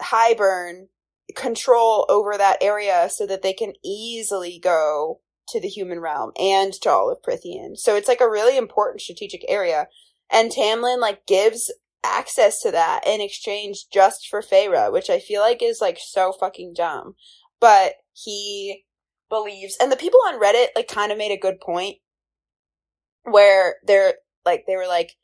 Hybern 0.02 0.88
control 1.36 2.06
over 2.08 2.38
that 2.38 2.60
area 2.62 3.10
so 3.12 3.28
that 3.28 3.42
they 3.42 3.54
can 3.54 3.74
easily 3.84 4.58
go 4.58 5.20
to 5.50 5.60
the 5.60 5.68
human 5.68 6.00
realm 6.00 6.32
and 6.40 6.74
to 6.74 6.90
all 6.90 7.12
of 7.12 7.22
Prythian. 7.22 7.78
So 7.78 7.96
it's 7.96 8.08
like 8.08 8.22
a 8.22 8.30
really 8.30 8.58
important 8.58 9.02
strategic 9.02 9.44
area. 9.48 9.88
And 10.32 10.52
Tamlin 10.52 11.00
like 11.00 11.26
gives 11.26 11.72
access 12.04 12.62
to 12.62 12.72
that 12.72 13.02
in 13.06 13.22
exchange 13.22 13.86
just 13.92 14.28
for 14.28 14.42
Feyre, 14.42 14.92
which 14.92 15.10
I 15.10 15.20
feel 15.20 15.42
like 15.42 15.62
is 15.62 15.82
like 15.82 15.98
so 16.00 16.34
fucking 16.34 16.74
dumb. 16.76 17.16
But 17.60 17.94
he 18.14 18.86
believes 19.30 19.76
and 19.82 19.92
the 19.92 19.98
people 19.98 20.20
on 20.28 20.42
Reddit 20.42 20.68
like 20.76 20.88
kind 20.88 21.12
of 21.12 21.18
made 21.18 21.32
a 21.32 21.40
good 21.40 21.60
point 21.60 21.98
where 23.24 23.76
they're 23.86 24.16
like 24.46 24.64
they 24.68 24.76
were 24.78 24.88
like 24.88 25.18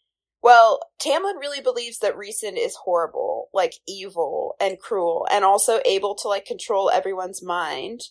well, 0.44 0.82
Tamlin 1.02 1.40
really 1.40 1.62
believes 1.62 2.00
that 2.00 2.18
Rhysand 2.18 2.58
is 2.58 2.76
horrible, 2.76 3.48
like 3.54 3.76
evil 3.88 4.56
and 4.60 4.78
cruel, 4.78 5.26
and 5.32 5.46
also 5.46 5.80
able 5.86 6.16
to 6.16 6.28
like 6.28 6.46
control 6.46 6.92
everyone's 6.92 7.42
mind. 7.42 8.02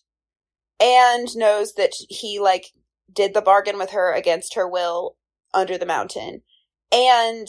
And 0.80 1.28
knows 1.36 1.74
that 1.74 1.92
he 2.08 2.38
like 2.40 2.72
did 3.12 3.34
the 3.34 3.42
bargain 3.42 3.78
with 3.78 3.90
her 3.90 4.12
against 4.12 4.54
her 4.54 4.68
will 4.68 5.16
under 5.54 5.78
the 5.78 5.86
mountain. 5.86 6.42
And 6.90 7.46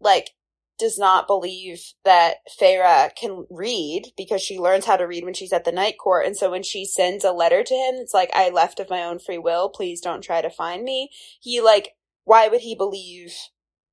like 0.00 0.30
does 0.78 0.98
not 0.98 1.26
believe 1.26 1.92
that 2.04 2.38
Feyre 2.60 3.14
can 3.14 3.46
read 3.48 4.12
because 4.16 4.42
she 4.42 4.58
learns 4.58 4.86
how 4.86 4.96
to 4.96 5.06
read 5.06 5.24
when 5.24 5.34
she's 5.34 5.52
at 5.52 5.64
the 5.64 5.72
night 5.72 5.96
court. 5.98 6.26
And 6.26 6.36
so 6.36 6.50
when 6.50 6.64
she 6.64 6.84
sends 6.84 7.24
a 7.24 7.30
letter 7.30 7.62
to 7.62 7.74
him, 7.74 7.94
it's 7.96 8.12
like, 8.12 8.30
I 8.34 8.50
left 8.50 8.80
of 8.80 8.90
my 8.90 9.04
own 9.04 9.20
free 9.20 9.38
will. 9.38 9.68
Please 9.68 10.00
don't 10.00 10.20
try 10.20 10.42
to 10.42 10.50
find 10.50 10.82
me. 10.82 11.10
He 11.40 11.60
like, 11.60 11.90
why 12.24 12.48
would 12.48 12.62
he 12.62 12.74
believe 12.74 13.34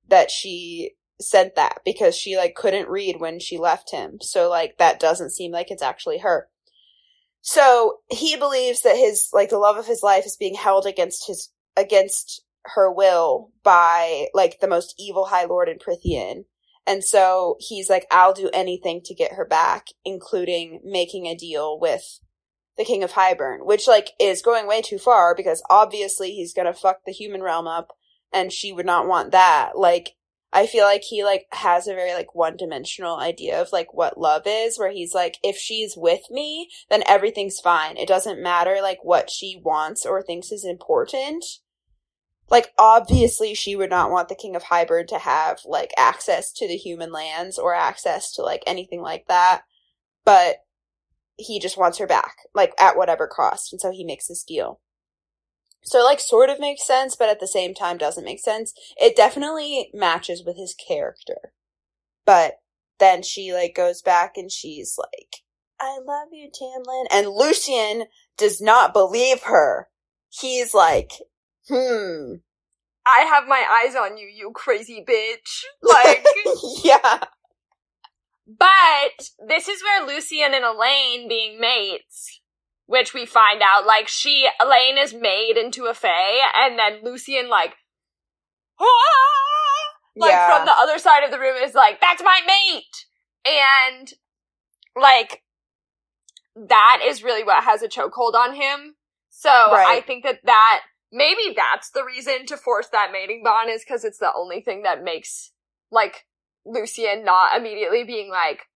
that 0.08 0.30
she 0.30 0.96
sent 1.20 1.54
that 1.54 1.80
because 1.84 2.16
she 2.16 2.36
like 2.36 2.54
couldn't 2.54 2.88
read 2.88 3.20
when 3.20 3.38
she 3.38 3.58
left 3.58 3.90
him. 3.92 4.18
So 4.20 4.50
like 4.50 4.76
that 4.78 5.00
doesn't 5.00 5.30
seem 5.30 5.52
like 5.52 5.70
it's 5.70 5.82
actually 5.82 6.18
her. 6.18 6.48
So 7.42 7.98
he 8.08 8.36
believes 8.36 8.82
that 8.82 8.96
his 8.96 9.28
like 9.32 9.50
the 9.50 9.58
love 9.58 9.76
of 9.76 9.86
his 9.86 10.02
life 10.02 10.24
is 10.24 10.36
being 10.36 10.54
held 10.54 10.86
against 10.86 11.26
his 11.26 11.50
against 11.76 12.42
her 12.64 12.90
will 12.90 13.50
by 13.64 14.28
like 14.32 14.60
the 14.60 14.68
most 14.68 14.94
evil 14.98 15.26
high 15.26 15.44
lord 15.44 15.68
in 15.68 15.78
Prythian. 15.78 16.44
And 16.86 17.04
so 17.04 17.56
he's 17.58 17.90
like, 17.90 18.06
I'll 18.10 18.32
do 18.32 18.50
anything 18.52 19.02
to 19.04 19.14
get 19.14 19.34
her 19.34 19.44
back, 19.44 19.88
including 20.04 20.80
making 20.84 21.26
a 21.26 21.36
deal 21.36 21.78
with 21.78 22.20
the 22.76 22.84
King 22.84 23.02
of 23.02 23.12
Hybern, 23.12 23.66
which 23.66 23.86
like 23.86 24.10
is 24.20 24.40
going 24.40 24.66
way 24.66 24.80
too 24.80 24.98
far 24.98 25.34
because 25.34 25.62
obviously 25.68 26.32
he's 26.32 26.54
gonna 26.54 26.72
fuck 26.72 27.00
the 27.04 27.12
human 27.12 27.42
realm 27.42 27.66
up 27.66 27.88
and 28.32 28.52
she 28.52 28.72
would 28.72 28.86
not 28.86 29.06
want 29.06 29.32
that. 29.32 29.76
Like, 29.76 30.14
I 30.52 30.66
feel 30.66 30.84
like 30.84 31.02
he 31.02 31.24
like 31.24 31.46
has 31.52 31.86
a 31.86 31.94
very 31.94 32.12
like 32.12 32.34
one 32.34 32.56
dimensional 32.56 33.18
idea 33.18 33.60
of 33.60 33.72
like 33.72 33.94
what 33.94 34.18
love 34.18 34.42
is 34.44 34.78
where 34.78 34.90
he's 34.90 35.14
like 35.14 35.38
if 35.42 35.56
she's 35.56 35.94
with 35.96 36.20
me 36.30 36.68
then 36.90 37.02
everything's 37.06 37.58
fine. 37.58 37.96
It 37.96 38.08
doesn't 38.08 38.42
matter 38.42 38.78
like 38.82 38.98
what 39.02 39.30
she 39.30 39.60
wants 39.64 40.04
or 40.04 40.22
thinks 40.22 40.52
is 40.52 40.64
important. 40.64 41.44
Like 42.50 42.72
obviously 42.78 43.54
she 43.54 43.74
would 43.74 43.88
not 43.88 44.10
want 44.10 44.28
the 44.28 44.34
king 44.34 44.54
of 44.54 44.64
Hybern 44.64 45.06
to 45.08 45.18
have 45.18 45.60
like 45.64 45.92
access 45.96 46.52
to 46.54 46.68
the 46.68 46.76
human 46.76 47.12
lands 47.12 47.58
or 47.58 47.74
access 47.74 48.30
to 48.34 48.42
like 48.42 48.62
anything 48.66 49.00
like 49.00 49.26
that. 49.28 49.62
But 50.24 50.56
he 51.36 51.60
just 51.60 51.78
wants 51.78 51.96
her 51.96 52.06
back 52.06 52.36
like 52.54 52.74
at 52.78 52.96
whatever 52.96 53.26
cost 53.26 53.72
and 53.72 53.80
so 53.80 53.90
he 53.90 54.04
makes 54.04 54.28
this 54.28 54.44
deal. 54.44 54.80
So 55.84 56.00
it 56.00 56.04
like 56.04 56.20
sort 56.20 56.48
of 56.48 56.60
makes 56.60 56.86
sense, 56.86 57.16
but 57.16 57.28
at 57.28 57.40
the 57.40 57.46
same 57.46 57.74
time 57.74 57.98
doesn't 57.98 58.24
make 58.24 58.40
sense. 58.40 58.72
It 59.00 59.16
definitely 59.16 59.90
matches 59.92 60.42
with 60.44 60.56
his 60.56 60.74
character. 60.74 61.52
But 62.24 62.60
then 62.98 63.22
she 63.22 63.52
like 63.52 63.74
goes 63.74 64.00
back 64.00 64.36
and 64.36 64.50
she's 64.50 64.96
like, 64.96 65.36
I 65.80 65.98
love 66.06 66.28
you, 66.30 66.48
Tamlin. 66.48 67.06
And 67.10 67.28
Lucien 67.28 68.04
does 68.38 68.60
not 68.60 68.92
believe 68.92 69.42
her. 69.42 69.88
He's 70.30 70.72
like, 70.72 71.12
hmm. 71.68 72.34
I 73.04 73.20
have 73.22 73.48
my 73.48 73.64
eyes 73.68 73.96
on 73.96 74.16
you, 74.16 74.28
you 74.28 74.52
crazy 74.54 75.04
bitch. 75.06 75.64
Like, 75.82 76.24
yeah. 76.84 77.24
But 78.46 79.28
this 79.48 79.66
is 79.66 79.82
where 79.82 80.06
Lucien 80.06 80.54
and 80.54 80.64
Elain 80.64 81.28
being 81.28 81.60
mates 81.60 82.40
which 82.86 83.14
we 83.14 83.26
find 83.26 83.62
out 83.62 83.86
like 83.86 84.08
she 84.08 84.48
Elain 84.60 84.98
is 84.98 85.14
made 85.14 85.54
into 85.56 85.86
a 85.86 85.94
fae, 85.94 86.40
and 86.54 86.78
then 86.78 87.00
Lucien 87.02 87.48
like, 87.48 87.74
ah! 88.80 88.86
like 90.16 90.32
Yeah. 90.32 90.56
from 90.56 90.66
the 90.66 90.72
other 90.72 90.98
side 90.98 91.24
of 91.24 91.30
the 91.30 91.38
room 91.38 91.56
is 91.56 91.74
like, 91.74 92.00
that's 92.00 92.22
my 92.22 92.40
mate, 92.46 93.06
and 93.46 94.12
like 95.00 95.42
that 96.54 97.00
is 97.04 97.22
really 97.22 97.44
what 97.44 97.64
has 97.64 97.82
a 97.82 97.88
chokehold 97.88 98.34
on 98.34 98.54
him. 98.54 98.96
So 99.30 99.50
I 99.50 100.02
think 100.06 100.24
that 100.24 100.40
that 100.44 100.82
maybe 101.10 101.54
that's 101.56 101.90
the 101.90 102.04
reason 102.04 102.46
to 102.46 102.56
force 102.56 102.88
that 102.92 103.10
mating 103.12 103.42
bond 103.42 103.70
is 103.70 103.84
because 103.84 104.04
it's 104.04 104.18
the 104.18 104.32
only 104.34 104.60
thing 104.60 104.82
that 104.82 105.02
makes 105.02 105.52
like 105.90 106.26
Lucien 106.64 107.24
not 107.24 107.56
immediately 107.56 108.04
being 108.04 108.30
like, 108.30 108.66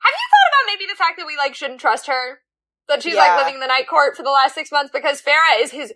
have 0.00 0.12
you 0.12 0.28
thought 0.30 0.48
about 0.48 0.66
maybe 0.66 0.90
the 0.90 0.96
fact 0.96 1.18
that 1.18 1.26
we 1.26 1.36
like 1.36 1.54
shouldn't 1.54 1.80
trust 1.80 2.06
her? 2.06 2.40
That 2.88 3.02
she's 3.02 3.14
Yeah. 3.14 3.20
like 3.20 3.38
living 3.38 3.54
in 3.54 3.60
the 3.60 3.66
night 3.66 3.88
court 3.88 4.16
for 4.16 4.22
the 4.22 4.30
last 4.30 4.54
six 4.54 4.72
months 4.72 4.90
because 4.92 5.20
Feyre 5.20 5.60
is 5.60 5.70
his 5.72 5.92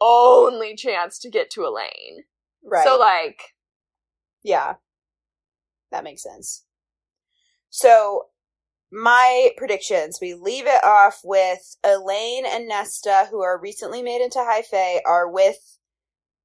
only 0.00 0.76
chance 0.76 1.18
to 1.20 1.30
get 1.30 1.50
to 1.50 1.64
Elain. 1.64 2.24
Right. 2.62 2.84
So 2.84 2.98
like, 2.98 3.54
Yeah. 4.42 4.74
That 5.90 6.04
makes 6.04 6.22
sense. 6.22 6.64
So, 7.70 8.26
my 8.90 9.50
predictions, 9.56 10.18
we 10.20 10.34
leave 10.34 10.66
it 10.66 10.82
off 10.84 11.20
with 11.24 11.76
Elain 11.84 12.44
and 12.46 12.68
Nesta, 12.68 13.28
who 13.30 13.42
are 13.42 13.58
recently 13.60 14.02
made 14.02 14.22
into 14.22 14.38
High 14.38 14.62
Fae, 14.62 15.00
are 15.04 15.28
with 15.28 15.78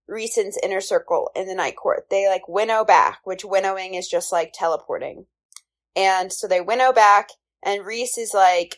Rhysand's 0.07 0.59
inner 0.61 0.81
circle 0.81 1.31
in 1.35 1.47
the 1.47 1.55
Night 1.55 1.75
Court. 1.75 2.07
They 2.09 2.27
like 2.27 2.47
winnow 2.47 2.83
back, 2.83 3.19
which 3.23 3.45
winnowing 3.45 3.93
is 3.93 4.07
just 4.07 4.31
like 4.31 4.51
teleporting. 4.53 5.27
And 5.95 6.33
so 6.33 6.47
they 6.47 6.61
winnow 6.61 6.91
back, 6.91 7.29
and 7.63 7.85
Rhys 7.85 8.17
is 8.17 8.33
like, 8.33 8.77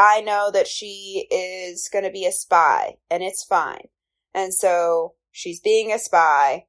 I 0.00 0.22
know 0.22 0.50
that 0.50 0.66
she 0.66 1.26
is 1.30 1.90
going 1.92 2.04
to 2.04 2.10
be 2.10 2.24
a 2.24 2.32
spy, 2.32 2.96
and 3.10 3.22
it's 3.22 3.44
fine. 3.44 3.88
And 4.32 4.54
so 4.54 5.14
she's 5.30 5.60
being 5.60 5.92
a 5.92 5.98
spy, 5.98 6.64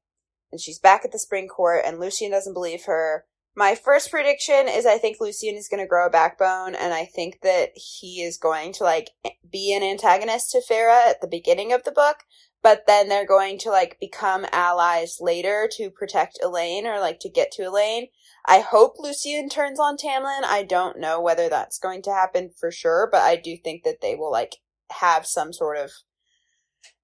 and 0.51 0.59
she's 0.59 0.79
back 0.79 1.05
at 1.05 1.11
the 1.11 1.19
spring 1.19 1.47
court 1.47 1.83
and 1.85 1.99
Lucien 1.99 2.31
doesn't 2.31 2.53
believe 2.53 2.85
her. 2.85 3.25
My 3.55 3.75
first 3.75 4.11
prediction 4.11 4.67
is 4.67 4.85
I 4.85 4.97
think 4.97 5.17
Lucien 5.19 5.55
is 5.55 5.67
going 5.67 5.81
to 5.81 5.87
grow 5.87 6.07
a 6.07 6.09
backbone 6.09 6.75
and 6.75 6.93
I 6.93 7.05
think 7.05 7.41
that 7.41 7.71
he 7.75 8.21
is 8.21 8.37
going 8.37 8.73
to 8.73 8.83
like 8.83 9.11
be 9.49 9.73
an 9.75 9.83
antagonist 9.83 10.51
to 10.51 10.61
Feyre 10.61 11.09
at 11.09 11.21
the 11.21 11.27
beginning 11.27 11.73
of 11.73 11.83
the 11.83 11.91
book, 11.91 12.17
but 12.61 12.85
then 12.87 13.09
they're 13.09 13.25
going 13.25 13.57
to 13.59 13.69
like 13.69 13.99
become 13.99 14.45
allies 14.51 15.17
later 15.19 15.69
to 15.73 15.89
protect 15.89 16.39
Elain 16.43 16.85
or 16.85 16.99
like 16.99 17.19
to 17.21 17.29
get 17.29 17.51
to 17.53 17.63
Elain. 17.63 18.07
I 18.45 18.59
hope 18.59 18.95
Lucien 18.97 19.49
turns 19.49 19.79
on 19.79 19.97
Tamlin. 19.97 20.43
I 20.43 20.63
don't 20.67 20.99
know 20.99 21.21
whether 21.21 21.49
that's 21.49 21.77
going 21.79 22.01
to 22.03 22.11
happen 22.13 22.51
for 22.59 22.71
sure, 22.71 23.07
but 23.11 23.21
I 23.21 23.35
do 23.35 23.55
think 23.57 23.83
that 23.83 24.01
they 24.01 24.15
will 24.15 24.31
like 24.31 24.57
have 24.91 25.25
some 25.25 25.53
sort 25.53 25.77
of 25.77 25.91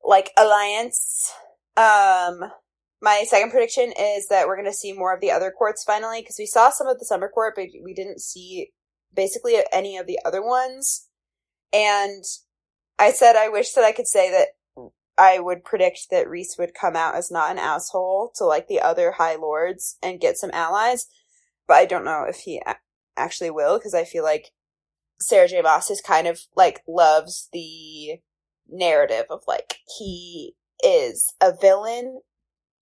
like 0.03 0.31
alliance. 0.37 1.31
Um 1.75 2.51
my 3.01 3.23
second 3.27 3.51
prediction 3.51 3.93
is 3.97 4.27
that 4.29 4.47
we're 4.47 4.55
going 4.55 4.65
to 4.65 4.73
see 4.73 4.91
more 4.91 5.13
of 5.13 5.21
the 5.21 5.29
other 5.29 5.51
courts 5.51 5.83
finally 5.83 6.21
because 6.21 6.37
we 6.39 6.47
saw 6.47 6.71
some 6.71 6.87
of 6.87 6.97
the 6.97 7.05
summer 7.05 7.29
court, 7.29 7.53
but 7.55 7.67
we 7.83 7.93
didn't 7.93 8.21
see 8.21 8.71
basically 9.13 9.55
any 9.71 9.97
of 9.97 10.07
the 10.07 10.19
other 10.25 10.43
ones. 10.43 11.07
And 11.71 12.23
I 12.97 13.11
said 13.11 13.35
I 13.35 13.49
wish 13.49 13.73
that 13.73 13.83
I 13.83 13.91
could 13.91 14.07
say 14.07 14.31
that 14.31 14.47
I 15.17 15.39
would 15.39 15.63
predict 15.63 16.09
that 16.11 16.29
Rhys 16.29 16.55
would 16.59 16.73
come 16.73 16.95
out 16.95 17.15
as 17.15 17.31
not 17.31 17.51
an 17.51 17.57
asshole 17.57 18.31
to 18.35 18.45
like 18.45 18.67
the 18.67 18.81
other 18.81 19.13
high 19.13 19.35
lords 19.35 19.97
and 20.01 20.19
get 20.19 20.37
some 20.37 20.51
allies, 20.53 21.07
but 21.67 21.75
I 21.75 21.85
don't 21.85 22.05
know 22.05 22.25
if 22.27 22.37
he 22.37 22.61
a- 22.65 22.77
actually 23.17 23.51
will 23.51 23.77
because 23.77 23.93
I 23.93 24.03
feel 24.03 24.23
like 24.23 24.51
Sarah 25.19 25.47
J. 25.47 25.61
Maas 25.61 25.89
is 25.89 26.01
kind 26.01 26.27
of 26.27 26.41
like 26.55 26.83
loves 26.87 27.49
the 27.51 28.19
narrative 28.69 29.25
of 29.29 29.41
like 29.47 29.77
he 29.97 30.55
is 30.83 31.33
a 31.41 31.53
villain 31.59 32.21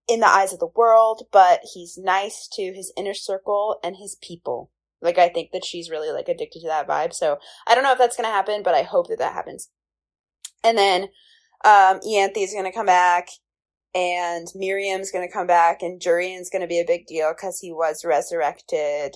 in 0.07 0.19
the 0.19 0.27
eyes 0.27 0.53
of 0.53 0.59
the 0.59 0.67
world, 0.67 1.23
but 1.31 1.61
he's 1.73 1.97
nice 1.97 2.47
to 2.53 2.73
his 2.73 2.93
inner 2.97 3.13
circle 3.13 3.79
and 3.83 3.95
his 3.97 4.15
people. 4.21 4.71
Like 5.01 5.17
I 5.17 5.29
think 5.29 5.51
that 5.51 5.65
she's 5.65 5.89
really 5.89 6.11
like 6.11 6.27
addicted 6.27 6.61
to 6.61 6.67
that 6.67 6.87
vibe. 6.87 7.13
So 7.13 7.37
I 7.67 7.75
don't 7.75 7.83
know 7.83 7.91
if 7.91 7.97
that's 7.97 8.17
gonna 8.17 8.29
happen, 8.29 8.63
but 8.63 8.75
I 8.75 8.83
hope 8.83 9.07
that 9.07 9.19
that 9.19 9.33
happens. 9.33 9.69
And 10.63 10.77
then 10.77 11.03
um 11.63 11.99
Ianthe 12.01 12.37
is 12.37 12.53
gonna 12.53 12.71
come 12.71 12.85
back, 12.87 13.29
and 13.95 14.47
Miryam's 14.55 15.09
gonna 15.11 15.31
come 15.31 15.47
back, 15.47 15.81
and 15.81 16.01
Jurian's 16.01 16.49
gonna 16.49 16.67
be 16.67 16.79
a 16.81 16.85
big 16.85 17.07
deal 17.07 17.31
because 17.33 17.59
he 17.59 17.71
was 17.71 18.05
resurrected. 18.05 19.15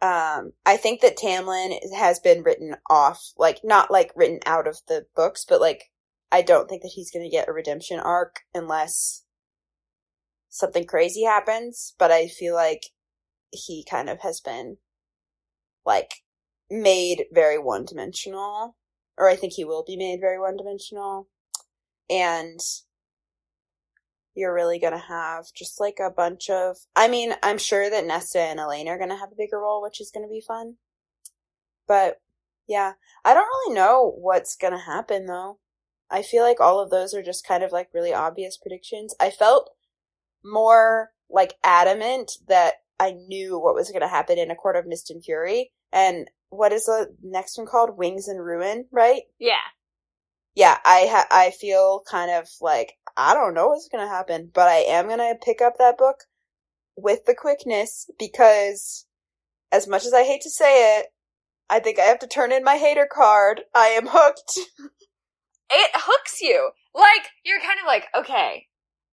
Um, 0.00 0.52
I 0.64 0.76
think 0.76 1.00
that 1.00 1.18
Tamlin 1.18 1.78
has 1.94 2.20
been 2.20 2.42
written 2.44 2.76
off, 2.88 3.32
like 3.36 3.60
not 3.64 3.90
like 3.90 4.12
written 4.16 4.40
out 4.46 4.66
of 4.68 4.80
the 4.88 5.06
books, 5.16 5.44
but 5.48 5.60
like 5.60 5.90
I 6.30 6.42
don't 6.42 6.68
think 6.68 6.82
that 6.82 6.92
he's 6.94 7.10
gonna 7.10 7.28
get 7.30 7.48
a 7.48 7.52
redemption 7.52 7.98
arc 8.00 8.40
unless 8.54 9.24
something 10.48 10.86
crazy 10.86 11.24
happens. 11.24 11.94
But 11.98 12.12
I 12.12 12.28
feel 12.28 12.54
like 12.54 12.84
he 13.52 13.84
kind 13.88 14.08
of 14.08 14.20
has 14.20 14.40
been 14.40 14.78
like 15.84 16.12
made 16.70 17.26
very 17.32 17.58
one 17.58 17.84
dimensional, 17.84 18.76
or 19.18 19.28
I 19.28 19.36
think 19.36 19.54
he 19.54 19.64
will 19.64 19.84
be 19.84 19.96
made 19.96 20.20
very 20.20 20.38
one 20.40 20.56
dimensional, 20.56 21.28
and 22.10 22.60
you're 24.34 24.54
really 24.54 24.78
gonna 24.78 24.98
have 24.98 25.52
just 25.54 25.80
like 25.80 25.98
a 26.00 26.10
bunch 26.10 26.50
of 26.50 26.76
I 26.96 27.08
mean, 27.08 27.34
I'm 27.42 27.58
sure 27.58 27.88
that 27.90 28.06
Nesta 28.06 28.40
and 28.40 28.60
Elain 28.60 28.88
are 28.88 28.98
gonna 28.98 29.18
have 29.18 29.32
a 29.32 29.36
bigger 29.36 29.60
role, 29.60 29.82
which 29.82 30.00
is 30.00 30.10
gonna 30.10 30.28
be 30.28 30.40
fun. 30.40 30.76
But 31.86 32.20
yeah. 32.66 32.92
I 33.24 33.34
don't 33.34 33.46
really 33.46 33.74
know 33.74 34.14
what's 34.16 34.56
gonna 34.56 34.78
happen 34.80 35.26
though. 35.26 35.58
I 36.10 36.22
feel 36.22 36.42
like 36.42 36.60
all 36.60 36.80
of 36.80 36.90
those 36.90 37.14
are 37.14 37.22
just 37.22 37.46
kind 37.46 37.62
of 37.62 37.72
like 37.72 37.88
really 37.94 38.12
obvious 38.12 38.56
predictions. 38.56 39.14
I 39.20 39.30
felt 39.30 39.70
more 40.44 41.10
like 41.30 41.54
adamant 41.64 42.32
that 42.48 42.74
I 42.98 43.12
knew 43.12 43.58
what 43.58 43.74
was 43.74 43.90
gonna 43.90 44.08
happen 44.08 44.38
in 44.38 44.50
A 44.50 44.56
Court 44.56 44.76
of 44.76 44.86
Mist 44.86 45.10
and 45.10 45.24
Fury. 45.24 45.72
And 45.92 46.30
what 46.50 46.72
is 46.72 46.84
the 46.84 47.14
next 47.22 47.56
one 47.58 47.66
called? 47.66 47.96
Wings 47.96 48.28
and 48.28 48.44
Ruin, 48.44 48.86
right? 48.90 49.22
Yeah. 49.38 49.56
Yeah, 50.54 50.78
I 50.84 51.06
ha- 51.10 51.28
I 51.30 51.50
feel 51.50 52.02
kind 52.08 52.30
of 52.30 52.48
like 52.60 52.98
I 53.16 53.34
don't 53.34 53.54
know 53.54 53.68
what's 53.68 53.88
going 53.88 54.04
to 54.04 54.12
happen, 54.12 54.50
but 54.52 54.68
I 54.68 54.78
am 54.78 55.06
going 55.06 55.18
to 55.18 55.34
pick 55.42 55.60
up 55.60 55.78
that 55.78 55.98
book 55.98 56.24
with 56.96 57.24
the 57.24 57.34
quickness 57.34 58.10
because 58.18 59.06
as 59.70 59.88
much 59.88 60.04
as 60.04 60.12
I 60.12 60.24
hate 60.24 60.42
to 60.42 60.50
say 60.50 60.98
it, 60.98 61.06
I 61.70 61.80
think 61.80 61.98
I 61.98 62.02
have 62.02 62.18
to 62.20 62.26
turn 62.26 62.52
in 62.52 62.64
my 62.64 62.76
hater 62.76 63.08
card. 63.10 63.62
I 63.74 63.88
am 63.88 64.06
hooked. 64.08 64.58
it 65.70 65.90
hooks 65.94 66.40
you. 66.40 66.70
Like, 66.94 67.30
you're 67.44 67.60
kind 67.60 67.78
of 67.80 67.86
like, 67.86 68.06
okay, 68.14 68.66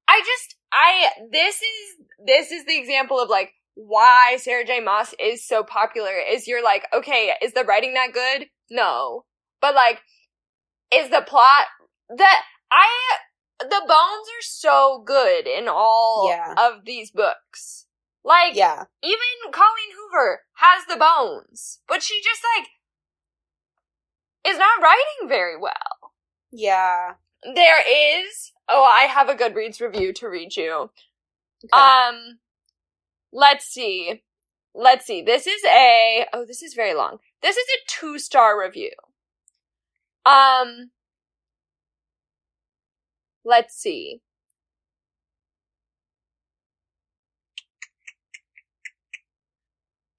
I 0.07 0.21
just, 0.26 0.55
I, 0.73 1.09
this 1.31 1.55
is, 1.55 2.05
this 2.26 2.51
is 2.51 2.65
the 2.65 2.77
example 2.77 3.19
of 3.19 3.30
like, 3.30 3.51
why 3.76 4.38
Sarah 4.38 4.65
J 4.65 4.81
Maas 4.81 5.13
is 5.17 5.47
so 5.47 5.63
popular 5.63 6.11
is 6.30 6.47
you're 6.47 6.63
like, 6.63 6.85
okay, 6.93 7.31
is 7.41 7.53
the 7.53 7.63
writing 7.63 7.93
that 7.93 8.11
good? 8.13 8.47
No. 8.69 9.23
But 9.61 9.73
like, 9.73 9.99
is 10.93 11.09
the 11.09 11.23
plot 11.26 11.65
that 12.17 12.41
I 12.71 12.88
the 13.60 13.81
bones 13.88 14.27
are 14.27 14.41
so 14.41 15.03
good 15.06 15.48
in 15.48 15.68
all 15.68 16.27
Yeah. 16.30 16.53
of 16.57 16.86
these 16.86 17.11
books. 17.11 17.86
Like, 18.23 18.56
yeah. 18.56 18.86
even 19.02 19.52
Colleen 19.52 19.91
Hoover 19.95 20.44
has 20.56 20.86
the 20.86 20.98
bones, 20.98 21.80
but 21.88 22.03
she 22.03 22.22
just 22.22 22.41
like 22.57 22.68
is 24.45 24.57
not 24.57 24.81
writing 24.81 25.27
very 25.27 25.57
well. 25.57 26.14
Yeah. 26.52 27.14
There 27.44 27.81
is, 27.81 28.52
oh, 28.68 28.84
I 28.84 29.03
have 29.03 29.30
a 29.30 29.36
Goodreads 29.36 29.80
review 29.81 30.11
to 30.14 30.27
read 30.27 30.56
you. 30.56 30.90
Okay. 31.64 31.81
Um, 31.81 32.40
let's 33.31 33.65
see. 33.65 34.23
Let's 34.73 35.06
see. 35.06 35.22
This 35.22 35.48
is 35.48 35.61
a, 35.65 36.26
oh, 36.34 36.45
this 36.45 36.61
is 36.61 36.73
very 36.73 36.94
long. 36.94 37.19
This 37.41 37.57
is 37.57 37.65
a 37.68 37.86
two 37.88 38.19
star 38.19 38.60
review. 38.61 38.91
Um, 40.26 40.91
let's 43.49 43.76
see. 43.76 44.21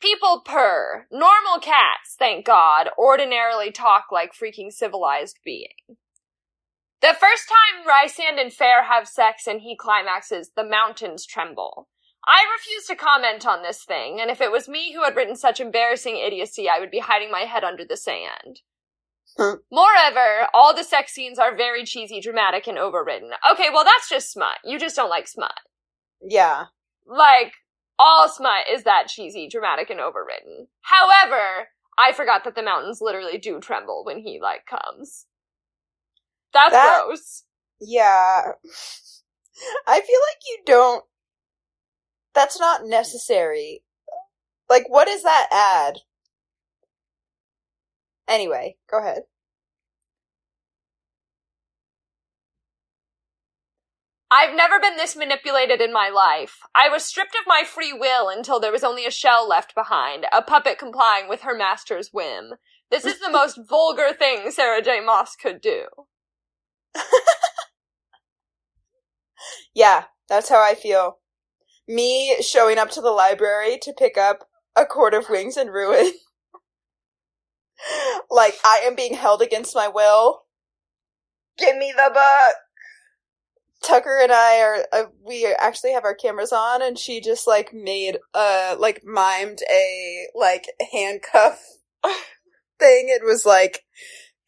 People 0.00 0.42
purr. 0.44 1.06
Normal 1.12 1.60
cats, 1.60 2.16
thank 2.18 2.46
God, 2.46 2.88
ordinarily 2.98 3.70
talk 3.70 4.06
like 4.10 4.32
freaking 4.32 4.72
civilized 4.72 5.38
being. 5.44 5.96
The 7.02 7.14
first 7.18 7.48
time 7.48 7.86
Rhysand 7.86 8.40
and 8.40 8.50
Feyre 8.50 8.86
have 8.86 9.06
sex 9.06 9.46
and 9.46 9.60
he 9.60 9.76
climaxes, 9.76 10.50
the 10.56 10.64
mountains 10.64 11.24
tremble. 11.24 11.88
I 12.26 12.44
refuse 12.56 12.86
to 12.86 12.96
comment 12.96 13.46
on 13.46 13.62
this 13.62 13.84
thing, 13.84 14.20
and 14.20 14.30
if 14.30 14.40
it 14.40 14.52
was 14.52 14.68
me 14.68 14.92
who 14.92 15.04
had 15.04 15.16
written 15.16 15.36
such 15.36 15.60
embarrassing 15.60 16.18
idiocy, 16.18 16.68
I 16.68 16.78
would 16.78 16.90
be 16.90 16.98
hiding 16.98 17.30
my 17.30 17.40
head 17.40 17.64
under 17.64 17.84
the 17.84 17.96
sand. 17.96 18.60
Moreover, 19.38 20.48
all 20.52 20.74
the 20.74 20.84
sex 20.84 21.12
scenes 21.12 21.38
are 21.38 21.56
very 21.56 21.84
cheesy, 21.84 22.20
dramatic, 22.20 22.66
and 22.66 22.76
overwritten. 22.78 23.30
Okay, 23.52 23.68
well 23.72 23.84
that's 23.84 24.08
just 24.08 24.32
smut. 24.32 24.56
You 24.64 24.78
just 24.78 24.96
don't 24.96 25.10
like 25.10 25.28
smut. 25.28 25.54
yeah. 26.22 26.66
Like, 27.06 27.54
all 27.98 28.28
smut 28.28 28.66
is 28.70 28.84
that 28.84 29.08
cheesy, 29.08 29.48
dramatic, 29.48 29.90
and 29.90 29.98
overwritten. 29.98 30.66
However, 30.82 31.68
I 31.98 32.12
forgot 32.12 32.44
that 32.44 32.54
the 32.54 32.62
mountains 32.62 33.00
literally 33.00 33.36
do 33.38 33.58
tremble 33.60 34.04
when 34.04 34.18
he, 34.18 34.38
like, 34.40 34.64
comes. 34.66 35.26
That's 36.52 36.72
That- 36.72 37.02
gross. 37.04 37.44
Yeah. 37.80 38.52
I 39.86 40.00
feel 40.00 40.20
like 40.28 40.40
you 40.48 40.58
don't 40.66 41.04
that's 42.34 42.58
not 42.60 42.86
necessary. 42.86 43.82
Like 44.68 44.84
what 44.88 45.06
does 45.06 45.22
that 45.24 45.48
add? 45.50 45.98
Anyway, 48.30 48.76
go 48.90 49.00
ahead. 49.00 49.22
I've 54.30 54.54
never 54.54 54.80
been 54.80 54.96
this 54.96 55.16
manipulated 55.16 55.80
in 55.80 55.92
my 55.92 56.08
life. 56.08 56.58
I 56.74 56.88
was 56.88 57.04
stripped 57.04 57.34
of 57.34 57.46
my 57.48 57.64
free 57.66 57.92
will 57.92 58.28
until 58.28 58.60
there 58.60 58.72
was 58.72 58.84
only 58.84 59.04
a 59.04 59.10
shell 59.10 59.48
left 59.48 59.74
behind, 59.74 60.26
a 60.32 60.40
puppet 60.40 60.78
complying 60.78 61.28
with 61.28 61.42
her 61.42 61.56
master's 61.56 62.10
whim. 62.12 62.54
This 62.90 63.04
is 63.04 63.20
the 63.20 63.30
most 63.32 63.58
vulgar 63.68 64.12
thing 64.16 64.52
Sarah 64.52 64.82
J. 64.82 65.00
Maas 65.04 65.36
could 65.40 65.60
do. 65.60 65.86
Yeah, 69.74 70.04
that's 70.28 70.48
how 70.48 70.62
I 70.62 70.74
feel. 70.74 71.18
Me 71.88 72.36
showing 72.40 72.78
up 72.78 72.90
to 72.90 73.00
the 73.00 73.10
library 73.10 73.78
to 73.82 73.92
pick 73.92 74.16
up 74.18 74.48
a 74.76 74.86
Court 74.86 75.14
of 75.14 75.28
Wings 75.28 75.56
and 75.56 75.70
Ruin. 75.72 76.12
Like, 78.30 78.54
I 78.64 78.82
am 78.84 78.94
being 78.94 79.14
held 79.14 79.42
against 79.42 79.74
my 79.74 79.88
will. 79.88 80.42
Give 81.58 81.76
me 81.76 81.92
the 81.94 82.10
book! 82.12 82.54
Tucker 83.82 84.18
and 84.22 84.30
I 84.30 84.60
are, 84.60 84.86
uh, 84.92 85.06
we 85.26 85.46
actually 85.58 85.92
have 85.92 86.04
our 86.04 86.14
cameras 86.14 86.52
on 86.52 86.82
and 86.82 86.98
she 86.98 87.22
just 87.22 87.46
like 87.46 87.72
made, 87.72 88.18
a 88.34 88.76
like 88.78 89.02
mimed 89.04 89.60
a, 89.70 90.26
like, 90.34 90.66
handcuff 90.92 91.58
thing. 92.78 93.08
It 93.08 93.22
was 93.24 93.46
like, 93.46 93.84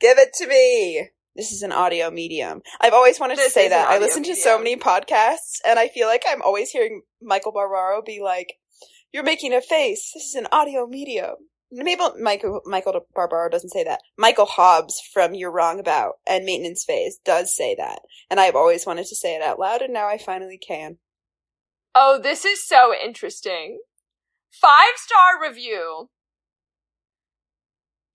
give 0.01 0.19
it 0.19 0.35
to 0.35 0.47
me. 0.47 1.09
This 1.35 1.51
is 1.51 1.63
an 1.63 1.73
audio 1.73 2.11
medium. 2.11 2.61
I've 2.79 2.93
always 2.93 3.19
wanted 3.19 3.39
This 3.39 3.47
to 3.47 3.53
say 3.53 3.69
that. 3.71 3.89
I 3.89 3.99
listen 3.99 4.23
to 4.25 4.37
so 4.37 4.59
many 4.59 4.77
podcasts 4.77 5.61
and 5.67 5.79
I 5.79 5.89
feel 5.89 6.07
like 6.07 6.25
I'm 6.29 6.43
always 6.43 6.71
hearing 6.71 7.03
Michael 7.23 7.53
Barbaro 7.53 8.03
be 8.03 8.21
like, 8.23 8.55
you're 9.13 9.23
making 9.23 9.55
a 9.55 9.63
face. 9.63 10.11
This 10.15 10.25
is 10.25 10.35
an 10.35 10.49
audio 10.53 10.87
medium. 10.87 11.37
Maybe 11.75 12.03
Michael, 12.21 12.61
Michael 12.67 13.07
Barbaro 13.15 13.49
doesn't 13.49 13.71
say 13.71 13.83
that. 13.85 14.01
Michael 14.19 14.45
Hobbs 14.45 15.01
from 15.13 15.33
You're 15.33 15.51
Wrong 15.51 15.81
About 15.81 16.17
and 16.27 16.45
Maintenance 16.45 16.85
Phase 16.85 17.19
does 17.25 17.57
say 17.57 17.75
that. 17.77 18.01
And 18.31 18.39
I've 18.39 18.55
always 18.55 18.87
wanted 18.87 19.07
to 19.07 19.17
say 19.17 19.35
it 19.35 19.43
out 19.43 19.59
loud 19.59 19.81
and 19.81 19.93
now 19.93 20.07
I 20.07 20.19
finally 20.19 20.59
can. 20.59 20.99
Oh, 21.95 22.21
this 22.23 22.45
is 22.45 22.67
so 22.67 22.93
interesting. 22.95 23.81
Five 24.51 24.97
star 24.97 25.41
review. 25.43 26.11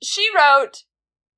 She 0.03 0.27
wrote 0.35 0.83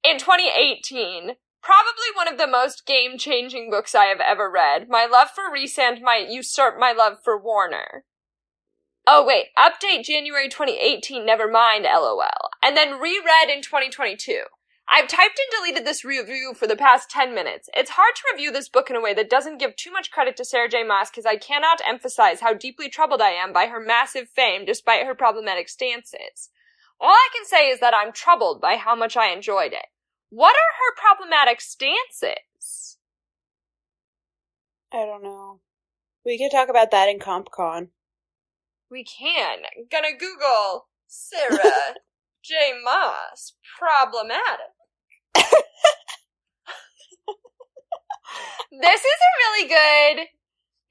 in 0.04 0.18
2018, 0.18 1.36
probably 1.62 2.10
one 2.14 2.28
of 2.28 2.38
the 2.38 2.48
most 2.48 2.86
game 2.86 3.18
changing 3.18 3.72
books 3.72 3.96
I 3.96 4.06
have 4.06 4.20
ever 4.20 4.52
read. 4.52 4.88
My 4.90 5.06
love 5.06 5.30
for 5.34 5.44
Rhysand 5.46 6.02
might 6.02 6.30
usurp 6.30 6.76
my 6.78 6.92
love 6.92 7.18
for 7.24 7.42
Warner. 7.42 8.04
Oh 9.12 9.26
wait, 9.26 9.48
update 9.58 10.04
January 10.04 10.48
2018, 10.48 11.26
never 11.26 11.50
mind, 11.50 11.86
lol. 11.86 12.22
And 12.62 12.78
then 12.78 13.00
reread 13.00 13.50
in 13.50 13.64
2022. 13.64 14.44
I've 14.88 15.08
typed 15.08 15.40
and 15.40 15.50
deleted 15.58 15.84
this 15.84 16.06
review 16.06 16.54
for 16.56 16.68
the 16.68 16.76
past 16.76 17.10
10 17.10 17.34
minutes. 17.34 17.70
It's 17.76 17.90
hard 17.90 18.14
to 18.16 18.22
review 18.32 18.52
this 18.52 18.70
book 18.70 18.92
in 18.92 18.96
a 18.96 19.02
way 19.02 19.16
that 19.16 19.28
doesn't 19.28 19.58
give 19.58 19.76
too 19.76 19.92
much 19.92 20.12
credit 20.12 20.38
to 20.38 20.46
Sarah 20.46 20.70
J. 20.70 20.84
Maas 20.84 21.10
because 21.10 21.26
I 21.26 21.38
cannot 21.38 21.82
emphasize 21.88 22.42
how 22.42 22.54
deeply 22.54 22.88
troubled 22.88 23.20
I 23.20 23.32
am 23.32 23.52
by 23.52 23.66
her 23.66 23.80
massive 23.80 24.30
fame 24.30 24.64
despite 24.64 25.08
her 25.08 25.16
problematic 25.16 25.70
stances. 25.70 26.52
All 27.02 27.10
I 27.10 27.30
can 27.36 27.48
say 27.48 27.70
is 27.70 27.80
that 27.80 27.96
I'm 27.96 28.14
troubled 28.14 28.62
by 28.62 28.76
how 28.76 28.96
much 28.96 29.18
I 29.18 29.32
enjoyed 29.32 29.74
it. 29.74 29.88
What 30.30 30.56
are 30.56 30.76
her 30.78 31.18
problematic 31.18 31.62
stances? 31.62 33.00
I 34.94 34.98
don't 34.98 35.24
know. 35.24 35.62
We 36.24 36.38
could 36.38 36.52
talk 36.52 36.70
about 36.70 36.92
that 36.92 37.10
in 37.10 37.18
CompCon. 37.18 37.88
We 38.92 39.04
can. 39.04 39.60
Gonna 39.92 40.18
Google 40.18 40.88
Sarah 41.08 41.58
J. 42.44 42.74
Maas 42.84 43.54
problematic. 43.78 44.74
this 48.72 49.02
is 49.02 49.06
a 49.06 49.36
really 49.38 49.68
good 49.70 50.28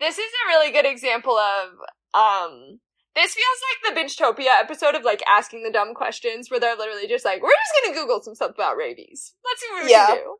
This 0.00 0.18
is 0.18 0.30
a 0.44 0.48
really 0.48 0.70
good 0.72 0.86
example 0.86 1.36
of 1.36 1.70
um 2.14 2.80
this 3.14 3.34
feels 3.34 3.60
like 3.68 3.94
the 3.94 4.00
Bingetopia 4.00 4.60
episode 4.60 4.94
of 4.94 5.02
like 5.02 5.22
asking 5.28 5.64
the 5.64 5.72
dumb 5.72 5.92
questions 5.94 6.50
where 6.50 6.60
they're 6.60 6.76
literally 6.76 7.08
just 7.08 7.24
like, 7.24 7.42
We're 7.42 7.50
just 7.50 7.72
gonna 7.84 7.94
Google 8.00 8.22
some 8.22 8.34
stuff 8.36 8.52
about 8.54 8.76
rabies. 8.76 9.34
Let's 9.44 9.60
see 9.60 9.66
what 9.72 9.84
we 9.84 9.90
Yeah. 9.90 10.06
can 10.06 10.16
do. 10.16 10.36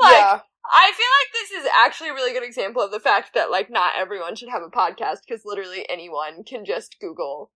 Like 0.00 0.12
yeah. 0.12 0.40
I 0.70 0.92
feel 0.96 1.06
like 1.20 1.32
this 1.32 1.50
is 1.64 1.70
actually 1.84 2.10
a 2.10 2.14
really 2.14 2.32
good 2.32 2.42
example 2.42 2.82
of 2.82 2.90
the 2.90 3.00
fact 3.00 3.34
that 3.34 3.50
like 3.50 3.70
not 3.70 3.92
everyone 3.96 4.34
should 4.36 4.48
have 4.48 4.62
a 4.62 4.70
podcast 4.70 5.18
because 5.26 5.42
literally 5.44 5.86
anyone 5.88 6.44
can 6.44 6.64
just 6.64 6.96
Google 7.00 7.50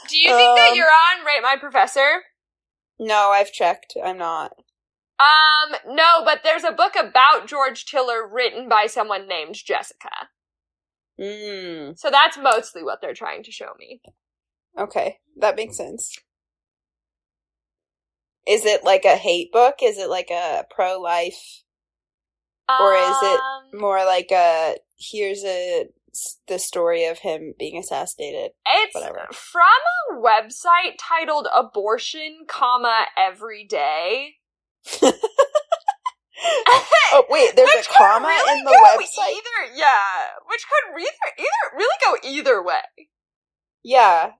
Do 0.09 0.17
you 0.17 0.29
think 0.29 0.57
that 0.57 0.69
Um, 0.71 0.75
you're 0.75 0.85
on 0.85 1.25
Rate 1.25 1.41
My 1.41 1.55
Professor? 1.59 2.23
No, 2.99 3.29
I've 3.31 3.51
checked. 3.51 3.95
I'm 4.03 4.17
not. 4.17 4.51
Um, 5.19 5.75
no, 5.87 6.23
but 6.23 6.41
there's 6.43 6.63
a 6.63 6.71
book 6.71 6.93
about 6.99 7.47
George 7.47 7.85
Tiller 7.85 8.27
written 8.27 8.67
by 8.67 8.87
someone 8.87 9.27
named 9.27 9.55
Jessica. 9.55 10.29
Mm. 11.21 11.97
So 11.99 12.09
that's 12.09 12.37
mostly 12.37 12.83
what 12.83 12.99
they're 13.01 13.13
trying 13.13 13.43
to 13.43 13.51
show 13.51 13.73
me. 13.77 14.01
Okay, 14.77 15.19
that 15.37 15.55
makes 15.55 15.77
sense. 15.77 16.17
Is 18.47 18.65
it 18.65 18.83
like 18.83 19.05
a 19.05 19.15
hate 19.17 19.51
book? 19.51 19.75
Is 19.83 19.97
it 19.97 20.09
like 20.09 20.29
a 20.31 20.65
pro 20.73 20.99
life? 20.99 21.63
Or 22.69 22.95
is 22.95 23.17
it 23.21 23.39
Um, 23.39 23.79
More 23.79 24.03
like 24.05 24.31
a 24.31 24.77
here's 24.97 25.43
a 25.43 25.87
the 26.47 26.59
story 26.59 27.05
of 27.05 27.19
him 27.19 27.53
being 27.57 27.77
assassinated. 27.77 28.51
It's 28.65 28.95
whatever. 28.95 29.27
from 29.31 29.61
a 30.11 30.15
website 30.15 30.95
titled 30.99 31.47
Abortion, 31.55 32.45
comma 32.47 33.05
every 33.17 33.65
day. 33.65 34.35
Oh 36.43 37.25
wait, 37.29 37.55
there's 37.55 37.69
Which 37.75 37.87
a 37.87 37.93
comma 37.93 38.27
really 38.27 38.59
in 38.59 38.65
the 38.65 38.71
website. 38.71 39.29
Either, 39.31 39.75
yeah, 39.75 39.99
which 40.47 40.65
could 40.67 40.99
either, 40.99 41.09
either 41.37 41.75
really 41.77 41.95
go 42.03 42.27
either 42.27 42.63
way. 42.63 43.09
Yeah. 43.83 44.31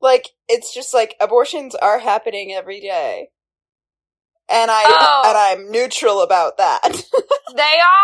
Like 0.00 0.28
it's 0.48 0.72
just 0.74 0.94
like 0.94 1.14
abortions 1.20 1.74
are 1.74 1.98
happening 1.98 2.52
every 2.52 2.80
day. 2.80 3.28
And 4.48 4.70
I 4.70 4.84
Oh. 4.86 5.22
and 5.26 5.36
I'm 5.66 5.70
neutral 5.70 6.22
about 6.22 6.56
that. 6.58 6.80
They 7.56 7.62
are. 7.62 7.98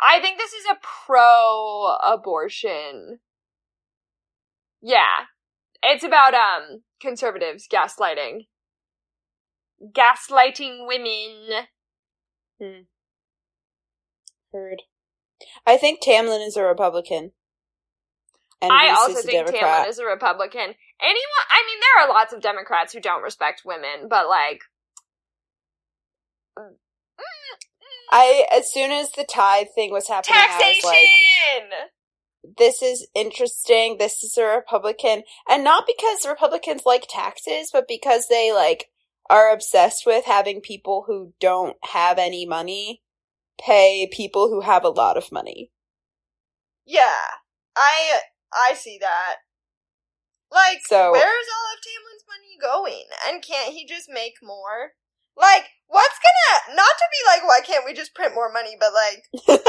I 0.00 0.20
think 0.20 0.38
this 0.38 0.52
is 0.52 0.64
a 0.70 0.76
pro 1.06 1.96
abortion. 2.02 3.18
Yeah. 4.80 5.26
It's 5.82 6.04
about 6.04 6.34
um 6.34 6.82
conservatives 7.00 7.66
gaslighting. 7.72 8.46
Gaslighting 9.90 10.86
women. 10.86 11.66
Hmm. 12.60 12.82
Heard. 14.52 14.82
I 15.66 15.76
think 15.76 16.02
Tamlin 16.02 16.46
is 16.46 16.56
a 16.56 16.62
Republican. 16.62 17.32
And 18.60 18.70
I 18.70 18.90
Rhys 18.90 18.98
also 18.98 19.18
is 19.18 19.24
think 19.24 19.46
Democrat. 19.46 19.86
Tamlin 19.86 19.88
is 19.88 19.98
a 19.98 20.04
Republican. 20.04 20.60
Anyone 20.60 21.46
I 21.50 21.64
mean 21.66 21.80
there 21.80 22.04
are 22.04 22.14
lots 22.14 22.32
of 22.32 22.40
Democrats 22.40 22.92
who 22.92 23.00
don't 23.00 23.22
respect 23.22 23.62
women, 23.64 24.08
but 24.08 24.28
like 24.28 24.60
mm, 26.56 26.74
I 28.12 28.44
mm. 28.48 28.58
as 28.58 28.72
soon 28.72 28.92
as 28.92 29.10
the 29.12 29.24
tithe 29.24 29.68
thing 29.74 29.90
was 29.90 30.06
happening, 30.06 30.36
I 30.38 30.46
was 30.46 30.62
taxation. 30.62 30.90
like, 31.70 31.90
this 32.58 32.82
is 32.82 33.08
interesting. 33.14 33.98
This 33.98 34.22
is 34.22 34.36
a 34.36 34.44
Republican. 34.44 35.22
And 35.48 35.64
not 35.64 35.84
because 35.86 36.26
Republicans 36.26 36.82
like 36.84 37.06
taxes, 37.08 37.70
but 37.72 37.88
because 37.88 38.28
they 38.28 38.52
like 38.52 38.90
are 39.32 39.50
obsessed 39.50 40.04
with 40.04 40.26
having 40.26 40.60
people 40.60 41.04
who 41.06 41.32
don't 41.40 41.78
have 41.84 42.18
any 42.18 42.44
money 42.44 43.02
pay 43.58 44.06
people 44.12 44.48
who 44.50 44.60
have 44.60 44.84
a 44.84 44.90
lot 44.90 45.16
of 45.16 45.32
money. 45.32 45.70
Yeah, 46.84 47.18
I 47.74 48.20
I 48.52 48.74
see 48.74 48.98
that. 49.00 49.36
Like, 50.50 50.80
So- 50.86 51.12
where's 51.12 51.24
all 51.24 51.72
of 51.72 51.80
Tamlin's 51.80 52.24
money 52.28 52.58
going? 52.60 53.04
And 53.26 53.42
can't 53.42 53.72
he 53.72 53.86
just 53.86 54.10
make 54.10 54.34
more? 54.42 54.92
Like, 55.34 55.70
what's 55.86 56.18
gonna 56.18 56.76
not 56.76 56.92
to 56.98 57.04
be 57.10 57.26
like, 57.26 57.42
why 57.48 57.60
can't 57.64 57.86
we 57.86 57.94
just 57.94 58.14
print 58.14 58.34
more 58.34 58.52
money? 58.52 58.76
But 58.78 58.92
like, 58.92 59.24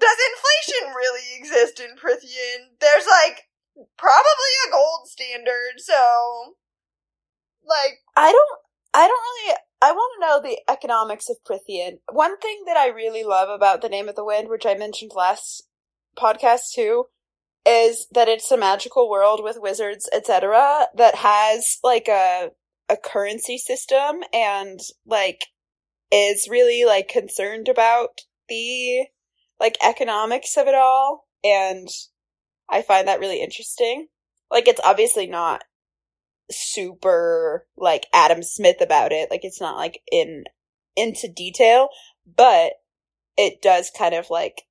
does 0.00 0.18
inflation 0.18 0.94
really 0.96 1.36
exist 1.38 1.78
in 1.78 1.94
Prythian? 1.96 2.74
There's 2.80 3.06
like 3.06 3.44
probably 3.96 4.52
a 4.66 4.72
gold 4.72 5.06
standard, 5.06 5.78
so 5.78 6.56
like, 7.66 8.00
I 8.16 8.32
don't 8.32 8.58
I 8.94 9.08
don't 9.08 9.10
really 9.10 9.56
I 9.80 9.92
want 9.92 10.12
to 10.14 10.26
know 10.26 10.40
the 10.40 10.60
economics 10.70 11.28
of 11.28 11.42
Prythian. 11.44 11.98
One 12.10 12.38
thing 12.38 12.62
that 12.66 12.76
I 12.76 12.88
really 12.88 13.24
love 13.24 13.48
about 13.48 13.82
the 13.82 13.88
name 13.88 14.08
of 14.08 14.14
the 14.14 14.24
wind, 14.24 14.48
which 14.48 14.66
I 14.66 14.74
mentioned 14.74 15.12
last 15.14 15.64
podcast 16.16 16.72
too, 16.74 17.06
is 17.66 18.06
that 18.12 18.28
it's 18.28 18.50
a 18.50 18.56
magical 18.56 19.10
world 19.10 19.42
with 19.42 19.58
wizards, 19.60 20.08
etc., 20.12 20.86
that 20.94 21.16
has 21.16 21.78
like 21.82 22.08
a 22.08 22.50
a 22.88 22.96
currency 22.96 23.56
system 23.58 24.22
and 24.32 24.80
like 25.06 25.46
is 26.10 26.48
really 26.50 26.84
like 26.84 27.08
concerned 27.08 27.68
about 27.68 28.20
the 28.48 29.06
like 29.58 29.78
economics 29.82 30.56
of 30.56 30.66
it 30.66 30.74
all 30.74 31.26
and 31.42 31.88
I 32.68 32.82
find 32.82 33.08
that 33.08 33.20
really 33.20 33.40
interesting. 33.40 34.08
Like 34.50 34.68
it's 34.68 34.80
obviously 34.84 35.26
not 35.26 35.62
super 36.50 37.66
like 37.76 38.06
Adam 38.12 38.42
Smith 38.42 38.80
about 38.80 39.12
it. 39.12 39.30
Like 39.30 39.44
it's 39.44 39.60
not 39.60 39.76
like 39.76 40.00
in 40.10 40.44
into 40.96 41.28
detail, 41.28 41.88
but 42.36 42.72
it 43.36 43.62
does 43.62 43.90
kind 43.96 44.14
of 44.14 44.30
like 44.30 44.62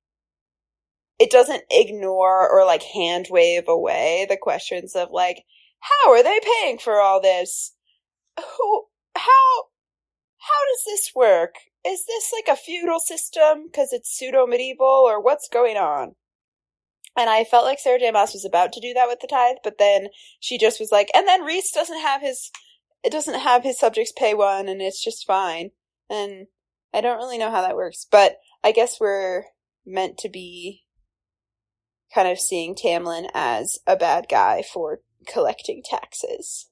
it 1.18 1.30
doesn't 1.30 1.64
ignore 1.70 2.48
or 2.48 2.64
like 2.64 2.82
hand 2.82 3.28
wave 3.30 3.68
away 3.68 4.26
the 4.28 4.36
questions 4.36 4.94
of 4.96 5.10
like 5.10 5.44
how 5.80 6.12
are 6.12 6.22
they 6.22 6.38
paying 6.60 6.78
for 6.78 7.00
all 7.00 7.20
this? 7.20 7.74
Who 8.38 8.84
how 9.14 9.64
how 10.38 10.66
does 10.72 10.84
this 10.86 11.12
work? 11.14 11.54
Is 11.86 12.04
this 12.06 12.32
like 12.32 12.52
a 12.52 12.60
feudal 12.60 13.00
system 13.00 13.66
because 13.66 13.92
it's 13.92 14.10
pseudo 14.10 14.46
medieval 14.46 15.04
or 15.06 15.20
what's 15.20 15.48
going 15.48 15.76
on? 15.76 16.14
And 17.16 17.28
I 17.28 17.44
felt 17.44 17.64
like 17.64 17.78
Sarah 17.78 17.98
J. 17.98 18.10
Maas 18.10 18.32
was 18.32 18.44
about 18.44 18.72
to 18.72 18.80
do 18.80 18.94
that 18.94 19.08
with 19.08 19.20
the 19.20 19.26
tithe, 19.26 19.56
but 19.62 19.78
then 19.78 20.08
she 20.40 20.56
just 20.56 20.80
was 20.80 20.90
like, 20.90 21.10
and 21.14 21.28
then 21.28 21.44
Rhys 21.44 21.70
doesn't 21.70 22.00
have 22.00 22.22
his, 22.22 22.50
it 23.04 23.12
doesn't 23.12 23.40
have 23.40 23.62
his 23.62 23.78
subjects 23.78 24.12
pay 24.16 24.32
one, 24.32 24.68
and 24.68 24.80
it's 24.80 25.02
just 25.02 25.26
fine. 25.26 25.70
And 26.08 26.46
I 26.94 27.00
don't 27.00 27.18
really 27.18 27.38
know 27.38 27.50
how 27.50 27.60
that 27.62 27.76
works, 27.76 28.06
but 28.10 28.36
I 28.64 28.72
guess 28.72 28.98
we're 28.98 29.44
meant 29.84 30.18
to 30.18 30.28
be 30.28 30.84
kind 32.14 32.28
of 32.28 32.38
seeing 32.38 32.74
Tamlin 32.74 33.28
as 33.34 33.78
a 33.86 33.96
bad 33.96 34.26
guy 34.28 34.62
for 34.62 35.00
collecting 35.26 35.82
taxes. 35.84 36.68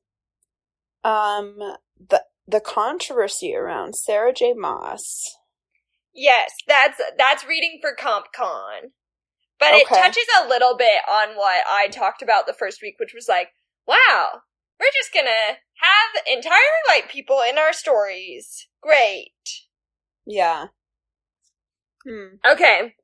Um, 1.03 1.57
the 1.99 2.25
the 2.47 2.61
controversy 2.61 3.55
around 3.55 3.95
Sarah 3.95 4.33
J. 4.33 4.53
Maas. 4.53 5.37
yes, 6.15 6.53
that's 6.67 7.01
that's 7.17 7.45
reading 7.45 7.79
for 7.81 7.95
CompCon. 7.95 8.91
But 9.61 9.75
it 9.75 9.87
touches 9.87 10.27
a 10.43 10.49
little 10.49 10.75
bit 10.75 11.03
on 11.09 11.37
what 11.37 11.63
I 11.69 11.89
talked 11.89 12.23
about 12.23 12.47
the 12.47 12.55
first 12.55 12.81
week, 12.83 12.95
which 12.99 13.13
was 13.15 13.29
like, 13.29 13.49
wow, 13.87 14.41
we're 14.81 14.91
just 14.95 15.13
gonna 15.13 15.59
have 15.77 16.25
entirely 16.27 16.83
white 16.89 17.11
people 17.11 17.43
in 17.49 17.59
our 17.59 17.75
stories. 17.75 18.67
Great. 18.83 19.33
Yeah. 20.27 20.69
Hmm. 22.09 22.37
Okay. 22.51 22.95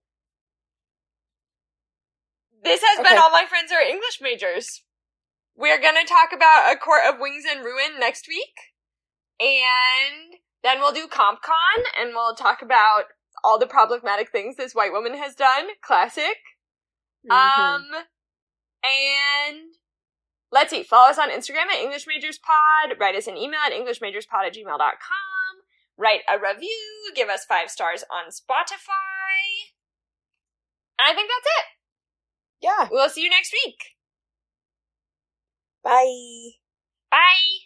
This 2.65 2.83
has 2.83 3.07
been 3.07 3.19
All 3.19 3.31
My 3.31 3.45
Friends 3.47 3.71
Are 3.71 3.83
English 3.83 4.21
Majors. 4.23 4.83
We're 5.55 5.81
gonna 5.81 6.05
talk 6.05 6.33
about 6.35 6.73
A 6.73 6.77
Court 6.77 7.03
of 7.07 7.21
Wings 7.21 7.45
and 7.49 7.65
Ruin 7.65 8.01
next 8.01 8.27
week. 8.27 8.73
And 9.39 10.39
then 10.63 10.81
we'll 10.81 10.93
do 10.93 11.07
CompCon 11.07 11.85
and 12.01 12.11
we'll 12.15 12.35
talk 12.35 12.63
about 12.63 13.05
all 13.45 13.59
the 13.59 13.67
problematic 13.67 14.31
things 14.31 14.57
this 14.57 14.75
white 14.75 14.93
woman 14.93 15.17
has 15.17 15.35
done. 15.35 15.69
Classic. 15.83 16.37
Mhm. 17.29 17.33
Um, 17.33 18.05
and 18.85 19.75
let's 20.53 20.71
see. 20.71 20.83
Follow 20.83 21.11
us 21.11 21.19
on 21.19 21.31
Instagram 21.31 21.67
at 21.73 21.81
English 21.81 22.07
Majors 22.07 22.39
Pod. 22.39 22.99
Write 22.99 23.17
us 23.17 23.27
an 23.27 23.37
email 23.37 23.61
at 23.61 23.73
EnglishMajorsPod 23.73 24.47
at 24.47 24.55
gmail.com. 24.55 25.63
Write 25.99 26.23
a 26.29 26.39
review. 26.39 27.13
Give 27.15 27.29
us 27.29 27.45
five 27.45 27.71
stars 27.71 28.05
on 28.11 28.31
Spotify. 28.31 29.73
And 30.99 31.09
I 31.09 31.15
think 31.15 31.31
that's 31.31 31.47
it. 31.59 31.65
yeah. 32.61 32.89
We'll 32.91 33.09
see 33.11 33.23
you 33.23 33.31
next 33.31 33.53
week. 33.53 33.77
Bye. 35.83 36.57
Bye. 37.11 37.66